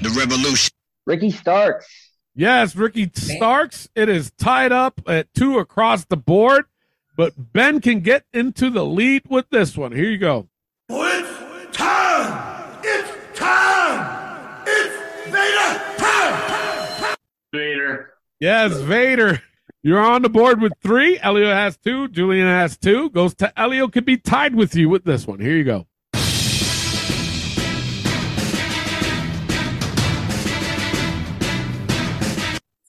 The 0.00 0.14
revolution. 0.16 0.72
Ricky 1.06 1.32
Starks. 1.32 1.88
Yes, 2.36 2.76
Ricky 2.76 3.10
Starks. 3.12 3.88
It 3.96 4.08
is 4.08 4.30
tied 4.38 4.70
up 4.70 5.00
at 5.08 5.26
two 5.34 5.58
across 5.58 6.04
the 6.04 6.16
board, 6.16 6.66
but 7.16 7.32
Ben 7.52 7.80
can 7.80 7.98
get 7.98 8.24
into 8.32 8.70
the 8.70 8.84
lead 8.84 9.22
with 9.28 9.50
this 9.50 9.76
one. 9.76 9.90
Here 9.90 10.08
you 10.08 10.18
go. 10.18 10.48
Yes, 18.44 18.78
Vader. 18.78 19.40
You're 19.82 20.04
on 20.04 20.20
the 20.20 20.28
board 20.28 20.60
with 20.60 20.74
three. 20.82 21.18
Elio 21.18 21.50
has 21.50 21.78
two. 21.78 22.08
Julian 22.08 22.46
has 22.46 22.76
two. 22.76 23.08
Goes 23.08 23.34
to 23.36 23.50
Elio. 23.58 23.88
Could 23.88 24.04
be 24.04 24.18
tied 24.18 24.54
with 24.54 24.74
you 24.74 24.90
with 24.90 25.04
this 25.04 25.26
one. 25.26 25.40
Here 25.40 25.56
you 25.56 25.64
go. 25.64 25.86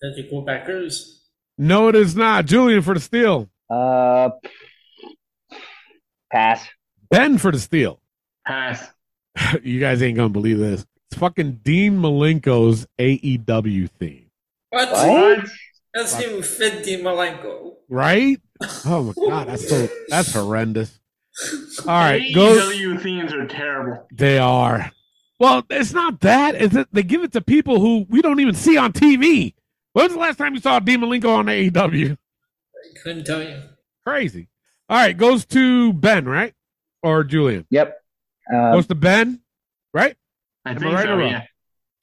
That 0.02 0.14
the 0.18 0.28
Quebecers. 0.30 1.22
No, 1.58 1.88
it 1.88 1.96
is 1.96 2.18
not. 2.18 2.48
Julian 2.48 2.82
for 2.82 2.94
the 2.94 3.00
steal. 3.00 3.50
Uh, 3.70 4.32
pass. 6.34 6.68
Ben 7.10 7.38
for 7.38 7.54
the 7.54 7.60
steal. 7.60 8.02
Pass. 8.46 8.90
you 9.64 9.80
guys 9.80 10.04
ain't 10.04 10.18
gonna 10.18 10.28
believe 10.28 10.60
this. 10.60 10.86
It's 11.10 11.18
fucking 11.18 11.62
Dean 11.64 11.98
Malenko's 11.98 12.86
AEW 13.00 13.90
theme, 13.92 14.25
What? 14.76 14.92
What? 14.92 15.46
That's 15.94 16.20
even 16.22 16.44
fit 16.44 16.84
Dean 16.84 17.02
Malenko. 17.02 17.74
right? 17.90 18.40
Oh 18.86 19.04
my 19.04 19.28
god, 19.30 19.48
that's 19.50 19.68
so 19.68 19.90
that's 20.08 20.32
horrendous. 20.34 20.98
All 21.82 21.88
right, 21.88 22.34
go. 22.34 22.56
AEW 22.56 23.02
themes 23.02 23.34
are 23.34 23.46
terrible. 23.48 24.08
They 24.14 24.38
are. 24.38 24.92
Well, 25.40 25.64
it's 25.70 25.92
not 25.92 26.22
that. 26.22 26.56
It's 26.56 26.74
that 26.74 26.88
they 26.94 27.04
give 27.04 27.24
it 27.26 27.34
to 27.34 27.42
people 27.42 27.82
who 27.82 28.06
we 28.10 28.22
don't 28.22 28.40
even 28.40 28.56
see 28.56 28.78
on 28.78 28.94
TV. 28.94 29.54
When 29.92 30.06
was 30.06 30.14
the 30.14 30.20
last 30.20 30.38
time 30.38 30.56
you 30.56 30.62
saw 30.62 30.80
Dean 30.80 31.02
Malenko 31.02 31.38
on 31.38 31.46
AEW? 31.48 32.14
I 32.14 33.00
couldn't 33.04 33.26
tell 33.26 33.44
you. 33.44 33.62
Crazy. 34.06 34.48
All 34.90 34.98
right, 34.98 35.18
goes 35.18 35.46
to 35.48 35.92
Ben, 35.94 36.26
right? 36.26 36.54
Or 37.04 37.24
Julian? 37.26 37.66
Yep. 37.72 37.98
Uh, 38.54 38.72
Goes 38.74 38.88
to 38.88 38.96
Ben, 38.96 39.42
right? 39.94 40.16
I 40.64 40.72
Am 40.72 40.84
I 40.84 40.94
right 40.94 41.04
so, 41.06 41.14
or 41.14 41.18
wrong? 41.18 41.32
yeah. 41.32 41.44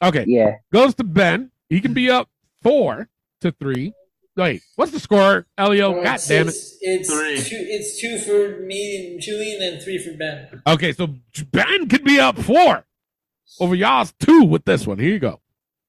Okay. 0.02 0.24
yeah. 0.26 0.50
Goes 0.72 0.94
to 0.96 1.04
Ben. 1.04 1.50
He 1.70 1.80
can 1.80 1.94
be 1.94 2.10
up 2.10 2.28
four 2.62 3.09
to 3.40 3.52
three. 3.52 3.93
Wait, 4.34 4.62
what's 4.76 4.93
the 4.93 5.01
score, 5.01 5.47
Elio? 5.59 5.90
Well, 5.93 6.05
God 6.05 6.14
it's, 6.14 6.26
damn 6.28 6.47
it. 6.47 6.51
It's, 6.51 6.78
it's 6.80 7.10
Three. 7.10 7.36
two. 7.39 7.66
It's 7.68 8.01
two 8.01 8.18
for 8.18 8.60
me 8.64 9.12
and 9.12 9.20
Julian, 9.20 9.62
and 9.62 9.82
three 9.82 9.98
for 9.98 10.16
Ben. 10.16 10.62
Okay, 10.66 10.93
so 10.93 11.09
Ben 11.51 11.89
could 11.89 12.02
be 12.05 12.18
up 12.18 12.39
four 12.39 12.86
over 13.60 13.74
y'all's 13.74 14.12
two 14.18 14.44
with 14.44 14.64
this 14.64 14.86
one. 14.86 14.98
Here 14.98 15.10
you 15.12 15.18
go. 15.18 15.40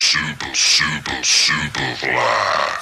Super, 0.01 0.53
super, 0.53 1.23
super 1.23 1.95
fly. 1.95 2.79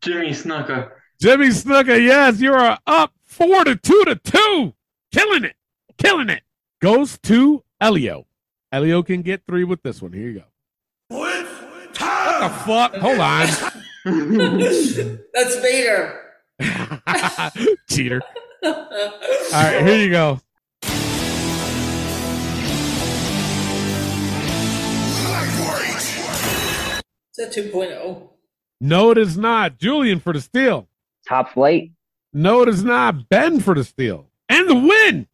Jimmy 0.00 0.30
Snuka. 0.30 0.90
Jimmy 1.20 1.48
Snuka, 1.48 2.00
yes, 2.00 2.40
you 2.40 2.52
are 2.52 2.78
up 2.86 3.12
four 3.24 3.64
to 3.64 3.74
two 3.74 4.04
to 4.04 4.14
two. 4.14 4.74
Killing 5.12 5.44
it. 5.44 5.56
Killing 5.96 6.28
it. 6.28 6.42
Goes 6.80 7.18
to 7.24 7.64
Elio. 7.80 8.26
Elio 8.70 9.02
can 9.02 9.22
get 9.22 9.42
three 9.48 9.64
with 9.64 9.82
this 9.82 10.00
one. 10.00 10.12
Here 10.12 10.28
you 10.28 10.38
go. 10.38 10.44
It's 12.40 12.66
What 12.66 12.92
the 12.92 13.00
fuck? 13.00 13.02
Hold 13.02 13.18
on. 13.20 13.46
That's 15.34 15.56
Vader. 15.56 16.20
Cheater. 17.90 18.22
All 18.64 18.72
right, 19.52 19.86
here 19.86 19.98
you 19.98 20.10
go. 20.10 20.40
Lightweight. 25.24 25.96
Is 25.96 27.36
that 27.36 27.52
2.0? 27.52 28.28
No, 28.80 29.10
it 29.10 29.18
is 29.18 29.36
not. 29.36 29.78
Julian 29.78 30.20
for 30.20 30.32
the 30.32 30.40
steal. 30.40 30.88
Top 31.28 31.52
flight. 31.52 31.92
No, 32.32 32.62
it 32.62 32.68
is 32.68 32.84
not. 32.84 33.28
Ben 33.28 33.60
for 33.60 33.74
the 33.74 33.84
steal. 33.84 34.26
And 34.48 34.68
the 34.68 34.74
win. 34.74 35.26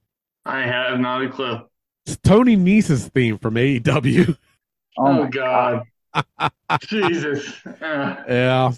I 0.45 0.63
have 0.63 1.01
not 1.01 1.23
a 1.25 1.29
clue. 1.29 1.61
It's 2.07 2.17
Tony 2.23 2.57
Nese's 2.57 3.09
theme 3.09 3.39
from 3.39 3.55
AEW. 3.55 4.37
Oh, 4.99 5.07
Oh, 5.07 5.13
my 5.13 5.29
God. 5.29 5.83
Jesus. 6.81 7.65
Uh, 7.67 8.17
Yeah. 8.29 8.73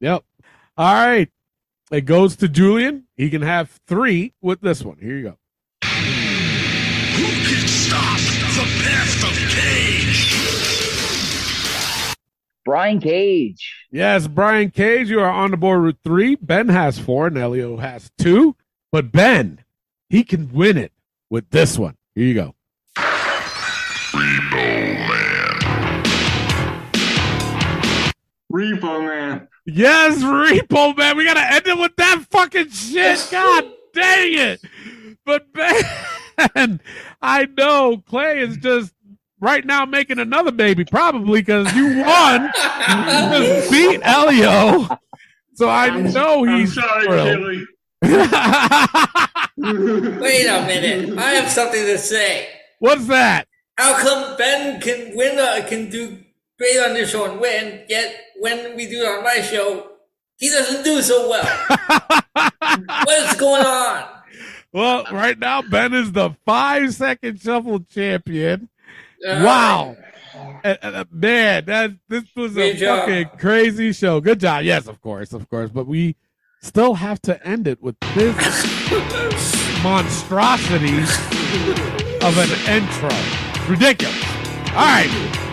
Yep. 0.00 0.24
All 0.76 0.94
right. 0.94 1.28
It 1.90 2.02
goes 2.02 2.36
to 2.36 2.48
Julian. 2.48 3.04
He 3.16 3.28
can 3.30 3.42
have 3.42 3.70
three 3.86 4.32
with 4.40 4.60
this 4.60 4.82
one. 4.82 4.96
Here 5.00 5.16
you 5.16 5.22
go. 5.24 5.36
Who 5.82 7.26
can 7.26 7.68
stop 7.68 8.18
the 8.18 8.64
path 8.82 9.24
of 9.24 9.34
Cage? 9.50 10.36
Brian 12.64 13.00
Cage. 13.00 13.74
Yes, 13.90 14.28
Brian 14.28 14.70
Cage, 14.70 15.10
you 15.10 15.20
are 15.20 15.30
on 15.30 15.50
the 15.50 15.56
board 15.56 15.82
with 15.82 15.96
three. 16.04 16.36
Ben 16.36 16.68
has 16.68 16.98
four, 16.98 17.26
and 17.26 17.36
Elio 17.36 17.78
has 17.78 18.10
two. 18.18 18.54
But 18.92 19.10
Ben, 19.10 19.64
he 20.08 20.22
can 20.22 20.52
win 20.52 20.76
it 20.78 20.92
with 21.28 21.50
this 21.50 21.78
one. 21.78 21.96
Here 22.14 22.24
you 22.24 22.34
go. 22.34 22.54
Repo 28.60 29.04
Man. 29.06 29.48
Yes, 29.66 30.22
Repo 30.22 30.96
Man. 30.96 31.16
We 31.16 31.24
gotta 31.24 31.52
end 31.52 31.66
it 31.66 31.78
with 31.78 31.96
that 31.96 32.24
fucking 32.30 32.70
shit. 32.70 33.26
God 33.30 33.64
dang 33.94 34.32
it. 34.34 34.60
But 35.24 35.46
man, 35.54 36.80
I 37.22 37.46
know 37.56 38.02
Clay 38.06 38.40
is 38.40 38.56
just 38.58 38.92
right 39.40 39.64
now 39.64 39.84
making 39.86 40.18
another 40.18 40.52
baby, 40.52 40.84
probably 40.84 41.40
because 41.40 41.74
you 41.74 42.02
won. 42.02 42.42
you 42.44 43.44
just 43.44 43.70
beat 43.70 44.00
Elio. 44.02 44.88
So 45.54 45.68
I 45.68 45.90
know 45.90 46.44
I'm 46.46 46.60
he's 46.60 46.74
sorry, 46.74 47.06
thrilled. 47.06 47.66
Wait 50.20 50.46
a 50.46 50.64
minute. 50.66 51.18
I 51.18 51.30
have 51.32 51.50
something 51.50 51.84
to 51.84 51.98
say. 51.98 52.48
What's 52.78 53.06
that? 53.08 53.46
How 53.76 53.98
come 53.98 54.36
Ben 54.36 54.80
can 54.80 55.16
win, 55.16 55.38
uh, 55.38 55.66
can 55.68 55.90
do 55.90 56.18
great 56.58 56.78
on 56.78 56.94
this 56.94 57.10
show 57.10 57.30
and 57.30 57.40
win, 57.40 57.84
yet 57.88 58.14
when 58.40 58.76
we 58.76 58.86
do 58.86 59.02
it 59.02 59.06
on 59.08 59.22
my 59.24 59.40
show, 59.42 59.90
he 60.38 60.48
doesn't 60.48 60.82
do 60.82 61.00
so 61.02 61.28
well? 61.28 61.44
What's 63.04 63.36
going 63.36 63.64
on? 63.64 64.04
Well, 64.72 65.04
right 65.12 65.38
now 65.38 65.62
Ben 65.62 65.92
is 65.94 66.12
the 66.12 66.30
five 66.46 66.94
second 66.94 67.40
shuffle 67.40 67.80
champion. 67.80 68.68
Uh, 69.26 69.42
Wow. 69.44 69.96
Uh, 70.64 71.04
man, 71.10 71.64
that 71.66 71.90
this 72.08 72.24
was 72.36 72.56
a 72.56 72.74
job. 72.74 73.00
fucking 73.00 73.30
crazy 73.38 73.92
show. 73.92 74.20
Good 74.20 74.40
job. 74.40 74.62
Yes, 74.64 74.86
of 74.86 75.00
course, 75.00 75.32
of 75.32 75.48
course. 75.50 75.70
But 75.70 75.86
we 75.86 76.16
still 76.62 76.94
have 76.94 77.20
to 77.22 77.46
end 77.46 77.66
it 77.66 77.82
with 77.82 77.98
this 78.14 78.46
monstrosity 79.82 80.96
of 82.24 82.38
an 82.38 82.50
intro. 82.74 83.10
Ridiculous. 83.68 84.24
All 84.70 84.86
right. 84.86 85.49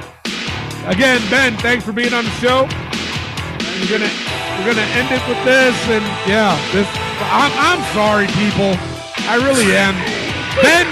Again, 0.88 1.20
Ben, 1.30 1.58
thanks 1.58 1.84
for 1.84 1.92
being 1.92 2.14
on 2.14 2.24
the 2.24 2.32
show. 2.40 2.64
We're 2.64 3.92
gonna 3.92 4.10
we're 4.56 4.72
gonna 4.72 4.88
end 4.96 5.12
it 5.12 5.22
with 5.28 5.44
this, 5.44 5.76
and 5.92 6.04
yeah, 6.24 6.56
this. 6.72 6.88
I'm 7.28 7.52
I'm 7.60 7.84
sorry, 7.94 8.28
people. 8.40 8.72
I 9.28 9.36
really 9.36 9.76
am. 9.76 9.94
Ben, 10.64 10.88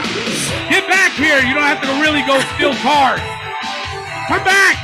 get 0.69 0.88
back 0.89 1.13
here. 1.13 1.39
You 1.39 1.53
don't 1.53 1.63
have 1.63 1.81
to 1.81 1.88
really 2.03 2.22
go 2.27 2.39
steal 2.55 2.76
cars. 2.84 3.22
Come 4.27 4.43
back. 4.43 4.77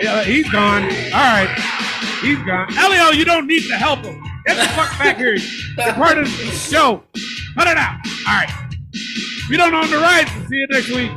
Yeah, 0.00 0.24
he's 0.24 0.48
gone. 0.50 0.84
All 0.84 1.28
right, 1.36 1.52
he's 2.22 2.38
gone. 2.38 2.72
Elio, 2.78 3.10
you 3.10 3.26
don't 3.26 3.46
need 3.46 3.68
to 3.68 3.76
help 3.76 4.00
him. 4.00 4.22
Get 4.46 4.56
the 4.56 4.68
fuck 4.72 4.98
back 4.98 5.18
here. 5.18 5.36
You're 5.36 5.92
part 5.94 6.16
of 6.18 6.24
the 6.24 6.50
show. 6.50 7.02
Cut 7.56 7.68
it 7.68 7.76
out. 7.76 7.98
All 8.26 8.34
right. 8.34 8.50
We 9.50 9.56
don't 9.56 9.74
own 9.74 9.90
the 9.90 9.98
rights. 9.98 10.30
See 10.48 10.56
you 10.56 10.66
next 10.70 10.88
week. 10.90 11.10